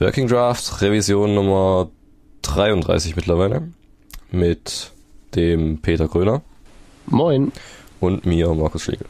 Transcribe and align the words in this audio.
Working 0.00 0.28
Draft, 0.28 0.80
Revision 0.80 1.34
Nummer 1.34 1.90
33 2.42 3.16
mittlerweile. 3.16 3.68
Mit 4.30 4.92
dem 5.34 5.78
Peter 5.78 6.06
Gröner. 6.06 6.42
Moin. 7.06 7.50
Und 7.98 8.24
mir, 8.24 8.54
Markus 8.54 8.82
Schlegel. 8.82 9.08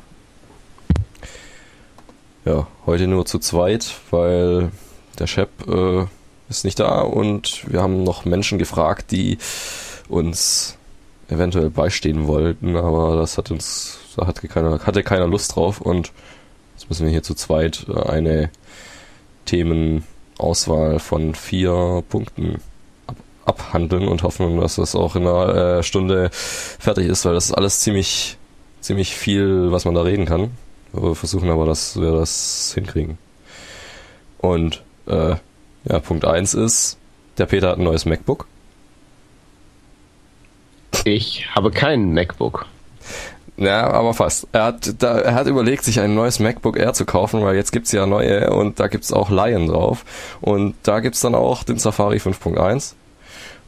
Ja, 2.46 2.66
heute 2.86 3.06
nur 3.06 3.26
zu 3.26 3.38
zweit, 3.38 3.96
weil 4.10 4.70
der 5.18 5.26
Chef 5.26 5.50
äh, 5.66 6.06
ist 6.48 6.64
nicht 6.64 6.80
da 6.80 7.02
und 7.02 7.70
wir 7.70 7.82
haben 7.82 8.02
noch 8.02 8.24
Menschen 8.24 8.56
gefragt, 8.58 9.10
die 9.10 9.36
uns 10.08 10.78
eventuell 11.28 11.68
beistehen 11.68 12.26
wollten, 12.26 12.76
aber 12.76 13.16
das 13.16 13.36
hat 13.36 13.50
uns, 13.50 13.98
da 14.16 14.26
hatte 14.26 14.48
keiner, 14.48 14.78
hatte 14.86 15.02
keiner 15.02 15.26
Lust 15.26 15.54
drauf 15.54 15.82
und 15.82 16.12
jetzt 16.76 16.88
müssen 16.88 17.04
wir 17.04 17.12
hier 17.12 17.22
zu 17.22 17.34
zweit 17.34 17.84
äh, 17.90 18.08
eine 18.08 18.48
Themenauswahl 20.38 20.98
von 20.98 21.34
vier 21.34 22.02
Punkten 22.08 22.60
ab 23.06 23.16
abhandeln 23.44 24.08
und 24.08 24.22
hoffen, 24.22 24.60
dass 24.60 24.76
das 24.76 24.94
auch 24.94 25.16
in 25.16 25.26
einer 25.26 25.78
äh, 25.78 25.82
Stunde 25.82 26.30
fertig 26.32 27.06
ist, 27.06 27.24
weil 27.24 27.34
das 27.34 27.46
ist 27.46 27.52
alles 27.52 27.80
ziemlich, 27.80 28.36
ziemlich 28.80 29.14
viel, 29.14 29.72
was 29.72 29.84
man 29.84 29.94
da 29.94 30.02
reden 30.02 30.26
kann. 30.26 30.50
Wir 30.92 31.14
versuchen 31.14 31.50
aber, 31.50 31.64
dass 31.64 31.98
wir 31.98 32.12
das 32.12 32.72
hinkriegen. 32.74 33.16
Und 34.38 34.82
äh, 35.06 35.36
ja, 35.84 35.98
Punkt 36.00 36.24
1 36.24 36.54
ist, 36.54 36.98
der 37.38 37.46
Peter 37.46 37.70
hat 37.70 37.78
ein 37.78 37.84
neues 37.84 38.04
MacBook. 38.04 38.46
Ich 41.04 41.46
habe 41.54 41.70
kein 41.70 42.12
MacBook. 42.12 42.66
Ja, 43.58 43.90
aber 43.90 44.14
fast. 44.14 44.46
Er 44.52 44.64
hat, 44.64 45.02
da, 45.02 45.18
er 45.18 45.34
hat 45.34 45.48
überlegt, 45.48 45.82
sich 45.84 45.98
ein 45.98 46.14
neues 46.14 46.38
MacBook 46.38 46.78
Air 46.78 46.92
zu 46.92 47.04
kaufen, 47.04 47.42
weil 47.42 47.56
jetzt 47.56 47.72
gibt's 47.72 47.90
ja 47.90 48.06
neue 48.06 48.50
und 48.50 48.78
da 48.78 48.86
gibt's 48.86 49.12
auch 49.12 49.30
Lion 49.30 49.66
drauf. 49.66 50.04
Und 50.40 50.76
da 50.84 51.00
gibt's 51.00 51.20
dann 51.20 51.34
auch 51.34 51.64
den 51.64 51.78
Safari 51.78 52.18
5.1. 52.18 52.94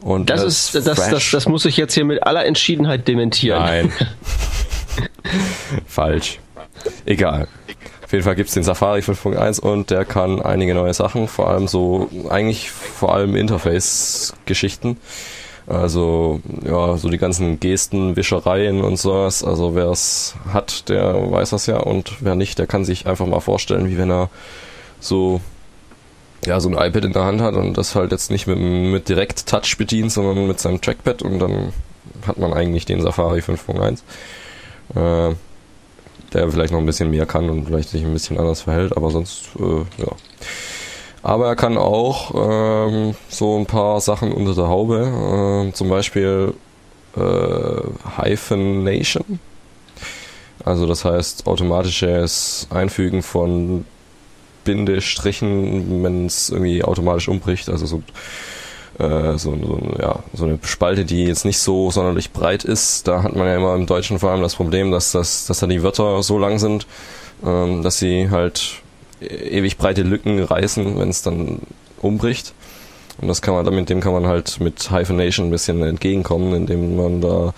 Und 0.01 0.31
das, 0.31 0.43
das 0.43 0.75
ist, 0.75 0.87
das, 0.87 1.11
das, 1.11 1.31
das 1.31 1.49
muss 1.49 1.65
ich 1.65 1.77
jetzt 1.77 1.95
hier 1.95 2.05
mit 2.05 2.23
aller 2.23 2.47
Entschiedenheit 2.47 3.07
dementieren. 3.09 3.61
Nein. 3.61 3.93
Falsch. 5.87 6.39
Egal. 7.05 7.49
Auf 8.05 8.13
jeden 8.13 8.25
Fall 8.25 8.37
gibt's 8.37 8.55
den 8.55 8.63
Safari 8.63 9.01
5.1 9.01 9.61
und 9.61 9.91
der 9.91 10.05
kann 10.05 10.41
einige 10.41 10.75
neue 10.75 10.95
Sachen, 10.95 11.29
vor 11.29 11.49
allem 11.49 11.69
so, 11.69 12.09
eigentlich 12.29 12.71
vor 12.71 13.15
allem 13.15 13.37
Interface-Geschichten. 13.37 14.97
Also, 15.67 16.41
ja, 16.65 16.97
so 16.97 17.09
die 17.09 17.19
ganzen 17.19 17.61
Gesten, 17.61 18.17
Wischereien 18.17 18.83
und 18.83 18.97
sowas. 18.97 19.45
Also, 19.45 19.75
wer 19.75 19.89
es 19.89 20.35
hat, 20.53 20.89
der 20.89 21.31
weiß 21.31 21.51
das 21.51 21.67
ja. 21.67 21.79
Und 21.79 22.17
wer 22.21 22.35
nicht, 22.35 22.59
der 22.59 22.67
kann 22.67 22.85
sich 22.85 23.07
einfach 23.07 23.27
mal 23.27 23.41
vorstellen, 23.41 23.89
wie 23.89 23.99
wenn 23.99 24.11
er 24.11 24.31
so, 25.01 25.41
ja, 26.45 26.61
so 26.61 26.69
ein 26.69 26.75
iPad 26.75 27.05
in 27.05 27.13
der 27.13 27.25
Hand 27.25 27.41
hat 27.41 27.55
und 27.55 27.77
das 27.77 27.95
halt 27.95 28.13
jetzt 28.13 28.31
nicht 28.31 28.47
mit, 28.47 28.59
mit 28.59 29.09
direkt 29.09 29.47
Touch 29.47 29.77
bedient, 29.79 30.13
sondern 30.13 30.47
mit 30.47 30.61
seinem 30.61 30.81
Trackpad 30.81 31.23
und 31.23 31.39
dann 31.39 31.73
hat 32.27 32.39
man 32.39 32.53
eigentlich 32.53 32.87
den 32.87 33.01
Safari 33.01 33.41
5.1. 33.41 34.01
Äh, 34.95 35.35
der 36.33 36.51
vielleicht 36.51 36.73
noch 36.73 36.79
ein 36.79 36.87
bisschen 36.87 37.11
mehr 37.11 37.27
kann 37.27 37.51
und 37.51 37.67
vielleicht 37.67 37.91
sich 37.91 38.05
ein 38.05 38.13
bisschen 38.13 38.39
anders 38.39 38.63
verhält, 38.63 38.97
aber 38.97 39.11
sonst, 39.11 39.51
äh, 39.59 40.03
ja. 40.03 40.13
Aber 41.23 41.49
er 41.49 41.57
kann 41.57 41.77
auch 41.77 42.33
ähm, 42.35 43.15
so 43.29 43.59
ein 43.59 43.67
paar 43.67 44.01
Sachen 44.01 44.33
unter 44.33 44.55
der 44.55 44.69
Haube, 44.69 45.69
äh, 45.69 45.73
zum 45.75 45.89
Beispiel 45.89 46.55
äh, 47.17 48.21
Hyphenation. 48.23 49.39
Also 50.65 50.87
das 50.87 51.05
heißt 51.05 51.47
automatisches 51.47 52.67
Einfügen 52.71 53.23
von 53.23 53.85
Bindestrichen, 54.65 56.03
wenn 56.03 56.27
es 56.27 56.51
irgendwie 56.51 56.85
automatisch 56.85 57.29
umbricht. 57.29 57.69
Also 57.69 57.87
so, 57.87 58.03
äh, 58.99 59.37
so, 59.39 59.57
so, 59.57 59.81
ja, 59.99 60.21
so 60.33 60.45
eine 60.45 60.59
Spalte, 60.63 61.05
die 61.05 61.25
jetzt 61.25 61.45
nicht 61.45 61.59
so 61.59 61.91
sonderlich 61.91 62.33
breit 62.33 62.65
ist. 62.65 63.09
Da 63.09 63.23
hat 63.23 63.35
man 63.35 63.47
ja 63.47 63.57
immer 63.57 63.75
im 63.75 63.87
Deutschen 63.87 64.19
vor 64.19 64.31
allem 64.31 64.43
das 64.43 64.55
Problem, 64.55 64.91
dass, 64.91 65.13
das, 65.13 65.47
dass 65.47 65.61
da 65.61 65.67
die 65.67 65.83
Wörter 65.83 66.23
so 66.23 66.39
lang 66.39 66.59
sind, 66.59 66.87
ähm, 67.45 67.83
dass 67.83 67.99
sie 67.99 68.31
halt 68.31 68.83
ewig 69.21 69.79
breite 69.79 70.03
Lücken 70.03 70.43
reißen, 70.43 70.99
wenn 70.99 71.09
es 71.09 71.23
dann 71.23 71.61
umbricht. 72.01 72.55
Und 73.21 73.29
das 73.29 73.43
kann 73.43 73.55
man, 73.55 73.65
damit 73.65 73.91
dem 73.91 74.01
kann 74.01 74.13
man 74.13 74.27
halt 74.27 74.61
mit 74.61 74.91
Hyphenation 74.91 75.49
ein 75.49 75.51
bisschen 75.51 75.83
entgegenkommen, 75.83 76.55
indem 76.55 76.97
man 76.97 77.21
da 77.21 77.53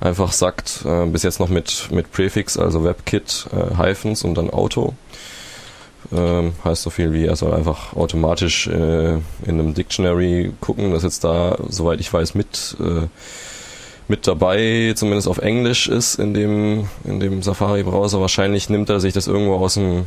einfach 0.00 0.32
sagt, 0.32 0.84
äh, 0.84 1.06
bis 1.06 1.24
jetzt 1.24 1.40
noch 1.40 1.48
mit, 1.48 1.88
mit 1.90 2.12
Prefix, 2.12 2.56
also 2.56 2.84
WebKit, 2.84 3.48
äh, 3.52 3.76
Hyphens 3.76 4.22
und 4.22 4.36
dann 4.36 4.50
Auto. 4.50 4.94
Ähm, 6.12 6.52
heißt 6.64 6.82
so 6.82 6.90
viel 6.90 7.12
wie, 7.12 7.26
er 7.26 7.36
soll 7.36 7.52
einfach 7.52 7.94
automatisch 7.94 8.68
äh, 8.68 9.14
in 9.14 9.22
einem 9.44 9.74
Dictionary 9.74 10.52
gucken, 10.60 10.92
das 10.92 11.02
jetzt 11.02 11.24
da, 11.24 11.58
soweit 11.68 12.00
ich 12.00 12.12
weiß, 12.12 12.34
mit, 12.34 12.76
äh, 12.80 13.08
mit 14.06 14.26
dabei, 14.26 14.92
zumindest 14.94 15.26
auf 15.26 15.38
Englisch 15.38 15.88
ist 15.88 16.14
in 16.14 16.32
dem, 16.32 16.88
in 17.04 17.18
dem 17.18 17.42
Safari-Browser. 17.42 18.20
Wahrscheinlich 18.20 18.70
nimmt 18.70 18.88
er 18.88 19.00
sich 19.00 19.12
das 19.12 19.26
irgendwo 19.26 19.56
aus 19.56 19.74
dem 19.74 20.06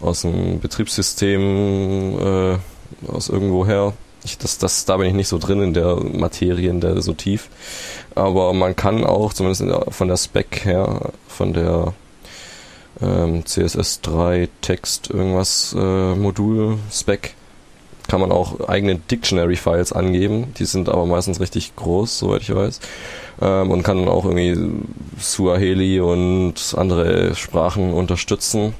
aus 0.00 0.22
dem 0.22 0.60
Betriebssystem 0.60 2.18
äh, 2.18 3.10
aus 3.10 3.28
irgendwoher. 3.28 3.94
Ich, 4.24 4.38
das, 4.38 4.58
das, 4.58 4.84
da 4.84 4.96
bin 4.96 5.06
ich 5.06 5.14
nicht 5.14 5.28
so 5.28 5.38
drin 5.38 5.62
in 5.62 5.74
der 5.74 5.96
Materie, 5.96 6.70
in 6.70 6.80
der 6.80 7.00
so 7.00 7.12
tief. 7.12 7.48
Aber 8.14 8.52
man 8.52 8.76
kann 8.76 9.04
auch, 9.04 9.32
zumindest 9.32 9.62
der, 9.62 9.86
von 9.90 10.08
der 10.08 10.16
Spec 10.16 10.64
her, 10.64 11.12
von 11.28 11.52
der 11.52 11.94
ähm, 13.00 13.44
CSS3 13.44 14.48
Text 14.60 15.10
irgendwas 15.10 15.74
äh, 15.78 16.14
Modul 16.14 16.78
Spec, 16.90 17.34
kann 18.08 18.20
man 18.20 18.32
auch 18.32 18.68
eigene 18.68 18.96
Dictionary-Files 18.96 19.92
angeben. 19.92 20.54
Die 20.58 20.64
sind 20.64 20.88
aber 20.88 21.04
meistens 21.06 21.40
richtig 21.40 21.76
groß, 21.76 22.18
soweit 22.18 22.42
ich 22.42 22.54
weiß. 22.54 22.80
Ähm, 23.40 23.70
und 23.70 23.82
kann 23.82 24.08
auch 24.08 24.24
irgendwie 24.24 24.82
Suaheli 25.18 26.00
und 26.00 26.74
andere 26.76 27.34
Sprachen 27.34 27.92
unterstützen 27.92 28.74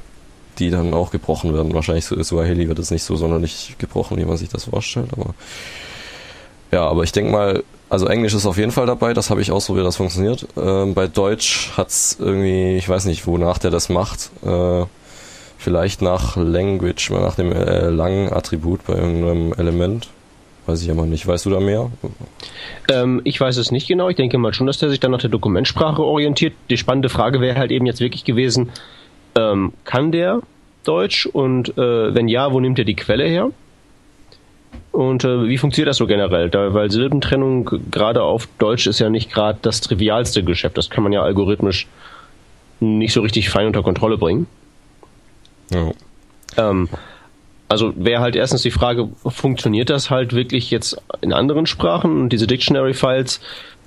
die 0.59 0.71
dann 0.71 0.95
auch 0.95 1.11
gebrochen 1.11 1.55
werden. 1.55 1.75
Wahrscheinlich 1.75 2.07
so 2.07 2.23
Swahili 2.23 2.69
wird 2.69 2.79
es 2.79 2.91
nicht 2.91 3.05
so 3.05 3.17
sonderlich 3.17 3.77
gebrochen, 3.79 4.17
wie 4.19 4.25
man 4.25 4.37
sich 4.37 4.49
das 4.49 4.65
vorstellt, 4.65 5.09
aber 5.13 5.35
ja, 6.71 6.87
aber 6.87 7.03
ich 7.03 7.13
denke 7.13 7.33
mal, 7.33 7.63
also 7.89 8.07
Englisch 8.07 8.35
ist 8.35 8.45
auf 8.45 8.59
jeden 8.59 8.73
Fall 8.73 8.87
dabei, 8.87 9.15
das 9.15 9.31
habe 9.31 9.41
ich 9.41 9.51
ausprobiert, 9.51 9.87
das 9.87 9.97
funktioniert. 9.97 10.47
Ähm, 10.57 10.95
bei 10.95 11.07
Deutsch 11.07 11.73
hat's 11.77 12.17
irgendwie, 12.21 12.77
ich 12.77 12.89
weiß 12.89 13.07
nicht, 13.07 13.27
wonach 13.27 13.59
der 13.59 13.71
das 13.71 13.89
macht. 13.89 14.31
Äh, 14.45 14.85
vielleicht 15.57 16.03
nach 16.03 16.37
Language, 16.37 17.11
nach 17.11 17.35
dem 17.35 17.53
äh, 17.53 17.89
langen 17.89 18.33
Attribut 18.33 18.87
bei 18.87 18.95
irgendeinem 18.95 19.55
Element. 19.55 20.09
Weiß 20.67 20.83
ich 20.83 20.91
aber 20.91 21.07
nicht. 21.07 21.27
Weißt 21.27 21.47
du 21.47 21.51
da 21.51 21.61
mehr? 21.61 21.91
Ähm, 22.91 23.23
ich 23.25 23.41
weiß 23.41 23.57
es 23.57 23.71
nicht 23.71 23.89
genau. 23.89 24.11
Ich 24.11 24.17
denke 24.17 24.37
mal 24.37 24.53
schon, 24.53 24.67
dass 24.67 24.77
der 24.77 24.91
sich 24.91 25.01
dann 25.01 25.13
nach 25.13 25.21
der 25.21 25.31
Dokumentsprache 25.31 26.03
orientiert. 26.03 26.53
Die 26.69 26.77
spannende 26.77 27.09
Frage 27.09 27.41
wäre 27.41 27.59
halt 27.59 27.71
eben 27.71 27.87
jetzt 27.87 28.01
wirklich 28.01 28.25
gewesen, 28.25 28.69
ähm, 29.39 29.73
kann 29.85 30.13
der 30.13 30.41
Deutsch 30.85 31.27
und 31.27 31.77
äh, 31.79 32.15
wenn 32.15 32.29
ja, 32.29 32.53
wo 32.53 32.61
nimmt 32.61 32.79
er 32.79 32.85
die 32.85 32.97
Quelle 32.97 33.25
her? 33.25 33.51
Und 34.91 35.25
äh, 35.25 35.47
wie 35.47 35.59
funktioniert 35.59 35.89
das 35.89 35.99
so 35.99 36.07
generell? 36.07 36.51
Da, 36.51 36.75
weil 36.75 36.91
Silbentrennung 36.91 37.71
gerade 37.91 38.23
auf 38.23 38.49
Deutsch 38.59 38.87
ist 38.87 38.99
ja 38.99 39.11
nicht 39.11 39.33
gerade 39.33 39.59
das 39.63 39.81
trivialste 39.81 40.43
Geschäft. 40.43 40.77
Das 40.77 40.91
kann 40.91 41.05
man 41.05 41.13
ja 41.13 41.23
algorithmisch 41.23 41.87
nicht 42.81 43.13
so 43.13 43.21
richtig 43.21 43.51
fein 43.51 43.67
unter 43.67 43.83
Kontrolle 43.83 44.19
bringen. 44.19 44.47
Ja. 45.71 45.93
Ähm, 46.57 46.89
also 47.69 47.93
wäre 47.97 48.23
halt 48.23 48.35
erstens 48.35 48.63
die 48.63 48.71
Frage, 48.71 49.09
funktioniert 49.27 49.91
das 49.91 50.11
halt 50.11 50.33
wirklich 50.33 50.71
jetzt 50.71 50.97
in 51.21 51.33
anderen 51.33 51.67
Sprachen 51.67 52.23
und 52.23 52.29
diese 52.31 52.47
Dictionary-Files 52.47 53.41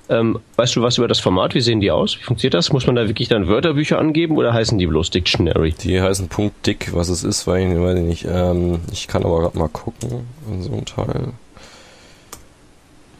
ähm, 0.08 0.40
weißt 0.56 0.76
du 0.76 0.82
was 0.82 0.98
über 0.98 1.08
das 1.08 1.20
Format? 1.20 1.54
Wie 1.54 1.60
sehen 1.60 1.80
die 1.80 1.90
aus? 1.90 2.18
Wie 2.18 2.22
funktioniert 2.22 2.54
das? 2.54 2.72
Muss 2.72 2.86
man 2.86 2.96
da 2.96 3.06
wirklich 3.06 3.28
dann 3.28 3.46
Wörterbücher 3.48 3.98
angeben 3.98 4.36
oder 4.36 4.52
heißen 4.52 4.78
die 4.78 4.86
bloß 4.86 5.10
Dictionary? 5.10 5.72
Die 5.72 6.00
heißen 6.00 6.28
Punkt 6.28 6.66
Dick, 6.66 6.92
was 6.92 7.08
es 7.08 7.24
ist, 7.24 7.46
weil 7.46 7.70
ich 7.70 7.78
weiß 7.78 7.98
nicht. 8.00 8.26
Ähm, 8.28 8.80
ich 8.90 9.08
kann 9.08 9.24
aber 9.24 9.40
gerade 9.40 9.58
mal 9.58 9.68
gucken 9.68 10.26
in 10.50 10.62
so 10.62 10.72
einem 10.72 10.84
Teil. 10.84 11.32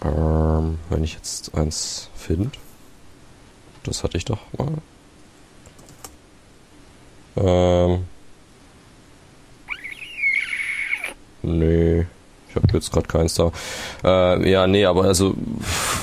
Ähm, 0.04 0.78
wenn 0.90 1.04
ich 1.04 1.14
jetzt 1.14 1.54
eins 1.54 2.10
finde. 2.16 2.50
Das 3.84 4.02
hatte 4.04 4.18
ich 4.18 4.24
doch 4.24 4.38
mal. 4.58 4.72
Ähm. 7.36 8.04
Nee. 11.42 12.06
Ich 12.48 12.56
habe 12.56 12.68
jetzt 12.74 12.92
gerade 12.92 13.08
keins 13.08 13.34
da. 13.34 13.50
Äh, 14.04 14.50
ja, 14.50 14.66
nee, 14.66 14.84
aber 14.84 15.04
also 15.04 15.34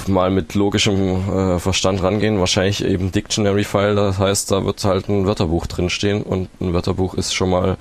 mal 0.10 0.30
mit 0.32 0.56
logischem 0.56 1.30
äh, 1.30 1.60
Verstand 1.60 2.04
rangehen. 2.04 2.40
Wahrscheinlich 2.40 2.84
eben 2.84 3.12
Dictionary-File, 3.12 3.96
das 3.96 4.20
heißt, 4.20 4.52
da 4.52 4.66
wird 4.66 4.84
halt 4.84 5.10
ein 5.10 5.26
Wörterbuch 5.26 5.68
drinstehen 5.68 6.24
und 6.24 6.50
ein 6.60 6.74
Wörterbuch 6.74 7.14
ist 7.14 7.34
schon 7.34 7.50
mal 7.50 7.78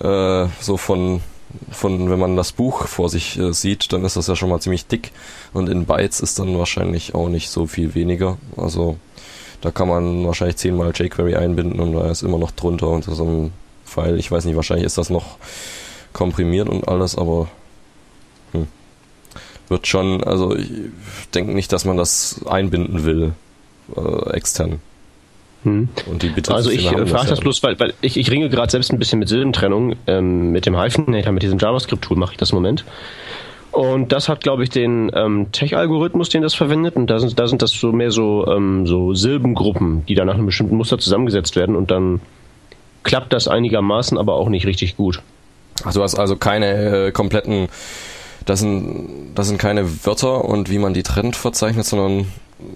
äh, 0.00 0.48
so 0.60 0.76
von 0.76 1.20
von, 1.70 2.10
wenn 2.10 2.18
man 2.18 2.34
das 2.34 2.50
Buch 2.50 2.88
vor 2.88 3.08
sich 3.08 3.38
äh, 3.38 3.52
sieht, 3.52 3.92
dann 3.92 4.04
ist 4.04 4.16
das 4.16 4.26
ja 4.26 4.34
schon 4.34 4.48
mal 4.48 4.58
ziemlich 4.60 4.86
dick 4.88 5.12
und 5.52 5.68
in 5.68 5.86
Bytes 5.86 6.18
ist 6.18 6.40
dann 6.40 6.58
wahrscheinlich 6.58 7.14
auch 7.14 7.28
nicht 7.28 7.48
so 7.48 7.66
viel 7.66 7.94
weniger. 7.94 8.38
Also 8.56 8.96
da 9.60 9.70
kann 9.70 9.86
man 9.86 10.26
wahrscheinlich 10.26 10.56
zehnmal 10.56 10.90
jQuery 10.92 11.36
einbinden 11.36 11.78
und 11.78 11.92
da 11.92 12.10
ist 12.10 12.22
immer 12.22 12.38
noch 12.38 12.50
drunter 12.50 12.88
unter 12.88 13.14
so 13.14 13.24
einem 13.24 13.52
File. 13.84 14.18
Ich 14.18 14.32
weiß 14.32 14.46
nicht, 14.46 14.56
wahrscheinlich 14.56 14.86
ist 14.86 14.98
das 14.98 15.10
noch 15.10 15.36
komprimiert 16.12 16.68
und 16.68 16.88
alles, 16.88 17.16
aber 17.16 17.46
Hm. 18.54 18.68
Wird 19.68 19.86
schon, 19.86 20.22
also 20.22 20.54
ich 20.54 20.68
denke 21.34 21.54
nicht, 21.54 21.72
dass 21.72 21.84
man 21.84 21.96
das 21.96 22.44
einbinden 22.46 23.04
will, 23.04 23.32
äh, 23.96 24.30
extern. 24.36 24.80
Hm. 25.64 25.88
Und 26.06 26.22
die 26.22 26.28
Bitte 26.28 26.54
also 26.54 26.70
ich 26.70 26.86
äh, 26.92 27.06
frage 27.06 27.28
das 27.28 27.40
bloß, 27.40 27.62
weil, 27.62 27.78
weil 27.80 27.94
ich, 28.02 28.18
ich 28.18 28.30
ringe 28.30 28.50
gerade 28.50 28.70
selbst 28.70 28.92
ein 28.92 28.98
bisschen 28.98 29.18
mit 29.18 29.28
Silbentrennung. 29.28 29.96
Ähm, 30.06 30.52
mit 30.52 30.66
dem 30.66 30.78
Hyphenator, 30.78 31.32
mit 31.32 31.42
diesem 31.42 31.58
JavaScript-Tool 31.58 32.16
mache 32.16 32.32
ich 32.32 32.38
das 32.38 32.50
im 32.50 32.56
Moment. 32.56 32.84
Und 33.72 34.12
das 34.12 34.28
hat, 34.28 34.42
glaube 34.42 34.62
ich, 34.62 34.70
den 34.70 35.10
ähm, 35.14 35.50
Tech-Algorithmus, 35.50 36.28
den 36.28 36.42
das 36.42 36.54
verwendet. 36.54 36.94
Und 36.94 37.08
da 37.08 37.18
sind, 37.18 37.38
da 37.40 37.48
sind 37.48 37.60
das 37.62 37.72
so 37.72 37.92
mehr 37.92 38.10
so, 38.10 38.46
ähm, 38.46 38.86
so 38.86 39.14
Silbengruppen, 39.14 40.06
die 40.06 40.14
dann 40.14 40.26
nach 40.26 40.34
einem 40.34 40.46
bestimmten 40.46 40.76
Muster 40.76 40.98
zusammengesetzt 40.98 41.56
werden. 41.56 41.74
Und 41.74 41.90
dann 41.90 42.20
klappt 43.02 43.32
das 43.32 43.48
einigermaßen, 43.48 44.16
aber 44.18 44.34
auch 44.34 44.48
nicht 44.48 44.66
richtig 44.66 44.96
gut. 44.96 45.22
Ach, 45.84 45.92
du 45.92 46.02
hast 46.02 46.14
also 46.14 46.36
keine 46.36 47.06
äh, 47.06 47.12
kompletten, 47.12 47.68
das 48.44 48.60
sind, 48.60 49.32
das 49.34 49.48
sind 49.48 49.58
keine 49.58 50.04
Wörter 50.04 50.44
und 50.44 50.70
wie 50.70 50.78
man 50.78 50.94
die 50.94 51.02
trennt 51.02 51.36
verzeichnet, 51.36 51.86
sondern 51.86 52.26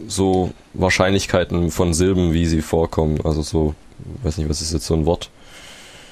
so 0.06 0.53
Wahrscheinlichkeiten 0.75 1.70
von 1.70 1.94
Silben, 1.94 2.32
wie 2.32 2.47
sie 2.47 2.62
vorkommen. 2.62 3.20
Also 3.25 3.43
so, 3.43 3.75
weiß 4.23 4.38
nicht, 4.38 4.49
was 4.49 4.61
ist 4.61 4.73
jetzt 4.73 4.87
so 4.87 4.94
ein 4.94 5.06
Wort? 5.06 5.31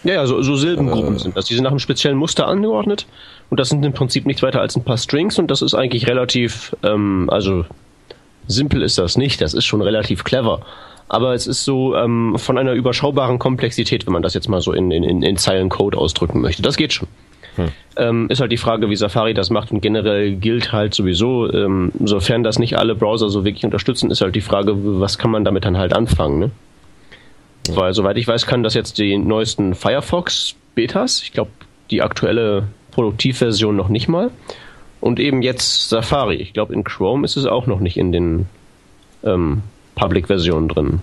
Ja, 0.05 0.15
ja, 0.15 0.27
so, 0.27 0.41
so 0.43 0.57
Silbengruppen 0.57 1.17
äh, 1.17 1.19
sind 1.19 1.37
das. 1.37 1.47
Die 1.47 1.55
sind 1.55 1.65
nach 1.65 1.71
einem 1.71 1.81
speziellen 1.81 2.17
Muster 2.17 2.47
angeordnet 2.47 3.07
und 3.51 3.59
das 3.59 3.71
sind 3.71 3.85
im 3.85 3.93
Prinzip 3.93 4.27
nichts 4.27 4.43
weiter 4.43 4.61
als 4.61 4.77
ein 4.77 4.85
paar 4.85 4.99
Strings 4.99 5.39
und 5.39 5.51
das 5.51 5.63
ist 5.63 5.75
eigentlich 5.75 6.07
relativ, 6.07 6.77
ähm, 6.83 7.29
also 7.31 7.65
simpel 8.47 8.83
ist 8.83 8.99
das 8.99 9.17
nicht, 9.17 9.41
das 9.41 9.55
ist 9.55 9.65
schon 9.65 9.83
relativ 9.83 10.23
clever. 10.25 10.61
Aber 11.09 11.35
es 11.35 11.47
ist 11.47 11.65
so 11.65 11.97
ähm, 11.97 12.37
von 12.37 12.59
einer 12.59 12.73
überschaubaren 12.73 13.39
Komplexität, 13.39 14.07
wenn 14.07 14.13
man 14.13 14.23
das 14.23 14.35
jetzt 14.35 14.49
mal 14.49 14.61
so 14.61 14.73
in, 14.73 14.91
in, 14.91 15.23
in 15.23 15.37
Zeilencode 15.37 15.97
ausdrücken 15.97 16.41
möchte. 16.41 16.63
Das 16.63 16.77
geht 16.77 16.93
schon. 16.93 17.09
Hm. 17.57 17.69
Ähm, 17.97 18.27
ist 18.29 18.41
halt 18.41 18.53
die 18.53 18.57
Frage, 18.57 18.91
wie 18.91 18.97
Safari 18.97 19.35
das 19.35 19.51
macht 19.51 19.73
und 19.73 19.81
generell 19.81 20.37
gilt 20.37 20.73
halt 20.73 20.95
sowieso, 20.95 21.53
ähm, 21.53 21.93
sofern 22.05 22.43
das 22.43 22.59
nicht 22.59 22.79
alle 22.79 22.95
Browser 22.95 23.29
so 23.29 23.45
wirklich 23.45 23.65
unterstützen, 23.65 24.11
ist 24.11 24.21
halt 24.21 24.35
die 24.35 24.41
Frage, 24.41 24.75
was 24.77 25.19
kann 25.19 25.31
man 25.31 25.45
damit 25.45 25.65
dann 25.65 25.79
halt 25.79 25.95
anfangen, 25.95 26.39
ne? 26.39 26.51
Ja. 27.69 27.77
Weil 27.77 27.95
soweit 27.95 28.17
ich 28.17 28.29
weiß, 28.29 28.47
kann 28.47 28.63
das 28.63 28.75
jetzt 28.75 28.99
die 28.99 29.17
neuesten 29.17 29.75
Firefox 29.75 30.55
Betas, 30.75 31.23
ich 31.23 31.33
glaube 31.33 31.51
die 31.91 32.03
aktuelle 32.03 32.69
Produktivversion 32.91 33.75
noch 33.77 33.89
nicht 33.89 34.09
mal 34.09 34.31
und 35.01 35.21
eben 35.21 35.43
jetzt 35.43 35.89
Safari. 35.89 36.37
Ich 36.37 36.53
glaube 36.53 36.75
in 36.75 36.85
Chrome 36.85 37.25
ist 37.25 37.37
es 37.37 37.47
auch 37.47 37.67
noch 37.67 37.81
nicht 37.81 37.97
in 37.97 38.13
den 38.13 38.47
ähm, 39.25 39.63
Public-Versionen 39.95 40.69
drin. 40.69 41.01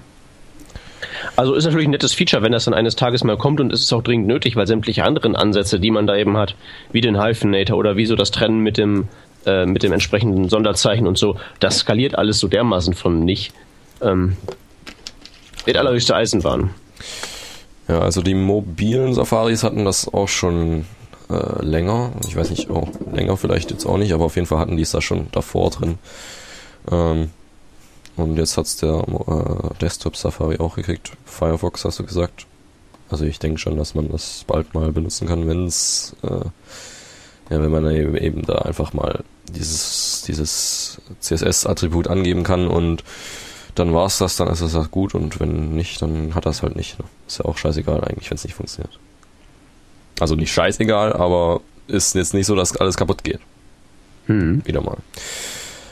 Also 1.36 1.54
ist 1.54 1.66
natürlich 1.66 1.88
ein 1.88 1.92
nettes 1.92 2.14
Feature, 2.14 2.42
wenn 2.42 2.52
das 2.52 2.66
dann 2.66 2.74
eines 2.74 2.96
Tages 2.96 3.24
mal 3.24 3.38
kommt 3.38 3.60
und 3.60 3.72
es 3.72 3.82
ist 3.82 3.94
auch 3.94 4.04
dringend 4.04 4.28
nötig, 4.28 4.56
weil 4.56 4.68
sämtliche 4.68 5.04
anderen 5.04 5.36
Ansätze, 5.36 5.80
die 5.80 5.92
man 5.92 6.08
da 6.08 6.16
eben 6.16 6.38
hat, 6.38 6.56
wie 6.92 7.02
den 7.02 7.22
Hyphenator 7.22 7.78
oder 7.78 7.96
wie 7.96 8.06
so 8.06 8.16
das 8.16 8.32
Trennen 8.32 8.60
mit 8.60 8.78
dem, 8.78 9.08
äh, 9.46 9.66
mit 9.66 9.84
dem 9.84 9.92
entsprechenden 9.92 10.50
Sonderzeichen 10.50 11.08
und 11.08 11.18
so, 11.18 11.38
das 11.60 11.80
skaliert 11.80 12.16
alles 12.16 12.40
so 12.40 12.48
dermaßen 12.48 12.94
von 12.94 13.24
nicht. 13.24 13.54
Ähm, 14.02 14.38
wird 15.66 15.78
allerhöchste 15.78 16.16
Eisenbahn. 16.16 16.72
Ja, 17.88 18.00
also 18.00 18.22
die 18.22 18.34
mobilen 18.34 19.14
Safaris 19.14 19.64
hatten 19.64 19.86
das 19.86 20.12
auch 20.12 20.28
schon 20.28 20.86
äh, 21.30 21.64
länger. 21.64 22.12
Ich 22.28 22.36
weiß 22.36 22.50
nicht, 22.50 22.70
oh, 22.70 22.88
länger 23.12 23.38
vielleicht 23.38 23.72
jetzt 23.72 23.86
auch 23.86 23.98
nicht, 23.98 24.14
aber 24.14 24.26
auf 24.26 24.36
jeden 24.36 24.48
Fall 24.48 24.60
hatten 24.60 24.78
die 24.78 24.84
es 24.84 24.92
da 24.92 25.02
schon 25.02 25.28
davor 25.32 25.70
drin. 25.70 25.98
Ähm, 26.92 27.32
und 28.16 28.38
jetzt 28.38 28.58
hat's 28.58 28.78
der 28.78 29.04
äh, 29.04 29.80
Desktop 29.80 30.16
Safari 30.16 30.60
auch 30.60 30.76
gekriegt. 30.76 31.12
Firefox 31.26 31.86
hast 31.86 32.00
du 32.00 32.06
gesagt. 32.06 32.46
Also 33.10 33.26
ich 33.26 33.40
denke 33.40 33.60
schon, 33.60 33.78
dass 33.78 33.96
man 33.96 34.10
das 34.10 34.44
bald 34.48 34.74
mal 34.74 34.92
benutzen 34.92 35.28
kann, 35.28 35.48
wenn 35.48 35.66
es 35.66 36.16
äh, 36.24 36.46
ja, 37.50 37.62
wenn 37.62 37.72
man 37.72 37.86
eben 37.92 38.44
da 38.44 38.60
einfach 38.60 38.94
mal 38.94 39.24
dieses 39.50 40.24
dieses 40.28 41.02
CSS-Attribut 41.20 42.08
angeben 42.08 42.44
kann 42.44 42.68
und 42.68 43.04
dann 43.76 43.94
war's 43.94 44.20
das, 44.20 44.38
dann 44.38 44.48
ist 44.50 44.62
das 44.62 44.76
halt 44.76 44.92
gut 44.92 45.16
und 45.16 45.40
wenn 45.40 45.76
nicht, 45.76 46.02
dann 46.02 46.36
hat 46.36 46.46
das 46.46 46.62
halt 46.62 46.76
nicht. 46.76 47.00
Ne? 47.00 47.06
Ist 47.28 47.40
ja 47.40 47.46
auch 47.46 47.58
scheißegal 47.58 48.04
eigentlich, 48.04 48.30
wenn 48.30 48.36
es 48.36 48.44
nicht 48.44 48.56
funktioniert. 48.56 49.00
Also 50.20 50.36
nicht 50.36 50.54
scheißegal, 50.54 51.14
aber 51.14 51.62
ist 51.88 52.16
jetzt 52.16 52.34
nicht 52.34 52.46
so, 52.46 52.56
dass 52.56 52.78
alles 52.78 52.98
kaputt 52.98 53.24
geht. 53.24 53.40
Hm. 54.28 54.62
Wieder 54.66 54.82
mal. 54.82 54.98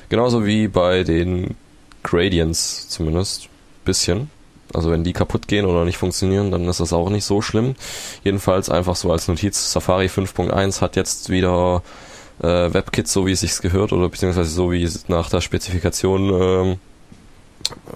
Genauso 0.10 0.46
wie 0.46 0.68
bei 0.68 1.04
den 1.04 1.56
Gradients 2.04 2.90
zumindest. 2.90 3.50
Bisschen. 3.84 4.30
Also 4.74 4.92
wenn 4.92 5.04
die 5.04 5.14
kaputt 5.14 5.48
gehen 5.48 5.66
oder 5.66 5.86
nicht 5.86 5.98
funktionieren, 5.98 6.52
dann 6.52 6.68
ist 6.68 6.80
das 6.80 6.94
auch 6.94 7.10
nicht 7.10 7.26
so 7.26 7.42
schlimm. 7.42 7.76
Jedenfalls 8.24 8.70
einfach 8.70 8.96
so 8.96 9.12
als 9.12 9.28
Notiz, 9.28 9.72
Safari 9.72 10.06
5.1 10.06 10.82
hat 10.82 10.96
jetzt 10.96 11.30
wieder 11.30 11.82
äh, 12.42 12.74
WebKit, 12.74 13.08
so 13.08 13.26
wie 13.26 13.32
es 13.32 13.42
sich 13.42 13.60
gehört, 13.60 13.92
oder 13.92 14.08
beziehungsweise 14.08 14.50
so 14.50 14.72
wie 14.72 14.84
es 14.84 15.10
nach 15.10 15.30
der 15.30 15.42
Spezifikation 15.42 16.78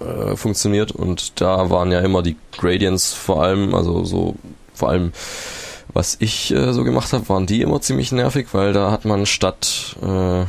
ähm, 0.02 0.06
äh, 0.06 0.36
funktioniert. 0.36 0.92
Und 0.92 1.40
da 1.40 1.70
waren 1.70 1.92
ja 1.92 2.02
immer 2.02 2.24
die 2.24 2.36
Gradients 2.58 3.14
vor 3.14 3.44
allem, 3.44 3.74
also 3.74 4.04
so 4.04 4.36
vor 4.74 4.90
allem 4.90 5.14
was 5.96 6.18
ich 6.20 6.52
äh, 6.52 6.74
so 6.74 6.84
gemacht 6.84 7.14
habe, 7.14 7.30
waren 7.30 7.48
die 7.48 7.62
immer 7.62 7.80
ziemlich 7.80 8.12
nervig, 8.12 8.48
weil 8.52 8.74
da 8.74 8.92
hat 8.92 9.06
man 9.06 9.26
statt 9.26 9.96
äh, 10.04 10.44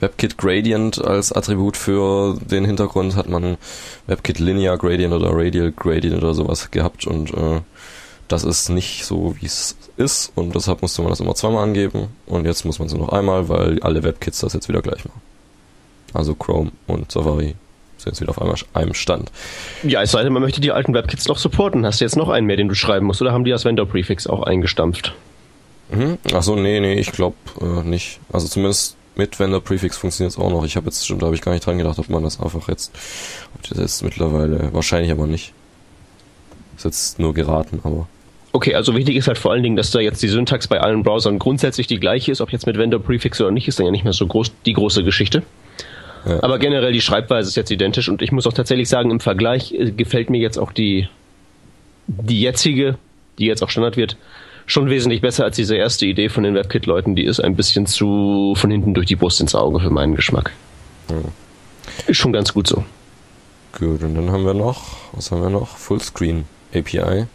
WebKit 0.00 0.38
Gradient 0.38 1.02
als 1.04 1.32
Attribut 1.32 1.76
für 1.76 2.38
den 2.40 2.64
Hintergrund 2.64 3.16
hat 3.16 3.28
man 3.28 3.56
WebKit 4.06 4.38
Linear 4.38 4.78
Gradient 4.78 5.12
oder 5.12 5.30
Radial 5.32 5.72
Gradient 5.72 6.16
oder 6.16 6.34
sowas 6.34 6.70
gehabt 6.70 7.06
und 7.06 7.32
äh, 7.32 7.60
das 8.28 8.44
ist 8.44 8.68
nicht 8.68 9.04
so, 9.04 9.34
wie 9.40 9.46
es 9.46 9.76
ist 9.96 10.32
und 10.34 10.54
deshalb 10.54 10.82
musste 10.82 11.02
man 11.02 11.10
das 11.10 11.20
immer 11.20 11.34
zweimal 11.34 11.64
angeben 11.64 12.08
und 12.26 12.46
jetzt 12.46 12.64
muss 12.64 12.78
man 12.78 12.86
es 12.86 12.94
nur 12.94 13.06
noch 13.06 13.12
einmal, 13.12 13.48
weil 13.48 13.80
alle 13.82 14.02
WebKits 14.02 14.40
das 14.40 14.54
jetzt 14.54 14.68
wieder 14.68 14.82
gleich 14.82 15.04
machen. 15.04 15.20
Also 16.14 16.34
Chrome 16.34 16.72
und 16.86 17.10
Safari 17.10 17.54
sind 17.96 18.12
jetzt 18.12 18.20
wieder 18.20 18.30
auf 18.30 18.40
einmal 18.40 18.56
einem 18.72 18.94
Stand. 18.94 19.30
Ja, 19.82 20.02
es 20.02 20.12
sei 20.12 20.22
denn, 20.22 20.32
man 20.32 20.42
möchte 20.42 20.60
die 20.60 20.72
alten 20.72 20.94
WebKits 20.94 21.28
noch 21.28 21.38
supporten. 21.38 21.84
Hast 21.84 22.00
du 22.00 22.04
jetzt 22.04 22.16
noch 22.16 22.28
einen 22.28 22.46
mehr, 22.46 22.56
den 22.56 22.68
du 22.68 22.74
schreiben 22.74 23.06
musst 23.06 23.20
oder 23.20 23.32
haben 23.32 23.44
die 23.44 23.50
das 23.50 23.64
Vendor-Prefix 23.64 24.26
auch 24.26 24.42
eingestampft? 24.42 25.14
Mhm. 25.90 26.18
Achso, 26.32 26.56
nee, 26.56 26.80
nee, 26.80 26.94
ich 26.94 27.12
glaube 27.12 27.36
äh, 27.60 27.86
nicht. 27.86 28.20
Also 28.32 28.48
zumindest 28.48 28.96
mit 29.20 29.38
Vendor 29.38 29.60
Prefix 29.60 29.98
funktioniert 29.98 30.32
es 30.32 30.38
auch 30.38 30.50
noch. 30.50 30.64
Ich 30.64 30.76
habe 30.76 30.86
jetzt 30.86 31.06
schon, 31.06 31.18
da 31.18 31.26
habe 31.26 31.36
ich 31.36 31.42
gar 31.42 31.52
nicht 31.52 31.66
dran 31.66 31.76
gedacht, 31.76 31.98
ob 31.98 32.08
man 32.08 32.22
das 32.22 32.40
einfach 32.40 32.68
jetzt, 32.68 32.90
ob 33.54 33.68
das 33.68 33.78
jetzt 33.78 34.02
mittlerweile, 34.02 34.72
wahrscheinlich 34.72 35.12
aber 35.12 35.26
nicht. 35.26 35.52
Ist 36.74 36.86
jetzt 36.86 37.18
nur 37.18 37.34
geraten, 37.34 37.80
aber. 37.84 38.08
Okay, 38.52 38.74
also 38.74 38.96
wichtig 38.96 39.16
ist 39.16 39.28
halt 39.28 39.36
vor 39.36 39.52
allen 39.52 39.62
Dingen, 39.62 39.76
dass 39.76 39.90
da 39.90 40.00
jetzt 40.00 40.22
die 40.22 40.28
Syntax 40.28 40.66
bei 40.66 40.80
allen 40.80 41.02
Browsern 41.02 41.38
grundsätzlich 41.38 41.86
die 41.86 42.00
gleiche 42.00 42.32
ist, 42.32 42.40
ob 42.40 42.50
jetzt 42.50 42.66
mit 42.66 42.78
Vendor 42.78 43.00
Prefix 43.00 43.38
oder 43.42 43.50
nicht, 43.50 43.68
ist 43.68 43.78
dann 43.78 43.84
ja 43.84 43.92
nicht 43.92 44.04
mehr 44.04 44.14
so 44.14 44.26
groß 44.26 44.52
die 44.64 44.72
große 44.72 45.04
Geschichte. 45.04 45.42
Ja. 46.26 46.42
Aber 46.42 46.58
generell 46.58 46.92
die 46.92 47.02
Schreibweise 47.02 47.48
ist 47.48 47.56
jetzt 47.56 47.70
identisch 47.70 48.08
und 48.08 48.22
ich 48.22 48.32
muss 48.32 48.46
auch 48.46 48.54
tatsächlich 48.54 48.88
sagen, 48.88 49.10
im 49.10 49.20
Vergleich 49.20 49.72
äh, 49.72 49.90
gefällt 49.90 50.30
mir 50.30 50.40
jetzt 50.40 50.58
auch 50.58 50.72
die, 50.72 51.08
die 52.06 52.40
jetzige, 52.40 52.96
die 53.38 53.44
jetzt 53.44 53.62
auch 53.62 53.68
Standard 53.68 53.98
wird, 53.98 54.16
schon 54.70 54.88
wesentlich 54.88 55.20
besser 55.20 55.44
als 55.44 55.56
diese 55.56 55.76
erste 55.76 56.06
Idee 56.06 56.28
von 56.28 56.44
den 56.44 56.54
WebKit-Leuten. 56.54 57.16
Die 57.16 57.24
ist 57.24 57.40
ein 57.40 57.56
bisschen 57.56 57.86
zu 57.86 58.54
von 58.56 58.70
hinten 58.70 58.94
durch 58.94 59.06
die 59.06 59.16
Brust 59.16 59.40
ins 59.40 59.54
Auge 59.54 59.80
für 59.80 59.90
meinen 59.90 60.14
Geschmack. 60.14 60.52
Hm. 61.08 61.24
Ist 62.06 62.18
schon 62.18 62.32
ganz 62.32 62.54
gut 62.54 62.68
so. 62.68 62.84
Gut, 63.78 64.02
und 64.02 64.14
dann 64.14 64.30
haben 64.30 64.44
wir 64.44 64.54
noch, 64.54 64.96
was 65.12 65.30
haben 65.30 65.42
wir 65.42 65.50
noch? 65.50 65.76
Fullscreen 65.76 66.44
API. 66.72 67.26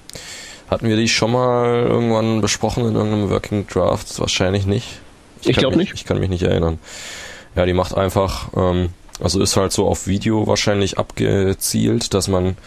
Hatten 0.69 0.87
wir 0.87 0.95
die 0.95 1.09
schon 1.09 1.31
mal 1.31 1.85
irgendwann 1.87 2.41
besprochen 2.41 2.87
in 2.87 2.95
irgendeinem 2.95 3.29
Working 3.29 3.67
Draft? 3.67 4.19
Wahrscheinlich 4.19 4.65
nicht. 4.65 4.99
Ich, 5.41 5.49
ich 5.49 5.57
glaube 5.57 5.77
nicht. 5.77 5.93
Ich 5.93 6.05
kann 6.05 6.19
mich 6.19 6.29
nicht 6.29 6.43
erinnern. 6.43 6.79
Ja, 7.55 7.65
die 7.65 7.73
macht 7.73 7.95
einfach, 7.95 8.49
ähm, 8.55 8.89
also 9.21 9.41
ist 9.41 9.57
halt 9.57 9.71
so 9.71 9.87
auf 9.87 10.07
Video 10.07 10.47
wahrscheinlich 10.47 10.97
abgezielt, 10.97 12.13
dass 12.13 12.27
man 12.27 12.57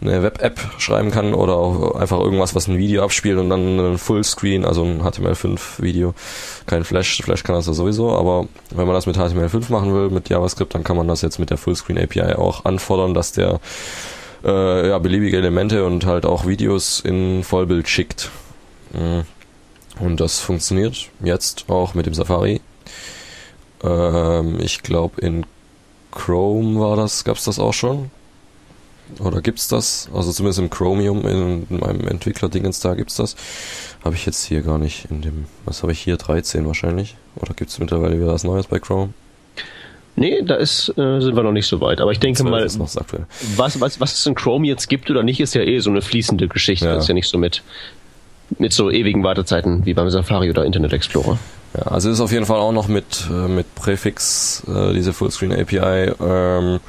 eine 0.00 0.22
Web-App 0.22 0.60
schreiben 0.78 1.10
kann 1.10 1.34
oder 1.34 1.56
auch 1.56 1.96
einfach 1.96 2.20
irgendwas, 2.20 2.54
was 2.54 2.68
ein 2.68 2.78
Video 2.78 3.02
abspielt 3.02 3.38
und 3.38 3.50
dann 3.50 3.80
ein 3.80 3.98
Fullscreen, 3.98 4.64
also 4.64 4.84
ein 4.84 5.02
HTML5-Video. 5.02 6.14
Kein 6.66 6.84
Flash, 6.84 7.20
Flash 7.22 7.42
kann 7.42 7.56
das 7.56 7.66
ja 7.66 7.72
sowieso, 7.72 8.12
aber 8.12 8.46
wenn 8.70 8.86
man 8.86 8.94
das 8.94 9.06
mit 9.06 9.16
HTML5 9.16 9.72
machen 9.72 9.92
will, 9.94 10.10
mit 10.10 10.28
JavaScript, 10.28 10.74
dann 10.74 10.84
kann 10.84 10.96
man 10.96 11.08
das 11.08 11.22
jetzt 11.22 11.38
mit 11.38 11.50
der 11.50 11.56
Fullscreen 11.56 11.98
API 11.98 12.34
auch 12.34 12.64
anfordern, 12.64 13.14
dass 13.14 13.32
der 13.32 13.60
äh, 14.44 14.88
ja, 14.88 14.98
beliebige 14.98 15.36
Elemente 15.36 15.84
und 15.84 16.06
halt 16.06 16.26
auch 16.26 16.46
Videos 16.46 17.00
in 17.00 17.42
Vollbild 17.42 17.88
schickt. 17.88 18.30
Mhm. 18.92 19.24
Und 19.98 20.20
das 20.20 20.38
funktioniert 20.38 21.08
jetzt 21.24 21.64
auch 21.68 21.94
mit 21.94 22.06
dem 22.06 22.14
Safari. 22.14 22.60
Ähm, 23.82 24.60
ich 24.60 24.82
glaube 24.82 25.20
in 25.20 25.44
Chrome 26.12 26.80
war 26.80 26.96
das, 26.96 27.24
gab's 27.24 27.44
das 27.44 27.58
auch 27.58 27.74
schon. 27.74 28.10
Oder 29.18 29.40
gibt's 29.40 29.68
das? 29.68 30.08
Also 30.14 30.32
zumindest 30.32 30.58
im 30.58 30.70
Chromium, 30.70 31.26
in, 31.26 31.66
in 31.68 31.78
meinem 31.78 32.06
Entwickler-Dingens 32.08 32.80
da 32.80 32.94
gibt's 32.94 33.16
das. 33.16 33.36
Habe 34.04 34.14
ich 34.14 34.26
jetzt 34.26 34.44
hier 34.44 34.62
gar 34.62 34.78
nicht 34.78 35.06
in 35.10 35.22
dem, 35.22 35.46
was 35.64 35.82
habe 35.82 35.92
ich 35.92 36.00
hier, 36.00 36.16
13 36.16 36.66
wahrscheinlich? 36.66 37.16
Oder 37.36 37.54
gibt's 37.54 37.78
mittlerweile 37.78 38.16
wieder 38.16 38.32
was 38.32 38.44
Neues 38.44 38.66
bei 38.66 38.78
Chrome? 38.78 39.12
Nee, 40.18 40.42
da 40.42 40.56
ist, 40.56 40.88
äh, 40.98 41.20
sind 41.20 41.36
wir 41.36 41.42
noch 41.44 41.52
nicht 41.52 41.66
so 41.66 41.80
weit. 41.80 42.00
Aber 42.00 42.10
ich 42.10 42.18
denke 42.18 42.42
mal, 42.42 42.64
was, 42.64 43.80
was, 43.80 44.00
was 44.00 44.12
es 44.12 44.26
in 44.26 44.34
Chrome 44.34 44.66
jetzt 44.66 44.88
gibt 44.88 45.10
oder 45.10 45.22
nicht, 45.22 45.38
ist 45.40 45.54
ja 45.54 45.62
eh 45.62 45.78
so 45.78 45.90
eine 45.90 46.02
fließende 46.02 46.48
Geschichte. 46.48 46.86
Ja. 46.86 46.94
Das 46.94 47.04
ist 47.04 47.08
ja 47.08 47.14
nicht 47.14 47.28
so 47.28 47.38
mit, 47.38 47.62
mit 48.58 48.72
so 48.72 48.90
ewigen 48.90 49.22
Wartezeiten 49.22 49.86
wie 49.86 49.94
beim 49.94 50.10
Safari 50.10 50.50
oder 50.50 50.64
Internet 50.64 50.92
Explorer. 50.92 51.38
Ja, 51.76 51.82
also 51.82 52.10
ist 52.10 52.20
auf 52.20 52.32
jeden 52.32 52.46
Fall 52.46 52.58
auch 52.58 52.72
noch 52.72 52.88
mit, 52.88 53.28
äh, 53.30 53.48
mit 53.48 53.72
Präfix 53.76 54.64
äh, 54.66 54.92
diese 54.92 55.12
Fullscreen 55.12 55.52
API. 55.52 56.12
Ähm, 56.20 56.80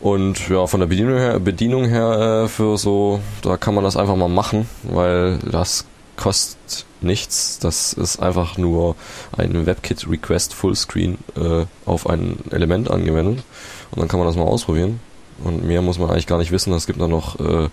und 0.00 0.48
ja, 0.48 0.66
von 0.66 0.80
der 0.80 0.86
Bedienung 0.86 1.16
her, 1.16 1.38
Bedienung 1.40 1.84
her 1.84 2.44
äh, 2.44 2.48
für 2.48 2.78
so, 2.78 3.20
da 3.42 3.56
kann 3.56 3.74
man 3.74 3.84
das 3.84 3.96
einfach 3.96 4.16
mal 4.16 4.28
machen, 4.28 4.68
weil 4.82 5.38
das 5.38 5.84
kostet 6.16 6.86
nichts. 7.00 7.58
Das 7.58 7.92
ist 7.92 8.20
einfach 8.20 8.58
nur 8.58 8.96
ein 9.36 9.66
WebKit 9.66 10.08
Request 10.08 10.54
Fullscreen 10.54 11.18
äh, 11.36 11.64
auf 11.86 12.08
ein 12.08 12.38
Element 12.50 12.90
angewendet. 12.90 13.42
Und 13.90 14.00
dann 14.00 14.08
kann 14.08 14.20
man 14.20 14.28
das 14.28 14.36
mal 14.36 14.44
ausprobieren. 14.44 15.00
Und 15.42 15.64
mehr 15.64 15.82
muss 15.82 15.98
man 15.98 16.10
eigentlich 16.10 16.26
gar 16.26 16.38
nicht 16.38 16.52
wissen. 16.52 16.72
Es 16.74 16.86
gibt 16.86 17.00
dann 17.00 17.10
noch 17.10 17.40
äh, 17.40 17.68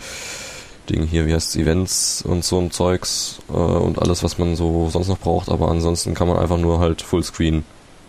Ding 0.89 1.03
hier, 1.03 1.27
wie 1.27 1.34
heißt 1.34 1.55
Events 1.57 2.22
und 2.22 2.43
so 2.46 2.60
ein 2.60 2.72
Zeugs 2.72 3.39
äh, 3.50 3.53
und 3.53 4.00
alles, 4.00 4.24
was 4.24 4.38
man 4.38 4.55
so 4.55 4.89
sonst 4.89 5.10
noch 5.10 5.19
braucht. 5.19 5.50
Aber 5.50 5.69
ansonsten 5.69 6.13
kann 6.13 6.27
man 6.27 6.38
einfach 6.38 6.57
nur 6.57 6.79
halt 6.79 7.01
Fullscreen 7.01 7.65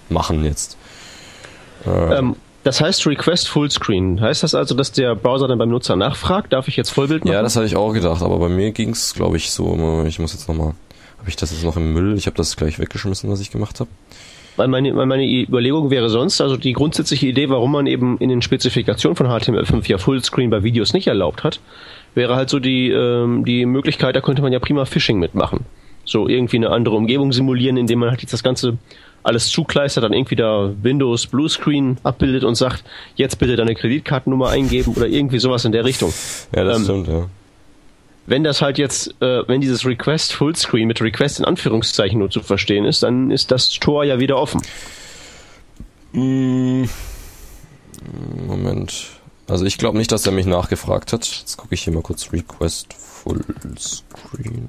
machen 0.08 0.44
jetzt. 0.44 0.76
Äh, 1.84 2.18
ähm, 2.18 2.36
das 2.64 2.80
heißt 2.80 3.06
Request 3.06 3.48
Fullscreen. 3.48 4.20
Heißt 4.20 4.42
das 4.42 4.54
also, 4.54 4.74
dass 4.74 4.92
der 4.92 5.14
Browser 5.14 5.48
dann 5.48 5.58
beim 5.58 5.70
Nutzer 5.70 5.96
nachfragt, 5.96 6.52
darf 6.52 6.68
ich 6.68 6.76
jetzt 6.76 6.90
Vollbild 6.90 7.24
machen? 7.24 7.34
Ja, 7.34 7.42
das 7.42 7.56
hatte 7.56 7.66
ich 7.66 7.76
auch 7.76 7.92
gedacht, 7.92 8.22
aber 8.22 8.38
bei 8.38 8.48
mir 8.48 8.72
ging 8.72 8.90
es, 8.90 9.14
glaube 9.14 9.36
ich, 9.36 9.50
so. 9.50 10.04
Ich 10.06 10.18
muss 10.18 10.32
jetzt 10.32 10.48
nochmal. 10.48 10.74
Habe 11.18 11.28
ich 11.28 11.36
das 11.36 11.50
jetzt 11.50 11.64
noch 11.64 11.76
im 11.76 11.92
Müll? 11.92 12.16
Ich 12.16 12.26
habe 12.26 12.36
das 12.36 12.56
gleich 12.56 12.78
weggeschmissen, 12.78 13.28
was 13.28 13.40
ich 13.40 13.50
gemacht 13.50 13.80
habe. 13.80 13.90
Weil 14.58 14.66
meine, 14.66 14.92
meine 14.92 15.24
Überlegung 15.24 15.90
wäre 15.90 16.08
sonst, 16.08 16.40
also 16.40 16.56
die 16.56 16.72
grundsätzliche 16.72 17.28
Idee, 17.28 17.48
warum 17.48 17.70
man 17.70 17.86
eben 17.86 18.18
in 18.18 18.28
den 18.28 18.42
Spezifikationen 18.42 19.14
von 19.14 19.28
HTML5 19.28 19.88
ja 19.88 19.98
Fullscreen 19.98 20.50
bei 20.50 20.64
Videos 20.64 20.92
nicht 20.92 21.06
erlaubt 21.06 21.44
hat, 21.44 21.60
wäre 22.14 22.34
halt 22.34 22.50
so 22.50 22.58
die, 22.58 22.90
ähm, 22.90 23.44
die 23.44 23.66
Möglichkeit, 23.66 24.16
da 24.16 24.20
könnte 24.20 24.42
man 24.42 24.52
ja 24.52 24.58
prima 24.58 24.84
Phishing 24.84 25.20
mitmachen. 25.20 25.60
So 26.04 26.26
irgendwie 26.26 26.56
eine 26.56 26.70
andere 26.70 26.96
Umgebung 26.96 27.32
simulieren, 27.32 27.76
indem 27.76 28.00
man 28.00 28.10
halt 28.10 28.20
jetzt 28.20 28.32
das 28.32 28.42
Ganze 28.42 28.78
alles 29.22 29.48
zukleistert, 29.48 30.04
dann 30.04 30.12
irgendwie 30.12 30.36
da 30.36 30.70
Windows 30.82 31.26
Bluescreen 31.26 31.98
abbildet 32.02 32.44
und 32.44 32.54
sagt, 32.54 32.84
jetzt 33.16 33.38
bitte 33.38 33.56
deine 33.56 33.74
Kreditkartennummer 33.74 34.48
eingeben 34.48 34.94
oder 34.94 35.06
irgendwie 35.06 35.38
sowas 35.38 35.64
in 35.64 35.72
der 35.72 35.84
Richtung. 35.84 36.12
Ja, 36.54 36.64
das 36.64 36.78
ähm, 36.78 36.84
stimmt, 36.84 37.08
ja. 37.08 37.26
Wenn 38.26 38.44
das 38.44 38.60
halt 38.60 38.76
jetzt, 38.76 39.14
äh, 39.22 39.48
wenn 39.48 39.60
dieses 39.60 39.86
Request 39.86 40.34
Fullscreen 40.34 40.86
mit 40.86 41.00
Request 41.00 41.38
in 41.40 41.46
Anführungszeichen 41.46 42.18
nur 42.18 42.30
zu 42.30 42.42
verstehen 42.42 42.84
ist, 42.84 43.02
dann 43.02 43.30
ist 43.30 43.50
das 43.50 43.70
Tor 43.70 44.04
ja 44.04 44.20
wieder 44.20 44.36
offen. 44.36 44.60
Mm. 46.12 46.84
Moment. 48.46 49.06
Also 49.46 49.64
ich 49.64 49.78
glaube 49.78 49.96
nicht, 49.96 50.12
dass 50.12 50.26
er 50.26 50.32
mich 50.32 50.44
nachgefragt 50.44 51.14
hat. 51.14 51.26
Jetzt 51.26 51.56
gucke 51.56 51.74
ich 51.74 51.82
hier 51.82 51.92
mal 51.94 52.02
kurz 52.02 52.30
Request 52.32 52.92
Fullscreen. 52.92 54.66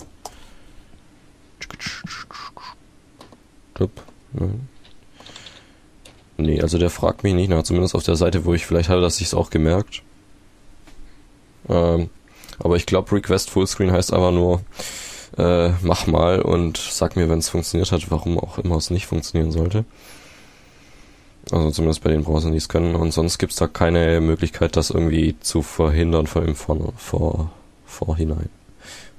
Nee, 6.38 6.62
also 6.62 6.78
der 6.78 6.90
fragt 6.90 7.24
mich 7.24 7.34
nicht 7.34 7.50
nach, 7.50 7.64
zumindest 7.64 7.96
auf 7.96 8.04
der 8.04 8.16
Seite, 8.16 8.46
wo 8.46 8.54
ich 8.54 8.66
vielleicht 8.66 8.90
hatte, 8.90 9.02
dass 9.02 9.20
ich 9.20 9.28
es 9.28 9.34
auch 9.34 9.50
gemerkt. 9.50 10.04
Ähm, 11.68 12.10
aber 12.60 12.76
ich 12.76 12.86
glaube, 12.86 13.12
Request 13.12 13.50
Fullscreen 13.50 13.92
heißt 13.92 14.14
einfach 14.14 14.32
nur, 14.32 14.62
äh, 15.38 15.70
mach 15.82 16.08
mal 16.08 16.42
und 16.42 16.78
sag 16.78 17.16
mir, 17.16 17.30
wenn 17.30 17.40
es 17.40 17.50
funktioniert 17.50 17.92
hat, 17.92 18.10
warum 18.10 18.40
auch 18.40 18.58
immer 18.58 18.78
es 18.78 18.90
nicht 18.90 19.06
funktionieren 19.06 19.52
sollte. 19.52 19.86
Also 21.52 21.72
zumindest 21.72 22.04
bei 22.04 22.10
den 22.10 22.24
Browsern, 22.24 22.52
die 22.52 22.58
es 22.58 22.70
können. 22.70 22.96
Und 22.96 23.12
sonst 23.12 23.38
gibt 23.38 23.54
es 23.54 23.58
da 23.58 23.68
keine 23.68 24.22
Möglichkeit, 24.22 24.76
das 24.76 24.92
irgendwie 24.92 25.36
zu 25.40 25.62
verhindern 25.62 26.28
vor 26.28 26.44
im 26.44 26.56
vor, 26.56 26.94
vor, 26.96 27.52
vorhinein. 27.86 28.50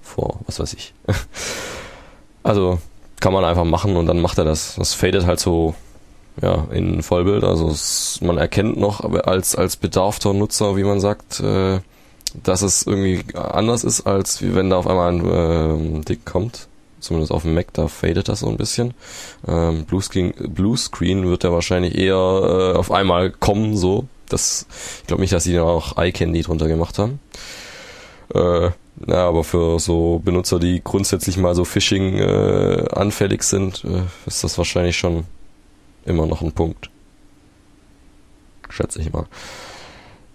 Vor, 0.02 0.40
was 0.46 0.60
weiß 0.60 0.74
ich. 0.74 0.94
also 2.42 2.78
kann 3.20 3.32
man 3.32 3.44
einfach 3.44 3.64
machen 3.64 3.96
und 3.96 4.06
dann 4.06 4.20
macht 4.20 4.38
er 4.38 4.44
das. 4.44 4.74
Das 4.76 4.94
fadet 4.94 5.26
halt 5.26 5.40
so 5.40 5.74
ja, 6.40 6.66
in 6.72 7.02
Vollbild. 7.02 7.44
Also 7.44 7.68
es, 7.68 8.20
man 8.22 8.38
erkennt 8.38 8.78
noch 8.78 9.04
als, 9.24 9.54
als 9.54 9.76
bedarfter 9.76 10.32
Nutzer, 10.32 10.76
wie 10.76 10.84
man 10.84 11.00
sagt, 11.00 11.40
äh, 11.40 11.80
dass 12.42 12.62
es 12.62 12.86
irgendwie 12.86 13.24
anders 13.34 13.84
ist, 13.84 14.02
als 14.02 14.40
wenn 14.42 14.70
da 14.70 14.76
auf 14.76 14.86
einmal 14.86 15.12
ein 15.12 16.00
äh, 16.00 16.04
Dick 16.04 16.24
kommt. 16.24 16.68
Zumindest 17.00 17.32
auf 17.32 17.42
dem 17.42 17.54
Mac, 17.54 17.72
da 17.72 17.88
fadet 17.88 18.28
das 18.28 18.40
so 18.40 18.48
ein 18.48 18.58
bisschen. 18.58 18.92
Ähm, 19.48 19.84
Bluescreen, 19.86 20.34
Bluescreen 20.48 21.26
wird 21.28 21.44
ja 21.44 21.52
wahrscheinlich 21.52 21.96
eher 21.96 22.14
äh, 22.14 22.76
auf 22.76 22.92
einmal 22.92 23.30
kommen, 23.30 23.76
so. 23.76 24.06
Das, 24.28 24.66
ich 25.00 25.06
glaube 25.06 25.22
nicht, 25.22 25.32
dass 25.32 25.44
sie 25.44 25.54
da 25.54 25.62
auch 25.62 25.96
iCandy 25.96 26.42
drunter 26.42 26.68
gemacht 26.68 26.98
haben. 26.98 27.18
Äh, 28.34 28.70
ja, 29.06 29.26
aber 29.26 29.44
für 29.44 29.78
so 29.78 30.20
Benutzer, 30.24 30.58
die 30.58 30.82
grundsätzlich 30.82 31.36
mal 31.36 31.54
so 31.54 31.64
Phishing 31.64 32.18
äh, 32.18 32.84
anfällig 32.92 33.42
sind, 33.42 33.84
äh, 33.84 34.02
ist 34.26 34.44
das 34.44 34.58
wahrscheinlich 34.58 34.96
schon 34.96 35.24
immer 36.04 36.26
noch 36.26 36.42
ein 36.42 36.52
Punkt. 36.52 36.90
Schätze 38.68 39.00
ich 39.00 39.12
mal. 39.12 39.26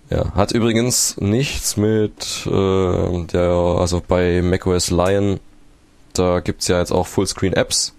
Ja, 0.10 0.34
hat 0.36 0.51
übrigens 0.51 1.17
nichts 1.17 1.77
mit 1.77 2.45
äh, 2.45 3.25
der, 3.25 3.50
also 3.50 4.01
bei 4.07 4.41
macOS 4.41 4.91
Lion, 4.91 5.39
da 6.13 6.39
gibt's 6.41 6.67
ja 6.67 6.79
jetzt 6.79 6.91
auch 6.91 7.07
Fullscreen-Apps 7.07 7.93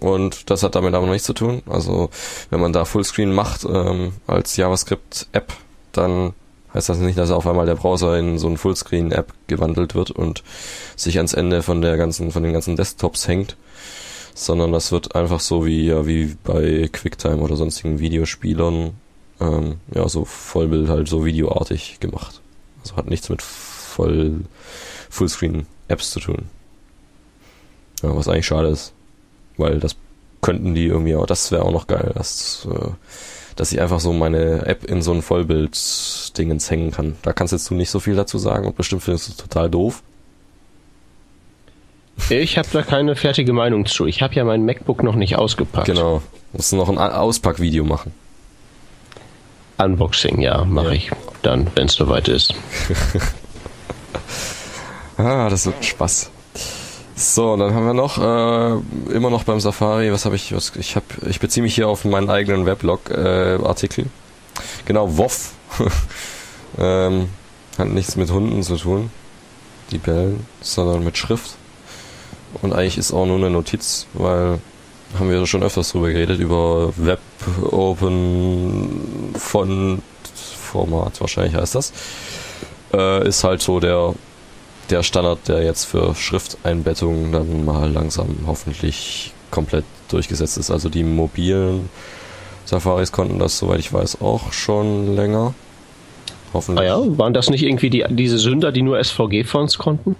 und 0.00 0.50
das 0.50 0.62
hat 0.62 0.74
damit 0.74 0.94
aber 0.94 1.06
noch 1.06 1.12
nichts 1.12 1.26
zu 1.26 1.34
tun. 1.34 1.62
Also 1.66 2.10
wenn 2.50 2.60
man 2.60 2.72
da 2.72 2.84
Fullscreen 2.84 3.32
macht 3.32 3.64
ähm, 3.64 4.12
als 4.26 4.56
JavaScript-App, 4.56 5.52
dann 5.92 6.34
heißt 6.76 6.88
das 6.88 6.98
nicht, 6.98 7.18
dass 7.18 7.30
auf 7.30 7.46
einmal 7.46 7.66
der 7.66 7.74
Browser 7.74 8.18
in 8.18 8.38
so 8.38 8.48
ein 8.48 8.58
Fullscreen-App 8.58 9.32
gewandelt 9.46 9.94
wird 9.94 10.10
und 10.10 10.44
sich 10.94 11.16
ans 11.16 11.34
Ende 11.34 11.62
von 11.62 11.80
der 11.80 11.96
ganzen, 11.96 12.30
von 12.30 12.42
den 12.42 12.52
ganzen 12.52 12.76
Desktops 12.76 13.26
hängt, 13.26 13.56
sondern 14.34 14.72
das 14.72 14.92
wird 14.92 15.14
einfach 15.16 15.40
so 15.40 15.64
wie, 15.66 15.86
ja, 15.86 16.06
wie 16.06 16.36
bei 16.44 16.88
QuickTime 16.92 17.38
oder 17.38 17.56
sonstigen 17.56 17.98
Videospielern 17.98 18.92
ähm, 19.40 19.76
ja, 19.94 20.08
so 20.08 20.24
Vollbild 20.24 20.88
halt 20.88 21.08
so 21.08 21.24
videoartig 21.24 21.98
gemacht. 22.00 22.40
Also 22.82 22.96
hat 22.96 23.08
nichts 23.08 23.28
mit 23.28 23.42
voll 23.42 24.40
Fullscreen-Apps 25.10 26.10
zu 26.10 26.20
tun. 26.20 26.44
Ja, 28.02 28.14
was 28.14 28.28
eigentlich 28.28 28.46
schade 28.46 28.68
ist, 28.68 28.92
weil 29.56 29.80
das 29.80 29.96
könnten 30.42 30.74
die 30.74 30.86
irgendwie 30.86 31.16
auch, 31.16 31.26
das 31.26 31.50
wäre 31.50 31.64
auch 31.64 31.72
noch 31.72 31.86
geil, 31.86 32.12
dass, 32.14 32.68
äh, 32.70 32.90
dass 33.56 33.72
ich 33.72 33.80
einfach 33.80 34.00
so 34.00 34.12
meine 34.12 34.66
App 34.66 34.84
in 34.84 35.02
so 35.02 35.12
ein 35.12 35.22
Vollbild-Dingens 35.22 36.70
hängen 36.70 36.92
kann. 36.92 37.16
Da 37.22 37.32
kannst 37.32 37.52
jetzt 37.52 37.68
du 37.70 37.74
nicht 37.74 37.90
so 37.90 38.00
viel 38.00 38.14
dazu 38.14 38.38
sagen 38.38 38.66
und 38.66 38.76
bestimmt 38.76 39.02
findest 39.02 39.28
du 39.28 39.32
es 39.32 39.36
total 39.38 39.70
doof. 39.70 40.02
Ich 42.30 42.58
habe 42.58 42.68
da 42.72 42.82
keine 42.82 43.16
fertige 43.16 43.52
Meinung 43.52 43.86
zu. 43.86 44.06
Ich 44.06 44.22
habe 44.22 44.34
ja 44.34 44.44
mein 44.44 44.64
MacBook 44.64 45.02
noch 45.02 45.16
nicht 45.16 45.36
ausgepackt. 45.36 45.86
Genau. 45.86 46.22
Musst 46.52 46.72
du 46.72 46.76
noch 46.76 46.88
ein 46.88 46.98
Auspackvideo 46.98 47.84
machen. 47.84 48.12
Unboxing, 49.78 50.40
ja, 50.40 50.64
mache 50.64 50.88
ja. 50.88 50.92
ich 50.92 51.10
dann, 51.42 51.66
wenn 51.74 51.86
es 51.86 51.94
soweit 51.94 52.28
ist. 52.28 52.54
ah, 55.18 55.50
das 55.50 55.66
wird 55.66 55.84
Spaß. 55.84 56.30
So, 57.18 57.56
dann 57.56 57.72
haben 57.74 57.86
wir 57.86 57.94
noch 57.94 58.18
äh, 58.18 59.14
immer 59.14 59.30
noch 59.30 59.44
beim 59.44 59.58
Safari. 59.58 60.12
Was 60.12 60.26
habe 60.26 60.36
ich? 60.36 60.54
Was, 60.54 60.72
ich 60.76 60.96
habe, 60.96 61.06
ich 61.30 61.40
beziehe 61.40 61.62
mich 61.62 61.74
hier 61.74 61.88
auf 61.88 62.04
meinen 62.04 62.28
eigenen 62.28 62.66
Weblog 62.66 63.08
äh. 63.08 63.56
Genau, 64.84 65.16
WoF 65.16 65.52
ähm, 66.78 67.28
hat 67.78 67.88
nichts 67.88 68.16
mit 68.16 68.30
Hunden 68.30 68.62
zu 68.62 68.76
tun, 68.76 69.10
die 69.90 69.98
bellen, 69.98 70.44
sondern 70.60 71.04
mit 71.04 71.16
Schrift. 71.16 71.56
Und 72.60 72.74
eigentlich 72.74 72.98
ist 72.98 73.14
auch 73.14 73.24
nur 73.24 73.36
eine 73.36 73.48
Notiz, 73.48 74.06
weil 74.12 74.58
haben 75.18 75.30
wir 75.30 75.46
schon 75.46 75.62
öfters 75.62 75.92
drüber 75.92 76.08
geredet, 76.08 76.38
über 76.38 76.92
Web 76.96 77.20
Open 77.62 79.34
Font 79.38 80.02
Format, 80.34 81.18
wahrscheinlich 81.20 81.54
heißt 81.54 81.76
das. 81.76 81.92
Äh, 82.92 83.26
ist 83.26 83.42
halt 83.42 83.62
so 83.62 83.80
der, 83.80 84.14
der 84.90 85.02
Standard, 85.02 85.48
der 85.48 85.62
jetzt 85.62 85.84
für 85.84 86.14
Schrifteinbettungen 86.14 87.32
dann 87.32 87.64
mal 87.64 87.90
langsam 87.90 88.36
hoffentlich 88.46 89.32
komplett 89.50 89.84
durchgesetzt 90.08 90.58
ist. 90.58 90.70
Also 90.70 90.88
die 90.88 91.04
mobilen 91.04 91.88
Safaris 92.64 93.12
konnten 93.12 93.38
das, 93.38 93.58
soweit 93.58 93.80
ich 93.80 93.92
weiß, 93.92 94.20
auch 94.20 94.52
schon 94.52 95.14
länger. 95.14 95.54
Hoffentlich. 96.52 96.90
Ah 96.90 97.00
ja, 97.00 97.18
waren 97.18 97.34
das 97.34 97.50
nicht 97.50 97.62
irgendwie 97.62 97.90
die, 97.90 98.04
diese 98.08 98.38
Sünder, 98.38 98.72
die 98.72 98.82
nur 98.82 99.02
SVG-Fonts 99.02 99.78
konnten? 99.78 100.16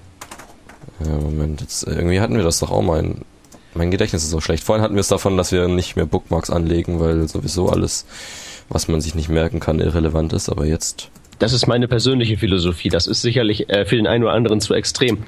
Ja, 1.04 1.12
Moment, 1.12 1.60
jetzt, 1.60 1.86
irgendwie 1.86 2.20
hatten 2.20 2.36
wir 2.36 2.44
das 2.44 2.58
doch 2.58 2.70
auch 2.70 2.82
mal 2.82 3.00
in 3.00 3.22
mein 3.76 3.90
Gedächtnis 3.90 4.24
ist 4.24 4.30
so 4.30 4.40
schlecht. 4.40 4.64
Vorhin 4.64 4.82
hatten 4.82 4.94
wir 4.94 5.00
es 5.00 5.08
davon, 5.08 5.36
dass 5.36 5.52
wir 5.52 5.68
nicht 5.68 5.96
mehr 5.96 6.06
Bookmarks 6.06 6.50
anlegen, 6.50 6.98
weil 6.98 7.28
sowieso 7.28 7.68
alles, 7.68 8.06
was 8.68 8.88
man 8.88 9.00
sich 9.00 9.14
nicht 9.14 9.28
merken 9.28 9.60
kann, 9.60 9.80
irrelevant 9.80 10.32
ist. 10.32 10.48
Aber 10.48 10.64
jetzt 10.64 11.10
das 11.38 11.52
ist 11.52 11.66
meine 11.66 11.88
persönliche 11.88 12.36
Philosophie. 12.36 12.88
Das 12.88 13.06
ist 13.06 13.22
sicherlich 13.22 13.68
äh, 13.68 13.84
für 13.84 13.96
den 13.96 14.06
einen 14.06 14.24
oder 14.24 14.32
anderen 14.32 14.60
zu 14.60 14.74
extrem. 14.74 15.18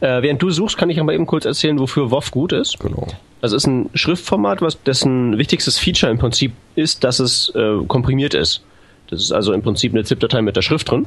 Äh, 0.00 0.22
während 0.22 0.40
du 0.42 0.50
suchst, 0.50 0.76
kann 0.78 0.90
ich 0.90 1.00
aber 1.00 1.12
eben 1.14 1.26
kurz 1.26 1.44
erzählen, 1.44 1.78
wofür 1.78 2.10
WoW 2.10 2.30
gut 2.30 2.52
ist. 2.52 2.78
Genau. 2.78 3.06
Das 3.40 3.52
ist 3.52 3.66
ein 3.66 3.90
Schriftformat, 3.94 4.62
was 4.62 4.82
dessen 4.82 5.38
wichtigstes 5.38 5.78
Feature 5.78 6.10
im 6.10 6.18
Prinzip 6.18 6.52
ist, 6.74 7.04
dass 7.04 7.20
es 7.20 7.52
äh, 7.54 7.78
komprimiert 7.86 8.34
ist. 8.34 8.62
Das 9.10 9.20
ist 9.20 9.32
also 9.32 9.52
im 9.52 9.62
Prinzip 9.62 9.92
eine 9.92 10.04
ZIP-Datei 10.04 10.42
mit 10.42 10.56
der 10.56 10.62
Schrift 10.62 10.90
drin. 10.90 11.06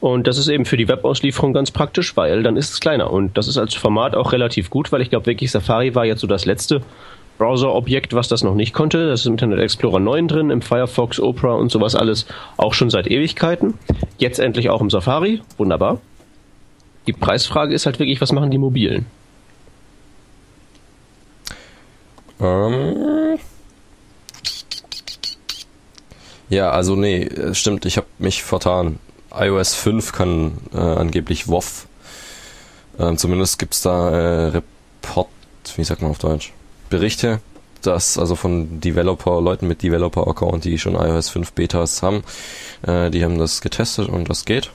Und 0.00 0.28
das 0.28 0.38
ist 0.38 0.48
eben 0.48 0.64
für 0.64 0.76
die 0.76 0.86
Webauslieferung 0.86 1.52
ganz 1.52 1.72
praktisch, 1.72 2.16
weil 2.16 2.44
dann 2.44 2.56
ist 2.56 2.72
es 2.72 2.80
kleiner. 2.80 3.10
Und 3.10 3.36
das 3.36 3.48
ist 3.48 3.58
als 3.58 3.74
Format 3.74 4.14
auch 4.14 4.32
relativ 4.32 4.70
gut, 4.70 4.92
weil 4.92 5.02
ich 5.02 5.10
glaube 5.10 5.26
wirklich 5.26 5.50
Safari 5.50 5.94
war 5.94 6.04
jetzt 6.04 6.20
so 6.20 6.28
das 6.28 6.44
letzte 6.44 6.82
Browser-Objekt, 7.38 8.12
was 8.14 8.28
das 8.28 8.42
noch 8.42 8.54
nicht 8.54 8.74
konnte. 8.74 9.08
Das 9.08 9.20
ist 9.20 9.26
im 9.26 9.32
Internet 9.32 9.60
Explorer 9.60 10.00
9 10.00 10.28
drin, 10.28 10.50
im 10.50 10.60
Firefox, 10.60 11.20
Opera 11.20 11.54
und 11.54 11.70
sowas 11.70 11.94
alles 11.94 12.26
auch 12.56 12.74
schon 12.74 12.90
seit 12.90 13.06
Ewigkeiten. 13.06 13.74
Jetzt 14.18 14.40
endlich 14.40 14.68
auch 14.68 14.80
im 14.80 14.90
Safari. 14.90 15.40
Wunderbar. 15.56 16.00
Die 17.06 17.12
Preisfrage 17.12 17.72
ist 17.72 17.86
halt 17.86 17.98
wirklich, 17.98 18.20
was 18.20 18.32
machen 18.32 18.50
die 18.50 18.58
mobilen? 18.58 19.06
Ähm. 22.40 23.38
Ja, 26.50 26.70
also 26.70 26.96
nee, 26.96 27.28
stimmt, 27.52 27.84
ich 27.84 27.96
habe 27.96 28.06
mich 28.18 28.42
vertan. 28.42 28.98
iOS 29.34 29.74
5 29.74 30.12
kann 30.12 30.52
äh, 30.72 30.78
angeblich 30.78 31.48
WoW. 31.48 31.86
Ähm, 32.98 33.16
zumindest 33.16 33.58
gibt's 33.58 33.82
da 33.82 34.10
äh, 34.10 34.46
Report, 34.48 35.28
wie 35.76 35.84
sagt 35.84 36.02
man 36.02 36.10
auf 36.10 36.18
Deutsch? 36.18 36.52
Berichte, 36.88 37.40
dass 37.82 38.18
also 38.18 38.34
von 38.34 38.80
Developer, 38.80 39.40
Leuten 39.40 39.68
mit 39.68 39.82
Developer-Account, 39.82 40.64
die 40.64 40.78
schon 40.78 40.94
iOS 40.94 41.28
5 41.28 41.52
Betas 41.52 42.02
haben, 42.02 42.22
äh, 42.86 43.10
die 43.10 43.24
haben 43.24 43.38
das 43.38 43.60
getestet 43.60 44.08
und 44.08 44.28
das 44.28 44.44
geht. 44.44 44.70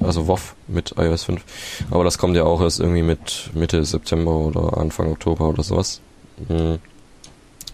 Also 0.00 0.26
WoW 0.26 0.54
mit 0.66 0.94
iOS 0.98 1.24
5. 1.24 1.42
Aber 1.90 2.04
das 2.04 2.18
kommt 2.18 2.36
ja 2.36 2.44
auch 2.44 2.60
erst 2.60 2.80
irgendwie 2.80 3.02
mit 3.02 3.50
Mitte 3.54 3.84
September 3.84 4.32
oder 4.32 4.76
Anfang 4.78 5.12
Oktober 5.12 5.48
oder 5.48 5.62
sowas. 5.62 6.00
Mhm. 6.48 6.78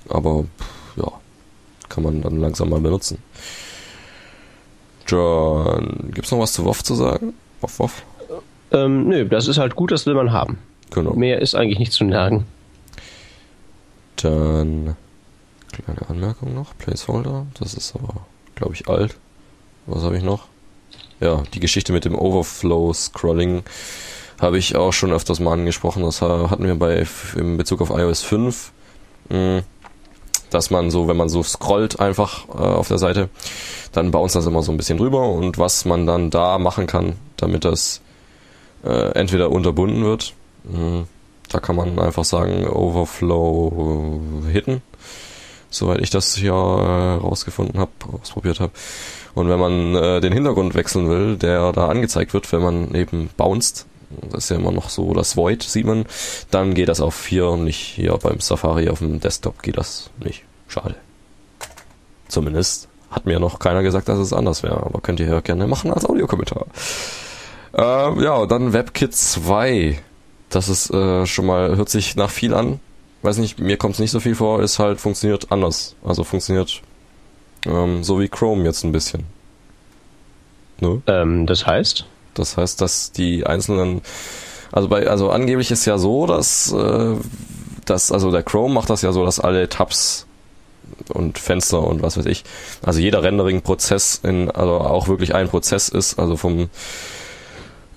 Aber 0.09 0.45
ja, 0.97 1.11
kann 1.89 2.05
man 2.05 2.21
dann 2.21 2.41
langsam 2.41 2.69
mal 2.69 2.81
benutzen. 2.81 3.19
John, 5.07 6.11
gibt's 6.15 6.31
noch 6.31 6.39
was 6.39 6.53
zu 6.53 6.65
WoW 6.65 6.83
zu 6.83 6.95
sagen? 6.95 7.35
WoW, 7.61 7.79
WoW? 7.79 8.03
Ähm, 8.73 9.09
nö, 9.09 9.25
das 9.25 9.49
ist 9.49 9.59
halt 9.59 9.75
gut, 9.75 9.91
das 9.91 10.07
will 10.07 10.15
man 10.15 10.33
haben. 10.33 10.59
Genau. 10.91 11.15
Mehr 11.15 11.41
ist 11.41 11.55
eigentlich 11.55 11.79
nicht 11.79 11.93
zu 11.93 12.05
nagen. 12.05 12.47
Dann 14.23 14.97
kleine 15.73 16.09
Anmerkung 16.09 16.55
noch, 16.55 16.77
Placeholder, 16.79 17.47
das 17.59 17.75
ist 17.75 17.95
aber, 17.95 18.27
glaube 18.55 18.75
ich, 18.75 18.89
alt. 18.89 19.17
Was 19.87 20.03
habe 20.03 20.17
ich 20.17 20.23
noch? 20.23 20.47
Ja, 21.21 21.43
die 21.55 21.61
Geschichte 21.61 21.93
mit 21.93 22.05
dem 22.05 22.15
Overflow-Scrolling 22.15 23.62
habe 24.41 24.59
ich 24.59 24.77
auch 24.77 24.93
schon 24.93 25.12
öfters 25.12 25.41
mal 25.41 25.53
angesprochen. 25.53 26.03
Das 26.03 26.23
hatten 26.23 26.65
wir 26.65 26.75
bei 26.75 27.07
in 27.37 27.57
Bezug 27.57 27.81
auf 27.83 27.91
iOS 27.91 28.23
5. 28.23 28.73
Hm, 29.29 29.62
dass 30.50 30.71
man 30.71 30.91
so, 30.91 31.09
wenn 31.09 31.17
man 31.17 31.29
so 31.29 31.43
scrollt 31.43 32.00
einfach 32.00 32.49
äh, 32.49 32.53
auf 32.53 32.89
der 32.89 32.99
Seite, 32.99 33.29
dann 33.93 34.11
bounce 34.11 34.39
das 34.39 34.47
immer 34.47 34.62
so 34.62 34.73
ein 34.73 34.77
bisschen 34.77 34.99
drüber 34.99 35.29
und 35.29 35.59
was 35.59 35.85
man 35.85 36.07
dann 36.07 36.31
da 36.31 36.59
machen 36.59 36.87
kann, 36.87 37.15
damit 37.37 37.65
das 37.65 38.00
äh, 38.85 39.12
entweder 39.12 39.50
unterbunden 39.50 40.05
wird. 40.05 40.35
Da 41.50 41.59
kann 41.59 41.76
man 41.76 41.99
einfach 41.99 42.25
sagen, 42.25 42.66
Overflow 42.66 44.21
hitten, 44.50 44.83
soweit 45.69 46.00
ich 46.00 46.11
das 46.11 46.35
hier 46.37 46.52
äh, 46.52 47.14
rausgefunden 47.21 47.78
habe, 47.80 47.90
ausprobiert 48.21 48.61
habe. 48.61 48.73
Und 49.35 49.49
wenn 49.49 49.59
man 49.59 49.95
äh, 49.97 50.21
den 50.21 50.33
Hintergrund 50.33 50.75
wechseln 50.75 51.09
will, 51.09 51.37
der 51.37 51.73
da 51.73 51.88
angezeigt 51.88 52.35
wird, 52.35 52.50
wenn 52.52 52.62
man 52.62 52.95
eben 52.95 53.30
bounced, 53.37 53.87
das 54.30 54.45
ist 54.45 54.50
ja 54.50 54.57
immer 54.57 54.73
noch 54.73 54.90
so 54.90 55.12
das 55.12 55.37
Void, 55.37 55.62
sieht 55.62 55.87
man, 55.87 56.07
dann 56.50 56.75
geht 56.75 56.88
das 56.88 57.00
auf 57.00 57.26
hier 57.26 57.49
und 57.49 57.64
nicht 57.64 57.80
hier 57.80 58.16
beim 58.16 58.40
Safari 58.40 58.88
auf 58.88 59.00
dem 59.00 59.21
Desktop 59.21 59.62
geht 59.62 59.76
das 59.76 60.11
nicht. 60.23 60.45
Schade. 60.69 60.95
Zumindest 62.28 62.88
hat 63.11 63.26
mir 63.26 63.40
noch 63.40 63.59
keiner 63.59 63.83
gesagt, 63.83 64.09
dass 64.09 64.19
es 64.19 64.33
anders 64.33 64.62
wäre, 64.62 64.85
aber 64.85 65.00
könnt 65.00 65.19
ihr 65.19 65.26
ja 65.26 65.40
gerne 65.40 65.66
machen 65.66 65.92
als 65.92 66.04
Audiokommentar. 66.04 66.66
Äh, 67.76 68.23
ja, 68.23 68.47
dann 68.47 68.73
WebKit 68.73 69.14
2. 69.14 70.00
Das 70.50 70.69
ist 70.69 70.90
äh, 70.90 71.26
schon 71.26 71.47
mal, 71.47 71.76
hört 71.76 71.88
sich 71.88 72.16
nach 72.16 72.30
viel 72.30 72.54
an. 72.54 72.80
Weiß 73.23 73.38
nicht, 73.38 73.59
mir 73.59 73.76
kommt 73.76 73.95
es 73.95 74.00
nicht 74.00 74.11
so 74.11 74.21
viel 74.21 74.35
vor, 74.35 74.62
ist 74.62 74.78
halt, 74.78 75.00
funktioniert 75.00 75.50
anders. 75.50 75.95
Also 76.04 76.25
funktioniert 76.25 76.83
ähm, 77.66 78.02
so 78.02 78.21
wie 78.21 78.28
Chrome 78.28 78.64
jetzt 78.64 78.84
ein 78.84 78.93
bisschen. 78.93 79.25
Ne? 80.80 81.02
Ähm, 81.06 81.47
das 81.47 81.67
heißt? 81.67 82.06
Das 82.34 82.56
heißt, 82.56 82.80
dass 82.80 83.13
die 83.13 83.47
einzelnen, 83.47 84.02
also 84.73 84.89
bei, 84.89 85.06
also 85.06 85.30
angeblich 85.30 85.71
ist 85.71 85.84
ja 85.84 85.99
so, 85.99 86.26
dass, 86.26 86.73
äh, 86.73 87.17
dass, 87.84 88.13
also 88.13 88.30
der 88.30 88.43
Chrome 88.43 88.75
macht 88.75 88.91
das 88.91 89.02
ja 89.02 89.13
so, 89.13 89.25
dass 89.25 89.41
alle 89.41 89.69
Tabs 89.69 90.26
und 91.08 91.39
Fenster 91.39 91.82
und 91.82 92.02
was 92.02 92.17
weiß 92.17 92.26
ich, 92.26 92.45
also 92.82 93.00
jeder 93.00 93.23
Rendering-Prozess 93.23 94.21
in, 94.23 94.50
also 94.50 94.78
auch 94.78 95.08
wirklich 95.08 95.34
ein 95.34 95.49
Prozess 95.49 95.89
ist, 95.89 96.19
also 96.19 96.36
vom 96.36 96.69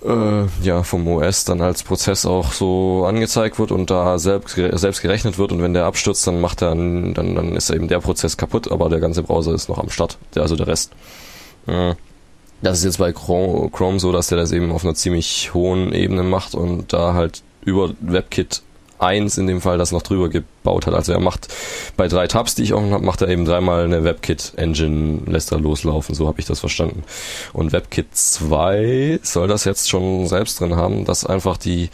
äh, 0.04 0.46
ja, 0.62 0.82
vom 0.82 1.06
OS 1.08 1.44
dann 1.44 1.60
als 1.60 1.82
Prozess 1.82 2.26
auch 2.26 2.52
so 2.52 3.04
angezeigt 3.06 3.58
wird 3.58 3.72
und 3.72 3.90
da 3.90 4.18
selbst, 4.18 4.54
selbst 4.54 5.02
gerechnet 5.02 5.38
wird 5.38 5.52
und 5.52 5.62
wenn 5.62 5.74
der 5.74 5.86
abstürzt, 5.86 6.26
dann 6.26 6.40
macht 6.40 6.62
er, 6.62 6.70
dann, 6.70 7.14
dann 7.14 7.56
ist 7.56 7.70
eben 7.70 7.88
der 7.88 8.00
Prozess 8.00 8.36
kaputt, 8.36 8.70
aber 8.70 8.88
der 8.88 9.00
ganze 9.00 9.22
Browser 9.22 9.54
ist 9.54 9.68
noch 9.68 9.78
am 9.78 9.90
Start, 9.90 10.18
der, 10.34 10.42
also 10.42 10.56
der 10.56 10.66
Rest. 10.66 10.92
Äh, 11.66 11.94
das 12.62 12.78
ist 12.78 12.84
jetzt 12.84 12.98
bei 12.98 13.12
Chrome 13.12 14.00
so, 14.00 14.12
dass 14.12 14.28
der 14.28 14.38
das 14.38 14.52
eben 14.52 14.72
auf 14.72 14.84
einer 14.84 14.94
ziemlich 14.94 15.52
hohen 15.52 15.92
Ebene 15.92 16.22
macht 16.22 16.54
und 16.54 16.92
da 16.92 17.14
halt 17.14 17.42
über 17.62 17.90
WebKit 18.00 18.62
1 18.98 19.38
in 19.38 19.46
dem 19.46 19.60
Fall 19.60 19.78
das 19.78 19.92
noch 19.92 20.02
drüber 20.02 20.28
gebaut 20.28 20.86
hat. 20.86 20.94
Also 20.94 21.12
er 21.12 21.20
macht 21.20 21.48
bei 21.96 22.08
drei 22.08 22.26
Tabs, 22.26 22.54
die 22.54 22.62
ich 22.62 22.74
offen 22.74 22.92
habe, 22.92 23.04
macht 23.04 23.22
er 23.22 23.28
eben 23.28 23.44
dreimal 23.44 23.84
eine 23.84 24.04
WebKit-Engine, 24.04 25.22
lässt 25.26 25.52
er 25.52 25.58
loslaufen, 25.58 26.14
so 26.14 26.26
habe 26.26 26.40
ich 26.40 26.46
das 26.46 26.60
verstanden. 26.60 27.04
Und 27.52 27.72
WebKit 27.72 28.06
2 28.12 29.20
soll 29.22 29.48
das 29.48 29.64
jetzt 29.64 29.88
schon 29.88 30.26
selbst 30.26 30.60
drin 30.60 30.76
haben, 30.76 31.04
dass 31.04 31.24
einfach 31.26 31.56
die 31.56 31.90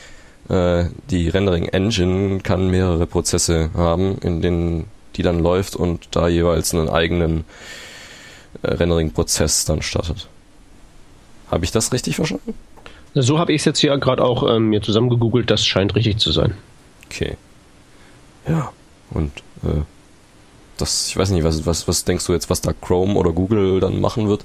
äh, 0.48 0.86
die 1.10 1.28
Rendering-Engine 1.28 2.40
kann 2.40 2.70
mehrere 2.70 3.06
Prozesse 3.06 3.70
haben, 3.74 4.18
in 4.18 4.42
denen 4.42 4.86
die 5.16 5.22
dann 5.22 5.38
läuft 5.38 5.76
und 5.76 6.08
da 6.10 6.28
jeweils 6.28 6.74
einen 6.74 6.88
eigenen 6.88 7.44
äh, 8.62 8.68
Rendering-Prozess 8.68 9.64
dann 9.64 9.82
startet. 9.82 10.28
Habe 11.50 11.64
ich 11.64 11.72
das 11.72 11.92
richtig 11.92 12.16
verstanden? 12.16 12.54
So 13.14 13.38
habe 13.38 13.52
ich 13.52 13.62
es 13.62 13.64
jetzt 13.64 13.78
hier 13.80 13.96
gerade 13.98 14.24
auch 14.24 14.48
ähm, 14.48 14.68
mir 14.70 14.82
zusammengegoogelt, 14.82 15.50
das 15.50 15.64
scheint 15.64 15.94
richtig 15.94 16.18
zu 16.18 16.30
sein. 16.30 16.54
Okay. 17.10 17.36
Ja, 18.48 18.72
und 19.10 19.32
äh, 19.64 19.82
das, 20.78 21.08
ich 21.08 21.16
weiß 21.16 21.30
nicht, 21.30 21.44
was, 21.44 21.66
was, 21.66 21.88
was 21.88 22.04
denkst 22.04 22.26
du 22.26 22.32
jetzt, 22.32 22.48
was 22.48 22.60
da 22.60 22.72
Chrome 22.72 23.14
oder 23.14 23.32
Google 23.32 23.80
dann 23.80 24.00
machen 24.00 24.28
wird, 24.28 24.44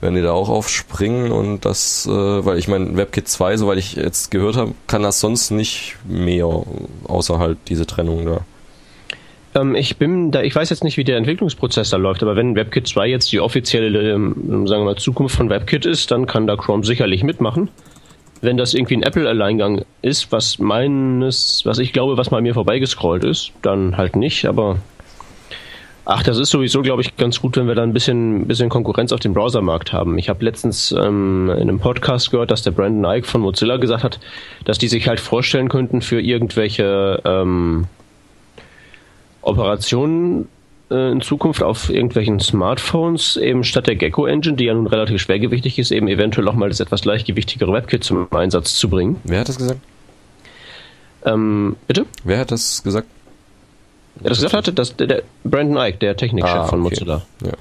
wenn 0.00 0.14
die 0.14 0.22
da 0.22 0.32
auch 0.32 0.48
aufspringen 0.48 1.32
und 1.32 1.64
das, 1.64 2.06
äh, 2.06 2.10
weil 2.10 2.58
ich 2.58 2.68
meine, 2.68 2.96
WebKit 2.96 3.28
2, 3.28 3.56
soweit 3.56 3.78
ich 3.78 3.96
jetzt 3.96 4.30
gehört 4.30 4.56
habe, 4.56 4.72
kann 4.86 5.02
das 5.02 5.20
sonst 5.20 5.50
nicht 5.50 5.96
mehr, 6.08 6.48
außer 7.04 7.38
halt 7.38 7.58
diese 7.68 7.86
Trennung 7.86 8.24
da. 8.24 8.40
Ähm, 9.54 9.74
ich 9.74 9.98
bin 9.98 10.30
da, 10.30 10.42
ich 10.42 10.54
weiß 10.54 10.70
jetzt 10.70 10.84
nicht, 10.84 10.96
wie 10.96 11.04
der 11.04 11.16
Entwicklungsprozess 11.16 11.90
da 11.90 11.96
läuft, 11.96 12.22
aber 12.22 12.36
wenn 12.36 12.54
WebKit 12.54 12.86
2 12.86 13.08
jetzt 13.08 13.32
die 13.32 13.40
offizielle, 13.40 14.12
ähm, 14.12 14.66
sagen 14.66 14.82
wir 14.82 14.92
mal, 14.92 14.96
Zukunft 14.96 15.36
von 15.36 15.50
WebKit 15.50 15.84
ist, 15.84 16.10
dann 16.10 16.26
kann 16.26 16.46
da 16.46 16.56
Chrome 16.56 16.84
sicherlich 16.84 17.24
mitmachen 17.24 17.68
wenn 18.44 18.56
das 18.56 18.74
irgendwie 18.74 18.96
ein 18.96 19.02
Apple-Alleingang 19.02 19.84
ist, 20.02 20.32
was 20.32 20.58
meines, 20.58 21.62
was 21.64 21.78
ich 21.78 21.92
glaube, 21.92 22.16
was 22.16 22.30
mal 22.30 22.42
mir 22.42 22.54
vorbeigescrollt 22.54 23.24
ist, 23.24 23.52
dann 23.62 23.96
halt 23.96 24.16
nicht, 24.16 24.46
aber 24.46 24.78
ach, 26.04 26.22
das 26.22 26.38
ist 26.38 26.50
sowieso, 26.50 26.82
glaube 26.82 27.02
ich, 27.02 27.16
ganz 27.16 27.40
gut, 27.40 27.56
wenn 27.56 27.66
wir 27.66 27.74
da 27.74 27.82
ein 27.82 27.92
bisschen, 27.92 28.46
bisschen 28.46 28.68
Konkurrenz 28.68 29.12
auf 29.12 29.20
dem 29.20 29.34
Browsermarkt 29.34 29.92
haben. 29.92 30.18
Ich 30.18 30.28
habe 30.28 30.44
letztens 30.44 30.92
ähm, 30.92 31.50
in 31.50 31.62
einem 31.62 31.80
Podcast 31.80 32.30
gehört, 32.30 32.50
dass 32.50 32.62
der 32.62 32.72
Brandon 32.72 33.10
Ike 33.16 33.26
von 33.26 33.40
Mozilla 33.40 33.78
gesagt 33.78 34.04
hat, 34.04 34.20
dass 34.64 34.78
die 34.78 34.88
sich 34.88 35.08
halt 35.08 35.20
vorstellen 35.20 35.68
könnten 35.68 36.02
für 36.02 36.20
irgendwelche 36.20 37.22
ähm, 37.24 37.86
Operationen 39.40 40.48
äh, 40.94 41.10
in 41.10 41.20
Zukunft 41.20 41.62
auf 41.62 41.90
irgendwelchen 41.90 42.40
Smartphones 42.40 43.36
eben 43.36 43.64
statt 43.64 43.86
der 43.86 43.96
Gecko 43.96 44.26
Engine, 44.26 44.56
die 44.56 44.64
ja 44.64 44.74
nun 44.74 44.86
relativ 44.86 45.20
schwergewichtig 45.20 45.78
ist, 45.78 45.90
eben 45.90 46.08
eventuell 46.08 46.46
auch 46.48 46.54
mal 46.54 46.68
das 46.68 46.80
etwas 46.80 47.04
leichtgewichtigere 47.04 47.72
WebKit 47.72 48.04
zum 48.04 48.32
Einsatz 48.32 48.74
zu 48.74 48.88
bringen. 48.88 49.20
Wer 49.24 49.40
hat 49.40 49.48
das 49.48 49.58
gesagt? 49.58 49.80
Ähm, 51.24 51.76
bitte? 51.86 52.06
Wer 52.22 52.38
hat 52.38 52.50
das 52.50 52.82
gesagt? 52.82 53.08
Wer 54.16 54.28
das 54.28 54.38
gesagt 54.38 54.54
hatte? 54.54 54.72
Das, 54.72 54.96
der, 54.96 55.06
der 55.06 55.22
Brandon 55.42 55.84
Ike, 55.84 55.98
der 55.98 56.16
Technikchef 56.16 56.54
ah, 56.54 56.64
von 56.66 56.80
Mozilla. 56.80 57.22
Ja. 57.44 57.52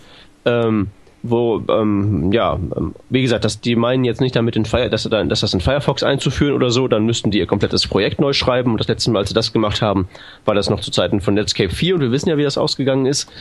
Ähm, 0.46 0.90
wo, 1.24 1.64
ähm, 1.70 2.34
ja, 2.34 2.60
ähm, 2.76 2.94
wie 3.10 3.22
gesagt, 3.22 3.46
dass 3.46 3.62
die 3.62 3.78
meinen 3.78 4.04
jetzt 4.04 4.20
nicht 4.20 4.36
damit, 4.36 4.58
in 4.58 4.66
Fire, 4.66 4.90
dass, 4.90 5.04
dass 5.04 5.40
das 5.40 5.54
in 5.54 5.62
Firefox 5.62 6.04
einzuführen 6.04 6.54
oder 6.54 6.70
so, 6.70 6.90
dann 6.90 7.06
müssten 7.06 7.32
die 7.32 7.40
ihr 7.40 7.48
komplettes 7.48 7.88
Projekt 7.88 8.20
neu 8.20 8.34
schreiben. 8.34 8.72
Und 8.72 8.80
das 8.80 8.90
letzte 8.90 9.10
Mal, 9.10 9.20
als 9.20 9.30
sie 9.30 9.34
das 9.34 9.54
gemacht 9.54 9.82
haben, 9.82 10.10
war 10.44 10.54
das 10.54 10.70
noch 10.70 10.82
zu 10.82 10.92
Zeiten 10.92 11.22
von 11.22 11.34
Netscape 11.34 11.74
4 11.74 11.96
und 11.96 12.02
wir 12.02 12.12
wissen 12.12 12.30
ja, 12.30 12.38
wie 12.38 12.44
das 12.44 12.58
ausgegangen 12.58 13.06
ist. 13.06 13.32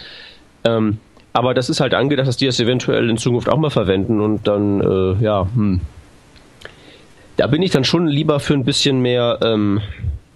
Ähm, 0.65 0.99
aber 1.33 1.55
das 1.55 1.69
ist 1.69 1.81
halt 1.81 1.93
angedacht, 1.95 2.29
dass 2.29 2.37
die 2.37 2.47
das 2.47 2.61
eventuell 2.61 3.11
in 3.11 3.17
Zukunft 3.17 3.49
auch 3.49 3.59
mal 3.59 3.71
verwenden 3.71 4.21
und 4.21 4.47
dann, 4.47 4.81
äh, 4.81 5.23
ja, 5.23 5.49
hm. 5.55 5.81
Da 7.39 7.47
bin 7.47 7.63
ich 7.63 7.71
dann 7.71 7.83
schon 7.83 8.07
lieber 8.07 8.41
für 8.41 8.53
ein 8.53 8.65
bisschen 8.65 9.01
mehr 9.01 9.39
ähm, 9.43 9.81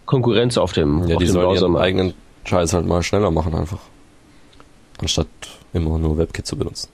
Konkurrenz 0.06 0.56
auf 0.56 0.72
dem, 0.72 1.06
ja, 1.06 1.14
auf 1.14 1.20
die 1.20 1.26
dem 1.26 1.32
sollen 1.32 1.46
Browser 1.46 1.66
ihren 1.66 1.76
eigenen 1.76 2.14
Scheiß 2.44 2.72
halt 2.72 2.86
mal 2.86 3.02
schneller 3.02 3.30
machen 3.30 3.54
einfach. 3.54 3.80
Anstatt 4.98 5.28
immer 5.74 5.98
nur 5.98 6.16
WebKit 6.16 6.46
zu 6.46 6.56
benutzen. 6.56 6.88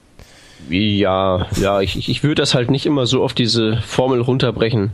Ja, 0.70 1.46
ja, 1.61 1.81
ich, 1.81 2.09
ich 2.09 2.22
würde 2.22 2.42
das 2.42 2.55
halt 2.55 2.70
nicht 2.70 2.87
immer 2.87 3.07
so 3.07 3.22
auf 3.22 3.35
diese 3.35 3.77
Formel 3.83 4.20
runterbrechen. 4.20 4.92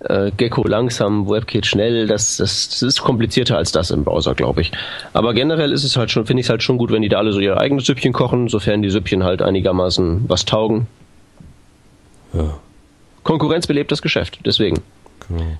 äh, 0.00 0.30
Gecko 0.36 0.66
langsam, 0.66 1.28
WebKit 1.28 1.66
schnell, 1.66 2.06
das, 2.06 2.36
das, 2.36 2.68
das 2.68 2.82
ist 2.82 3.00
komplizierter 3.00 3.56
als 3.56 3.72
das 3.72 3.90
im 3.90 4.04
Browser, 4.04 4.34
glaube 4.34 4.60
ich. 4.60 4.72
Aber 5.12 5.34
generell 5.34 5.72
ist 5.72 5.84
es 5.84 5.96
halt 5.96 6.10
schon, 6.10 6.26
finde 6.26 6.40
ich 6.40 6.46
es 6.46 6.50
halt 6.50 6.62
schon 6.62 6.78
gut, 6.78 6.92
wenn 6.92 7.02
die 7.02 7.08
da 7.08 7.18
alle 7.18 7.32
so 7.32 7.40
ihre 7.40 7.58
eigenen 7.58 7.84
Süppchen 7.84 8.12
kochen, 8.12 8.48
sofern 8.48 8.82
die 8.82 8.90
Süppchen 8.90 9.24
halt 9.24 9.42
einigermaßen 9.42 10.24
was 10.28 10.44
taugen. 10.44 10.86
Ja. 12.32 12.58
Konkurrenz 13.24 13.66
belebt 13.66 13.90
das 13.90 14.02
Geschäft, 14.02 14.38
deswegen. 14.44 14.80
Genau. 15.28 15.58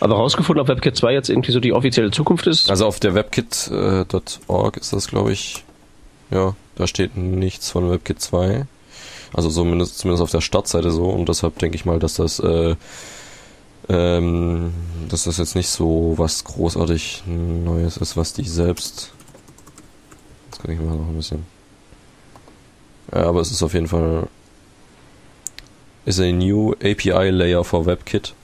Aber 0.00 0.16
rausgefunden, 0.16 0.60
ob 0.60 0.68
WebKit 0.68 0.96
2 0.96 1.12
jetzt 1.12 1.30
irgendwie 1.30 1.52
so 1.52 1.60
die 1.60 1.72
offizielle 1.72 2.10
Zukunft 2.10 2.46
ist? 2.46 2.70
Also 2.70 2.86
auf 2.86 3.00
der 3.00 3.14
webkit.org 3.14 4.76
ist 4.76 4.92
das, 4.92 5.08
glaube 5.08 5.32
ich, 5.32 5.64
ja, 6.30 6.54
da 6.76 6.86
steht 6.86 7.16
nichts 7.16 7.70
von 7.70 7.90
WebKit 7.90 8.20
2. 8.20 8.66
Also 9.32 9.50
zumindest, 9.50 9.98
zumindest 9.98 10.22
auf 10.22 10.30
der 10.30 10.40
Startseite 10.40 10.90
so 10.90 11.06
und 11.06 11.28
deshalb 11.28 11.58
denke 11.58 11.76
ich 11.76 11.84
mal, 11.84 11.98
dass 11.98 12.14
das 12.14 12.38
äh, 12.38 12.76
ähm, 13.88 14.72
dass 15.08 15.24
das 15.24 15.38
jetzt 15.38 15.56
nicht 15.56 15.68
so 15.68 16.14
was 16.16 16.44
großartig 16.44 17.24
Neues 17.26 17.96
ist, 17.96 18.16
was 18.16 18.32
die 18.32 18.48
selbst. 18.48 19.12
Jetzt 20.46 20.62
kann 20.62 20.70
ich 20.70 20.80
mal 20.80 20.96
noch 20.96 21.08
ein 21.08 21.16
bisschen. 21.16 21.44
Ja, 23.12 23.24
aber 23.24 23.40
es 23.40 23.50
ist 23.50 23.62
auf 23.62 23.74
jeden 23.74 23.88
Fall 23.88 24.28
is 26.06 26.20
a 26.20 26.32
new 26.32 26.72
API 26.72 27.30
layer 27.30 27.64
for 27.64 27.86
WebKit. 27.86 28.34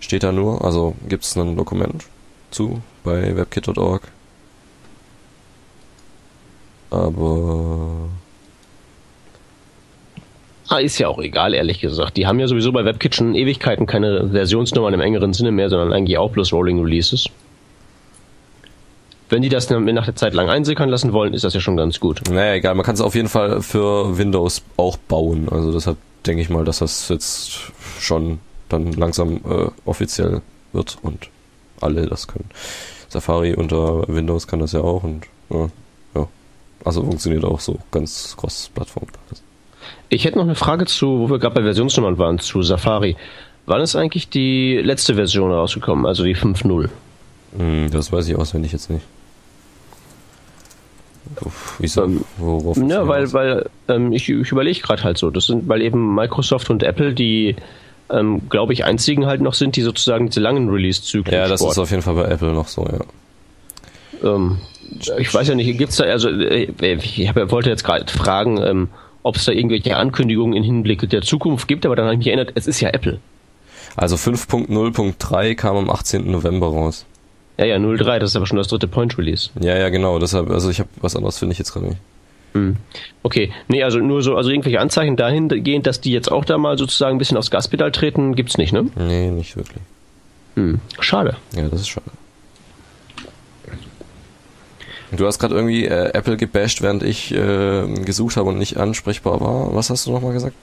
Steht 0.00 0.22
da 0.22 0.32
nur, 0.32 0.64
also 0.64 0.94
gibt 1.08 1.24
es 1.24 1.36
ein 1.36 1.56
Dokument 1.56 2.04
zu 2.50 2.82
bei 3.04 3.36
webkit.org. 3.36 4.02
Aber 6.90 8.08
Ah, 10.68 10.78
ist 10.80 10.98
ja 10.98 11.08
auch 11.08 11.18
egal, 11.18 11.54
ehrlich 11.54 11.80
gesagt. 11.80 12.18
Die 12.18 12.26
haben 12.26 12.38
ja 12.38 12.46
sowieso 12.46 12.72
bei 12.72 12.84
WebKit 12.84 13.14
schon 13.14 13.34
Ewigkeiten 13.34 13.86
keine 13.86 14.28
Versionsnummern 14.28 14.92
im 14.92 15.00
engeren 15.00 15.32
Sinne 15.32 15.50
mehr, 15.50 15.70
sondern 15.70 15.94
eigentlich 15.94 16.18
auch 16.18 16.30
bloß 16.30 16.52
Rolling 16.52 16.82
Releases. 16.82 17.26
Wenn 19.30 19.40
die 19.42 19.48
das 19.48 19.70
nach 19.70 20.04
der 20.04 20.16
Zeit 20.16 20.34
lang 20.34 20.50
einsickern 20.50 20.90
lassen 20.90 21.12
wollen, 21.12 21.32
ist 21.32 21.44
das 21.44 21.54
ja 21.54 21.60
schon 21.60 21.76
ganz 21.76 22.00
gut. 22.00 22.20
Naja, 22.30 22.54
egal, 22.54 22.74
man 22.74 22.84
kann 22.84 22.94
es 22.94 23.00
auf 23.00 23.14
jeden 23.14 23.28
Fall 23.28 23.62
für 23.62 24.18
Windows 24.18 24.62
auch 24.76 24.98
bauen. 24.98 25.48
Also 25.50 25.72
deshalb 25.72 25.96
denke 26.26 26.42
ich 26.42 26.50
mal, 26.50 26.64
dass 26.64 26.78
das 26.78 27.08
jetzt 27.08 27.72
schon 27.98 28.38
dann 28.68 28.92
langsam 28.92 29.36
äh, 29.48 29.70
offiziell 29.86 30.42
wird 30.72 30.98
und 31.02 31.28
alle 31.80 32.06
das 32.06 32.26
können. 32.26 32.48
Safari 33.08 33.54
unter 33.54 34.06
Windows 34.08 34.46
kann 34.46 34.60
das 34.60 34.72
ja 34.72 34.80
auch 34.80 35.02
und 35.02 35.24
ja. 35.50 35.68
Also 36.84 37.02
funktioniert 37.02 37.44
auch 37.44 37.60
so 37.60 37.78
ganz 37.90 38.36
cross-Plattform. 38.36 39.06
Ich 40.08 40.24
hätte 40.24 40.38
noch 40.38 40.44
eine 40.44 40.54
Frage 40.54 40.86
zu, 40.86 41.18
wo 41.20 41.30
wir 41.30 41.38
gerade 41.38 41.54
bei 41.56 41.62
Versionsnummern 41.62 42.18
waren, 42.18 42.38
zu 42.38 42.62
Safari. 42.62 43.16
Wann 43.66 43.82
ist 43.82 43.96
eigentlich 43.96 44.30
die 44.30 44.78
letzte 44.78 45.14
Version 45.16 45.52
rausgekommen, 45.52 46.06
also 46.06 46.24
die 46.24 46.34
5.0? 46.36 46.88
Hm, 47.58 47.90
das 47.90 48.10
weiß 48.12 48.28
ich 48.28 48.36
auswendig 48.36 48.72
jetzt 48.72 48.88
nicht. 48.90 49.04
Uff, 51.42 51.76
wieso? 51.78 52.04
Ähm, 52.04 52.24
Worauf 52.38 52.76
Ja, 52.78 53.06
weil, 53.06 53.30
weil 53.32 53.68
ähm, 53.88 54.12
ich, 54.12 54.28
ich 54.28 54.50
überlege 54.50 54.80
gerade 54.80 55.04
halt 55.04 55.18
so. 55.18 55.30
Das 55.30 55.46
sind, 55.46 55.68
weil 55.68 55.82
eben 55.82 56.14
Microsoft 56.14 56.70
und 56.70 56.82
Apple 56.82 57.12
die, 57.12 57.56
ähm, 58.10 58.48
glaube 58.48 58.72
ich, 58.72 58.84
einzigen 58.84 59.26
halt 59.26 59.42
noch 59.42 59.54
sind, 59.54 59.76
die 59.76 59.82
sozusagen 59.82 60.28
diese 60.28 60.40
langen 60.40 60.70
Release-Zyklen 60.70 61.34
Ja, 61.34 61.48
das 61.48 61.60
sporten. 61.60 61.72
ist 61.72 61.78
auf 61.78 61.90
jeden 61.90 62.02
Fall 62.02 62.14
bei 62.14 62.24
Apple 62.24 62.52
noch 62.52 62.68
so, 62.68 62.86
ja. 62.86 64.34
Ähm, 64.34 64.58
ich 65.18 65.32
weiß 65.32 65.48
ja 65.48 65.54
nicht, 65.54 65.76
gibt's 65.78 65.96
da, 65.96 66.04
also 66.04 66.28
äh, 66.28 66.68
ich 66.80 67.28
hab, 67.28 67.50
wollte 67.50 67.70
jetzt 67.70 67.84
gerade 67.84 68.10
fragen, 68.10 68.60
ähm, 68.62 68.88
ob 69.22 69.36
es 69.36 69.44
da 69.44 69.52
irgendwelche 69.52 69.96
Ankündigungen 69.96 70.56
im 70.56 70.62
Hinblick 70.62 71.08
der 71.08 71.22
Zukunft 71.22 71.68
gibt, 71.68 71.84
aber 71.84 71.96
dann 71.96 72.06
habe 72.06 72.14
ich 72.14 72.18
mich 72.18 72.28
erinnert, 72.28 72.52
es 72.54 72.66
ist 72.66 72.80
ja 72.80 72.90
Apple. 72.90 73.18
Also 73.96 74.16
5.0.3 74.16 75.54
kam 75.54 75.76
am 75.76 75.90
18. 75.90 76.30
November 76.30 76.68
raus. 76.68 77.04
Ja, 77.58 77.64
ja, 77.64 77.78
03, 77.78 78.20
das 78.20 78.30
ist 78.30 78.36
aber 78.36 78.46
schon 78.46 78.56
das 78.56 78.68
dritte 78.68 78.86
Point-Release. 78.86 79.50
Ja, 79.60 79.76
ja, 79.76 79.88
genau. 79.88 80.20
Deshalb, 80.20 80.48
also 80.50 80.70
ich 80.70 80.78
habe 80.78 80.88
was 81.00 81.16
anderes 81.16 81.38
finde 81.38 81.54
ich 81.54 81.58
jetzt 81.58 81.72
gerade 81.72 81.86
nicht. 81.86 81.98
Hm. 82.54 82.76
Okay, 83.22 83.52
nee, 83.66 83.82
also 83.82 83.98
nur 83.98 84.22
so, 84.22 84.36
also 84.36 84.50
irgendwelche 84.50 84.80
Anzeichen 84.80 85.16
dahingehend, 85.16 85.86
dass 85.86 86.00
die 86.00 86.12
jetzt 86.12 86.30
auch 86.30 86.44
da 86.44 86.56
mal 86.56 86.78
sozusagen 86.78 87.16
ein 87.16 87.18
bisschen 87.18 87.36
aufs 87.36 87.50
Gaspedal 87.50 87.92
treten, 87.92 88.36
gibt's 88.36 88.56
nicht, 88.56 88.72
ne? 88.72 88.86
Nee, 88.96 89.30
nicht 89.30 89.56
wirklich. 89.56 89.82
Hm. 90.54 90.80
Schade. 91.00 91.36
Ja, 91.54 91.68
das 91.68 91.80
ist 91.80 91.88
schade. 91.88 92.06
Du 95.12 95.26
hast 95.26 95.38
gerade 95.38 95.54
irgendwie 95.54 95.86
äh, 95.86 96.10
Apple 96.12 96.36
gebasht, 96.36 96.82
während 96.82 97.02
ich 97.02 97.34
äh, 97.34 97.86
gesucht 98.04 98.36
habe 98.36 98.50
und 98.50 98.58
nicht 98.58 98.76
ansprechbar 98.76 99.40
war. 99.40 99.74
Was 99.74 99.90
hast 99.90 100.06
du 100.06 100.12
nochmal 100.12 100.32
gesagt? 100.32 100.54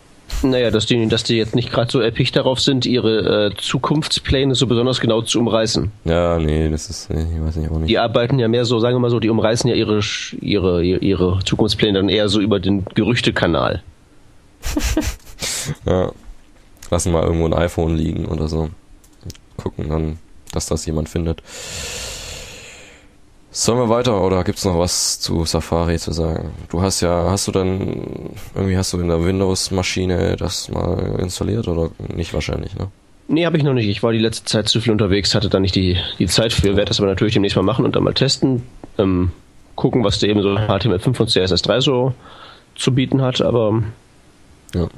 Naja, 0.41 0.71
dass 0.71 0.85
die, 0.85 1.07
dass 1.07 1.23
die 1.23 1.37
jetzt 1.37 1.55
nicht 1.55 1.71
gerade 1.71 1.91
so 1.91 2.01
episch 2.01 2.31
darauf 2.31 2.59
sind, 2.59 2.85
ihre 2.85 3.47
äh, 3.47 3.55
Zukunftspläne 3.57 4.55
so 4.55 4.67
besonders 4.67 4.99
genau 4.99 5.21
zu 5.21 5.39
umreißen. 5.39 5.91
Ja, 6.03 6.39
nee, 6.39 6.69
das 6.69 6.89
ist, 6.89 7.09
ich 7.09 7.15
weiß 7.15 7.55
nicht 7.57 7.71
auch 7.71 7.77
nicht. 7.77 7.89
Die 7.89 7.99
arbeiten 7.99 8.39
ja 8.39 8.47
mehr 8.47 8.65
so, 8.65 8.79
sagen 8.79 8.95
wir 8.95 8.99
mal 8.99 9.09
so, 9.09 9.19
die 9.19 9.29
umreißen 9.29 9.69
ja 9.69 9.75
ihre, 9.75 9.99
ihre, 10.41 10.83
ihre 10.83 11.39
Zukunftspläne 11.43 11.99
dann 11.99 12.09
eher 12.09 12.27
so 12.29 12.39
über 12.41 12.59
den 12.59 12.85
Gerüchtekanal. 12.93 13.83
Ja. 15.85 16.11
Lassen 16.91 17.11
mal 17.11 17.23
irgendwo 17.23 17.45
ein 17.45 17.53
iPhone 17.53 17.95
liegen 17.95 18.25
oder 18.25 18.47
so. 18.47 18.69
Gucken 19.57 19.89
dann, 19.89 20.19
dass 20.51 20.67
das 20.67 20.85
jemand 20.85 21.09
findet. 21.09 21.41
Sollen 23.57 23.79
wir 23.79 23.87
weiter 23.87 24.21
oder 24.21 24.43
gibt's 24.43 24.65
noch 24.65 24.77
was 24.77 25.17
zu 25.21 25.45
Safari 25.45 25.97
zu 25.97 26.11
sagen? 26.11 26.49
Du 26.67 26.81
hast 26.81 26.99
ja, 26.99 27.29
hast 27.29 27.47
du 27.47 27.53
dann, 27.53 28.31
irgendwie 28.53 28.75
hast 28.75 28.91
du 28.91 28.99
in 28.99 29.07
der 29.07 29.23
Windows-Maschine 29.23 30.35
das 30.35 30.67
mal 30.69 31.15
installiert 31.21 31.69
oder 31.69 31.89
nicht 32.13 32.33
wahrscheinlich, 32.33 32.75
ne? 32.75 32.89
Nee, 33.29 33.45
habe 33.45 33.55
ich 33.55 33.63
noch 33.63 33.73
nicht. 33.73 33.87
Ich 33.87 34.03
war 34.03 34.11
die 34.11 34.19
letzte 34.19 34.43
Zeit 34.43 34.67
zu 34.67 34.81
viel 34.81 34.91
unterwegs, 34.91 35.33
hatte 35.35 35.47
da 35.47 35.61
nicht 35.61 35.73
die, 35.73 35.97
die 36.19 36.27
Zeit 36.27 36.51
für. 36.51 36.75
Werde 36.75 36.89
das 36.89 36.99
aber 36.99 37.07
natürlich 37.07 37.33
demnächst 37.33 37.55
mal 37.55 37.63
machen 37.63 37.85
und 37.85 37.95
dann 37.95 38.03
mal 38.03 38.13
testen. 38.13 38.63
Ähm, 38.97 39.31
gucken, 39.75 40.03
was 40.03 40.19
der 40.19 40.27
eben 40.27 40.41
so 40.41 40.49
HTML5 40.49 41.17
und 41.21 41.29
CSS3 41.29 41.79
so 41.79 42.13
zu 42.75 42.93
bieten 42.93 43.21
hat. 43.21 43.39
Aber 43.39 43.81
Ja. 44.73 44.89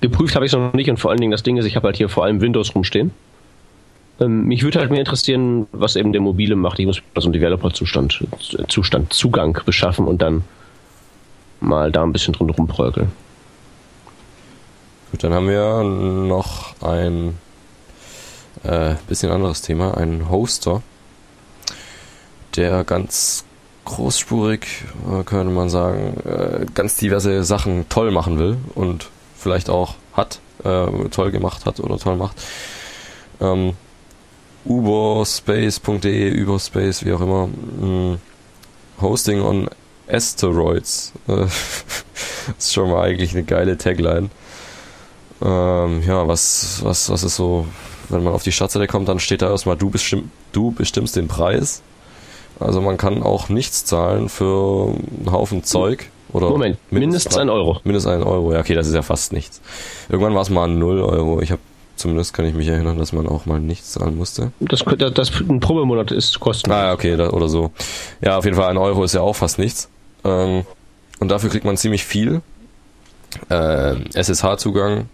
geprüft 0.00 0.34
habe 0.34 0.46
ich 0.46 0.52
es 0.52 0.58
noch 0.58 0.72
nicht 0.72 0.88
und 0.88 0.96
vor 0.96 1.10
allen 1.10 1.20
Dingen 1.20 1.30
das 1.32 1.42
Ding 1.42 1.58
ist, 1.58 1.66
ich 1.66 1.76
habe 1.76 1.88
halt 1.88 1.98
hier 1.98 2.08
vor 2.08 2.24
allem 2.24 2.40
Windows 2.40 2.74
rumstehen. 2.74 3.10
Ähm, 4.20 4.46
mich 4.46 4.62
würde 4.62 4.78
halt 4.78 4.90
mehr 4.90 5.00
interessieren, 5.00 5.66
was 5.72 5.96
eben 5.96 6.12
der 6.12 6.22
Mobile 6.22 6.56
macht. 6.56 6.78
Ich 6.78 6.86
muss 6.86 7.02
also 7.14 7.28
einen 7.28 7.34
Developer-Zustand, 7.34 8.24
Zustand, 8.68 9.12
Zugang 9.12 9.58
beschaffen 9.64 10.06
und 10.06 10.22
dann 10.22 10.44
mal 11.60 11.92
da 11.92 12.02
ein 12.02 12.12
bisschen 12.12 12.34
drin 12.34 12.50
rumprökeln. 12.50 13.12
Gut, 15.10 15.22
dann 15.22 15.32
haben 15.32 15.48
wir 15.48 15.82
noch 15.82 16.74
ein 16.82 17.38
äh, 18.64 18.94
bisschen 19.08 19.30
anderes 19.30 19.62
Thema, 19.62 19.96
einen 19.96 20.30
Hoster, 20.30 20.82
der 22.56 22.84
ganz 22.84 23.44
großspurig, 23.84 24.66
äh, 25.08 25.22
könnte 25.24 25.52
man 25.52 25.68
sagen, 25.68 26.20
äh, 26.24 26.66
ganz 26.74 26.96
diverse 26.96 27.44
Sachen 27.44 27.88
toll 27.88 28.10
machen 28.10 28.38
will 28.38 28.56
und 28.74 29.08
vielleicht 29.36 29.70
auch 29.70 29.94
hat, 30.14 30.40
äh, 30.64 30.86
toll 31.10 31.30
gemacht 31.30 31.66
hat 31.66 31.80
oder 31.80 31.98
toll 31.98 32.16
macht. 32.16 32.36
Ähm, 33.40 33.74
uberspace.de, 34.66 36.28
überspace, 36.28 37.04
wie 37.04 37.12
auch 37.12 37.20
immer, 37.20 37.48
mh, 37.48 38.18
Hosting 39.00 39.42
on 39.42 39.68
Asteroids. 40.08 41.12
Ist 42.58 42.72
schon 42.72 42.90
mal 42.90 43.02
eigentlich 43.02 43.32
eine 43.32 43.42
geile 43.44 43.76
Tagline. 43.76 44.30
Ähm, 45.42 46.02
ja, 46.06 46.26
was, 46.26 46.80
was, 46.82 47.10
was 47.10 47.22
ist 47.22 47.36
so, 47.36 47.66
wenn 48.08 48.22
man 48.22 48.32
auf 48.32 48.42
die 48.42 48.52
Startseite 48.52 48.86
kommt, 48.86 49.08
dann 49.08 49.18
steht 49.18 49.42
da 49.42 49.50
erstmal, 49.50 49.76
du, 49.76 49.90
bestimm, 49.90 50.30
du 50.52 50.70
bestimmst 50.70 51.16
den 51.16 51.28
Preis. 51.28 51.82
Also 52.58 52.80
man 52.80 52.96
kann 52.96 53.22
auch 53.22 53.48
nichts 53.48 53.84
zahlen 53.84 54.28
für 54.28 54.94
einen 54.94 55.30
Haufen 55.30 55.62
Zeug. 55.62 56.10
Oder 56.32 56.48
Moment, 56.50 56.78
mindestens 56.90 57.36
ein 57.36 57.50
Euro. 57.50 57.80
Mindestens 57.84 58.12
ein 58.12 58.22
Euro, 58.22 58.52
ja 58.52 58.60
okay, 58.60 58.74
das 58.74 58.86
ist 58.86 58.94
ja 58.94 59.02
fast 59.02 59.32
nichts. 59.32 59.60
Irgendwann 60.08 60.34
war 60.34 60.42
es 60.42 60.50
mal 60.50 60.68
0 60.68 61.00
Euro. 61.00 61.40
Ich 61.42 61.50
habe 61.50 61.60
zumindest 61.96 62.34
kann 62.34 62.46
ich 62.46 62.54
mich 62.54 62.68
erinnern, 62.68 62.98
dass 62.98 63.12
man 63.12 63.26
auch 63.26 63.46
mal 63.46 63.60
nichts 63.60 63.92
zahlen 63.92 64.16
musste. 64.16 64.52
Das, 64.60 64.84
das, 64.98 65.14
das 65.14 65.32
ein 65.40 65.60
Probemonat 65.60 66.12
ist 66.12 66.38
kostenlos. 66.40 66.78
Ah, 66.78 66.84
ja, 66.86 66.92
okay, 66.92 67.16
da, 67.16 67.30
oder 67.30 67.48
so. 67.48 67.72
Ja, 68.20 68.38
auf 68.38 68.44
jeden 68.44 68.56
Fall 68.56 68.68
ein 68.70 68.76
Euro 68.76 69.04
ist 69.04 69.14
ja 69.14 69.20
auch 69.22 69.36
fast 69.36 69.58
nichts. 69.58 69.88
Ähm, 70.24 70.64
und 71.18 71.28
dafür 71.30 71.50
kriegt 71.50 71.64
man 71.64 71.76
ziemlich 71.76 72.04
viel. 72.04 72.42
Äh, 73.48 73.96
SSH-Zugang, 74.14 75.08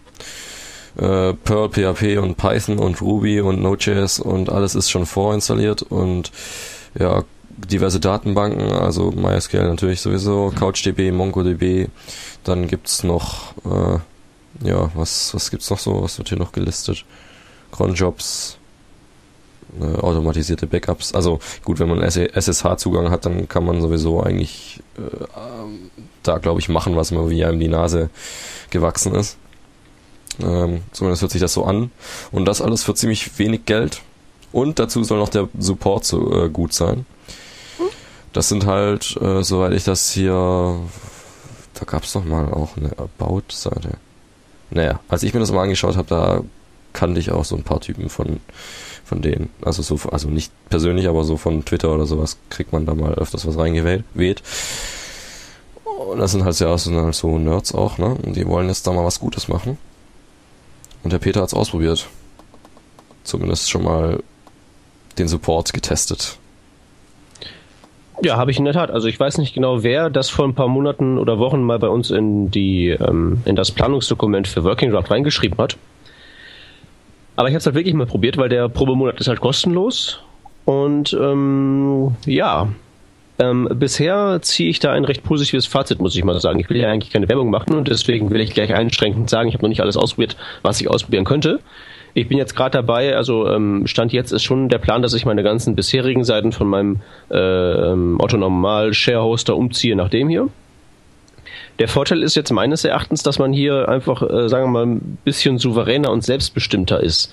äh, 0.96 1.32
Perl, 1.32 1.70
PHP 1.70 2.18
und 2.18 2.36
Python 2.36 2.78
und 2.78 3.00
Ruby 3.00 3.40
und 3.40 3.62
Node.js 3.62 4.20
und 4.20 4.50
alles 4.50 4.74
ist 4.74 4.90
schon 4.90 5.06
vorinstalliert 5.06 5.82
und 5.82 6.30
ja, 6.98 7.24
diverse 7.56 8.00
Datenbanken, 8.00 8.72
also 8.72 9.10
MySQL 9.10 9.64
natürlich 9.64 10.00
sowieso, 10.00 10.52
CouchDB, 10.58 11.12
MongoDB, 11.12 11.88
dann 12.44 12.66
gibt's 12.66 13.02
noch, 13.02 13.52
äh, 13.64 13.98
ja, 14.62 14.90
was, 14.94 15.34
was 15.34 15.50
gibt's 15.50 15.70
noch 15.70 15.78
so, 15.78 16.02
was 16.02 16.18
wird 16.18 16.28
hier 16.28 16.38
noch 16.38 16.52
gelistet? 16.52 17.04
Cronjobs, 17.70 18.58
äh, 19.80 19.84
automatisierte 19.84 20.66
Backups. 20.66 21.14
Also 21.14 21.40
gut, 21.64 21.78
wenn 21.78 21.88
man 21.88 22.02
SSH-Zugang 22.02 23.10
hat, 23.10 23.24
dann 23.24 23.48
kann 23.48 23.64
man 23.64 23.80
sowieso 23.80 24.22
eigentlich 24.22 24.80
äh, 24.96 25.26
da, 26.22 26.38
glaube 26.38 26.60
ich, 26.60 26.68
machen, 26.68 26.96
was 26.96 27.10
man 27.10 27.30
wie 27.30 27.44
einem 27.44 27.60
die 27.60 27.68
Nase 27.68 28.10
gewachsen 28.70 29.14
ist. 29.14 29.36
Ähm, 30.42 30.82
zumindest 30.92 31.22
hört 31.22 31.32
sich 31.32 31.40
das 31.40 31.52
so 31.52 31.64
an. 31.64 31.90
Und 32.30 32.44
das 32.44 32.60
alles 32.60 32.82
für 32.82 32.94
ziemlich 32.94 33.38
wenig 33.38 33.64
Geld. 33.64 34.02
Und 34.52 34.78
dazu 34.78 35.02
soll 35.04 35.18
noch 35.18 35.30
der 35.30 35.48
Support 35.58 36.04
so 36.04 36.44
äh, 36.44 36.48
gut 36.48 36.72
sein. 36.72 37.06
Das 38.32 38.48
sind 38.48 38.66
halt, 38.66 39.16
äh, 39.20 39.42
soweit 39.42 39.72
ich 39.72 39.84
das 39.84 40.10
hier, 40.10 40.32
da 40.32 41.84
gab 41.84 42.04
es 42.04 42.12
doch 42.12 42.24
mal 42.24 42.52
auch 42.52 42.76
eine 42.76 42.92
About-Seite. 42.98 43.98
Naja, 44.72 45.00
als 45.08 45.22
ich 45.22 45.34
mir 45.34 45.40
das 45.40 45.52
mal 45.52 45.62
angeschaut 45.62 45.96
habe, 45.96 46.08
da 46.08 46.42
kannte 46.92 47.20
ich 47.20 47.30
auch 47.30 47.44
so 47.44 47.56
ein 47.56 47.62
paar 47.62 47.80
Typen 47.80 48.08
von, 48.08 48.40
von 49.04 49.22
denen. 49.22 49.50
Also 49.62 49.82
so, 49.82 49.98
also 50.10 50.28
nicht 50.28 50.52
persönlich, 50.68 51.08
aber 51.08 51.24
so 51.24 51.36
von 51.36 51.64
Twitter 51.64 51.92
oder 51.92 52.06
sowas 52.06 52.38
kriegt 52.50 52.72
man 52.72 52.86
da 52.86 52.94
mal 52.94 53.14
öfters 53.14 53.46
was 53.46 53.58
reingeweht. 53.58 54.42
Und 55.84 56.18
das 56.18 56.32
sind 56.32 56.44
halt 56.44 56.58
ja 56.58 56.76
sind 56.78 56.96
halt 56.96 57.14
so 57.14 57.38
Nerds 57.38 57.74
auch, 57.74 57.98
ne? 57.98 58.06
Und 58.06 58.34
die 58.36 58.46
wollen 58.46 58.68
jetzt 58.68 58.86
da 58.86 58.92
mal 58.92 59.04
was 59.04 59.20
Gutes 59.20 59.48
machen. 59.48 59.78
Und 61.02 61.12
der 61.12 61.18
Peter 61.18 61.42
hat's 61.42 61.54
ausprobiert. 61.54 62.08
Zumindest 63.24 63.70
schon 63.70 63.84
mal 63.84 64.22
den 65.18 65.28
Support 65.28 65.72
getestet. 65.72 66.38
Ja, 68.24 68.36
habe 68.36 68.52
ich 68.52 68.58
in 68.58 68.64
der 68.64 68.74
Tat. 68.74 68.90
Also 68.90 69.08
ich 69.08 69.18
weiß 69.18 69.38
nicht 69.38 69.52
genau, 69.52 69.82
wer 69.82 70.08
das 70.08 70.30
vor 70.30 70.44
ein 70.44 70.54
paar 70.54 70.68
Monaten 70.68 71.18
oder 71.18 71.38
Wochen 71.38 71.62
mal 71.62 71.78
bei 71.78 71.88
uns 71.88 72.10
in 72.10 72.50
die 72.50 72.90
ähm, 72.90 73.42
in 73.44 73.56
das 73.56 73.72
Planungsdokument 73.72 74.46
für 74.46 74.62
Working 74.62 74.92
Draft 74.92 75.10
reingeschrieben 75.10 75.58
hat. 75.58 75.76
Aber 77.34 77.48
ich 77.48 77.54
habe 77.54 77.58
es 77.58 77.66
halt 77.66 77.74
wirklich 77.74 77.94
mal 77.94 78.06
probiert, 78.06 78.36
weil 78.36 78.48
der 78.48 78.68
Probemonat 78.68 79.18
ist 79.20 79.26
halt 79.26 79.40
kostenlos. 79.40 80.20
Und 80.64 81.12
ähm, 81.20 82.14
ja, 82.24 82.68
ähm, 83.40 83.68
bisher 83.74 84.38
ziehe 84.42 84.70
ich 84.70 84.78
da 84.78 84.92
ein 84.92 85.04
recht 85.04 85.24
positives 85.24 85.66
Fazit, 85.66 86.00
muss 86.00 86.14
ich 86.14 86.22
mal 86.22 86.38
sagen. 86.40 86.60
Ich 86.60 86.70
will 86.70 86.76
ja 86.76 86.90
eigentlich 86.90 87.12
keine 87.12 87.28
Werbung 87.28 87.50
machen 87.50 87.74
und 87.74 87.88
deswegen 87.88 88.30
will 88.30 88.40
ich 88.40 88.54
gleich 88.54 88.72
einschränkend 88.72 89.30
sagen, 89.30 89.48
ich 89.48 89.54
habe 89.54 89.64
noch 89.64 89.70
nicht 89.70 89.80
alles 89.80 89.96
ausprobiert, 89.96 90.36
was 90.62 90.80
ich 90.80 90.88
ausprobieren 90.88 91.24
könnte. 91.24 91.58
Ich 92.14 92.28
bin 92.28 92.36
jetzt 92.36 92.54
gerade 92.54 92.72
dabei, 92.72 93.16
also 93.16 93.48
ähm, 93.48 93.86
Stand 93.86 94.12
jetzt 94.12 94.32
ist 94.32 94.42
schon 94.42 94.68
der 94.68 94.78
Plan, 94.78 95.00
dass 95.00 95.14
ich 95.14 95.24
meine 95.24 95.42
ganzen 95.42 95.74
bisherigen 95.74 96.24
Seiten 96.24 96.52
von 96.52 96.66
meinem 96.66 97.00
äh, 97.30 97.34
Otto 98.22 98.36
Normal 98.36 98.92
Sharehoster 98.92 99.56
umziehe 99.56 99.96
nach 99.96 100.10
dem 100.10 100.28
hier. 100.28 100.48
Der 101.78 101.88
Vorteil 101.88 102.22
ist 102.22 102.34
jetzt 102.34 102.52
meines 102.52 102.84
Erachtens, 102.84 103.22
dass 103.22 103.38
man 103.38 103.52
hier 103.52 103.88
einfach, 103.88 104.22
äh, 104.22 104.48
sagen 104.48 104.66
wir 104.66 104.84
mal, 104.84 104.86
ein 104.86 105.18
bisschen 105.24 105.58
souveräner 105.58 106.10
und 106.10 106.22
selbstbestimmter 106.22 107.00
ist. 107.00 107.32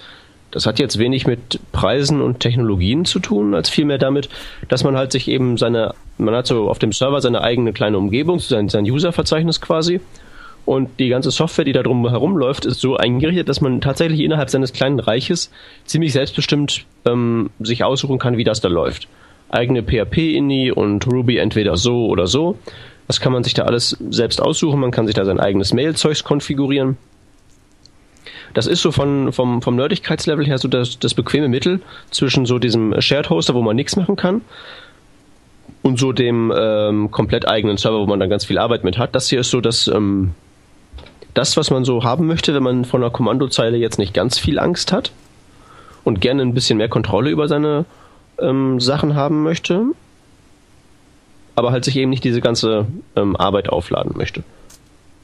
Das 0.51 0.65
hat 0.65 0.79
jetzt 0.79 0.97
wenig 0.97 1.27
mit 1.27 1.59
Preisen 1.71 2.21
und 2.21 2.39
Technologien 2.39 3.05
zu 3.05 3.19
tun, 3.19 3.53
als 3.53 3.69
vielmehr 3.69 3.97
damit, 3.97 4.29
dass 4.67 4.83
man 4.83 4.97
halt 4.97 5.11
sich 5.11 5.27
eben 5.27 5.57
seine, 5.57 5.93
man 6.17 6.33
hat 6.33 6.47
so 6.47 6.69
auf 6.69 6.79
dem 6.79 6.93
Server 6.93 7.21
seine 7.21 7.41
eigene 7.41 7.73
kleine 7.73 7.97
Umgebung, 7.97 8.39
sein, 8.39 8.69
sein 8.69 8.85
User-Verzeichnis 8.85 9.61
quasi 9.61 9.99
und 10.69 10.99
die 10.99 11.09
ganze 11.09 11.31
Software, 11.31 11.65
die 11.65 11.71
da 11.71 11.81
drum 11.81 12.07
herum 12.07 12.37
läuft, 12.37 12.63
ist 12.63 12.79
so 12.79 12.95
eingerichtet, 12.95 13.49
dass 13.49 13.59
man 13.59 13.81
tatsächlich 13.81 14.19
innerhalb 14.19 14.51
seines 14.51 14.71
kleinen 14.71 14.99
Reiches 14.99 15.49
ziemlich 15.85 16.13
selbstbestimmt 16.13 16.85
ähm, 17.07 17.49
sich 17.59 17.83
aussuchen 17.83 18.19
kann, 18.19 18.37
wie 18.37 18.43
das 18.43 18.61
da 18.61 18.67
läuft. 18.67 19.07
Eigene 19.49 19.81
PHP-INI 19.81 20.71
und 20.71 21.07
Ruby 21.07 21.37
entweder 21.37 21.75
so 21.75 22.05
oder 22.05 22.27
so. 22.27 22.59
Das 23.07 23.19
kann 23.19 23.33
man 23.33 23.43
sich 23.43 23.55
da 23.55 23.63
alles 23.63 23.97
selbst 24.11 24.39
aussuchen. 24.43 24.79
Man 24.79 24.91
kann 24.91 25.07
sich 25.07 25.15
da 25.15 25.25
sein 25.25 25.39
eigenes 25.39 25.73
Mail-Zeugs 25.73 26.23
konfigurieren. 26.23 26.97
Das 28.53 28.67
ist 28.67 28.83
so 28.83 28.91
von, 28.91 29.33
vom, 29.33 29.63
vom 29.63 29.75
Nerdigkeitslevel 29.75 30.45
her 30.45 30.59
so 30.59 30.67
das, 30.67 30.99
das 30.99 31.15
bequeme 31.15 31.47
Mittel 31.47 31.81
zwischen 32.11 32.45
so 32.45 32.59
diesem 32.59 32.93
Shared 33.01 33.31
Hoster, 33.31 33.55
wo 33.55 33.63
man 33.63 33.75
nichts 33.75 33.95
machen 33.95 34.15
kann, 34.15 34.41
und 35.81 35.97
so 35.97 36.11
dem 36.11 36.53
ähm, 36.55 37.09
komplett 37.09 37.47
eigenen 37.47 37.77
Server, 37.77 37.97
wo 37.97 38.05
man 38.05 38.19
dann 38.19 38.29
ganz 38.29 38.45
viel 38.45 38.59
Arbeit 38.59 38.83
mit 38.83 38.99
hat. 38.99 39.15
Das 39.15 39.29
hier 39.29 39.39
ist 39.39 39.49
so 39.49 39.61
das 39.61 39.87
ähm, 39.87 40.35
das, 41.39 41.55
was 41.55 41.71
man 41.71 41.85
so 41.85 42.03
haben 42.03 42.27
möchte, 42.27 42.53
wenn 42.53 42.63
man 42.63 42.83
von 42.83 42.99
der 42.99 43.11
Kommandozeile 43.11 43.77
jetzt 43.77 43.97
nicht 43.97 44.13
ganz 44.13 44.37
viel 44.37 44.59
Angst 44.59 44.91
hat 44.91 45.13
und 46.03 46.19
gerne 46.19 46.41
ein 46.41 46.53
bisschen 46.53 46.77
mehr 46.77 46.89
Kontrolle 46.89 47.29
über 47.29 47.47
seine 47.47 47.85
ähm, 48.39 48.81
Sachen 48.81 49.15
haben 49.15 49.41
möchte, 49.41 49.85
aber 51.55 51.71
halt 51.71 51.85
sich 51.85 51.95
eben 51.95 52.09
nicht 52.09 52.25
diese 52.25 52.41
ganze 52.41 52.87
ähm, 53.15 53.37
Arbeit 53.37 53.69
aufladen 53.69 54.17
möchte. 54.17 54.43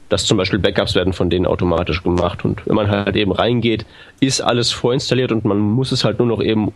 Dass 0.08 0.24
zum 0.24 0.38
Beispiel 0.38 0.58
Backups 0.58 0.94
werden 0.94 1.12
von 1.12 1.28
denen 1.28 1.44
automatisch 1.44 2.02
gemacht 2.02 2.46
und 2.46 2.66
wenn 2.66 2.76
man 2.76 2.90
halt 2.90 3.14
eben 3.14 3.32
reingeht, 3.32 3.84
ist 4.18 4.40
alles 4.40 4.72
vorinstalliert 4.72 5.32
und 5.32 5.44
man 5.44 5.58
muss 5.58 5.92
es 5.92 6.02
halt 6.02 6.18
nur 6.18 6.28
noch 6.28 6.40
eben 6.40 6.72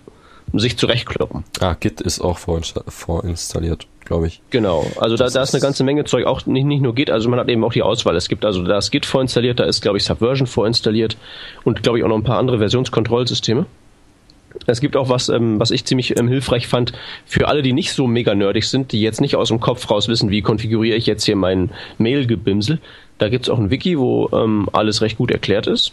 sich 0.58 0.76
zurechtkloppen. 0.76 1.44
Ah, 1.60 1.74
Git 1.78 2.00
ist 2.00 2.20
auch 2.20 2.38
vorinstalliert 2.38 3.86
glaube 4.10 4.26
ich. 4.26 4.42
Genau, 4.50 4.84
also 4.96 5.16
da, 5.16 5.28
da 5.28 5.40
ist 5.40 5.54
eine 5.54 5.62
ganze 5.62 5.84
Menge 5.84 6.02
Zeug, 6.04 6.26
auch 6.26 6.44
nicht, 6.44 6.64
nicht 6.64 6.82
nur 6.82 6.96
Git, 6.96 7.12
also 7.12 7.30
man 7.30 7.38
hat 7.38 7.48
eben 7.48 7.62
auch 7.62 7.72
die 7.72 7.82
Auswahl. 7.82 8.16
Es 8.16 8.28
gibt 8.28 8.44
also 8.44 8.64
da 8.64 8.78
ist 8.78 8.90
Git 8.90 9.06
vorinstalliert, 9.06 9.60
da 9.60 9.64
ist, 9.64 9.82
glaube 9.82 9.98
ich, 9.98 10.04
Subversion 10.04 10.48
vorinstalliert 10.48 11.16
und, 11.62 11.84
glaube 11.84 11.98
ich, 11.98 12.04
auch 12.04 12.08
noch 12.08 12.16
ein 12.16 12.24
paar 12.24 12.38
andere 12.38 12.58
Versionskontrollsysteme. 12.58 13.66
Es 14.66 14.80
gibt 14.80 14.96
auch 14.96 15.08
was, 15.08 15.28
ähm, 15.28 15.60
was 15.60 15.70
ich 15.70 15.84
ziemlich 15.84 16.18
ähm, 16.18 16.26
hilfreich 16.26 16.66
fand 16.66 16.92
für 17.24 17.46
alle, 17.46 17.62
die 17.62 17.72
nicht 17.72 17.92
so 17.92 18.08
mega 18.08 18.34
nerdig 18.34 18.64
sind, 18.64 18.90
die 18.90 19.00
jetzt 19.00 19.20
nicht 19.20 19.36
aus 19.36 19.46
dem 19.46 19.60
Kopf 19.60 19.88
raus 19.88 20.08
wissen, 20.08 20.30
wie 20.30 20.42
konfiguriere 20.42 20.96
ich 20.96 21.06
jetzt 21.06 21.24
hier 21.24 21.36
mein 21.36 21.70
Mail-Gebimsel. 21.98 22.80
Da 23.18 23.28
gibt 23.28 23.44
es 23.44 23.48
auch 23.48 23.60
ein 23.60 23.70
Wiki, 23.70 23.96
wo 23.96 24.28
ähm, 24.32 24.68
alles 24.72 25.02
recht 25.02 25.18
gut 25.18 25.30
erklärt 25.30 25.68
ist, 25.68 25.92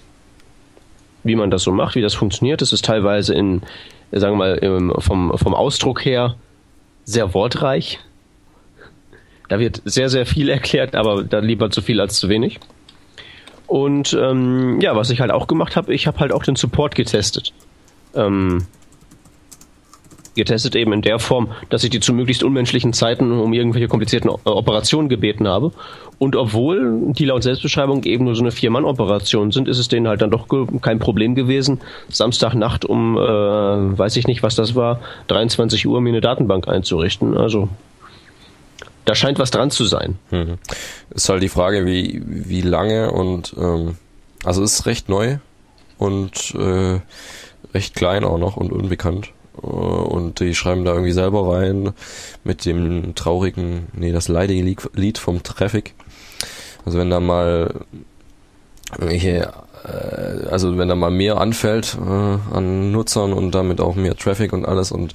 wie 1.24 1.36
man 1.36 1.52
das 1.52 1.62
so 1.62 1.72
macht, 1.72 1.94
wie 1.94 2.02
das 2.02 2.16
funktioniert. 2.16 2.62
Das 2.62 2.74
ist 2.74 2.84
teilweise 2.84 3.36
in, 3.36 3.62
sagen 4.12 4.38
wir 4.38 4.60
mal, 4.60 5.02
vom, 5.02 5.38
vom 5.38 5.54
Ausdruck 5.54 6.06
her 6.06 6.36
sehr 7.04 7.34
wortreich. 7.34 8.00
Da 9.50 9.60
wird 9.60 9.82
sehr, 9.86 10.10
sehr 10.10 10.26
viel 10.26 10.50
erklärt, 10.58 10.96
aber 10.96 11.24
da 11.24 11.40
lieber 11.40 11.70
zu 11.70 11.82
viel 11.82 12.00
als 12.00 12.20
zu 12.20 12.30
wenig. 12.30 12.60
Und 13.68 14.14
ähm, 14.14 14.80
ja, 14.82 14.96
was 14.96 15.10
ich 15.10 15.20
halt 15.20 15.32
auch 15.32 15.48
gemacht 15.48 15.76
habe, 15.76 15.94
ich 15.94 16.08
habe 16.08 16.20
halt 16.20 16.32
auch 16.32 16.44
den 16.44 16.56
Support 16.56 16.96
getestet. 16.96 17.52
Ähm, 18.16 18.66
getestet 20.38 20.76
eben 20.76 20.94
in 20.94 21.02
der 21.02 21.20
Form, 21.20 21.52
dass 21.70 21.84
ich 21.84 21.90
die 21.90 22.00
zu 22.00 22.14
möglichst 22.14 22.44
unmenschlichen 22.44 22.94
Zeiten 22.94 23.32
um 23.32 23.52
irgendwelche 23.54 23.88
komplizierten 23.88 24.30
Operationen 24.30 25.10
gebeten 25.10 25.48
habe. 25.48 25.72
Und 26.20 26.36
obwohl 26.36 27.12
die 27.12 27.26
laut 27.26 27.44
Selbstbeschreibung 27.44 28.04
eben 28.04 28.24
nur 28.24 28.36
so 28.36 28.42
eine 28.42 28.52
Vier-Mann-Operation 28.52 29.52
sind, 29.52 29.68
ist 29.68 29.78
es 29.78 29.88
denen 29.88 30.08
halt 30.08 30.22
dann 30.22 30.32
doch 30.32 30.48
kein 30.82 31.00
Problem 31.00 31.36
gewesen, 31.36 31.82
Samstagnacht 32.10 32.86
um, 32.86 33.18
äh, 33.18 33.20
weiß 33.20 34.16
ich 34.16 34.26
nicht, 34.26 34.42
was 34.42 34.56
das 34.56 34.74
war, 34.76 35.02
23 35.28 35.86
Uhr 35.86 36.02
mir 36.02 36.10
eine 36.10 36.22
Datenbank 36.22 36.68
einzurichten. 36.68 37.38
Also 37.38 37.70
da 39.06 39.16
scheint 39.16 39.40
was 39.40 39.52
dran 39.52 39.72
zu 39.72 39.86
sein. 39.86 40.18
Mhm. 40.32 40.58
Ist 41.12 41.30
halt 41.30 41.44
die 41.44 41.50
Frage, 41.50 41.86
wie, 41.86 42.22
wie 42.26 42.62
lange 42.62 43.12
und 43.12 43.56
ähm, 43.58 43.96
also 44.44 44.64
ist 44.64 44.86
recht 44.86 45.10
neu 45.10 45.38
und 45.98 46.54
äh, 46.56 47.00
recht 47.74 47.96
klein 47.96 48.24
auch 48.24 48.38
noch 48.38 48.58
und 48.58 48.72
unbekannt. 48.72 49.32
Äh, 49.62 49.68
und 49.68 50.40
die 50.40 50.56
schreiben 50.56 50.86
da 50.86 50.94
irgendwie 50.94 51.12
selber 51.12 51.54
rein 51.54 51.94
mit 52.44 52.66
dem 52.66 53.16
traurigen, 53.16 53.88
nee, 53.94 54.12
das 54.12 54.28
leidige 54.28 54.76
Lied 54.94 55.18
vom 55.18 55.44
Traffic. 55.44 55.94
Also 56.86 57.00
wenn 57.00 57.10
da 57.10 57.20
mal 57.20 57.86
irgendwelche, 58.94 59.52
äh, 59.84 60.48
also 60.50 60.78
wenn 60.78 60.88
da 60.88 60.96
mal 60.96 61.12
mehr 61.12 61.40
anfällt 61.40 61.98
äh, 62.00 62.56
an 62.56 62.92
Nutzern 62.92 63.34
und 63.34 63.52
damit 63.52 63.82
auch 63.82 63.96
mehr 63.96 64.16
Traffic 64.16 64.54
und 64.54 64.66
alles 64.66 64.92
und 64.92 65.14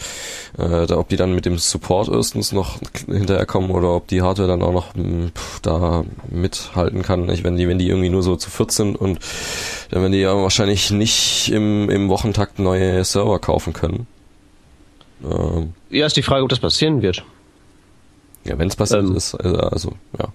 äh, 0.58 0.86
da, 0.86 0.98
ob 0.98 1.08
die 1.08 1.16
dann 1.16 1.34
mit 1.34 1.46
dem 1.46 1.58
Support 1.58 2.08
erstens 2.08 2.52
noch 2.52 2.78
hinterherkommen 3.06 3.70
oder 3.70 3.94
ob 3.94 4.06
die 4.08 4.22
Hardware 4.22 4.48
dann 4.48 4.62
auch 4.62 4.72
noch 4.72 4.94
hm, 4.94 5.30
pff, 5.34 5.60
da 5.60 6.04
mithalten 6.30 7.02
kann. 7.02 7.28
Ich, 7.30 7.44
wenn 7.44 7.56
die, 7.56 7.68
wenn 7.68 7.78
die 7.78 7.88
irgendwie 7.88 8.10
nur 8.10 8.22
so 8.22 8.36
zu 8.36 8.50
14 8.50 8.96
und 8.96 9.18
dann 9.90 10.02
werden 10.02 10.12
die 10.12 10.20
ja 10.20 10.36
wahrscheinlich 10.36 10.90
nicht 10.90 11.50
im, 11.52 11.88
im 11.88 12.08
Wochentakt 12.08 12.58
neue 12.58 13.04
Server 13.04 13.38
kaufen 13.38 13.72
können. 13.72 14.06
Ähm, 15.24 15.72
ja, 15.90 16.06
ist 16.06 16.16
die 16.16 16.22
Frage, 16.22 16.42
ob 16.42 16.48
das 16.48 16.60
passieren 16.60 17.02
wird. 17.02 17.24
Ja, 18.44 18.58
wenn 18.58 18.68
es 18.68 18.76
passiert 18.76 19.04
ähm, 19.04 19.16
ist, 19.16 19.34
also, 19.34 19.56
also, 19.58 19.92
ja. 20.18 20.28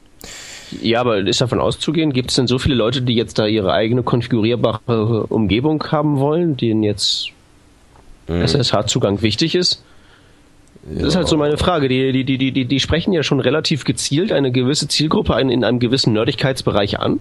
Ja, 0.81 1.01
aber 1.01 1.19
ist 1.19 1.39
davon 1.39 1.59
auszugehen, 1.59 2.11
gibt 2.11 2.29
es 2.29 2.35
denn 2.35 2.47
so 2.47 2.59
viele 2.59 2.75
Leute, 2.75 3.01
die 3.01 3.15
jetzt 3.15 3.39
da 3.39 3.45
ihre 3.45 3.71
eigene 3.71 4.03
konfigurierbare 4.03 5.27
Umgebung 5.27 5.81
haben 5.91 6.19
wollen, 6.19 6.57
denen 6.57 6.83
jetzt 6.83 7.29
mhm. 8.27 8.41
SSH-Zugang 8.41 9.21
wichtig 9.21 9.55
ist? 9.55 9.83
Das 10.83 11.01
ja. 11.01 11.07
ist 11.07 11.15
halt 11.15 11.27
so 11.27 11.37
meine 11.37 11.57
Frage. 11.57 11.87
Die, 11.89 12.11
die, 12.11 12.37
die, 12.37 12.51
die, 12.51 12.65
die 12.65 12.79
sprechen 12.79 13.13
ja 13.13 13.23
schon 13.23 13.39
relativ 13.39 13.83
gezielt 13.83 14.31
eine 14.31 14.51
gewisse 14.51 14.87
Zielgruppe 14.87 15.39
in 15.39 15.63
einem 15.63 15.79
gewissen 15.79 16.13
Nerdigkeitsbereich 16.13 16.99
an 16.99 17.19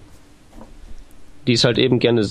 die 1.47 1.53
es 1.53 1.63
halt 1.63 1.77
eben 1.77 1.99
gerne, 1.99 2.27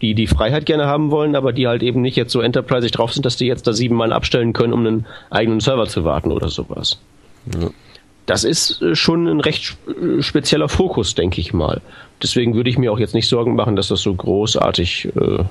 die 0.00 0.14
die 0.14 0.26
Freiheit 0.26 0.66
gerne 0.66 0.86
haben 0.86 1.10
wollen, 1.10 1.36
aber 1.36 1.52
die 1.52 1.66
halt 1.66 1.82
eben 1.82 2.00
nicht 2.00 2.16
jetzt 2.16 2.32
so 2.32 2.40
enterprisig 2.40 2.92
drauf 2.92 3.12
sind, 3.12 3.26
dass 3.26 3.36
die 3.36 3.46
jetzt 3.46 3.66
da 3.66 3.72
sieben 3.72 3.96
Mann 3.96 4.12
abstellen 4.12 4.52
können, 4.52 4.72
um 4.72 4.86
einen 4.86 5.06
eigenen 5.30 5.60
Server 5.60 5.86
zu 5.86 6.04
warten 6.04 6.32
oder 6.32 6.48
sowas. 6.48 6.98
Ja. 7.60 7.70
Das 8.26 8.44
ist 8.44 8.80
äh, 8.80 8.94
schon 8.94 9.26
ein 9.26 9.40
recht 9.40 9.76
äh, 9.86 10.22
spezieller 10.22 10.68
Fokus, 10.68 11.14
denke 11.14 11.40
ich 11.40 11.52
mal. 11.52 11.82
Deswegen 12.22 12.54
würde 12.54 12.70
ich 12.70 12.78
mir 12.78 12.92
auch 12.92 12.98
jetzt 12.98 13.14
nicht 13.14 13.28
Sorgen 13.28 13.54
machen, 13.54 13.76
dass 13.76 13.88
das 13.88 14.00
so 14.00 14.14
großartig 14.14 15.08
äh, 15.16 15.44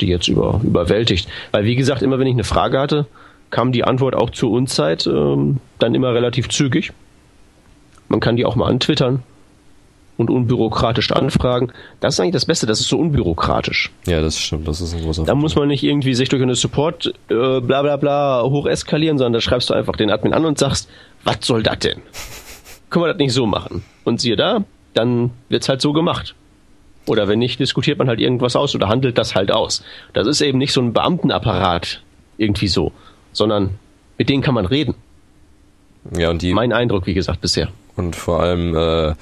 die 0.00 0.06
jetzt 0.06 0.28
über, 0.28 0.60
überwältigt. 0.62 1.28
Weil 1.52 1.64
wie 1.64 1.76
gesagt, 1.76 2.02
immer 2.02 2.18
wenn 2.18 2.26
ich 2.26 2.34
eine 2.34 2.44
Frage 2.44 2.78
hatte, 2.78 3.06
kam 3.50 3.72
die 3.72 3.84
Antwort 3.84 4.14
auch 4.14 4.30
zur 4.30 4.50
Unzeit 4.50 5.06
ähm, 5.06 5.58
dann 5.78 5.94
immer 5.94 6.14
relativ 6.14 6.48
zügig. 6.48 6.92
Man 8.08 8.20
kann 8.20 8.36
die 8.36 8.44
auch 8.44 8.56
mal 8.56 8.68
antwittern 8.68 9.22
und 10.20 10.28
unbürokratisch 10.28 11.10
anfragen. 11.12 11.72
Das 12.00 12.14
ist 12.14 12.20
eigentlich 12.20 12.34
das 12.34 12.44
Beste, 12.44 12.66
das 12.66 12.78
ist 12.80 12.88
so 12.88 12.98
unbürokratisch. 12.98 13.90
Ja, 14.06 14.20
das 14.20 14.38
stimmt, 14.38 14.68
das 14.68 14.82
ist 14.82 14.94
ein 14.94 15.02
großer 15.02 15.24
Da 15.24 15.34
muss 15.34 15.56
man 15.56 15.68
nicht 15.68 15.82
irgendwie 15.82 16.12
sich 16.14 16.28
durch 16.28 16.42
eine 16.42 16.54
Support 16.54 17.06
äh, 17.30 17.60
bla 17.60 17.80
bla 17.80 17.96
bla 17.96 18.42
hoch 18.44 18.66
eskalieren, 18.66 19.16
sondern 19.16 19.32
da 19.32 19.40
schreibst 19.40 19.70
du 19.70 19.74
einfach 19.74 19.96
den 19.96 20.10
Admin 20.10 20.34
an 20.34 20.44
und 20.44 20.58
sagst, 20.58 20.90
was 21.24 21.38
soll 21.40 21.62
das 21.62 21.78
denn? 21.78 22.02
Können 22.90 23.04
wir 23.04 23.08
das 23.08 23.16
nicht 23.16 23.32
so 23.32 23.46
machen? 23.46 23.82
Und 24.04 24.20
siehe 24.20 24.36
da, 24.36 24.64
dann 24.92 25.30
wird's 25.48 25.70
halt 25.70 25.80
so 25.80 25.94
gemacht. 25.94 26.34
Oder 27.06 27.26
wenn 27.26 27.38
nicht, 27.38 27.58
diskutiert 27.58 27.98
man 27.98 28.08
halt 28.08 28.20
irgendwas 28.20 28.56
aus 28.56 28.74
oder 28.74 28.88
handelt 28.88 29.16
das 29.16 29.34
halt 29.34 29.50
aus. 29.50 29.82
Das 30.12 30.26
ist 30.26 30.42
eben 30.42 30.58
nicht 30.58 30.74
so 30.74 30.82
ein 30.82 30.92
Beamtenapparat 30.92 32.02
irgendwie 32.36 32.68
so, 32.68 32.92
sondern 33.32 33.70
mit 34.18 34.28
denen 34.28 34.42
kann 34.42 34.54
man 34.54 34.66
reden. 34.66 34.94
Ja, 36.14 36.28
und 36.28 36.42
die. 36.42 36.52
Mein 36.52 36.74
Eindruck, 36.74 37.06
wie 37.06 37.14
gesagt, 37.14 37.40
bisher. 37.40 37.68
Und 37.96 38.16
vor 38.16 38.40
allem 38.40 38.76
äh, 38.76 39.08
äh, 39.10 39.14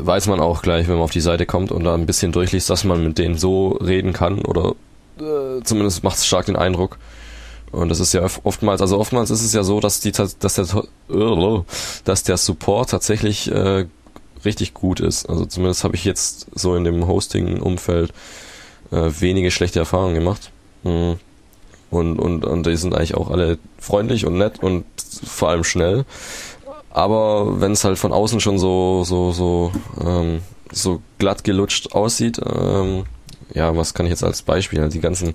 weiß 0.00 0.26
man 0.28 0.40
auch 0.40 0.62
gleich, 0.62 0.88
wenn 0.88 0.94
man 0.94 1.04
auf 1.04 1.10
die 1.10 1.20
Seite 1.20 1.46
kommt 1.46 1.72
und 1.72 1.84
da 1.84 1.94
ein 1.94 2.06
bisschen 2.06 2.32
durchliest, 2.32 2.70
dass 2.70 2.84
man 2.84 3.02
mit 3.02 3.18
denen 3.18 3.36
so 3.36 3.70
reden 3.72 4.12
kann 4.12 4.44
oder 4.44 4.74
äh, 5.20 5.62
zumindest 5.64 6.04
macht 6.04 6.18
es 6.18 6.26
stark 6.26 6.46
den 6.46 6.56
Eindruck. 6.56 6.98
Und 7.72 7.88
das 7.88 8.00
ist 8.00 8.12
ja 8.14 8.26
oftmals, 8.44 8.80
also 8.80 8.98
oftmals 8.98 9.30
ist 9.30 9.42
es 9.42 9.52
ja 9.52 9.62
so, 9.62 9.80
dass 9.80 10.00
die, 10.00 10.12
dass 10.12 10.38
der, 10.38 11.64
dass 12.04 12.22
der 12.22 12.36
Support 12.36 12.90
tatsächlich 12.90 13.50
äh, 13.50 13.86
richtig 14.44 14.72
gut 14.72 15.00
ist. 15.00 15.28
Also 15.28 15.44
zumindest 15.46 15.84
habe 15.84 15.96
ich 15.96 16.04
jetzt 16.04 16.46
so 16.54 16.76
in 16.76 16.84
dem 16.84 17.06
Hosting-Umfeld 17.06 18.12
äh, 18.92 19.10
wenige 19.18 19.50
schlechte 19.50 19.80
Erfahrungen 19.80 20.14
gemacht. 20.14 20.50
Mhm. 20.84 21.16
Und, 21.90 22.18
und, 22.18 22.44
und 22.44 22.66
die 22.66 22.76
sind 22.76 22.94
eigentlich 22.94 23.14
auch 23.14 23.30
alle 23.30 23.58
freundlich 23.78 24.26
und 24.26 24.38
nett 24.38 24.62
und 24.62 24.84
vor 25.24 25.50
allem 25.50 25.64
schnell. 25.64 26.04
Aber 26.96 27.60
wenn 27.60 27.72
es 27.72 27.84
halt 27.84 27.98
von 27.98 28.10
außen 28.10 28.40
schon 28.40 28.58
so, 28.58 29.04
so, 29.04 29.30
so, 29.30 29.70
ähm, 30.02 30.40
so 30.72 31.02
glatt 31.18 31.44
gelutscht 31.44 31.92
aussieht, 31.92 32.40
ähm, 32.42 33.04
ja, 33.52 33.76
was 33.76 33.92
kann 33.92 34.06
ich 34.06 34.10
jetzt 34.10 34.24
als 34.24 34.40
Beispiel? 34.40 34.80
Also 34.80 34.92
die 34.94 35.02
ganzen, 35.02 35.34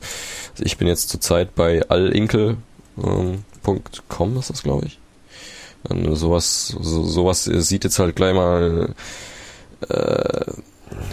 also 0.53 0.63
ich 0.63 0.77
bin 0.77 0.87
jetzt 0.87 1.09
zurzeit 1.09 1.53
bei 1.53 1.87
allinkel.com, 1.87 2.57
ähm, 3.03 4.37
ist 4.39 4.49
das, 4.49 4.63
glaube 4.63 4.87
ich. 4.87 4.97
Und 5.87 6.15
sowas, 6.15 6.75
so, 6.79 7.03
sowas 7.03 7.43
sieht 7.43 7.83
jetzt 7.83 7.99
halt 7.99 8.15
gleich 8.15 8.33
mal, 8.33 8.95
äh, 9.87 10.45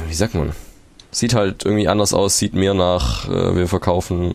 wie 0.08 0.14
sagt 0.14 0.34
man? 0.34 0.52
Sieht 1.10 1.34
halt 1.34 1.66
irgendwie 1.66 1.88
anders 1.88 2.14
aus, 2.14 2.38
sieht 2.38 2.54
mehr 2.54 2.72
nach, 2.72 3.28
äh, 3.28 3.54
wir 3.54 3.68
verkaufen 3.68 4.34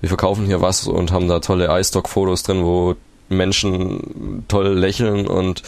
wir 0.00 0.08
verkaufen 0.08 0.46
hier 0.46 0.60
was 0.60 0.88
und 0.88 1.12
haben 1.12 1.28
da 1.28 1.38
tolle 1.38 1.68
iStock-Fotos 1.80 2.42
drin, 2.42 2.64
wo 2.64 2.96
Menschen 3.28 4.44
toll 4.48 4.68
lächeln 4.68 5.26
und 5.26 5.62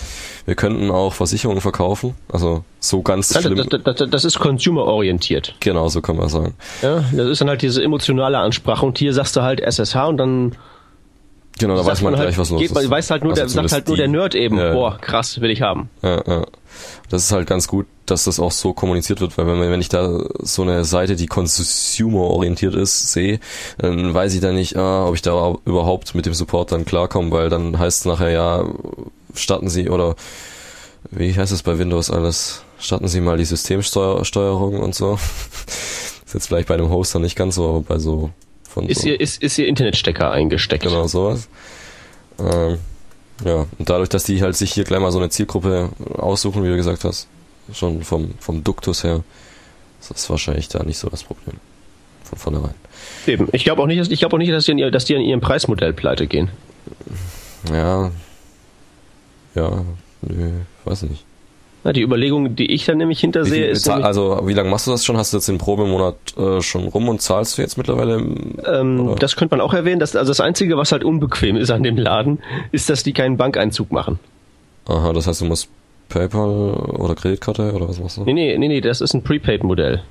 wir 0.44 0.54
könnten 0.54 0.90
auch 0.90 1.12
Versicherungen 1.12 1.60
verkaufen. 1.60 2.14
Also 2.30 2.64
so 2.80 3.02
ganz 3.02 3.28
das, 3.28 3.42
schlimm. 3.42 3.66
Das, 3.68 3.96
das, 3.96 4.10
das 4.10 4.24
ist 4.24 4.38
consumer-orientiert. 4.38 5.54
Genau, 5.60 5.88
so 5.88 6.00
kann 6.00 6.16
man 6.16 6.28
sagen. 6.28 6.54
Ja, 6.82 7.04
das 7.12 7.28
ist 7.28 7.40
dann 7.40 7.48
halt 7.48 7.62
diese 7.62 7.82
emotionale 7.82 8.38
Ansprache 8.38 8.84
und 8.84 8.98
hier 8.98 9.12
sagst 9.12 9.36
du 9.36 9.42
halt 9.42 9.60
SSH 9.60 9.96
und 10.06 10.16
dann 10.18 10.56
Genau, 11.58 11.74
da 11.76 11.86
weiß 11.86 12.02
man, 12.02 12.12
man 12.12 12.20
gleich, 12.20 12.36
halt, 12.36 12.38
was 12.38 12.50
los 12.50 12.60
geht, 12.60 12.70
ist. 12.70 12.90
Weiß 12.90 13.10
halt 13.10 13.24
nur 13.24 13.32
also 13.32 13.42
der, 13.42 13.48
sagt 13.48 13.72
halt 13.72 13.88
nur 13.88 13.96
der 13.96 14.08
Nerd 14.08 14.34
eben, 14.34 14.58
ja. 14.58 14.72
boah, 14.74 14.98
krass, 14.98 15.40
will 15.40 15.50
ich 15.50 15.62
haben. 15.62 15.88
Ja, 16.02 16.22
ja. 16.26 16.46
Das 17.08 17.24
ist 17.24 17.32
halt 17.32 17.46
ganz 17.46 17.68
gut, 17.68 17.86
dass 18.06 18.24
das 18.24 18.40
auch 18.40 18.52
so 18.52 18.72
kommuniziert 18.72 19.20
wird, 19.20 19.36
weil 19.38 19.46
wenn, 19.46 19.60
wenn 19.60 19.80
ich 19.80 19.88
da 19.88 20.24
so 20.40 20.62
eine 20.62 20.84
Seite, 20.84 21.16
die 21.16 21.26
consumer-orientiert 21.26 22.74
ist, 22.74 23.12
sehe, 23.12 23.40
dann 23.78 24.12
weiß 24.12 24.34
ich 24.34 24.40
da 24.40 24.52
nicht, 24.52 24.76
ah, 24.76 25.06
ob 25.06 25.14
ich 25.14 25.22
da 25.22 25.54
überhaupt 25.64 26.14
mit 26.14 26.26
dem 26.26 26.34
Support 26.34 26.72
dann 26.72 26.84
klarkomme, 26.84 27.30
weil 27.30 27.48
dann 27.48 27.78
heißt 27.78 28.00
es 28.00 28.04
nachher, 28.06 28.30
ja, 28.30 28.64
starten 29.34 29.68
Sie 29.68 29.88
oder 29.88 30.16
wie 31.10 31.34
heißt 31.34 31.52
es 31.52 31.62
bei 31.62 31.78
Windows 31.78 32.10
alles? 32.10 32.62
Starten 32.78 33.08
Sie 33.08 33.20
mal 33.20 33.38
die 33.38 33.44
Systemsteuerung 33.44 34.80
und 34.80 34.94
so. 34.94 35.14
ist 36.26 36.34
jetzt 36.34 36.46
vielleicht 36.48 36.68
bei 36.68 36.74
einem 36.74 36.90
Hoster 36.90 37.18
nicht 37.18 37.36
ganz 37.36 37.54
so, 37.54 37.68
aber 37.68 37.80
bei 37.82 37.98
so 37.98 38.30
von 38.68 38.88
ist, 38.88 39.02
so. 39.02 39.08
Ihr, 39.08 39.20
ist, 39.20 39.42
ist 39.42 39.58
ihr 39.58 39.68
Internetstecker 39.68 40.30
eingesteckt. 40.30 40.84
Genau, 40.84 41.06
sowas. 41.06 41.48
Ähm, 42.38 42.78
ja, 43.44 43.66
und 43.78 43.90
dadurch, 43.90 44.08
dass 44.08 44.24
die 44.24 44.42
halt 44.42 44.56
sich 44.56 44.72
hier 44.72 44.84
gleich 44.84 45.00
mal 45.00 45.12
so 45.12 45.18
eine 45.18 45.28
Zielgruppe 45.28 45.90
aussuchen, 46.14 46.64
wie 46.64 46.68
du 46.68 46.76
gesagt 46.76 47.04
hast, 47.04 47.28
schon 47.72 48.02
vom, 48.02 48.34
vom 48.38 48.64
Duktus 48.64 49.04
her, 49.04 49.22
ist 50.00 50.10
das 50.10 50.30
wahrscheinlich 50.30 50.68
da 50.68 50.82
nicht 50.82 50.98
so 50.98 51.08
das 51.08 51.24
Problem. 51.24 51.56
Von 52.24 52.38
vornherein. 52.38 52.74
Eben. 53.26 53.48
Ich 53.52 53.64
glaube 53.64 53.82
auch 53.82 53.86
nicht, 53.86 54.00
dass, 54.00 54.08
ich 54.08 54.18
glaube 54.18 54.34
auch 54.34 54.38
nicht, 54.38 54.52
dass 54.52 54.64
die, 54.64 54.90
dass 54.90 55.04
die 55.04 55.14
an 55.14 55.22
ihrem 55.22 55.40
Preismodell 55.40 55.92
pleite 55.92 56.26
gehen. 56.26 56.50
Ja. 57.70 58.10
Ja, 59.54 59.84
nö, 60.22 60.50
weiß 60.84 61.02
nicht. 61.02 61.24
Na, 61.86 61.92
die 61.92 62.02
Überlegung, 62.02 62.56
die 62.56 62.72
ich 62.72 62.84
dann 62.84 62.98
nämlich 62.98 63.20
hintersehe, 63.20 63.68
ist. 63.68 63.88
also, 63.88 64.40
wie 64.42 64.54
lange 64.54 64.68
machst 64.68 64.88
du 64.88 64.90
das 64.90 65.04
schon? 65.04 65.16
Hast 65.16 65.32
du 65.32 65.36
jetzt 65.36 65.46
den 65.46 65.58
Probemonat 65.58 66.16
äh, 66.36 66.60
schon 66.60 66.88
rum 66.88 67.08
und 67.08 67.22
zahlst 67.22 67.56
du 67.56 67.62
jetzt 67.62 67.78
mittlerweile? 67.78 68.16
Ähm, 68.16 69.14
das 69.20 69.36
könnte 69.36 69.56
man 69.56 69.60
auch 69.60 69.72
erwähnen. 69.72 70.00
Dass, 70.00 70.16
also, 70.16 70.28
das 70.28 70.40
Einzige, 70.40 70.76
was 70.76 70.90
halt 70.90 71.04
unbequem 71.04 71.56
ist 71.56 71.70
an 71.70 71.84
dem 71.84 71.96
Laden, 71.96 72.40
ist, 72.72 72.90
dass 72.90 73.04
die 73.04 73.12
keinen 73.12 73.36
Bankeinzug 73.36 73.92
machen. 73.92 74.18
Aha, 74.86 75.12
das 75.12 75.28
heißt, 75.28 75.42
du 75.42 75.44
musst 75.44 75.68
PayPal 76.08 76.72
oder 76.74 77.14
Kreditkarte 77.14 77.72
oder 77.72 77.88
was 77.88 78.00
machst 78.00 78.16
du? 78.16 78.24
Nee, 78.24 78.32
nee, 78.32 78.58
nee, 78.58 78.66
nee 78.66 78.80
das 78.80 79.00
ist 79.00 79.14
ein 79.14 79.22
Prepaid-Modell. 79.22 80.02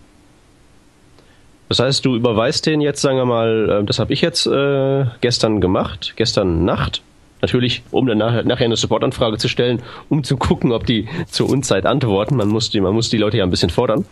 Das 1.67 1.79
heißt, 1.79 2.05
du 2.05 2.15
überweist 2.15 2.67
den 2.67 2.79
jetzt, 2.79 3.01
sagen 3.01 3.17
wir 3.17 3.25
mal, 3.25 3.81
äh, 3.81 3.83
das 3.83 3.99
habe 3.99 4.13
ich 4.13 4.21
jetzt 4.21 4.47
äh, 4.47 5.07
gestern 5.19 5.59
gemacht, 5.59 6.13
gestern 6.15 6.63
Nacht 6.63 7.01
Natürlich, 7.41 7.83
um 7.91 8.07
dann 8.07 8.17
nachher, 8.17 8.43
nachher 8.43 8.65
eine 8.65 8.75
Supportanfrage 8.75 9.37
zu 9.37 9.47
stellen, 9.47 9.81
um 10.09 10.23
zu 10.23 10.37
gucken, 10.37 10.71
ob 10.71 10.85
die 10.85 11.07
zur 11.27 11.49
Unzeit 11.49 11.85
antworten. 11.85 12.35
Man 12.35 12.47
muss 12.47 12.69
die, 12.69 12.79
man 12.79 12.93
muss 12.93 13.09
die 13.09 13.17
Leute 13.17 13.37
ja 13.37 13.43
ein 13.43 13.49
bisschen 13.49 13.69
fordern. 13.69 14.05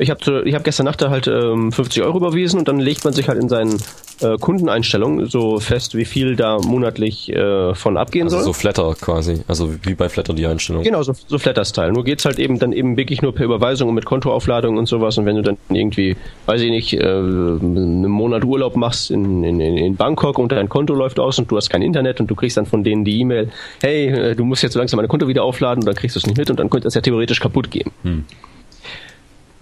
Ich 0.00 0.10
habe 0.10 0.42
ich 0.46 0.54
hab 0.54 0.64
gestern 0.64 0.86
Nacht 0.86 1.02
halt 1.02 1.26
ähm, 1.26 1.72
50 1.72 2.02
Euro 2.02 2.16
überwiesen 2.16 2.58
und 2.58 2.68
dann 2.68 2.80
legt 2.80 3.04
man 3.04 3.12
sich 3.12 3.28
halt 3.28 3.38
in 3.38 3.50
seinen 3.50 3.76
äh, 4.22 4.36
Kundeneinstellungen 4.38 5.26
so 5.26 5.60
fest, 5.60 5.94
wie 5.94 6.04
viel 6.04 6.36
da 6.36 6.58
monatlich 6.58 7.30
äh, 7.32 7.74
von 7.74 7.96
abgehen 7.96 8.24
also 8.24 8.36
soll. 8.36 8.44
So 8.46 8.52
Flatter 8.54 8.94
quasi, 9.00 9.42
also 9.46 9.74
wie 9.82 9.94
bei 9.94 10.08
Flatter 10.08 10.32
die 10.32 10.46
Einstellung. 10.46 10.82
Genau, 10.82 11.02
so, 11.02 11.12
so 11.26 11.38
Flatter-Style. 11.38 11.92
Nur 11.92 12.04
geht's 12.04 12.24
halt 12.24 12.38
eben 12.38 12.58
dann 12.58 12.72
eben 12.72 12.96
wirklich 12.96 13.22
nur 13.22 13.34
per 13.34 13.44
Überweisung 13.44 13.88
und 13.88 13.94
mit 13.94 14.04
Kontoaufladung 14.06 14.78
und 14.78 14.86
sowas. 14.86 15.18
Und 15.18 15.26
wenn 15.26 15.36
du 15.36 15.42
dann 15.42 15.58
irgendwie, 15.68 16.16
weiß 16.46 16.62
ich 16.62 16.70
nicht, 16.70 16.94
äh, 16.94 17.04
einen 17.04 18.08
Monat 18.08 18.44
Urlaub 18.44 18.76
machst 18.76 19.10
in, 19.10 19.44
in, 19.44 19.60
in 19.60 19.96
Bangkok 19.96 20.38
und 20.38 20.52
dein 20.52 20.68
Konto 20.68 20.94
läuft 20.94 21.18
aus 21.18 21.38
und 21.38 21.50
du 21.50 21.56
hast 21.56 21.68
kein 21.68 21.82
Internet 21.82 22.20
und 22.20 22.30
du 22.30 22.34
kriegst 22.34 22.56
dann 22.56 22.66
von 22.66 22.84
denen 22.84 23.04
die 23.04 23.20
E-Mail, 23.20 23.50
hey, 23.82 24.08
äh, 24.08 24.34
du 24.34 24.44
musst 24.44 24.62
jetzt 24.62 24.74
so 24.74 24.78
langsam 24.78 24.98
dein 24.98 25.08
Konto 25.08 25.28
wieder 25.28 25.42
aufladen 25.42 25.82
und 25.82 25.86
dann 25.86 25.94
kriegst 25.94 26.16
du 26.16 26.20
es 26.20 26.26
nicht 26.26 26.38
mit 26.38 26.50
und 26.50 26.58
dann 26.58 26.70
könnte 26.70 26.88
es 26.88 26.94
ja 26.94 27.00
theoretisch 27.00 27.40
kaputt 27.40 27.70
gehen. 27.70 27.90
Hm. 28.02 28.24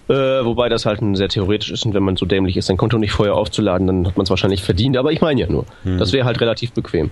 Äh, 0.09 0.45
wobei 0.45 0.71
das 0.71 0.87
halt 0.87 1.03
ein 1.03 1.15
sehr 1.17 1.29
theoretisch 1.29 1.71
ist 1.71 1.85
und 1.85 1.93
wenn 1.93 2.03
man 2.03 2.17
so 2.17 2.25
dämlich 2.25 2.57
ist, 2.57 2.67
sein 2.67 2.79
Konto 2.79 2.97
nicht 2.97 3.13
vorher 3.13 3.35
aufzuladen, 3.35 3.87
dann 3.87 4.07
hat 4.07 4.17
man 4.17 4.25
es 4.25 4.31
wahrscheinlich 4.31 4.63
verdient. 4.63 4.97
Aber 4.97 5.13
ich 5.13 5.21
meine 5.21 5.41
ja 5.41 5.47
nur, 5.49 5.67
mhm. 5.85 5.99
das 5.99 6.13
wäre 6.13 6.25
halt 6.25 6.41
relativ 6.41 6.73
bequem. 6.73 7.11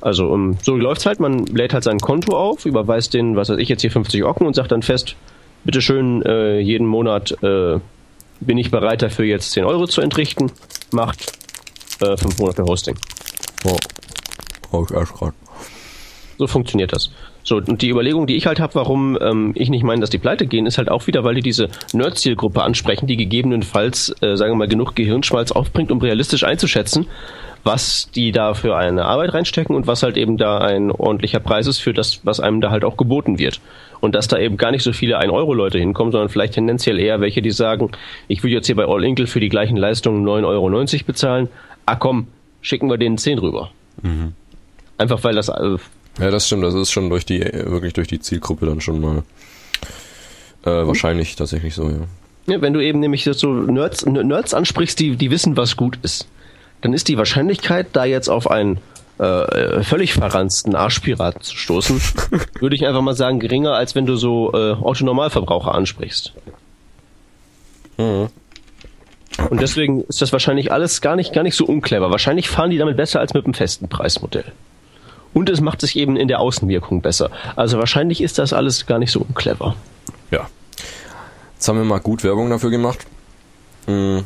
Also 0.00 0.28
um, 0.28 0.56
so 0.62 0.76
läuft's 0.76 1.04
halt, 1.04 1.20
man 1.20 1.44
lädt 1.46 1.74
halt 1.74 1.84
sein 1.84 1.98
Konto 1.98 2.36
auf, 2.36 2.64
überweist 2.64 3.12
den, 3.12 3.36
was 3.36 3.50
weiß 3.50 3.58
ich, 3.58 3.68
jetzt 3.68 3.82
hier 3.82 3.90
50 3.90 4.24
Ocken 4.24 4.46
und 4.46 4.54
sagt 4.54 4.72
dann 4.72 4.82
fest, 4.82 5.16
bitteschön, 5.64 6.22
äh, 6.22 6.60
jeden 6.60 6.86
Monat 6.86 7.32
äh, 7.42 7.80
bin 8.40 8.56
ich 8.56 8.70
bereit 8.70 9.02
dafür 9.02 9.24
jetzt 9.24 9.50
10 9.52 9.64
Euro 9.64 9.86
zu 9.86 10.00
entrichten, 10.00 10.50
macht 10.92 11.32
äh, 12.00 12.16
5 12.16 12.38
Monate 12.38 12.62
Hosting. 12.62 12.96
Oh. 13.64 13.76
Oh, 14.70 14.86
ich 14.88 14.94
erst 14.94 15.14
grad. 15.14 15.34
So 16.38 16.46
funktioniert 16.46 16.92
das. 16.92 17.10
So, 17.48 17.56
und 17.56 17.80
die 17.80 17.88
Überlegung, 17.88 18.26
die 18.26 18.36
ich 18.36 18.44
halt 18.44 18.60
habe, 18.60 18.74
warum 18.74 19.16
ähm, 19.22 19.52
ich 19.54 19.70
nicht 19.70 19.82
meine, 19.82 20.02
dass 20.02 20.10
die 20.10 20.18
pleite 20.18 20.46
gehen, 20.46 20.66
ist 20.66 20.76
halt 20.76 20.90
auch 20.90 21.06
wieder, 21.06 21.24
weil 21.24 21.34
die 21.34 21.40
diese 21.40 21.70
Nerd-Zielgruppe 21.94 22.62
ansprechen, 22.62 23.06
die 23.06 23.16
gegebenenfalls, 23.16 24.14
äh, 24.20 24.36
sagen 24.36 24.52
wir 24.52 24.56
mal, 24.56 24.68
genug 24.68 24.94
Gehirnschmalz 24.94 25.50
aufbringt, 25.52 25.90
um 25.90 25.98
realistisch 25.98 26.44
einzuschätzen, 26.44 27.06
was 27.64 28.10
die 28.14 28.32
da 28.32 28.52
für 28.52 28.76
eine 28.76 29.06
Arbeit 29.06 29.32
reinstecken 29.32 29.74
und 29.74 29.86
was 29.86 30.02
halt 30.02 30.18
eben 30.18 30.36
da 30.36 30.58
ein 30.58 30.90
ordentlicher 30.90 31.40
Preis 31.40 31.66
ist 31.66 31.78
für 31.78 31.94
das, 31.94 32.20
was 32.22 32.38
einem 32.38 32.60
da 32.60 32.70
halt 32.70 32.84
auch 32.84 32.98
geboten 32.98 33.38
wird. 33.38 33.62
Und 34.00 34.14
dass 34.14 34.28
da 34.28 34.38
eben 34.38 34.58
gar 34.58 34.70
nicht 34.70 34.82
so 34.82 34.92
viele 34.92 35.18
1-Euro-Leute 35.18 35.78
hinkommen, 35.78 36.12
sondern 36.12 36.28
vielleicht 36.28 36.52
tendenziell 36.52 36.98
eher 36.98 37.22
welche, 37.22 37.40
die 37.40 37.50
sagen, 37.50 37.92
ich 38.28 38.42
will 38.44 38.52
jetzt 38.52 38.66
hier 38.66 38.76
bei 38.76 38.84
All 38.84 39.02
Inkle 39.02 39.26
für 39.26 39.40
die 39.40 39.48
gleichen 39.48 39.78
Leistungen 39.78 40.22
9,90 40.22 40.44
Euro 40.44 41.04
bezahlen. 41.06 41.48
Ah 41.86 41.96
komm, 41.96 42.26
schicken 42.60 42.90
wir 42.90 42.98
denen 42.98 43.16
10 43.16 43.38
rüber. 43.38 43.70
Mhm. 44.02 44.34
Einfach 44.98 45.24
weil 45.24 45.34
das 45.34 45.48
äh, 45.48 45.78
ja, 46.18 46.30
das 46.30 46.46
stimmt. 46.46 46.64
Das 46.64 46.74
ist 46.74 46.90
schon 46.90 47.10
durch 47.10 47.26
die, 47.26 47.40
wirklich 47.40 47.92
durch 47.92 48.08
die 48.08 48.20
Zielgruppe 48.20 48.66
dann 48.66 48.80
schon 48.80 49.00
mal 49.00 49.22
äh, 50.64 50.86
wahrscheinlich 50.86 51.36
tatsächlich 51.36 51.74
so, 51.74 51.88
ja. 51.88 52.06
Ja, 52.46 52.62
wenn 52.62 52.72
du 52.72 52.80
eben 52.80 53.00
nämlich 53.00 53.24
so 53.24 53.52
Nerds, 53.52 54.06
Nerds 54.06 54.54
ansprichst, 54.54 54.98
die, 54.98 55.16
die 55.16 55.30
wissen, 55.30 55.58
was 55.58 55.76
gut 55.76 55.98
ist, 56.02 56.26
dann 56.80 56.94
ist 56.94 57.08
die 57.08 57.18
Wahrscheinlichkeit, 57.18 57.88
da 57.92 58.06
jetzt 58.06 58.28
auf 58.28 58.50
einen 58.50 58.78
äh, 59.18 59.82
völlig 59.82 60.14
verranzten 60.14 60.74
Arschpiraten 60.74 61.42
zu 61.42 61.56
stoßen, 61.56 62.00
würde 62.60 62.74
ich 62.74 62.86
einfach 62.86 63.02
mal 63.02 63.14
sagen, 63.14 63.38
geringer, 63.38 63.74
als 63.74 63.94
wenn 63.94 64.06
du 64.06 64.16
so 64.16 64.52
äh, 64.54 64.72
Autonormalverbraucher 64.72 65.74
ansprichst. 65.74 66.32
Mhm. 67.98 68.28
Und 69.50 69.60
deswegen 69.60 70.02
ist 70.04 70.22
das 70.22 70.32
wahrscheinlich 70.32 70.72
alles 70.72 71.00
gar 71.00 71.16
nicht, 71.16 71.32
gar 71.32 71.42
nicht 71.42 71.54
so 71.54 71.64
unclever. 71.64 72.10
Wahrscheinlich 72.10 72.48
fahren 72.48 72.70
die 72.70 72.78
damit 72.78 72.96
besser 72.96 73.20
als 73.20 73.34
mit 73.34 73.44
dem 73.44 73.54
festen 73.54 73.88
Preismodell. 73.88 74.52
Und 75.34 75.48
es 75.50 75.60
macht 75.60 75.80
sich 75.80 75.96
eben 75.96 76.16
in 76.16 76.28
der 76.28 76.40
Außenwirkung 76.40 77.02
besser. 77.02 77.30
Also 77.56 77.78
wahrscheinlich 77.78 78.20
ist 78.20 78.38
das 78.38 78.52
alles 78.52 78.86
gar 78.86 78.98
nicht 78.98 79.12
so 79.12 79.26
clever. 79.34 79.76
ja. 80.30 80.48
Jetzt 81.54 81.68
haben 81.68 81.78
wir 81.78 81.84
mal 81.84 81.98
gut 81.98 82.22
Werbung 82.22 82.50
dafür 82.50 82.70
gemacht. 82.70 83.04
Hm. 83.86 84.24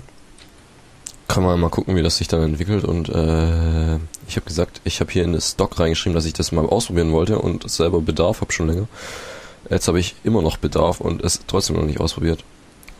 Kann 1.29 1.43
man 1.43 1.59
mal 1.59 1.71
gucken, 1.71 1.97
wie 1.97 2.03
das 2.03 2.19
sich 2.19 2.29
dann 2.29 2.43
entwickelt. 2.43 2.85
Und 2.85 3.09
äh, 3.09 3.97
ich 4.29 4.37
habe 4.37 4.47
gesagt, 4.47 4.83
ich 4.85 5.01
habe 5.01 5.11
hier 5.11 5.25
in 5.25 5.33
das 5.33 5.57
Doc 5.57 5.81
reingeschrieben, 5.81 6.15
dass 6.15 6.27
ich 6.27 6.35
das 6.35 6.53
mal 6.53 6.67
ausprobieren 6.67 7.11
wollte 7.13 7.39
und 7.39 7.71
selber 7.71 8.03
Bedarf 8.03 8.43
habe 8.43 8.53
schon 8.53 8.69
länger. 8.69 8.87
Jetzt 9.71 9.89
habe 9.89 9.99
ich 9.99 10.15
immer 10.25 10.43
noch 10.43 10.59
Bedarf 10.59 11.01
und 11.01 11.25
es 11.25 11.41
trotzdem 11.47 11.77
noch 11.77 11.85
nicht 11.85 12.01
ausprobiert. 12.01 12.45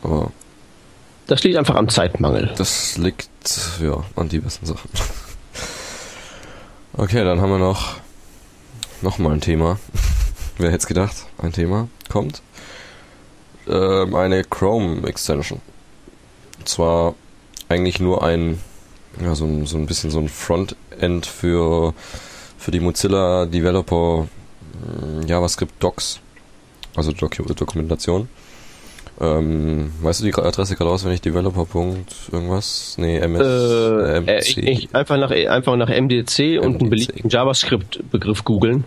Aber 0.01 0.31
das 1.27 1.43
liegt 1.43 1.55
einfach 1.57 1.75
am 1.75 1.89
Zeitmangel. 1.89 2.51
Das 2.57 2.97
liegt 2.97 3.29
ja 3.81 4.03
an 4.15 4.29
diversen 4.29 4.65
Sachen. 4.65 4.89
Okay, 6.95 7.23
dann 7.23 7.41
haben 7.41 7.49
wir 7.49 7.57
noch 7.57 7.95
noch 9.01 9.17
mal 9.17 9.33
ein 9.33 9.41
Thema. 9.41 9.79
Wer 10.59 10.67
hätte 10.67 10.77
es 10.77 10.85
gedacht? 10.85 11.25
Ein 11.39 11.51
Thema 11.51 11.87
kommt. 12.07 12.43
Ähm, 13.67 14.13
eine 14.13 14.43
Chrome 14.43 15.07
Extension. 15.07 15.59
Und 16.59 16.69
zwar 16.69 17.15
eigentlich 17.67 17.99
nur 17.99 18.23
ein 18.23 18.61
ja, 19.19 19.33
so 19.33 19.45
ein, 19.45 19.65
so 19.65 19.77
ein 19.77 19.87
bisschen 19.87 20.11
so 20.11 20.19
ein 20.19 20.29
Frontend 20.29 21.25
für 21.25 21.95
für 22.59 22.69
die 22.69 22.79
Mozilla 22.79 23.47
Developer 23.47 24.27
äh, 24.85 25.25
JavaScript 25.25 25.73
Docs 25.79 26.19
also 26.95 27.11
Doku 27.11 27.43
Dokumentation. 27.43 28.29
Ähm, 29.21 29.91
weißt 30.01 30.21
du 30.21 30.25
die 30.25 30.33
Adresse 30.33 30.75
gerade 30.75 30.89
auswendig? 30.89 31.21
Developer. 31.21 31.65
irgendwas? 32.31 32.95
Nee, 32.97 33.17
MS. 33.17 33.41
Äh, 33.41 34.19
MC. 34.21 34.27
Äh, 34.27 34.71
ich, 34.71 34.95
einfach, 34.95 35.17
nach, 35.17 35.31
einfach 35.31 35.75
nach 35.75 35.89
MDC, 35.89 36.39
MDC. 36.39 36.65
und 36.65 36.81
einen 36.81 36.89
beliebigen 36.89 37.29
JavaScript-Begriff 37.29 38.43
googeln. 38.43 38.85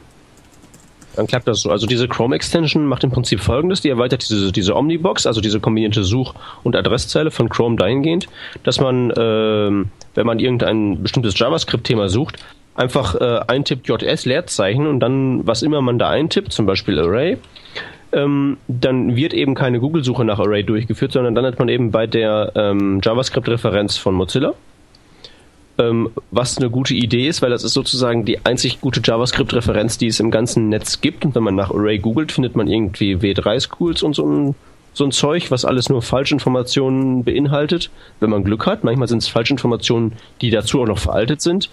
Dann 1.15 1.27
klappt 1.27 1.49
das 1.49 1.61
so. 1.61 1.71
Also 1.71 1.87
diese 1.87 2.09
Chrome-Extension 2.09 2.85
macht 2.87 3.03
im 3.03 3.11
Prinzip 3.11 3.41
folgendes, 3.41 3.81
die 3.81 3.89
erweitert 3.89 4.29
diese, 4.29 4.53
diese 4.53 4.77
Omnibox, 4.77 5.27
also 5.27 5.41
diese 5.41 5.61
kombinierte 5.61 6.05
Such- 6.05 6.35
und 6.63 6.77
Adresszeile 6.77 7.31
von 7.31 7.49
Chrome 7.49 7.77
dahingehend, 7.77 8.27
dass 8.65 8.81
man, 8.81 9.11
äh, 9.11 9.15
wenn 9.17 10.27
man 10.27 10.39
irgendein 10.39 11.03
bestimmtes 11.03 11.39
JavaScript-Thema 11.39 12.09
sucht, 12.11 12.37
einfach 12.75 13.15
äh, 13.15 13.41
eintippt 13.47 13.89
JS 13.89 14.27
Leerzeichen 14.27 14.87
und 14.87 15.01
dann, 15.01 15.47
was 15.47 15.63
immer 15.63 15.81
man 15.81 15.99
da 15.99 16.11
eintippt, 16.11 16.53
zum 16.53 16.67
Beispiel 16.67 16.99
Array, 16.99 17.39
ähm, 18.17 18.57
dann 18.67 19.15
wird 19.15 19.35
eben 19.35 19.55
keine 19.55 19.79
Google-Suche 19.79 20.25
nach 20.25 20.39
Array 20.39 20.65
durchgeführt, 20.65 21.13
sondern 21.13 21.35
dann 21.35 21.45
hat 21.45 21.59
man 21.59 21.69
eben 21.69 21.91
bei 21.91 22.07
der 22.07 22.51
ähm, 22.55 23.01
JavaScript-Referenz 23.05 23.99
von 23.99 24.15
Mozilla. 24.15 24.55
Ähm, 25.79 26.09
was 26.31 26.57
eine 26.57 26.71
gute 26.71 26.95
Idee 26.95 27.29
ist, 27.29 27.43
weil 27.43 27.51
das 27.51 27.63
ist 27.63 27.75
sozusagen 27.75 28.25
die 28.25 28.47
einzig 28.47 28.81
gute 28.81 29.03
JavaScript-Referenz, 29.05 29.99
die 29.99 30.07
es 30.07 30.19
im 30.19 30.31
ganzen 30.31 30.71
Netz 30.71 31.03
gibt. 31.03 31.27
Und 31.27 31.35
wenn 31.35 31.43
man 31.43 31.55
nach 31.55 31.71
Array 31.71 31.99
googelt, 31.99 32.33
findet 32.33 32.57
man 32.57 32.69
irgendwie 32.69 33.17
W3-Schools 33.17 34.03
und 34.03 34.15
so 34.15 34.25
ein, 34.25 34.55
so 34.95 35.05
ein 35.05 35.13
Zeug, 35.13 35.51
was 35.51 35.67
alles 35.67 35.91
nur 35.91 36.01
Falschinformationen 36.01 37.23
beinhaltet. 37.23 37.91
Wenn 38.21 38.31
man 38.31 38.45
Glück 38.45 38.65
hat, 38.65 38.83
manchmal 38.83 39.09
sind 39.09 39.19
es 39.19 39.29
Falschinformationen, 39.29 40.13
die 40.41 40.49
dazu 40.49 40.81
auch 40.81 40.87
noch 40.87 40.99
veraltet 40.99 41.43
sind. 41.43 41.69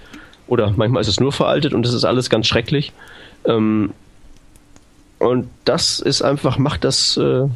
Oder 0.48 0.74
manchmal 0.76 1.00
ist 1.00 1.08
es 1.08 1.22
nur 1.22 1.32
veraltet 1.32 1.74
und 1.74 1.86
das 1.86 1.94
ist 1.94 2.04
alles 2.04 2.30
ganz 2.30 2.48
schrecklich. 2.48 2.92
Ähm, 3.46 3.94
und 5.24 5.50
das 5.66 6.00
ist 6.00 6.22
einfach, 6.22 6.58
macht 6.58 6.84
das, 6.84 7.18
äh, 7.18 7.48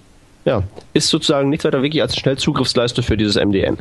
ja, 0.45 0.63
ist 0.93 1.09
sozusagen 1.09 1.49
nichts 1.49 1.65
weiter 1.65 1.81
wirklich 1.81 2.01
als 2.01 2.13
eine 2.13 2.21
Schnellzugriffsleiste 2.21 3.03
für 3.03 3.17
dieses 3.17 3.35
MDN. 3.35 3.77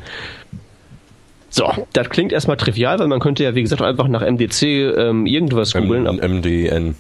So, 1.49 1.70
das 1.93 2.11
klingt 2.11 2.32
erstmal 2.32 2.57
trivial, 2.57 2.99
weil 2.99 3.07
man 3.07 3.20
könnte 3.20 3.45
ja, 3.45 3.55
wie 3.55 3.62
gesagt, 3.62 3.80
einfach 3.80 4.09
nach 4.09 4.20
MDC 4.20 4.62
ähm, 4.62 5.26
irgendwas 5.26 5.72
googeln. 5.72 6.05
MDN. 6.05 6.97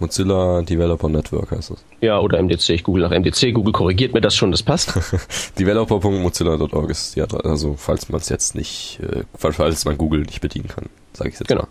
Mozilla 0.00 0.62
Developer 0.62 1.08
Network 1.08 1.52
heißt 1.52 1.70
das. 1.70 1.84
Ja, 2.00 2.18
oder 2.18 2.42
MDC. 2.42 2.70
Ich 2.70 2.82
google 2.82 3.04
nach 3.04 3.16
MDC. 3.16 3.54
Google 3.54 3.72
korrigiert 3.72 4.12
mir 4.12 4.20
das 4.20 4.34
schon, 4.34 4.50
das 4.50 4.62
passt. 4.62 4.98
Developer.mozilla.org 5.58 6.90
ist 6.90 7.16
Adresse, 7.16 7.44
also 7.44 7.74
falls 7.78 8.08
man 8.08 8.20
es 8.20 8.28
jetzt 8.28 8.54
nicht, 8.54 8.98
äh, 9.00 9.22
falls 9.38 9.84
man 9.84 9.96
Google 9.96 10.22
nicht 10.22 10.40
bedienen 10.40 10.68
kann, 10.68 10.86
sage 11.16 11.30
ich 11.30 11.38
jetzt 11.38 11.48
Genau. 11.48 11.62
Mal. 11.62 11.68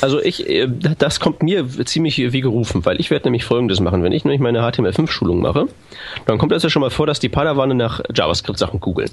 Also 0.00 0.20
ich, 0.20 0.48
äh, 0.48 0.68
das 0.98 1.20
kommt 1.20 1.42
mir 1.42 1.68
ziemlich 1.84 2.18
wie 2.18 2.40
gerufen, 2.40 2.84
weil 2.84 3.00
ich 3.00 3.10
werde 3.10 3.26
nämlich 3.26 3.44
folgendes 3.44 3.80
machen. 3.80 4.02
Wenn 4.02 4.12
ich 4.12 4.24
nämlich 4.24 4.40
meine 4.40 4.60
HTML5-Schulung 4.60 5.40
mache, 5.40 5.68
dann 6.26 6.38
kommt 6.38 6.52
das 6.52 6.62
ja 6.62 6.70
schon 6.70 6.80
mal 6.80 6.90
vor, 6.90 7.06
dass 7.06 7.20
die 7.20 7.28
Padawane 7.28 7.74
nach 7.74 8.00
JavaScript-Sachen 8.14 8.80
googeln. 8.80 9.10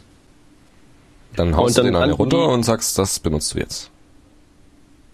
Dann 1.36 1.56
haust 1.56 1.78
und 1.78 1.86
du 1.86 1.92
den 1.92 2.02
eine 2.02 2.14
runter 2.14 2.48
und 2.48 2.64
sagst, 2.64 2.98
das 2.98 3.20
benutzt 3.20 3.54
du 3.54 3.60
jetzt. 3.60 3.92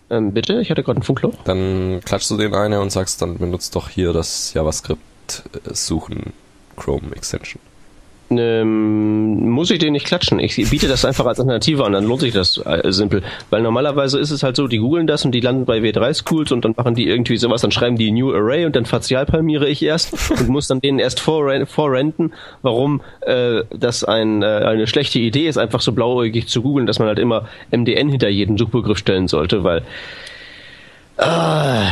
Ähm, 0.09 0.33
bitte? 0.33 0.61
Ich 0.61 0.69
hatte 0.69 0.83
gerade 0.83 0.99
ein 0.99 1.03
Funkloch. 1.03 1.33
Dann 1.45 2.01
klatschst 2.05 2.29
du 2.31 2.37
den 2.37 2.53
eine 2.53 2.81
und 2.81 2.91
sagst, 2.91 3.21
dann 3.21 3.37
benutzt 3.37 3.75
doch 3.75 3.89
hier 3.89 4.13
das 4.13 4.53
JavaScript-Suchen 4.53 6.17
äh, 6.17 6.31
Chrome 6.77 7.15
Extension 7.15 7.61
ähm, 8.37 9.49
muss 9.49 9.71
ich 9.71 9.79
den 9.79 9.93
nicht 9.93 10.05
klatschen. 10.05 10.39
Ich 10.39 10.55
biete 10.69 10.87
das 10.87 11.05
einfach 11.05 11.25
als 11.25 11.39
Alternative 11.39 11.85
an, 11.85 11.93
dann 11.93 12.05
lohnt 12.05 12.21
sich 12.21 12.33
das 12.33 12.57
äh, 12.57 12.91
simpel. 12.91 13.23
Weil 13.49 13.61
normalerweise 13.61 14.19
ist 14.19 14.31
es 14.31 14.43
halt 14.43 14.55
so, 14.55 14.67
die 14.67 14.77
googeln 14.77 15.07
das 15.07 15.25
und 15.25 15.31
die 15.31 15.39
landen 15.39 15.65
bei 15.65 15.79
W3-Schools 15.79 16.51
und 16.51 16.65
dann 16.65 16.73
machen 16.75 16.95
die 16.95 17.07
irgendwie 17.07 17.37
sowas, 17.37 17.61
dann 17.61 17.71
schreiben 17.71 17.97
die 17.97 18.11
New 18.11 18.33
Array 18.33 18.65
und 18.65 18.75
dann 18.75 18.85
fazialpalmiere 18.85 19.67
ich 19.67 19.83
erst 19.83 20.13
und 20.39 20.49
muss 20.49 20.67
dann 20.67 20.81
denen 20.81 20.99
erst 20.99 21.19
vorrenten, 21.19 22.33
warum 22.61 23.01
äh, 23.21 23.63
das 23.69 24.03
ein, 24.03 24.41
äh, 24.43 24.45
eine 24.45 24.87
schlechte 24.87 25.19
Idee 25.19 25.47
ist, 25.47 25.57
einfach 25.57 25.81
so 25.81 25.91
blauäugig 25.91 26.47
zu 26.47 26.61
googeln, 26.61 26.87
dass 26.87 26.99
man 26.99 27.07
halt 27.07 27.19
immer 27.19 27.47
MDN 27.71 28.09
hinter 28.09 28.29
jeden 28.29 28.57
Suchbegriff 28.57 28.97
stellen 28.97 29.27
sollte, 29.27 29.63
weil 29.63 29.83
äh, 31.17 31.85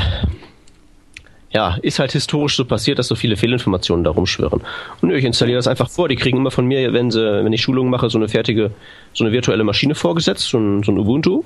ja, 1.52 1.78
ist 1.82 2.00
halt 2.00 2.12
historisch 2.12 2.56
so 2.56 2.66
passiert, 2.66 3.00
dass 3.00 3.08
so 3.08 3.16
viele 3.16 3.36
Fehlinformationen 3.36 4.04
da 4.04 4.12
rumschwirren. 4.12 4.62
Und 5.02 5.12
ich 5.12 5.26
installiere 5.26 5.58
das 5.58 5.68
einfach 5.68 5.90
vor. 5.90 6.08
Die 6.08 6.16
kriegen 6.16 6.38
immer 6.38 6.52
von 6.52 6.66
mir, 6.66 6.94
wenn 6.94 7.10
sie, 7.10 7.22
wenn 7.22 7.52
ich 7.52 7.62
Schulungen 7.62 7.90
mache, 7.90 8.10
so 8.10 8.20
eine 8.20 8.28
fertige, 8.28 8.72
so 9.14 9.24
eine 9.24 9.34
virtuelle 9.34 9.64
Maschine 9.64 9.96
vorgesetzt, 9.96 10.48
so 10.48 10.60
ein, 10.60 10.84
so 10.84 10.92
ein 10.92 11.00
Ubuntu. 11.00 11.44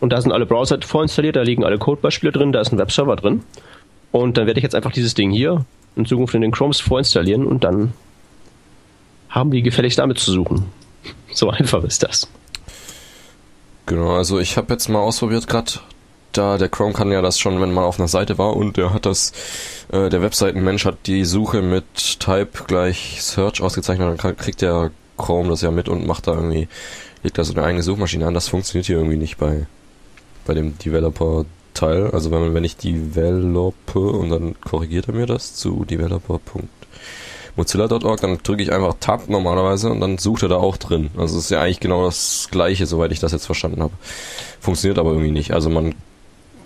Und 0.00 0.12
da 0.14 0.20
sind 0.20 0.32
alle 0.32 0.46
Browser 0.46 0.78
vorinstalliert, 0.80 1.36
da 1.36 1.42
liegen 1.42 1.64
alle 1.64 1.76
Codebeispiele 1.76 2.32
drin, 2.32 2.52
da 2.52 2.62
ist 2.62 2.72
ein 2.72 2.78
Webserver 2.78 3.16
drin. 3.16 3.42
Und 4.10 4.38
dann 4.38 4.46
werde 4.46 4.58
ich 4.58 4.64
jetzt 4.64 4.74
einfach 4.74 4.92
dieses 4.92 5.12
Ding 5.12 5.30
hier 5.30 5.66
in 5.96 6.06
Zukunft 6.06 6.34
in 6.34 6.40
den 6.40 6.50
Chromes 6.52 6.80
vorinstallieren 6.80 7.46
und 7.46 7.64
dann 7.64 7.92
haben 9.28 9.50
die 9.50 9.62
gefälligst 9.62 9.98
damit 9.98 10.18
zu 10.18 10.32
suchen. 10.32 10.66
So 11.32 11.48
einfach 11.48 11.84
ist 11.84 12.02
das. 12.02 12.28
Genau, 13.86 14.16
also 14.16 14.40
ich 14.40 14.56
habe 14.56 14.72
jetzt 14.72 14.88
mal 14.88 14.98
ausprobiert 14.98 15.46
gerade 15.46 15.74
da 16.32 16.58
der 16.58 16.68
Chrome 16.68 16.92
kann 16.92 17.12
ja 17.12 17.22
das 17.22 17.38
schon, 17.38 17.60
wenn 17.60 17.72
man 17.72 17.84
auf 17.84 17.98
einer 17.98 18.08
Seite 18.08 18.38
war 18.38 18.56
und 18.56 18.76
der 18.76 18.92
hat 18.92 19.06
das, 19.06 19.32
äh, 19.92 20.08
der 20.08 20.22
Webseitenmensch 20.22 20.84
hat 20.84 21.06
die 21.06 21.24
Suche 21.24 21.62
mit 21.62 22.20
Type 22.20 22.64
gleich 22.66 23.22
Search 23.22 23.60
ausgezeichnet, 23.60 24.08
dann 24.08 24.18
kann, 24.18 24.36
kriegt 24.36 24.62
der 24.62 24.90
Chrome 25.20 25.50
das 25.50 25.60
ja 25.62 25.70
mit 25.70 25.88
und 25.88 26.04
macht 26.06 26.26
da 26.26 26.34
irgendwie, 26.34 26.66
legt 27.22 27.38
da 27.38 27.44
so 27.44 27.52
eine 27.52 27.62
eigene 27.64 27.82
Suchmaschine 27.82 28.26
an. 28.26 28.34
Das 28.34 28.48
funktioniert 28.48 28.86
hier 28.86 28.96
irgendwie 28.96 29.18
nicht 29.18 29.38
bei, 29.38 29.66
bei 30.46 30.54
dem 30.54 30.78
Developer-Teil. 30.78 32.10
Also 32.12 32.30
wenn 32.30 32.40
man, 32.40 32.54
wenn 32.54 32.64
ich 32.64 32.76
develope 32.76 34.00
und 34.00 34.30
dann 34.30 34.58
korrigiert 34.60 35.08
er 35.08 35.14
mir 35.14 35.26
das 35.26 35.54
zu 35.54 35.84
developer.mozilla.org, 35.84 38.20
dann 38.20 38.38
drücke 38.42 38.62
ich 38.62 38.72
einfach 38.72 38.94
Tab 39.00 39.28
normalerweise 39.28 39.90
und 39.90 40.00
dann 40.00 40.16
sucht 40.18 40.42
er 40.42 40.48
da 40.48 40.56
auch 40.56 40.78
drin. 40.78 41.10
Also 41.16 41.38
es 41.38 41.44
ist 41.44 41.50
ja 41.50 41.60
eigentlich 41.60 41.80
genau 41.80 42.04
das 42.04 42.48
gleiche, 42.50 42.86
soweit 42.86 43.12
ich 43.12 43.20
das 43.20 43.32
jetzt 43.32 43.46
verstanden 43.46 43.82
habe. 43.82 43.92
Funktioniert 44.60 44.98
aber 44.98 45.10
irgendwie 45.10 45.32
nicht. 45.32 45.52
Also 45.52 45.70
man 45.70 45.94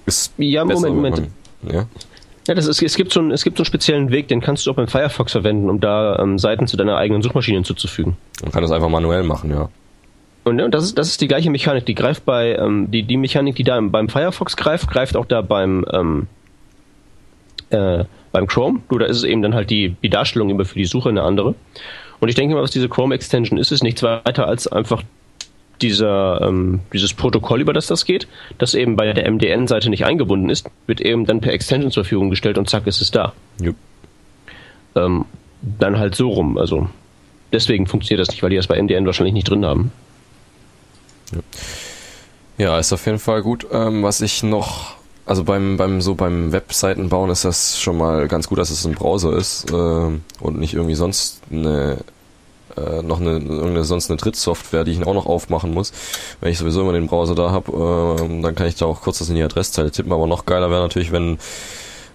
ist 0.06 0.32
ja, 0.38 0.64
besser, 0.64 0.90
Moment, 0.90 1.16
Moment. 1.16 1.30
Man, 1.62 1.74
ja? 1.74 1.86
Ja, 2.46 2.54
das 2.54 2.66
ist, 2.66 2.82
es 2.82 2.96
gibt 2.96 3.12
so 3.12 3.20
einen, 3.20 3.30
es 3.30 3.42
gibt 3.42 3.56
so 3.56 3.62
einen 3.62 3.66
speziellen 3.66 4.10
Weg, 4.10 4.28
den 4.28 4.40
kannst 4.40 4.66
du 4.66 4.70
auch 4.70 4.74
beim 4.74 4.88
Firefox 4.88 5.32
verwenden, 5.32 5.70
um 5.70 5.80
da 5.80 6.18
ähm, 6.18 6.38
Seiten 6.38 6.66
zu 6.66 6.76
deiner 6.76 6.96
eigenen 6.96 7.22
Suchmaschine 7.22 7.56
hinzuzufügen. 7.56 8.16
Man 8.42 8.52
kann 8.52 8.62
das 8.62 8.70
einfach 8.70 8.90
manuell 8.90 9.22
machen, 9.22 9.50
ja. 9.50 9.70
Und, 10.44 10.60
und 10.60 10.74
das 10.74 10.84
ist, 10.84 10.98
das 10.98 11.08
ist 11.08 11.22
die 11.22 11.28
gleiche 11.28 11.48
Mechanik, 11.48 11.86
die 11.86 11.94
greift 11.94 12.26
bei, 12.26 12.54
ähm, 12.56 12.90
die, 12.90 13.02
die 13.02 13.16
Mechanik, 13.16 13.56
die 13.56 13.64
da 13.64 13.80
beim 13.80 14.10
Firefox 14.10 14.56
greift, 14.58 14.90
greift 14.90 15.16
auch 15.16 15.24
da 15.24 15.40
beim, 15.40 15.86
ähm, 15.90 16.26
äh, 17.70 18.04
beim 18.30 18.46
Chrome. 18.46 18.80
Nur 18.90 19.00
da 19.00 19.06
ist 19.06 19.16
es 19.16 19.24
eben 19.24 19.40
dann 19.40 19.54
halt 19.54 19.70
die, 19.70 19.96
die 20.02 20.10
Darstellung 20.10 20.50
immer 20.50 20.66
für 20.66 20.78
die 20.78 20.84
Suche 20.84 21.08
eine 21.08 21.22
andere. 21.22 21.54
Und 22.20 22.28
ich 22.28 22.34
denke 22.34 22.54
mal, 22.54 22.62
was 22.62 22.72
diese 22.72 22.90
Chrome 22.90 23.14
Extension 23.14 23.58
ist, 23.58 23.72
ist 23.72 23.82
nichts 23.82 24.02
weiter 24.02 24.46
als 24.46 24.68
einfach 24.68 25.02
dieser, 25.84 26.40
ähm, 26.40 26.80
dieses 26.92 27.12
Protokoll, 27.12 27.60
über 27.60 27.74
das 27.74 27.86
das 27.86 28.06
geht, 28.06 28.26
das 28.56 28.74
eben 28.74 28.96
bei 28.96 29.12
der 29.12 29.30
MDN-Seite 29.30 29.90
nicht 29.90 30.06
eingebunden 30.06 30.48
ist, 30.48 30.66
wird 30.86 31.02
eben 31.02 31.26
dann 31.26 31.40
per 31.40 31.52
Extension 31.52 31.90
zur 31.92 32.04
Verfügung 32.04 32.30
gestellt 32.30 32.56
und 32.56 32.70
zack 32.70 32.86
ist 32.86 33.02
es 33.02 33.10
da. 33.10 33.34
Yep. 33.60 33.76
Ähm, 34.96 35.26
dann 35.60 35.98
halt 35.98 36.14
so 36.14 36.30
rum. 36.30 36.56
Also 36.56 36.88
deswegen 37.52 37.86
funktioniert 37.86 38.26
das 38.26 38.32
nicht, 38.32 38.42
weil 38.42 38.50
die 38.50 38.56
das 38.56 38.66
bei 38.66 38.80
MDN 38.80 39.04
wahrscheinlich 39.04 39.34
nicht 39.34 39.48
drin 39.48 39.66
haben. 39.66 39.92
Ja, 42.56 42.78
ist 42.78 42.92
auf 42.92 43.04
jeden 43.04 43.18
Fall 43.18 43.42
gut. 43.42 43.66
Ähm, 43.70 44.02
was 44.02 44.22
ich 44.22 44.42
noch, 44.42 44.94
also 45.26 45.44
beim, 45.44 45.76
beim 45.76 46.00
so 46.00 46.14
beim 46.14 46.52
Webseitenbauen 46.52 47.30
ist 47.30 47.44
das 47.44 47.78
schon 47.78 47.98
mal 47.98 48.26
ganz 48.26 48.48
gut, 48.48 48.58
dass 48.58 48.70
es 48.70 48.86
ein 48.86 48.94
Browser 48.94 49.36
ist 49.36 49.70
äh, 49.70 49.74
und 49.74 50.58
nicht 50.58 50.72
irgendwie 50.72 50.94
sonst 50.94 51.42
eine 51.50 51.98
äh, 52.76 53.02
noch 53.02 53.20
eine, 53.20 53.84
sonst 53.84 54.10
eine 54.10 54.16
Drittsoftware, 54.16 54.84
die 54.84 54.92
ich 54.92 55.06
auch 55.06 55.14
noch 55.14 55.26
aufmachen 55.26 55.72
muss. 55.72 55.92
Wenn 56.40 56.52
ich 56.52 56.58
sowieso 56.58 56.82
immer 56.82 56.92
den 56.92 57.06
Browser 57.06 57.34
da 57.34 57.50
habe, 57.50 58.18
äh, 58.18 58.42
dann 58.42 58.54
kann 58.54 58.66
ich 58.66 58.76
da 58.76 58.86
auch 58.86 59.02
kurz 59.02 59.18
das 59.18 59.28
in 59.28 59.36
die 59.36 59.42
Adresszeile 59.42 59.90
tippen. 59.90 60.12
Aber 60.12 60.26
noch 60.26 60.46
geiler 60.46 60.70
wäre 60.70 60.82
natürlich, 60.82 61.12
wenn, 61.12 61.38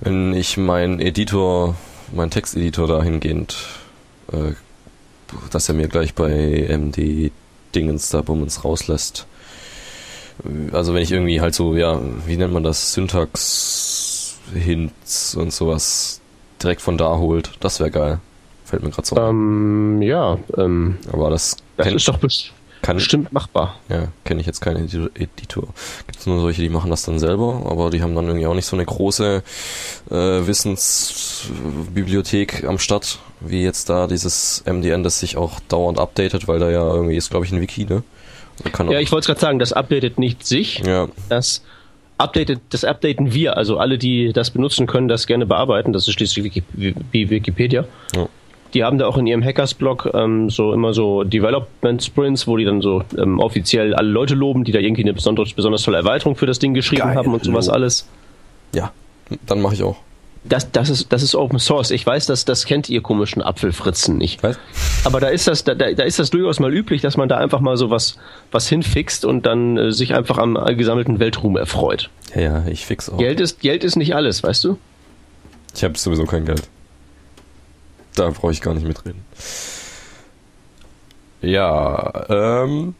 wenn 0.01 0.33
ich 0.33 0.57
meinen 0.57 0.99
Editor 0.99 1.75
mein 2.13 2.31
Texteditor 2.31 2.87
dahingehend, 2.87 3.57
äh, 4.31 4.53
dass 5.51 5.69
er 5.69 5.75
mir 5.75 5.87
gleich 5.87 6.15
bei 6.15 6.67
MD 6.67 7.31
Dingens 7.75 8.09
da 8.09 8.21
Bummens 8.21 8.63
rauslässt. 8.63 9.27
Also 10.71 10.93
wenn 10.93 11.03
ich 11.03 11.11
irgendwie 11.11 11.41
halt 11.41 11.53
so, 11.53 11.75
ja, 11.75 11.99
wie 12.25 12.37
nennt 12.37 12.53
man 12.53 12.63
das, 12.63 12.93
Syntax-Hints 12.93 15.35
und 15.35 15.53
sowas 15.53 16.21
direkt 16.63 16.81
von 16.81 16.97
da 16.97 17.17
holt, 17.17 17.51
das 17.59 17.79
wäre 17.79 17.91
geil. 17.91 18.19
Fällt 18.69 18.83
mir 18.83 18.89
gerade 18.91 19.07
so. 19.07 19.17
Ähm, 19.17 20.01
ja, 20.01 20.37
ähm, 20.57 20.97
Aber 21.11 21.29
das, 21.29 21.57
das 21.77 21.91
ist 21.91 22.07
doch 22.07 22.19
bes- 22.19 22.49
kann, 22.81 22.95
bestimmt 22.97 23.33
machbar. 23.33 23.75
Ja, 23.89 24.07
kenne 24.23 24.39
ich 24.39 24.47
jetzt 24.47 24.61
keinen 24.61 24.85
Editor. 25.15 25.67
Gibt 26.07 26.19
es 26.19 26.25
nur 26.27 26.39
solche, 26.39 26.61
die 26.61 26.69
machen 26.69 26.89
das 26.89 27.03
dann 27.03 27.19
selber, 27.19 27.63
aber 27.69 27.89
die 27.89 28.01
haben 28.01 28.15
dann 28.15 28.27
irgendwie 28.27 28.45
auch 28.47 28.53
nicht 28.53 28.67
so 28.67 28.75
eine 28.77 28.85
große 28.85 29.43
äh, 30.09 30.13
Wissensbibliothek 31.35 32.63
am 32.65 32.79
Start, 32.79 33.19
wie 33.41 33.63
jetzt 33.63 33.89
da 33.89 34.07
dieses 34.07 34.63
MDN, 34.65 35.03
das 35.03 35.19
sich 35.19 35.35
auch 35.37 35.59
dauernd 35.67 35.99
updatet, 35.99 36.47
weil 36.47 36.59
da 36.59 36.69
ja 36.69 36.81
irgendwie 36.93 37.15
ist, 37.15 37.29
glaube 37.31 37.45
ich, 37.45 37.51
ein 37.51 37.61
Wiki, 37.61 37.85
ne? 37.85 38.03
Ja, 38.89 38.99
ich 38.99 39.11
wollte 39.11 39.21
es 39.23 39.27
gerade 39.27 39.39
sagen, 39.39 39.59
das 39.59 39.71
updatet 39.73 40.19
nicht 40.19 40.45
sich. 40.45 40.79
ja, 40.85 41.07
Das 41.29 41.63
updatet, 42.17 42.59
das 42.71 42.83
updaten 42.83 43.33
wir. 43.33 43.55
Also 43.55 43.77
alle, 43.77 43.97
die 43.97 44.33
das 44.33 44.51
benutzen, 44.51 44.85
können 44.85 45.07
das 45.07 45.27
gerne 45.27 45.45
bearbeiten. 45.45 45.93
Das 45.93 46.07
ist 46.07 46.13
schließlich 46.15 46.43
Wiki, 46.43 46.63
wie 46.73 47.29
Wikipedia. 47.29 47.85
Ja. 48.15 48.27
Die 48.73 48.83
haben 48.83 48.97
da 48.97 49.07
auch 49.07 49.17
in 49.17 49.25
ihrem 49.25 49.43
Hackers-Blog 49.43 50.11
ähm, 50.13 50.49
so 50.49 50.73
immer 50.73 50.93
so 50.93 51.23
Development 51.23 52.03
Sprints, 52.03 52.47
wo 52.47 52.57
die 52.57 52.65
dann 52.65 52.81
so 52.81 53.03
ähm, 53.17 53.39
offiziell 53.39 53.95
alle 53.95 54.09
Leute 54.09 54.35
loben, 54.35 54.63
die 54.63 54.71
da 54.71 54.79
irgendwie 54.79 55.03
eine 55.03 55.13
besonders, 55.13 55.53
besonders 55.53 55.81
tolle 55.83 55.97
Erweiterung 55.97 56.35
für 56.35 56.45
das 56.45 56.59
Ding 56.59 56.73
geschrieben 56.73 57.03
Geil, 57.03 57.15
haben 57.15 57.33
und 57.33 57.43
sowas 57.43 57.67
Lob. 57.67 57.75
alles. 57.75 58.07
ja, 58.73 58.91
dann 59.45 59.61
mache 59.61 59.73
ich 59.75 59.83
auch. 59.83 59.97
Das, 60.45 60.71
das, 60.71 60.89
ist, 60.89 61.11
das 61.11 61.21
ist 61.21 61.35
Open 61.35 61.59
Source. 61.59 61.91
Ich 61.91 62.05
weiß, 62.05 62.25
dass 62.27 62.45
das 62.45 62.65
kennt 62.65 62.89
ihr 62.89 63.01
komischen 63.01 63.41
Apfelfritzen 63.41 64.17
nicht. 64.17 64.41
Was? 64.41 64.57
Aber 65.03 65.19
da 65.19 65.27
ist 65.27 65.47
das, 65.47 65.65
da, 65.65 65.75
da 65.75 65.91
da 65.91 66.03
ist 66.03 66.17
das 66.17 66.29
durchaus 66.29 66.61
mal 66.61 66.73
üblich, 66.73 67.01
dass 67.01 67.17
man 67.17 67.27
da 67.27 67.37
einfach 67.37 67.59
mal 67.59 67.75
so 67.75 67.89
was, 67.89 68.17
was 68.51 68.69
hinfixt 68.69 69.25
und 69.25 69.45
dann 69.45 69.77
äh, 69.77 69.91
sich 69.91 70.13
einfach 70.15 70.37
am 70.37 70.57
gesammelten 70.77 71.19
Weltruhm 71.19 71.57
erfreut. 71.57 72.09
Ja, 72.35 72.41
ja, 72.41 72.63
ich 72.67 72.85
fix 72.85 73.09
auch. 73.09 73.17
Geld 73.17 73.41
ist, 73.41 73.59
Geld 73.59 73.83
ist 73.83 73.97
nicht 73.97 74.15
alles, 74.15 74.41
weißt 74.41 74.63
du? 74.63 74.77
Ich 75.75 75.83
habe 75.83 75.97
sowieso 75.97 76.25
kein 76.25 76.45
Geld. 76.45 76.63
Da 78.15 78.29
brauche 78.29 78.51
ich 78.51 78.61
gar 78.61 78.73
nicht 78.73 78.87
mitreden. 78.87 79.23
Ja, 81.41 82.25
ähm. 82.29 82.95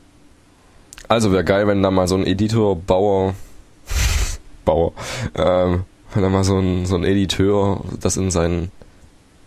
Also 1.07 1.31
wäre 1.31 1.43
geil, 1.43 1.67
wenn 1.67 1.81
da 1.81 1.89
mal 1.89 2.07
so 2.07 2.15
ein 2.15 2.25
Editor, 2.25 2.75
Bauer, 2.75 3.33
Bauer, 4.65 4.93
ähm, 5.35 5.85
wenn 6.13 6.23
da 6.23 6.29
mal 6.29 6.43
so 6.43 6.57
ein, 6.59 6.85
so 6.85 6.95
ein 6.95 7.03
Editeur 7.03 7.83
das 7.99 8.15
in 8.15 8.29
sein, 8.29 8.71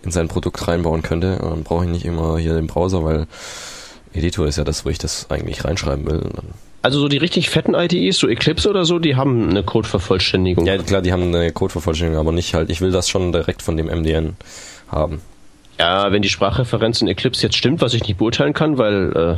in 0.02 0.10
sein 0.10 0.28
Produkt 0.28 0.66
reinbauen 0.66 1.02
könnte. 1.02 1.38
Dann 1.40 1.62
brauche 1.62 1.84
ich 1.84 1.90
nicht 1.90 2.04
immer 2.04 2.38
hier 2.38 2.54
den 2.54 2.66
Browser, 2.66 3.04
weil 3.04 3.26
Editor 4.12 4.46
ist 4.46 4.58
ja 4.58 4.64
das, 4.64 4.84
wo 4.84 4.90
ich 4.90 4.98
das 4.98 5.30
eigentlich 5.30 5.64
reinschreiben 5.64 6.06
will. 6.06 6.28
Also 6.82 6.98
so 6.98 7.08
die 7.08 7.18
richtig 7.18 7.48
fetten 7.48 7.74
IDEs, 7.74 8.18
so 8.18 8.28
Eclipse 8.28 8.68
oder 8.68 8.84
so, 8.84 8.98
die 8.98 9.14
haben 9.14 9.48
eine 9.48 9.62
Codevervollständigung. 9.62 10.66
ja, 10.66 10.78
klar, 10.78 11.00
die 11.00 11.12
haben 11.12 11.34
eine 11.34 11.52
Codevervollständigung, 11.52 12.20
aber 12.20 12.32
nicht 12.32 12.54
halt, 12.54 12.70
ich 12.70 12.80
will 12.80 12.90
das 12.90 13.08
schon 13.08 13.30
direkt 13.30 13.62
von 13.62 13.76
dem 13.76 13.86
MDN 13.86 14.36
haben. 14.90 15.20
Ja, 15.82 16.12
wenn 16.12 16.22
die 16.22 16.28
Sprachreferenz 16.28 17.02
in 17.02 17.08
Eclipse 17.08 17.42
jetzt 17.42 17.56
stimmt, 17.56 17.80
was 17.80 17.92
ich 17.92 18.04
nicht 18.04 18.16
beurteilen 18.16 18.52
kann, 18.52 18.78
weil 18.78 19.16
äh, 19.16 19.36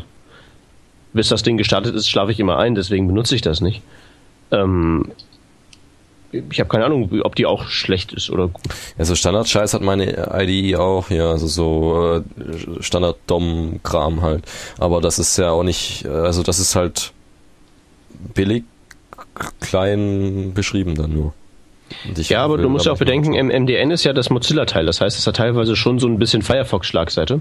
bis 1.15 1.31
das 1.31 1.43
Ding 1.43 1.57
gestartet 1.57 1.95
ist, 1.95 2.07
schlafe 2.07 2.33
ich 2.33 2.39
immer 2.39 2.59
ein, 2.59 2.75
deswegen 2.75 3.07
benutze 3.07 3.35
ich 3.35 3.41
das 3.41 3.63
nicht. 3.63 3.81
Ähm, 4.51 5.11
ich 6.33 6.61
habe 6.61 6.69
keine 6.69 6.85
Ahnung, 6.85 7.09
ob 7.23 7.35
die 7.35 7.47
auch 7.47 7.69
schlecht 7.69 8.13
ist 8.13 8.29
oder 8.29 8.49
gut. 8.49 8.63
Also 8.99 9.15
Standard-Scheiß 9.15 9.73
hat 9.73 9.81
meine 9.81 10.31
IDE 10.39 10.77
auch, 10.77 11.09
ja, 11.09 11.31
also 11.31 11.47
so 11.47 12.23
äh, 12.39 12.83
Standard-DOM-Kram 12.83 14.21
halt. 14.21 14.45
Aber 14.79 15.01
das 15.01 15.19
ist 15.19 15.39
ja 15.39 15.51
auch 15.51 15.63
nicht, 15.63 16.05
äh, 16.05 16.09
also 16.09 16.43
das 16.43 16.59
ist 16.59 16.77
halt 16.77 17.13
billig, 18.35 18.65
klein 19.61 20.53
beschrieben 20.53 20.95
dann 20.95 21.15
nur. 21.15 21.33
Ja, 22.17 22.45
aber 22.45 22.59
du 22.59 22.69
musst 22.69 22.87
ja 22.87 22.93
auch 22.93 22.99
bedenken, 22.99 23.33
MDN 23.33 23.91
ist 23.91 24.05
ja 24.05 24.13
das 24.13 24.31
Mozilla-Teil. 24.31 24.87
Das 24.87 25.01
heißt, 25.01 25.19
es 25.19 25.27
hat 25.27 25.37
teilweise 25.37 25.77
schon 25.77 25.99
so 25.99 26.07
ein 26.07 26.19
bisschen 26.19 26.43
Firefox-Schlagseite. 26.43 27.41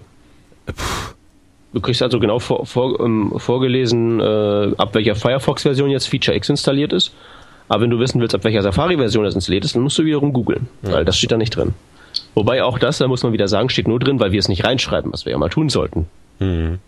Du 1.74 1.82
kriegst 1.82 2.02
also 2.02 2.20
genau 2.20 2.40
vor, 2.40 2.66
vor, 2.66 3.00
ähm, 3.00 3.34
vorgelesen, 3.38 4.20
äh, 4.20 4.72
ab 4.78 4.94
welcher 4.94 5.16
Firefox-Version 5.16 5.90
jetzt 5.90 6.08
Feature 6.08 6.38
X 6.38 6.50
installiert 6.50 6.94
ist. 6.94 7.14
Aber 7.68 7.82
wenn 7.82 7.90
du 7.90 8.00
wissen 8.00 8.22
willst, 8.22 8.36
ab 8.36 8.44
welcher 8.44 8.62
Safari-Version 8.62 9.24
das 9.24 9.36
installiert 9.36 9.66
ist, 9.66 9.76
dann 9.76 9.82
musst 9.82 9.98
du 9.98 10.06
wiederum 10.06 10.34
googeln, 10.34 10.68
weil 10.82 11.06
das 11.06 11.18
steht 11.18 11.32
da 11.32 11.38
nicht 11.38 11.56
drin. 11.56 11.74
Wobei 12.36 12.64
auch 12.64 12.78
das, 12.78 12.98
da 12.98 13.08
muss 13.08 13.24
man 13.24 13.34
wieder 13.34 13.48
sagen, 13.48 13.70
steht 13.70 13.88
nur 13.88 14.00
drin, 14.00 14.20
weil 14.20 14.32
wir 14.32 14.40
es 14.40 14.48
nicht 14.48 14.66
reinschreiben, 14.66 15.12
was 15.12 15.26
wir 15.26 15.32
ja 15.32 15.38
mal 15.38 15.50
tun 15.50 15.70
sollten. 15.70 16.08
Mhm. 16.40 16.80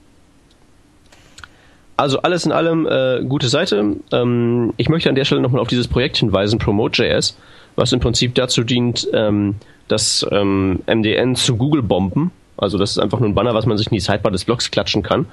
Also 1.97 2.21
alles 2.21 2.45
in 2.45 2.51
allem 2.51 2.87
äh, 2.87 3.23
gute 3.23 3.47
Seite. 3.47 3.95
Ähm, 4.11 4.73
ich 4.77 4.89
möchte 4.89 5.07
an 5.07 5.15
der 5.15 5.23
Stelle 5.25 5.41
nochmal 5.41 5.61
auf 5.61 5.69
dieses 5.69 5.87
Projekt 5.87 6.17
hinweisen, 6.17 6.59
Promote.js, 6.59 7.37
was 7.75 7.91
im 7.91 7.99
Prinzip 7.99 8.35
dazu 8.35 8.63
dient, 8.63 9.07
ähm, 9.13 9.55
das 9.87 10.25
ähm, 10.31 10.81
MDN 10.87 11.35
zu 11.35 11.57
Google 11.57 11.83
bomben. 11.83 12.31
Also 12.57 12.77
das 12.77 12.91
ist 12.91 12.99
einfach 12.99 13.19
nur 13.19 13.29
ein 13.29 13.35
Banner, 13.35 13.53
was 13.53 13.65
man 13.65 13.77
sich 13.77 13.87
in 13.87 13.95
die 13.95 13.99
Sidebar 13.99 14.31
des 14.31 14.45
Blogs 14.45 14.71
klatschen 14.71 15.03
kann 15.03 15.27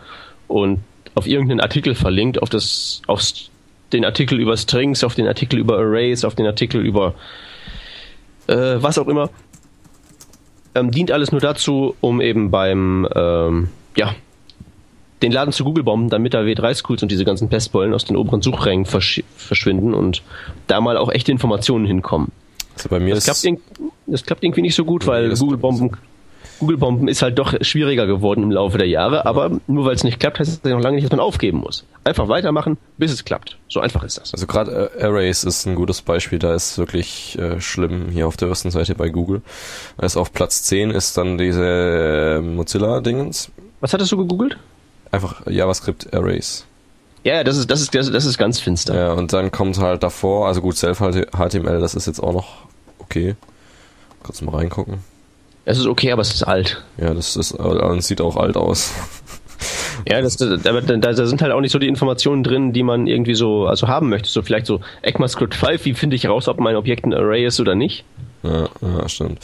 und 0.49 0.81
auf 1.15 1.27
irgendeinen 1.27 1.61
Artikel 1.61 1.95
verlinkt, 1.95 2.43
auf 2.43 2.49
das, 2.49 3.03
auf 3.07 3.23
den 3.93 4.05
Artikel 4.05 4.41
über 4.41 4.57
Strings, 4.57 5.05
auf 5.05 5.15
den 5.15 5.27
Artikel 5.27 5.59
über 5.59 5.79
Arrays, 5.79 6.25
auf 6.25 6.35
den 6.35 6.47
Artikel 6.47 6.85
über 6.85 7.15
äh, 8.49 8.77
was 8.83 8.99
auch 8.99 9.09
immer. 9.09 9.31
Ähm, 10.75 10.91
dient 10.91 11.13
alles 11.13 11.33
nur 11.33 11.41
dazu, 11.41 11.95
um 12.01 12.21
eben 12.21 12.51
beim 12.51 13.07
ähm, 13.15 13.69
ja, 13.97 14.15
den 15.23 15.33
Laden 15.33 15.53
zu 15.53 15.65
Google 15.65 15.85
bomben, 15.85 16.09
damit 16.09 16.35
da 16.35 16.41
W3-Schools 16.41 17.03
und 17.03 17.11
diese 17.11 17.25
ganzen 17.25 17.49
Pestbollen 17.49 17.95
aus 17.95 18.05
den 18.05 18.17
oberen 18.17 18.43
Suchrängen 18.43 18.85
versch 18.85 19.23
verschwinden 19.37 19.95
und 19.95 20.23
da 20.67 20.81
mal 20.81 20.97
auch 20.97 21.11
echte 21.11 21.33
Informationen 21.33 21.87
hinkommen. 21.87 22.33
Also 22.75 22.89
bei 22.89 23.01
mir 23.01 23.15
Das 23.15 23.25
klappt, 23.25 23.61
das 24.07 24.25
klappt 24.25 24.45
irgendwie 24.45 24.63
nicht 24.63 24.75
so 24.75 24.85
gut, 24.85 25.07
weil 25.07 25.35
Google 25.35 25.59
Bomben 25.59 25.97
Google 26.63 26.77
Bomben 26.77 27.09
ist 27.09 27.23
halt 27.23 27.41
doch 27.41 27.55
schwieriger 27.63 28.07
geworden 28.07 28.45
im 28.45 28.53
Laufe 28.53 28.79
der 28.79 28.87
Jahre, 28.87 29.27
aber 29.27 29.51
nur 29.67 29.85
weil 29.85 29.97
es 29.97 30.05
nicht 30.05 30.21
klappt, 30.21 30.39
heißt 30.39 30.65
das 30.65 30.73
noch 30.73 30.81
lange 30.81 30.95
nicht, 30.95 31.05
dass 31.05 31.11
man 31.11 31.19
aufgeben 31.19 31.59
muss. 31.59 31.85
Einfach 32.05 32.29
weitermachen, 32.29 32.79
bis 32.99 33.11
es 33.11 33.25
klappt. 33.25 33.59
So 33.69 33.81
einfach 33.81 34.05
ist 34.05 34.21
das. 34.21 34.33
also 34.33 34.47
gerade 34.47 34.93
äh, 34.97 35.05
Arrays 35.05 35.43
ist 35.43 35.67
ein 35.67 35.75
gutes 35.75 36.03
Beispiel, 36.03 36.39
da 36.39 36.55
ist 36.55 36.79
wirklich 36.79 37.37
äh, 37.37 37.61
schlimm 37.61 38.11
hier 38.11 38.29
auf 38.29 38.37
der 38.37 38.47
ersten 38.47 38.71
Seite 38.71 38.95
bei 38.95 39.09
Google. 39.09 39.43
Ist 40.01 40.17
auf 40.17 40.33
Platz 40.33 40.63
10 40.63 40.91
ist 40.91 41.19
dann 41.19 41.37
diese 41.37 41.65
äh, 41.65 42.41
Mozilla-Dingens. 42.41 43.51
Was 43.81 43.93
hattest 43.93 44.13
du 44.13 44.17
gegoogelt? 44.19 44.57
Einfach 45.13 45.47
JavaScript 45.47 46.13
Arrays. 46.15 46.67
Ja, 47.25 47.35
ja, 47.35 47.45
das 47.45 47.57
ist, 47.57 47.71
das 47.71 47.81
ist, 47.81 47.95
das 47.95 48.09
ist, 48.09 48.27
das 48.27 48.39
ganz 48.39 48.59
finster. 48.59 48.97
Ja, 48.97 49.13
und 49.13 49.33
dann 49.33 49.53
kommt 49.53 49.79
halt 49.79 50.03
davor, 50.03 50.49
also 50.49 50.61
gut, 50.61 50.77
Self-HTML, 50.77 51.81
das 51.81 51.95
ist 51.95 52.07
jetzt 52.07 52.19
auch 52.19 52.33
noch 52.33 52.65
okay. 52.99 53.37
Kurz 54.25 54.41
mal 54.41 54.57
reingucken. 54.57 54.99
Es 55.65 55.79
ist 55.79 55.87
okay, 55.87 56.11
aber 56.11 56.23
es 56.23 56.35
ist 56.35 56.43
alt. 56.43 56.83
Ja, 56.97 57.15
das 57.15 57.37
ist, 57.37 57.53
äh, 57.53 58.01
sieht 58.01 58.21
auch 58.21 58.37
alt 58.37 58.57
aus. 58.57 58.93
Ja, 60.09 60.21
das, 60.21 60.37
da, 60.37 60.57
da, 60.57 60.81
da 60.81 61.27
sind 61.27 61.43
halt 61.43 61.53
auch 61.53 61.61
nicht 61.61 61.71
so 61.71 61.79
die 61.79 61.87
Informationen 61.87 62.43
drin, 62.43 62.73
die 62.73 62.83
man 62.83 63.07
irgendwie 63.07 63.35
so 63.35 63.67
also 63.67 63.87
haben 63.87 64.09
möchte. 64.09 64.29
So 64.29 64.43
vielleicht 64.43 64.67
so 64.67 64.81
ECMAScript 65.03 65.55
5, 65.55 65.85
wie 65.85 65.95
finde 65.95 66.17
ich 66.17 66.27
raus, 66.27 66.49
ob 66.49 66.59
mein 66.59 66.75
Objekt 66.75 67.05
ein 67.05 67.15
Array 67.15 67.47
ist 67.47 67.61
oder 67.61 67.75
nicht. 67.75 68.05
Ja, 68.43 68.69
ja 68.81 69.09
stimmt. 69.09 69.39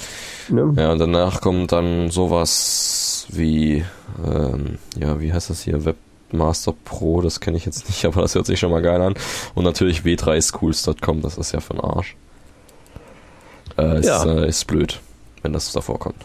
Ne? 0.49 0.75
Ja, 0.77 0.93
und 0.93 0.99
danach 0.99 1.41
kommt 1.41 1.71
dann 1.71 2.11
sowas 2.11 3.08
wie, 3.29 3.85
ähm, 4.25 4.79
ja, 4.99 5.21
wie 5.21 5.33
heißt 5.33 5.51
das 5.51 5.63
hier? 5.63 5.85
Webmaster 5.85 6.75
Pro, 6.85 7.21
das 7.21 7.41
kenne 7.41 7.57
ich 7.57 7.65
jetzt 7.67 7.87
nicht, 7.89 8.05
aber 8.07 8.23
das 8.23 8.35
hört 8.35 8.47
sich 8.47 8.59
schon 8.59 8.71
mal 8.71 8.83
geil 8.83 9.01
an. 9.01 9.15
Und 9.55 9.65
natürlich 9.65 10.01
w3schools.com, 10.03 11.21
das 11.23 11.39
ist 11.39 11.53
ja 11.53 11.61
für 11.61 11.75
den 11.75 11.81
Arsch. 11.85 12.17
Äh, 13.77 14.01
ist, 14.01 14.07
Ja. 14.07 14.25
äh, 14.25 14.49
ist 14.49 14.65
blöd, 14.67 15.01
wenn 15.43 15.53
das 15.53 15.73
davor 15.73 15.99
kommt. 15.99 16.25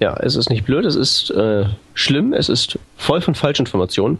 Ja, 0.00 0.16
es 0.16 0.34
ist 0.34 0.48
nicht 0.48 0.64
blöd, 0.64 0.86
es 0.86 0.96
ist 0.96 1.30
äh, 1.30 1.66
schlimm, 1.94 2.32
es 2.32 2.48
ist 2.48 2.78
voll 2.96 3.20
von 3.20 3.34
Falschinformationen 3.34 4.18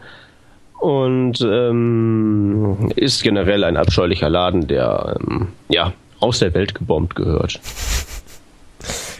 und 0.79 1.41
ähm, 1.41 2.93
ist 2.97 3.23
generell 3.23 3.65
ein 3.65 3.79
abscheulicher 3.79 4.29
Laden, 4.29 4.67
der 4.67 5.17
ähm, 5.21 5.49
ja 5.71 5.95
aus 6.21 6.39
der 6.41 6.53
Welt 6.53 6.75
gebombt 6.75 7.15
gehört. 7.17 7.59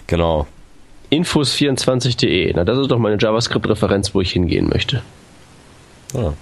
Genau. 0.07 0.47
Infos24.de, 1.11 2.53
na 2.55 2.65
das 2.65 2.79
ist 2.79 2.91
doch 2.91 2.99
meine 2.99 3.17
JavaScript-Referenz, 3.19 4.15
wo 4.15 4.21
ich 4.21 4.33
hingehen 4.33 4.69
möchte. 4.69 5.03
Ja. 6.15 6.35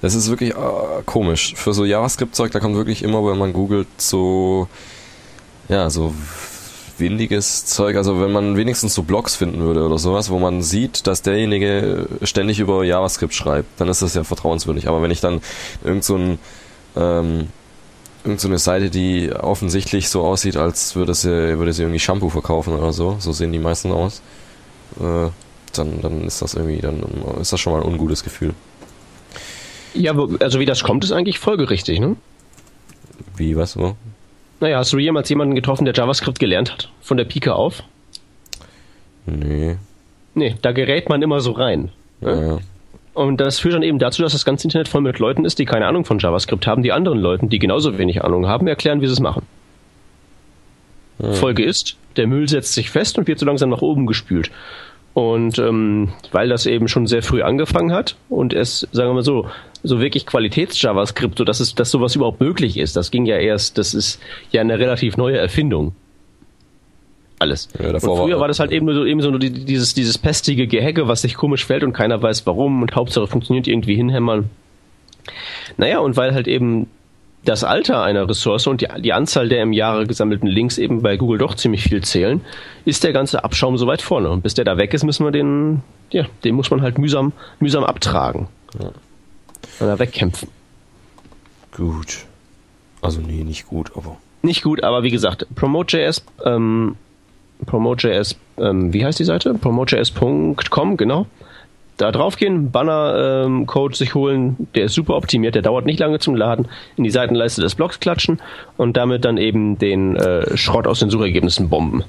Das 0.00 0.14
ist 0.14 0.28
wirklich 0.28 0.50
äh, 0.50 1.02
komisch. 1.06 1.54
Für 1.56 1.72
so 1.72 1.84
JavaScript-Zeug, 1.84 2.50
da 2.50 2.58
kommt 2.58 2.76
wirklich 2.76 3.02
immer, 3.02 3.24
wenn 3.24 3.38
man 3.38 3.52
googelt, 3.52 3.86
so, 3.98 4.68
ja, 5.68 5.88
so 5.90 6.12
windiges 6.98 7.66
Zeug. 7.66 7.96
Also 7.96 8.20
wenn 8.20 8.32
man 8.32 8.56
wenigstens 8.56 8.94
so 8.94 9.02
Blogs 9.02 9.36
finden 9.36 9.60
würde 9.60 9.84
oder 9.84 9.98
sowas, 9.98 10.30
wo 10.30 10.38
man 10.38 10.62
sieht, 10.62 11.06
dass 11.06 11.22
derjenige 11.22 12.08
ständig 12.22 12.58
über 12.58 12.84
JavaScript 12.84 13.34
schreibt, 13.34 13.80
dann 13.80 13.88
ist 13.88 14.02
das 14.02 14.14
ja 14.14 14.24
vertrauenswürdig. 14.24 14.88
Aber 14.88 15.02
wenn 15.02 15.10
ich 15.10 15.20
dann 15.20 15.40
irgend 15.84 16.04
so 16.04 16.16
ein, 16.16 16.38
ähm, 16.96 17.48
irgendeine 18.24 18.58
so 18.58 18.64
Seite, 18.64 18.90
die 18.90 19.32
offensichtlich 19.32 20.08
so 20.08 20.22
aussieht, 20.22 20.56
als 20.56 20.94
würde 20.96 21.14
sie, 21.14 21.58
würde 21.58 21.72
sie 21.72 21.82
irgendwie 21.82 21.98
Shampoo 21.98 22.28
verkaufen 22.28 22.74
oder 22.74 22.92
so. 22.92 23.16
So 23.18 23.32
sehen 23.32 23.52
die 23.52 23.58
meisten 23.58 23.90
aus. 23.90 24.22
Äh, 25.00 25.28
dann, 25.74 26.00
dann 26.02 26.24
ist 26.24 26.42
das 26.42 26.54
irgendwie, 26.54 26.80
dann 26.80 27.02
ist 27.40 27.52
das 27.52 27.60
schon 27.60 27.72
mal 27.72 27.82
ein 27.82 27.88
ungutes 27.88 28.22
Gefühl. 28.22 28.54
Ja, 29.94 30.14
also 30.40 30.60
wie 30.60 30.66
das 30.66 30.82
kommt, 30.82 31.04
ist 31.04 31.12
eigentlich 31.12 31.38
folgerichtig, 31.38 32.00
ne? 32.00 32.16
Wie, 33.36 33.56
was, 33.56 33.76
wo? 33.76 33.96
Naja, 34.60 34.78
hast 34.78 34.92
du 34.92 34.98
jemals 34.98 35.28
jemanden 35.28 35.54
getroffen, 35.54 35.84
der 35.84 35.94
JavaScript 35.94 36.38
gelernt 36.38 36.72
hat? 36.72 36.90
Von 37.00 37.16
der 37.16 37.24
Pike 37.24 37.54
auf? 37.54 37.82
Nee. 39.26 39.76
Nee, 40.34 40.54
da 40.62 40.72
gerät 40.72 41.08
man 41.08 41.20
immer 41.22 41.40
so 41.40 41.52
rein. 41.52 41.90
Ne? 42.20 42.46
Ja. 42.46 42.58
Und 43.14 43.40
das 43.40 43.58
führt 43.58 43.74
dann 43.74 43.82
eben 43.82 43.98
dazu, 43.98 44.22
dass 44.22 44.32
das 44.32 44.44
ganze 44.44 44.66
Internet 44.66 44.88
voll 44.88 45.02
mit 45.02 45.18
Leuten 45.18 45.44
ist, 45.44 45.58
die 45.58 45.66
keine 45.66 45.86
Ahnung 45.86 46.04
von 46.04 46.18
JavaScript 46.18 46.66
haben, 46.66 46.82
die 46.82 46.92
anderen 46.92 47.18
Leuten, 47.18 47.48
die 47.48 47.58
genauso 47.58 47.98
wenig 47.98 48.24
Ahnung 48.24 48.46
haben, 48.46 48.66
erklären, 48.66 49.00
wie 49.02 49.06
sie 49.06 49.12
es 49.12 49.20
machen. 49.20 49.46
Hm. 51.20 51.34
Folge 51.34 51.62
ist, 51.64 51.96
der 52.16 52.26
Müll 52.26 52.48
setzt 52.48 52.72
sich 52.72 52.90
fest 52.90 53.18
und 53.18 53.26
wird 53.28 53.38
so 53.38 53.46
langsam 53.46 53.70
nach 53.70 53.82
oben 53.82 54.06
gespült. 54.06 54.50
Und 55.14 55.58
ähm, 55.58 56.08
weil 56.30 56.48
das 56.48 56.64
eben 56.64 56.88
schon 56.88 57.06
sehr 57.06 57.22
früh 57.22 57.42
angefangen 57.42 57.92
hat 57.92 58.16
und 58.30 58.54
es, 58.54 58.88
sagen 58.92 59.10
wir 59.10 59.14
mal 59.14 59.22
so, 59.22 59.46
so 59.82 60.00
wirklich 60.00 60.24
Qualitäts-JavaScript, 60.24 61.36
so 61.36 61.44
dass 61.44 61.60
es, 61.60 61.74
dass 61.74 61.90
sowas 61.90 62.16
überhaupt 62.16 62.40
möglich 62.40 62.78
ist, 62.78 62.96
das 62.96 63.10
ging 63.10 63.26
ja 63.26 63.36
erst, 63.36 63.76
das 63.76 63.92
ist 63.92 64.22
ja 64.52 64.62
eine 64.62 64.78
relativ 64.78 65.18
neue 65.18 65.36
Erfindung. 65.36 65.94
Alles. 67.42 67.68
Ja, 67.76 67.90
und 67.90 68.00
früher 68.00 68.38
war, 68.38 68.46
das 68.46 68.60
halt 68.60 68.70
eben 68.70 68.86
nur 68.86 68.94
so, 68.94 69.04
eben 69.04 69.20
so 69.20 69.36
dieses, 69.36 69.94
dieses 69.94 70.16
pestige 70.16 70.68
Gehecke, 70.68 71.08
was 71.08 71.22
sich 71.22 71.34
komisch 71.34 71.66
fällt 71.66 71.82
und 71.82 71.92
keiner 71.92 72.22
weiß 72.22 72.46
warum 72.46 72.82
und 72.82 72.94
Hauptsache 72.94 73.26
funktioniert 73.26 73.66
irgendwie 73.66 73.96
hinhämmern. 73.96 74.48
Naja, 75.76 75.98
und 75.98 76.16
weil 76.16 76.34
halt 76.34 76.46
eben 76.46 76.86
das 77.44 77.64
Alter 77.64 78.04
einer 78.04 78.28
Ressource 78.28 78.68
und 78.68 78.80
die, 78.80 78.86
die 79.00 79.12
Anzahl 79.12 79.48
der 79.48 79.64
im 79.64 79.72
Jahre 79.72 80.06
gesammelten 80.06 80.46
Links 80.46 80.78
eben 80.78 81.02
bei 81.02 81.16
Google 81.16 81.38
doch 81.38 81.56
ziemlich 81.56 81.82
viel 81.82 82.00
zählen, 82.04 82.42
ist 82.84 83.02
der 83.02 83.12
ganze 83.12 83.42
Abschaum 83.42 83.76
so 83.76 83.88
weit 83.88 84.02
vorne. 84.02 84.30
Und 84.30 84.44
bis 84.44 84.54
der 84.54 84.64
da 84.64 84.76
weg 84.76 84.94
ist, 84.94 85.02
müssen 85.02 85.24
wir 85.24 85.32
den, 85.32 85.82
ja, 86.12 86.26
den 86.44 86.54
muss 86.54 86.70
man 86.70 86.80
halt 86.80 86.96
mühsam, 86.96 87.32
mühsam 87.58 87.82
abtragen. 87.82 88.46
Ja. 88.80 88.92
Oder 89.84 89.98
wegkämpfen. 89.98 90.48
Gut. 91.76 92.26
Also 93.00 93.20
nee, 93.20 93.42
nicht 93.42 93.66
gut, 93.66 93.90
aber. 93.96 94.16
Nicht 94.42 94.62
gut, 94.62 94.84
aber 94.84 95.02
wie 95.02 95.10
gesagt, 95.10 95.48
Promote.js, 95.56 96.24
ähm, 96.44 96.94
Promote.js, 97.66 98.36
ähm, 98.58 98.92
wie 98.92 99.04
heißt 99.04 99.18
die 99.18 99.24
Seite? 99.24 99.54
Promote.js.com, 99.54 100.96
genau 100.96 101.26
da 101.96 102.10
draufgehen, 102.10 102.70
Banner-Code 102.70 103.92
ähm, 103.92 103.96
sich 103.96 104.14
holen, 104.14 104.68
der 104.74 104.86
ist 104.86 104.94
super 104.94 105.14
optimiert, 105.14 105.54
der 105.54 105.62
dauert 105.62 105.86
nicht 105.86 106.00
lange 106.00 106.18
zum 106.18 106.34
Laden, 106.34 106.68
in 106.96 107.04
die 107.04 107.10
Seitenleiste 107.10 107.60
des 107.60 107.74
Blogs 107.74 108.00
klatschen 108.00 108.40
und 108.76 108.96
damit 108.96 109.24
dann 109.24 109.36
eben 109.36 109.78
den 109.78 110.16
äh, 110.16 110.56
Schrott 110.56 110.86
aus 110.86 111.00
den 111.00 111.10
Suchergebnissen 111.10 111.68
bomben. 111.68 112.04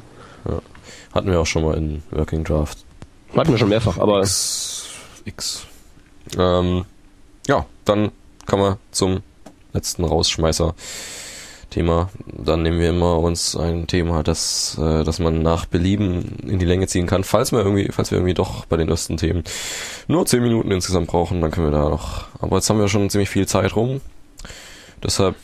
Ja. 0.45 0.59
Hatten 1.13 1.29
wir 1.29 1.39
auch 1.39 1.45
schon 1.45 1.63
mal 1.63 1.77
in 1.77 2.01
Working 2.11 2.43
Draft. 2.43 2.79
Hatten 3.35 3.51
wir 3.51 3.57
schon 3.57 3.69
mehrfach, 3.69 3.97
aber. 3.97 4.21
X. 4.21 4.89
X. 5.25 5.67
Ähm, 6.37 6.85
ja, 7.47 7.65
dann 7.85 8.11
kommen 8.47 8.63
wir 8.63 8.77
zum 8.91 9.21
letzten 9.73 10.05
Rausschmeißer. 10.05 10.73
Thema, 11.73 12.09
dann 12.25 12.61
nehmen 12.61 12.79
wir 12.79 12.89
immer 12.89 13.17
uns 13.19 13.55
ein 13.55 13.87
Thema, 13.87 14.21
das, 14.21 14.77
äh, 14.79 15.03
das 15.03 15.19
man 15.19 15.41
nach 15.41 15.65
Belieben 15.65 16.37
in 16.47 16.59
die 16.59 16.65
Länge 16.65 16.87
ziehen 16.87 17.07
kann. 17.07 17.23
Falls 17.23 17.51
wir 17.51 17.59
irgendwie, 17.59 17.89
falls 17.91 18.11
wir 18.11 18.19
irgendwie 18.19 18.35
doch 18.35 18.65
bei 18.65 18.77
den 18.77 18.89
ersten 18.89 19.17
Themen 19.17 19.43
nur 20.07 20.25
zehn 20.25 20.43
Minuten 20.43 20.69
insgesamt 20.71 21.07
brauchen, 21.07 21.41
dann 21.41 21.49
können 21.49 21.67
wir 21.67 21.77
da 21.77 21.89
noch. 21.89 22.25
Aber 22.39 22.57
jetzt 22.57 22.69
haben 22.69 22.79
wir 22.79 22.87
schon 22.87 23.09
ziemlich 23.09 23.29
viel 23.29 23.47
Zeit 23.47 23.75
rum. 23.75 24.01
Deshalb. 25.03 25.35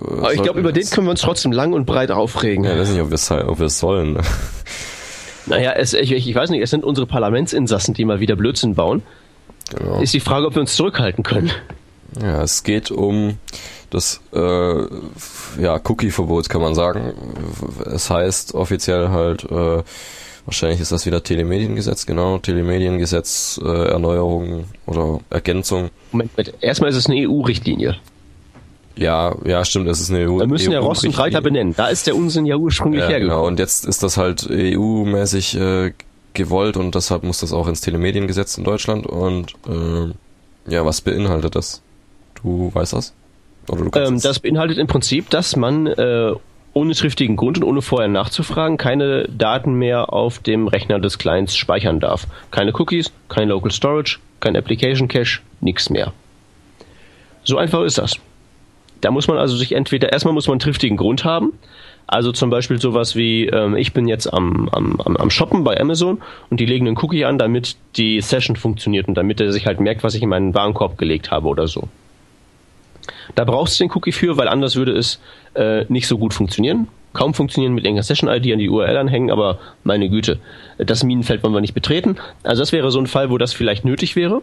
Äh, 0.00 0.18
Aber 0.18 0.34
ich 0.34 0.42
glaube, 0.42 0.58
über 0.58 0.72
den 0.72 0.88
können 0.90 1.06
wir 1.06 1.12
uns 1.12 1.20
trotzdem 1.20 1.52
lang 1.52 1.72
und 1.72 1.86
breit 1.86 2.10
aufregen. 2.10 2.64
Ja, 2.64 2.72
ich 2.74 2.80
weiß 2.80 2.90
nicht, 2.90 3.00
ob 3.00 3.10
wir 3.10 3.14
es 3.14 3.30
ob 3.30 3.58
wir 3.58 3.66
es 3.66 3.78
sollen. 3.78 4.18
Naja, 5.48 5.74
es, 5.76 5.94
ich, 5.94 6.10
ich 6.10 6.34
weiß 6.34 6.50
nicht, 6.50 6.60
es 6.60 6.70
sind 6.70 6.82
unsere 6.82 7.06
Parlamentsinsassen, 7.06 7.94
die 7.94 8.04
mal 8.04 8.18
wieder 8.18 8.34
Blödsinn 8.34 8.74
bauen. 8.74 9.04
Genau. 9.70 10.00
Ist 10.00 10.12
die 10.12 10.18
Frage, 10.18 10.46
ob 10.46 10.56
wir 10.56 10.60
uns 10.60 10.74
zurückhalten 10.74 11.22
können. 11.22 11.52
Ja, 12.20 12.42
es 12.42 12.64
geht 12.64 12.90
um 12.90 13.38
das 13.90 14.20
äh, 14.32 14.38
ja, 15.62 15.80
Cookie-Verbot, 15.82 16.48
kann 16.48 16.60
man 16.60 16.74
sagen. 16.74 17.12
Es 17.84 18.10
heißt 18.10 18.54
offiziell 18.54 19.08
halt, 19.10 19.44
äh, 19.44 19.82
wahrscheinlich 20.44 20.80
ist 20.80 20.92
das 20.92 21.06
wieder 21.06 21.22
Telemediengesetz, 21.22 22.06
genau, 22.06 22.38
Telemediengesetz, 22.38 23.60
äh, 23.64 23.88
Erneuerung 23.88 24.64
oder 24.86 25.20
Ergänzung. 25.30 25.90
Moment, 26.12 26.30
erstmal 26.60 26.90
ist 26.90 26.96
es 26.96 27.06
eine 27.06 27.28
EU-Richtlinie. 27.28 27.96
Ja, 28.96 29.34
ja, 29.44 29.64
stimmt, 29.64 29.88
es 29.88 30.00
ist 30.00 30.10
eine 30.10 30.26
EU. 30.26 30.38
Wir 30.38 30.46
müssen 30.46 30.72
ja 30.72 30.80
Rost 30.80 31.04
und 31.04 31.18
Reiter 31.18 31.42
benennen. 31.42 31.74
Da 31.76 31.88
ist 31.88 32.06
der 32.06 32.16
Unsinn 32.16 32.46
ja 32.46 32.56
ursprünglich 32.56 33.02
ja, 33.02 33.08
hergekommen. 33.08 33.36
Genau, 33.36 33.46
und 33.46 33.58
jetzt 33.58 33.84
ist 33.84 34.02
das 34.02 34.16
halt 34.16 34.48
EU-mäßig 34.50 35.58
äh, 35.58 35.92
gewollt 36.32 36.76
und 36.78 36.94
deshalb 36.94 37.22
muss 37.22 37.40
das 37.40 37.52
auch 37.52 37.68
ins 37.68 37.82
Telemediengesetz 37.82 38.56
in 38.56 38.64
Deutschland 38.64 39.06
und 39.06 39.52
äh, 39.68 40.72
ja, 40.72 40.84
was 40.84 41.02
beinhaltet 41.02 41.56
das? 41.56 41.82
Du 42.42 42.70
weißt 42.72 42.94
das? 42.94 43.12
Ähm, 43.70 44.20
das 44.20 44.40
beinhaltet 44.40 44.78
im 44.78 44.86
Prinzip, 44.86 45.30
dass 45.30 45.56
man 45.56 45.86
äh, 45.86 46.32
ohne 46.72 46.92
triftigen 46.92 47.36
Grund 47.36 47.56
und 47.58 47.64
ohne 47.64 47.80
vorher 47.80 48.08
nachzufragen 48.08 48.76
keine 48.76 49.24
Daten 49.28 49.74
mehr 49.74 50.12
auf 50.12 50.38
dem 50.38 50.68
Rechner 50.68 51.00
des 51.00 51.18
Clients 51.18 51.56
speichern 51.56 52.00
darf. 52.00 52.26
Keine 52.50 52.72
Cookies, 52.74 53.12
kein 53.28 53.48
Local 53.48 53.70
Storage, 53.70 54.18
kein 54.40 54.56
Application 54.56 55.08
Cache, 55.08 55.40
nichts 55.60 55.88
mehr. 55.88 56.12
So 57.44 57.56
einfach 57.56 57.82
ist 57.82 57.98
das. 57.98 58.16
Da 59.00 59.10
muss 59.10 59.28
man 59.28 59.38
also 59.38 59.56
sich 59.56 59.72
entweder, 59.72 60.12
erstmal 60.12 60.34
muss 60.34 60.48
man 60.48 60.54
einen 60.54 60.60
triftigen 60.60 60.96
Grund 60.96 61.24
haben, 61.24 61.52
also 62.06 62.32
zum 62.32 62.50
Beispiel 62.50 62.80
sowas 62.80 63.16
wie, 63.16 63.46
ähm, 63.46 63.76
ich 63.76 63.92
bin 63.92 64.06
jetzt 64.06 64.32
am, 64.32 64.68
am, 64.70 65.00
am 65.00 65.30
Shoppen 65.30 65.64
bei 65.64 65.80
Amazon 65.80 66.20
und 66.50 66.60
die 66.60 66.66
legen 66.66 66.86
einen 66.86 66.98
Cookie 66.98 67.24
an, 67.24 67.38
damit 67.38 67.76
die 67.96 68.20
Session 68.20 68.56
funktioniert 68.56 69.08
und 69.08 69.14
damit 69.14 69.40
er 69.40 69.50
sich 69.50 69.66
halt 69.66 69.80
merkt, 69.80 70.04
was 70.04 70.14
ich 70.14 70.22
in 70.22 70.28
meinen 70.28 70.54
Warenkorb 70.54 70.98
gelegt 70.98 71.30
habe 71.30 71.48
oder 71.48 71.66
so. 71.66 71.88
Da 73.34 73.44
brauchst 73.44 73.78
du 73.78 73.84
den 73.84 73.90
Cookie 73.92 74.12
für, 74.12 74.36
weil 74.36 74.48
anders 74.48 74.76
würde 74.76 74.92
es 74.92 75.20
äh, 75.54 75.84
nicht 75.88 76.06
so 76.06 76.18
gut 76.18 76.34
funktionieren. 76.34 76.88
Kaum 77.12 77.34
funktionieren 77.34 77.74
mit 77.74 77.84
irgendeiner 77.84 78.04
Session-ID 78.04 78.52
an 78.52 78.58
die 78.58 78.68
URL 78.68 78.96
anhängen, 78.96 79.30
aber 79.30 79.58
meine 79.84 80.10
Güte, 80.10 80.38
das 80.78 81.02
Minenfeld 81.02 81.42
wollen 81.42 81.54
wir 81.54 81.62
nicht 81.62 81.74
betreten. 81.74 82.16
Also 82.42 82.62
das 82.62 82.72
wäre 82.72 82.90
so 82.90 82.98
ein 82.98 83.06
Fall, 83.06 83.30
wo 83.30 83.38
das 83.38 83.54
vielleicht 83.54 83.84
nötig 83.84 84.16
wäre. 84.16 84.42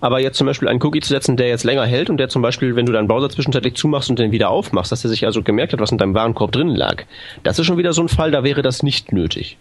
Aber 0.00 0.20
jetzt 0.20 0.38
zum 0.38 0.46
Beispiel 0.46 0.68
einen 0.68 0.82
Cookie 0.82 1.00
zu 1.00 1.08
setzen, 1.10 1.36
der 1.36 1.48
jetzt 1.48 1.64
länger 1.64 1.84
hält 1.84 2.08
und 2.08 2.16
der 2.16 2.28
zum 2.28 2.42
Beispiel, 2.42 2.74
wenn 2.74 2.86
du 2.86 2.92
deinen 2.92 3.08
Browser 3.08 3.28
zwischenzeitlich 3.28 3.74
zumachst 3.74 4.08
und 4.08 4.18
den 4.18 4.32
wieder 4.32 4.50
aufmachst, 4.50 4.92
dass 4.92 5.04
er 5.04 5.10
sich 5.10 5.26
also 5.26 5.42
gemerkt 5.42 5.72
hat, 5.72 5.80
was 5.80 5.92
in 5.92 5.98
deinem 5.98 6.14
Warenkorb 6.14 6.52
drinnen 6.52 6.74
lag. 6.74 7.04
Das 7.42 7.58
ist 7.58 7.66
schon 7.66 7.76
wieder 7.76 7.92
so 7.92 8.02
ein 8.02 8.08
Fall, 8.08 8.30
da 8.30 8.42
wäre 8.42 8.62
das 8.62 8.82
nicht 8.82 9.12
nötig. 9.12 9.58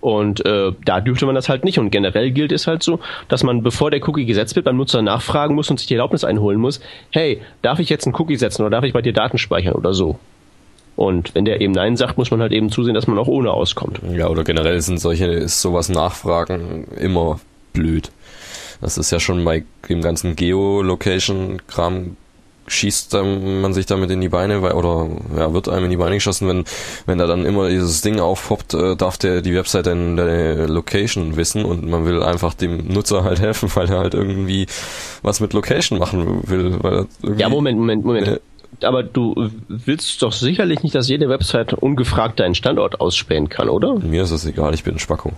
Und 0.00 0.44
äh, 0.46 0.72
da 0.84 1.00
dürfte 1.00 1.26
man 1.26 1.34
das 1.34 1.48
halt 1.48 1.64
nicht. 1.64 1.78
Und 1.78 1.90
generell 1.90 2.30
gilt 2.30 2.52
es 2.52 2.66
halt 2.66 2.82
so, 2.82 3.00
dass 3.28 3.42
man, 3.42 3.62
bevor 3.62 3.90
der 3.90 4.06
Cookie 4.08 4.26
gesetzt 4.26 4.54
wird, 4.54 4.64
beim 4.64 4.76
Nutzer 4.76 5.02
nachfragen 5.02 5.54
muss 5.54 5.70
und 5.70 5.78
sich 5.78 5.88
die 5.88 5.94
Erlaubnis 5.94 6.24
einholen 6.24 6.60
muss, 6.60 6.80
hey, 7.10 7.40
darf 7.62 7.78
ich 7.80 7.88
jetzt 7.88 8.06
einen 8.06 8.14
Cookie 8.16 8.36
setzen 8.36 8.62
oder 8.62 8.70
darf 8.70 8.84
ich 8.84 8.92
bei 8.92 9.02
dir 9.02 9.12
Daten 9.12 9.38
speichern 9.38 9.74
oder 9.74 9.92
so? 9.92 10.18
Und 10.94 11.34
wenn 11.34 11.44
der 11.44 11.60
eben 11.60 11.72
Nein 11.72 11.96
sagt, 11.96 12.18
muss 12.18 12.30
man 12.30 12.40
halt 12.40 12.52
eben 12.52 12.70
zusehen, 12.70 12.94
dass 12.94 13.06
man 13.06 13.18
auch 13.18 13.28
ohne 13.28 13.52
auskommt. 13.52 14.00
Ja, 14.12 14.28
oder 14.28 14.42
generell 14.42 14.80
sind 14.80 14.98
solche, 14.98 15.26
ist 15.26 15.60
sowas 15.60 15.88
Nachfragen 15.88 16.88
immer 16.98 17.38
blöd. 17.72 18.10
Das 18.80 18.98
ist 18.98 19.10
ja 19.10 19.20
schon 19.20 19.44
bei 19.44 19.64
dem 19.88 20.00
ganzen 20.00 20.34
Geolocation-Kram 20.36 22.16
schießt 22.68 23.14
man 23.14 23.72
sich 23.72 23.86
damit 23.86 24.10
in 24.10 24.20
die 24.20 24.28
Beine 24.28 24.62
weil, 24.62 24.72
oder 24.72 25.08
ja, 25.36 25.52
wird 25.52 25.68
einem 25.68 25.84
in 25.84 25.90
die 25.90 25.96
Beine 25.96 26.16
geschossen, 26.16 26.48
wenn, 26.48 26.64
wenn 27.06 27.18
da 27.18 27.26
dann 27.26 27.44
immer 27.44 27.68
dieses 27.68 28.00
Ding 28.00 28.20
aufpoppt, 28.20 28.74
äh, 28.74 28.96
darf 28.96 29.18
der 29.18 29.42
die 29.42 29.54
Website 29.54 29.86
dann 29.86 30.16
deine 30.16 30.66
Location 30.66 31.36
wissen 31.36 31.64
und 31.64 31.84
man 31.88 32.06
will 32.06 32.22
einfach 32.22 32.54
dem 32.54 32.88
Nutzer 32.88 33.24
halt 33.24 33.40
helfen, 33.40 33.70
weil 33.74 33.90
er 33.90 33.98
halt 33.98 34.14
irgendwie 34.14 34.66
was 35.22 35.40
mit 35.40 35.52
Location 35.52 35.98
machen 35.98 36.48
will. 36.48 36.76
Weil 36.82 37.06
ja, 37.36 37.48
Moment, 37.48 37.78
Moment, 37.78 38.04
Moment. 38.04 38.28
Äh, 38.28 38.38
aber 38.82 39.02
du 39.02 39.50
willst 39.68 40.22
doch 40.22 40.32
sicherlich 40.32 40.82
nicht, 40.82 40.94
dass 40.94 41.08
jede 41.08 41.28
Website 41.28 41.72
ungefragt 41.72 42.38
deinen 42.38 42.54
Standort 42.54 43.00
ausspähen 43.00 43.48
kann, 43.48 43.68
oder? 43.68 43.94
Mir 43.94 44.22
ist 44.22 44.30
das 44.30 44.46
egal, 44.46 44.74
ich 44.74 44.84
bin 44.84 44.96
ein 44.96 44.98
Spacko. 44.98 45.32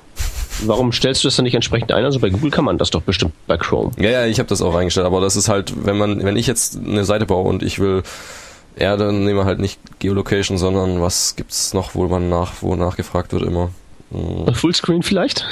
Warum 0.66 0.92
stellst 0.92 1.22
du 1.24 1.28
das 1.28 1.36
dann 1.36 1.44
nicht 1.44 1.54
entsprechend 1.54 1.92
ein? 1.92 2.04
Also 2.04 2.20
bei 2.20 2.30
Google 2.30 2.50
kann 2.50 2.64
man 2.64 2.78
das 2.78 2.90
doch 2.90 3.02
bestimmt 3.02 3.32
bei 3.46 3.56
Chrome. 3.56 3.92
Ja, 3.98 4.11
ja, 4.11 4.26
ich 4.26 4.38
habe 4.38 4.48
das 4.48 4.62
auch 4.62 4.74
eingestellt, 4.74 5.06
aber 5.06 5.20
das 5.20 5.36
ist 5.36 5.48
halt, 5.48 5.72
wenn 5.84 5.98
man, 5.98 6.24
wenn 6.24 6.36
ich 6.36 6.46
jetzt 6.46 6.78
eine 6.78 7.04
Seite 7.04 7.26
baue 7.26 7.48
und 7.48 7.62
ich 7.62 7.78
will, 7.78 8.02
ja, 8.78 8.96
dann 8.96 9.24
nehmen 9.24 9.38
wir 9.38 9.44
halt 9.44 9.58
nicht 9.58 9.80
Geolocation, 9.98 10.58
sondern 10.58 11.00
was 11.00 11.36
gibt's 11.36 11.74
noch, 11.74 11.94
wo 11.94 12.06
man 12.06 12.28
nach, 12.28 12.52
wo 12.61 12.76
nachgefragt 12.76 13.32
wird 13.32 13.42
immer. 13.42 13.70
Hm. 14.12 14.54
Fullscreen 14.54 15.02
vielleicht? 15.02 15.46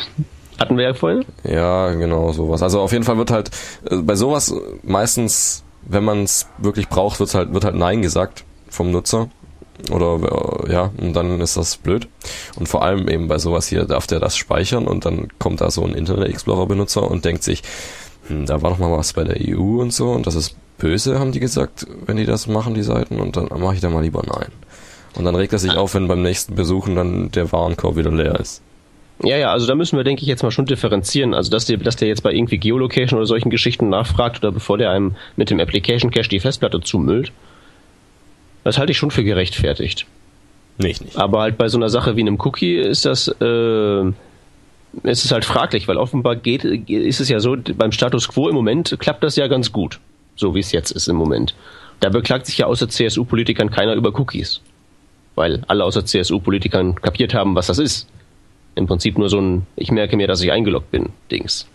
Hatten 0.58 0.76
wir 0.76 0.84
ja 0.84 0.94
vorhin. 0.94 1.24
Ja, 1.44 1.92
genau, 1.92 2.32
sowas. 2.32 2.62
Also 2.62 2.80
auf 2.80 2.92
jeden 2.92 3.04
Fall 3.04 3.16
wird 3.16 3.30
halt 3.30 3.50
äh, 3.90 3.96
bei 3.96 4.16
sowas 4.16 4.52
meistens 4.82 5.62
wenn 5.88 6.04
man 6.04 6.24
es 6.24 6.46
wirklich 6.58 6.88
braucht, 6.88 7.18
wird 7.18 7.34
halt, 7.34 7.52
wird 7.52 7.64
halt 7.64 7.74
Nein 7.74 8.02
gesagt 8.02 8.44
vom 8.68 8.90
Nutzer. 8.90 9.28
Oder 9.90 10.66
äh, 10.66 10.72
ja, 10.72 10.90
und 10.98 11.14
dann 11.14 11.40
ist 11.40 11.56
das 11.56 11.76
blöd. 11.76 12.08
Und 12.56 12.68
vor 12.68 12.82
allem 12.82 13.08
eben 13.08 13.28
bei 13.28 13.38
sowas 13.38 13.68
hier 13.68 13.84
darf 13.84 14.06
der 14.06 14.20
das 14.20 14.36
speichern 14.36 14.86
und 14.86 15.04
dann 15.04 15.28
kommt 15.38 15.60
da 15.60 15.70
so 15.70 15.84
ein 15.84 15.94
Internet 15.94 16.28
Explorer 16.28 16.66
Benutzer 16.66 17.10
und 17.10 17.24
denkt 17.24 17.42
sich, 17.42 17.62
hm, 18.28 18.46
da 18.46 18.62
war 18.62 18.70
noch 18.70 18.78
mal 18.78 18.90
was 18.90 19.12
bei 19.12 19.24
der 19.24 19.36
EU 19.40 19.80
und 19.80 19.92
so 19.92 20.10
und 20.10 20.26
das 20.26 20.34
ist 20.34 20.56
böse, 20.78 21.18
haben 21.18 21.32
die 21.32 21.40
gesagt, 21.40 21.86
wenn 22.06 22.16
die 22.16 22.26
das 22.26 22.46
machen, 22.46 22.74
die 22.74 22.82
Seiten, 22.82 23.20
und 23.20 23.36
dann 23.36 23.48
mache 23.58 23.74
ich 23.74 23.80
da 23.80 23.90
mal 23.90 24.02
lieber 24.02 24.22
nein. 24.26 24.50
Und 25.16 25.24
dann 25.24 25.34
regt 25.34 25.52
er 25.52 25.58
sich 25.58 25.76
auf, 25.76 25.94
wenn 25.94 26.06
beim 26.06 26.22
nächsten 26.22 26.54
Besuchen 26.54 26.94
dann 26.94 27.30
der 27.32 27.50
Warenkorb 27.50 27.96
wieder 27.96 28.12
leer 28.12 28.38
ist. 28.38 28.62
Ja, 29.24 29.36
ja, 29.36 29.50
also 29.50 29.66
da 29.66 29.74
müssen 29.74 29.96
wir, 29.96 30.04
denke 30.04 30.22
ich, 30.22 30.28
jetzt 30.28 30.44
mal 30.44 30.52
schon 30.52 30.66
differenzieren. 30.66 31.34
Also, 31.34 31.50
dass 31.50 31.66
der, 31.66 31.78
dass 31.78 31.96
der 31.96 32.06
jetzt 32.06 32.22
bei 32.22 32.32
irgendwie 32.32 32.58
Geolocation 32.58 33.18
oder 33.18 33.26
solchen 33.26 33.50
Geschichten 33.50 33.88
nachfragt 33.88 34.38
oder 34.38 34.52
bevor 34.52 34.78
der 34.78 34.90
einem 34.90 35.16
mit 35.36 35.50
dem 35.50 35.58
Application 35.58 36.12
Cache 36.12 36.28
die 36.28 36.38
Festplatte 36.38 36.80
zumüllt, 36.80 37.32
das 38.68 38.78
halte 38.78 38.92
ich 38.92 38.98
schon 38.98 39.10
für 39.10 39.24
gerechtfertigt. 39.24 40.06
Nicht, 40.78 41.04
nicht. 41.04 41.16
Aber 41.16 41.40
halt 41.40 41.58
bei 41.58 41.68
so 41.68 41.78
einer 41.78 41.88
Sache 41.88 42.16
wie 42.16 42.20
einem 42.20 42.38
Cookie 42.40 42.76
ist 42.76 43.04
das, 43.04 43.28
äh, 43.28 44.06
ist 45.02 45.24
es 45.24 45.32
halt 45.32 45.44
fraglich, 45.44 45.88
weil 45.88 45.96
offenbar 45.96 46.36
geht, 46.36 46.64
ist 46.64 47.20
es 47.20 47.28
ja 47.28 47.40
so, 47.40 47.56
beim 47.76 47.92
Status 47.92 48.28
Quo 48.28 48.48
im 48.48 48.54
Moment 48.54 48.96
klappt 48.98 49.24
das 49.24 49.36
ja 49.36 49.48
ganz 49.48 49.72
gut. 49.72 49.98
So 50.36 50.54
wie 50.54 50.60
es 50.60 50.70
jetzt 50.72 50.92
ist 50.92 51.08
im 51.08 51.16
Moment. 51.16 51.54
Da 52.00 52.10
beklagt 52.10 52.46
sich 52.46 52.58
ja 52.58 52.66
außer 52.66 52.88
CSU-Politikern 52.88 53.70
keiner 53.70 53.94
über 53.94 54.16
Cookies. 54.18 54.60
Weil 55.34 55.64
alle 55.66 55.84
außer 55.84 56.04
CSU-Politikern 56.04 56.94
kapiert 56.96 57.34
haben, 57.34 57.56
was 57.56 57.66
das 57.66 57.78
ist 57.78 58.08
im 58.78 58.86
Prinzip 58.86 59.18
nur 59.18 59.28
so 59.28 59.40
ein, 59.40 59.66
ich 59.76 59.90
merke 59.90 60.16
mir, 60.16 60.28
dass 60.28 60.40
ich 60.40 60.52
eingeloggt 60.52 60.90
bin, 60.90 61.10
Dings. 61.30 61.68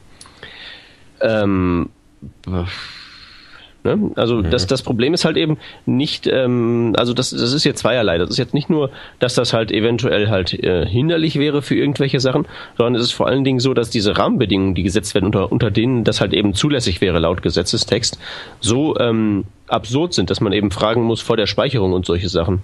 Ähm, 1.22 1.90
ne? 3.84 4.12
Also 4.16 4.38
mhm. 4.38 4.50
das, 4.50 4.68
das 4.68 4.82
Problem 4.82 5.14
ist 5.14 5.26
halt 5.26 5.38
eben 5.38 5.58
nicht, 5.86 6.28
ähm, 6.28 6.94
also 6.98 7.14
das, 7.14 7.32
das 7.32 7.54
ist 7.54 7.64
jetzt 7.64 7.80
zweierlei. 7.80 8.18
Das 8.18 8.30
ist 8.30 8.38
jetzt 8.38 8.54
nicht 8.54 8.70
nur, 8.70 8.90
dass 9.20 9.36
das 9.36 9.54
halt 9.54 9.72
eventuell 9.72 10.30
halt 10.30 10.54
äh, 10.54 10.86
hinderlich 10.86 11.38
wäre 11.40 11.62
für 11.62 11.76
irgendwelche 11.76 12.20
Sachen, 12.20 12.48
sondern 12.78 12.96
es 12.96 13.04
ist 13.04 13.12
vor 13.12 13.28
allen 13.28 13.44
Dingen 13.44 13.60
so, 13.60 13.74
dass 13.74 13.90
diese 13.90 14.18
Rahmenbedingungen, 14.18 14.76
die 14.76 14.84
gesetzt 14.84 15.14
werden, 15.16 15.26
unter, 15.26 15.52
unter 15.52 15.72
denen 15.72 16.04
das 16.04 16.22
halt 16.22 16.34
eben 16.34 16.54
zulässig 16.54 17.02
wäre 17.02 17.20
laut 17.20 17.42
Gesetzestext, 17.42 18.20
so 18.60 18.98
ähm, 18.98 19.46
absurd 19.68 20.14
sind, 20.14 20.30
dass 20.30 20.42
man 20.42 20.54
eben 20.54 20.72
fragen 20.72 21.04
muss 21.04 21.22
vor 21.22 21.38
der 21.38 21.48
Speicherung 21.48 21.94
und 21.94 22.06
solche 22.06 22.30
Sachen. 22.30 22.64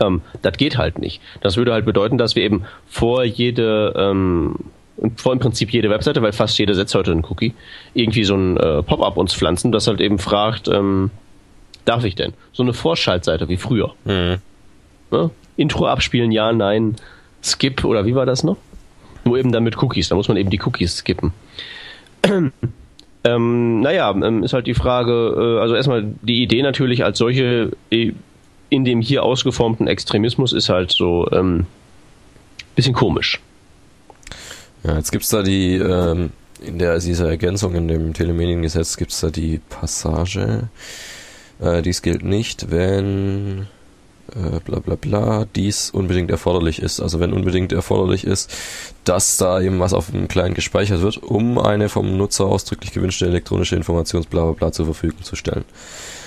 Ähm, 0.00 0.22
das 0.42 0.56
geht 0.56 0.78
halt 0.78 0.98
nicht. 0.98 1.20
Das 1.40 1.56
würde 1.56 1.72
halt 1.72 1.84
bedeuten, 1.84 2.18
dass 2.18 2.36
wir 2.36 2.42
eben 2.42 2.64
vor 2.86 3.24
jede, 3.24 3.94
ähm, 3.96 4.56
vor 5.16 5.32
im 5.32 5.38
Prinzip 5.38 5.72
jede 5.72 5.90
Webseite, 5.90 6.22
weil 6.22 6.32
fast 6.32 6.58
jede 6.58 6.74
setzt 6.74 6.94
heute 6.94 7.12
einen 7.12 7.24
Cookie, 7.24 7.54
irgendwie 7.94 8.24
so 8.24 8.34
ein 8.34 8.56
äh, 8.56 8.82
Pop-up 8.82 9.16
uns 9.16 9.34
pflanzen, 9.34 9.72
das 9.72 9.86
halt 9.86 10.00
eben 10.00 10.18
fragt, 10.18 10.68
ähm, 10.68 11.10
darf 11.84 12.04
ich 12.04 12.14
denn? 12.14 12.32
So 12.52 12.62
eine 12.62 12.72
Vorschaltseite 12.72 13.48
wie 13.48 13.56
früher. 13.56 13.94
Mhm. 14.04 14.38
Ne? 15.10 15.30
Intro 15.56 15.86
abspielen, 15.86 16.32
ja, 16.32 16.52
nein, 16.52 16.96
Skip 17.42 17.84
oder 17.84 18.06
wie 18.06 18.14
war 18.14 18.26
das 18.26 18.44
noch? 18.44 18.56
Nur 19.24 19.38
eben 19.38 19.52
dann 19.52 19.64
mit 19.64 19.80
Cookies, 19.82 20.08
da 20.08 20.14
muss 20.14 20.28
man 20.28 20.36
eben 20.36 20.50
die 20.50 20.60
Cookies 20.60 20.96
skippen. 20.98 21.32
ähm, 23.24 23.80
naja, 23.80 24.10
ähm, 24.10 24.42
ist 24.42 24.52
halt 24.52 24.66
die 24.66 24.74
Frage, 24.74 25.56
äh, 25.58 25.60
also 25.60 25.74
erstmal 25.74 26.04
die 26.22 26.42
Idee 26.42 26.62
natürlich 26.62 27.04
als 27.04 27.18
solche 27.18 27.72
äh, 27.90 28.12
in 28.70 28.84
dem 28.84 29.00
hier 29.00 29.22
ausgeformten 29.22 29.86
Extremismus 29.86 30.52
ist 30.52 30.68
halt 30.68 30.92
so 30.92 31.28
ähm, 31.32 31.66
bisschen 32.74 32.94
komisch. 32.94 33.40
Ja, 34.84 34.96
jetzt 34.96 35.12
gibt's 35.12 35.28
da 35.28 35.42
die, 35.42 35.76
ähm, 35.76 36.30
in 36.60 36.78
der 36.78 36.98
dieser 36.98 37.28
Ergänzung 37.28 37.74
in 37.74 37.88
dem 37.88 38.14
Telemediengesetz 38.14 38.96
gibt's 38.96 39.20
da 39.20 39.30
die 39.30 39.60
Passage, 39.68 40.68
äh, 41.60 41.82
dies 41.82 42.02
gilt 42.02 42.24
nicht, 42.24 42.70
wenn 42.70 43.66
äh, 44.34 44.60
bla 44.64 44.78
bla 44.80 44.94
bla, 44.94 45.46
dies 45.56 45.90
unbedingt 45.90 46.30
erforderlich 46.30 46.82
ist. 46.82 47.00
Also 47.00 47.20
wenn 47.20 47.32
unbedingt 47.32 47.72
erforderlich 47.72 48.24
ist, 48.24 48.54
dass 49.04 49.36
da 49.36 49.60
eben 49.60 49.80
was 49.80 49.94
auf 49.94 50.10
dem 50.10 50.28
Client 50.28 50.54
gespeichert 50.54 51.00
wird, 51.00 51.22
um 51.22 51.58
eine 51.58 51.88
vom 51.88 52.16
Nutzer 52.16 52.44
ausdrücklich 52.44 52.92
gewünschte 52.92 53.26
elektronische 53.26 53.76
Informations 53.76 54.26
bla 54.26 54.44
bla 54.44 54.52
bla 54.52 54.72
zur 54.72 54.84
Verfügung 54.84 55.22
zu 55.22 55.36
stellen. 55.36 55.64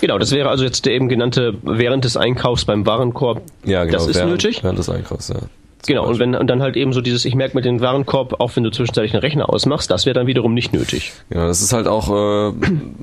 Genau, 0.02 0.18
das 0.18 0.32
wäre 0.32 0.50
also 0.50 0.64
jetzt 0.64 0.86
der 0.86 0.94
eben 0.94 1.10
genannte 1.10 1.56
während 1.62 2.04
des 2.04 2.18
Einkaufs 2.18 2.66
beim 2.66 2.86
Warenkorb. 2.86 3.44
Ja, 3.66 3.84
genau. 3.84 3.98
Das 3.98 4.08
ist 4.08 4.16
während, 4.16 4.32
nötig. 4.32 4.64
Während 4.64 4.80
des 4.80 4.90
Einkaufs, 4.90 5.30
ja. 5.30 5.40
Genau, 5.88 6.06
und 6.06 6.20
wenn 6.20 6.36
und 6.36 6.48
dann 6.48 6.62
halt 6.62 6.78
eben 6.78 6.94
so 6.94 7.02
dieses, 7.02 7.26
ich 7.26 7.34
merke 7.34 7.56
mit 7.56 7.66
dem 7.66 7.82
Warenkorb, 7.82 8.40
auch 8.40 8.56
wenn 8.56 8.64
du 8.64 8.70
zwischenzeitlich 8.70 9.14
einen 9.14 9.22
Rechner 9.22 9.50
ausmachst, 9.50 9.90
das 9.90 10.06
wäre 10.06 10.14
dann 10.14 10.28
wiederum 10.28 10.54
nicht 10.54 10.74
nötig. 10.74 11.12
Ja, 11.30 11.48
das 11.48 11.62
ist 11.62 11.74
halt 11.74 11.88
auch 11.88 12.52
äh, 12.52 12.54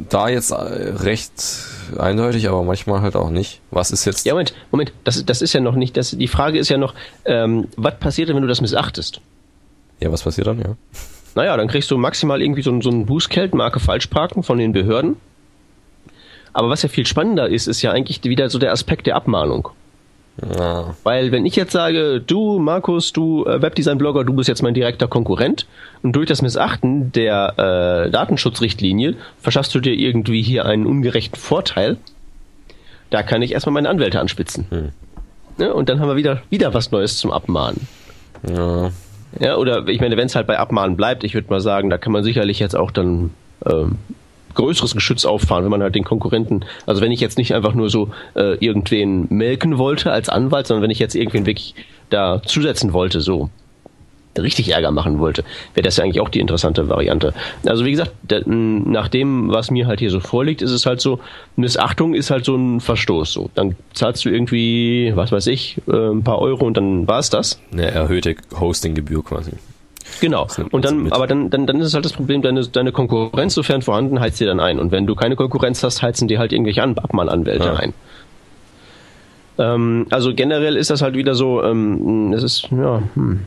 da 0.08 0.28
jetzt 0.28 0.52
äh, 0.52 0.54
recht 0.54 1.32
eindeutig, 1.98 2.48
aber 2.48 2.62
manchmal 2.62 3.00
halt 3.00 3.16
auch 3.16 3.30
nicht. 3.30 3.60
Was 3.70 3.90
ist 3.90 4.04
jetzt. 4.04 4.26
Ja, 4.26 4.34
Moment, 4.34 4.54
Moment, 4.70 4.92
das, 5.04 5.24
das 5.24 5.42
ist 5.42 5.52
ja 5.52 5.60
noch 5.60 5.74
nicht, 5.74 5.96
das, 5.96 6.12
die 6.12 6.28
Frage 6.28 6.58
ist 6.58 6.68
ja 6.68 6.78
noch, 6.78 6.94
ähm, 7.24 7.66
was 7.76 7.98
passiert 7.98 8.28
denn, 8.28 8.36
wenn 8.36 8.42
du 8.42 8.48
das 8.48 8.60
missachtest? 8.60 9.20
Ja, 10.00 10.12
was 10.12 10.22
passiert 10.22 10.46
dann, 10.46 10.60
ja? 10.60 10.76
Naja, 11.34 11.56
dann 11.56 11.68
kriegst 11.68 11.90
du 11.90 11.98
maximal 11.98 12.40
irgendwie 12.40 12.62
so, 12.62 12.80
so 12.80 12.90
ein 12.90 13.06
Bußgeld, 13.06 13.54
Marke 13.54 13.80
Falschparken 13.80 14.42
von 14.42 14.58
den 14.58 14.72
Behörden. 14.72 15.16
Aber 16.52 16.70
was 16.70 16.82
ja 16.82 16.88
viel 16.88 17.06
spannender 17.06 17.48
ist, 17.48 17.66
ist 17.66 17.82
ja 17.82 17.92
eigentlich 17.92 18.22
wieder 18.24 18.50
so 18.50 18.58
der 18.58 18.72
Aspekt 18.72 19.06
der 19.06 19.16
Abmahnung. 19.16 19.68
Ja. 20.56 20.94
Weil 21.02 21.32
wenn 21.32 21.46
ich 21.46 21.56
jetzt 21.56 21.72
sage, 21.72 22.20
du 22.20 22.58
Markus, 22.58 23.12
du 23.12 23.44
äh, 23.44 23.60
Webdesign-Blogger, 23.60 24.24
du 24.24 24.34
bist 24.34 24.48
jetzt 24.48 24.62
mein 24.62 24.74
direkter 24.74 25.08
Konkurrent 25.08 25.66
und 26.02 26.12
durch 26.12 26.26
das 26.26 26.42
Missachten 26.42 27.10
der 27.12 27.54
äh, 28.06 28.10
Datenschutzrichtlinie 28.10 29.16
verschaffst 29.40 29.74
du 29.74 29.80
dir 29.80 29.94
irgendwie 29.94 30.42
hier 30.42 30.64
einen 30.66 30.86
ungerechten 30.86 31.38
Vorteil, 31.38 31.96
da 33.10 33.22
kann 33.22 33.42
ich 33.42 33.52
erstmal 33.52 33.74
meine 33.74 33.88
Anwälte 33.88 34.20
anspitzen. 34.20 34.66
Hm. 34.70 34.88
Ja, 35.58 35.72
und 35.72 35.88
dann 35.88 35.98
haben 35.98 36.08
wir 36.08 36.16
wieder, 36.16 36.42
wieder 36.50 36.72
was 36.72 36.92
Neues 36.92 37.18
zum 37.18 37.32
Abmahnen. 37.32 37.88
Ja. 38.48 38.92
Ja, 39.40 39.56
oder 39.56 39.86
ich 39.88 40.00
meine, 40.00 40.16
wenn 40.16 40.26
es 40.26 40.36
halt 40.36 40.46
bei 40.46 40.58
Abmahnen 40.58 40.96
bleibt, 40.96 41.24
ich 41.24 41.34
würde 41.34 41.50
mal 41.50 41.60
sagen, 41.60 41.90
da 41.90 41.98
kann 41.98 42.12
man 42.12 42.24
sicherlich 42.24 42.58
jetzt 42.60 42.74
auch 42.74 42.90
dann 42.90 43.30
ähm, 43.66 43.98
größeres 44.54 44.94
Geschütz 44.94 45.24
auffahren, 45.24 45.64
wenn 45.64 45.70
man 45.70 45.82
halt 45.82 45.94
den 45.94 46.04
Konkurrenten, 46.04 46.64
also 46.86 47.00
wenn 47.00 47.12
ich 47.12 47.20
jetzt 47.20 47.38
nicht 47.38 47.54
einfach 47.54 47.74
nur 47.74 47.90
so 47.90 48.10
äh, 48.34 48.56
irgendwen 48.64 49.26
melken 49.30 49.78
wollte 49.78 50.12
als 50.12 50.28
Anwalt, 50.28 50.66
sondern 50.66 50.82
wenn 50.82 50.90
ich 50.90 50.98
jetzt 50.98 51.14
irgendwen 51.14 51.46
wirklich 51.46 51.74
da 52.10 52.42
zusetzen 52.44 52.92
wollte, 52.92 53.20
so 53.20 53.50
richtig 54.42 54.70
Ärger 54.70 54.90
machen 54.90 55.18
wollte, 55.18 55.44
wäre 55.74 55.84
das 55.84 55.96
ja 55.96 56.04
eigentlich 56.04 56.20
auch 56.20 56.28
die 56.28 56.40
interessante 56.40 56.88
Variante. 56.88 57.34
Also 57.66 57.84
wie 57.84 57.90
gesagt, 57.90 58.12
nach 58.46 59.08
dem, 59.08 59.50
was 59.50 59.70
mir 59.70 59.86
halt 59.86 60.00
hier 60.00 60.10
so 60.10 60.20
vorliegt, 60.20 60.62
ist 60.62 60.70
es 60.70 60.86
halt 60.86 61.00
so, 61.00 61.20
Missachtung 61.56 62.14
ist 62.14 62.30
halt 62.30 62.44
so 62.44 62.54
ein 62.54 62.80
Verstoß. 62.80 63.32
So, 63.32 63.50
dann 63.54 63.76
zahlst 63.94 64.24
du 64.24 64.30
irgendwie, 64.30 65.12
was 65.14 65.32
weiß 65.32 65.46
ich, 65.48 65.78
äh, 65.88 66.10
ein 66.10 66.22
paar 66.22 66.38
Euro 66.38 66.66
und 66.66 66.76
dann 66.76 67.08
war 67.08 67.18
es 67.18 67.30
das. 67.30 67.60
Eine 67.72 67.90
erhöhte 67.90 68.36
Hostinggebühr 68.58 69.24
quasi. 69.24 69.52
Genau. 70.20 70.46
Und 70.70 70.84
dann, 70.84 71.12
aber 71.12 71.26
dann, 71.26 71.50
dann, 71.50 71.66
dann 71.66 71.80
ist 71.80 71.88
es 71.88 71.94
halt 71.94 72.04
das 72.04 72.12
Problem, 72.12 72.42
deine, 72.42 72.66
deine 72.66 72.92
Konkurrenz, 72.92 73.54
sofern 73.54 73.82
vorhanden, 73.82 74.20
heizt 74.20 74.40
dir 74.40 74.46
dann 74.46 74.60
ein. 74.60 74.78
Und 74.78 74.90
wenn 74.92 75.06
du 75.06 75.14
keine 75.14 75.36
Konkurrenz 75.36 75.82
hast, 75.82 76.02
heizen 76.02 76.28
die 76.28 76.38
halt 76.38 76.52
irgendwelche 76.52 76.82
Abmahnanwälte 76.82 77.66
ja. 77.66 77.74
ein. 77.74 77.94
Ähm, 79.58 80.06
also 80.10 80.34
generell 80.34 80.76
ist 80.76 80.90
das 80.90 81.02
halt 81.02 81.14
wieder 81.14 81.34
so, 81.34 81.62
ähm, 81.62 82.32
es 82.32 82.42
ist, 82.42 82.68
ja, 82.70 83.02
hm. 83.14 83.40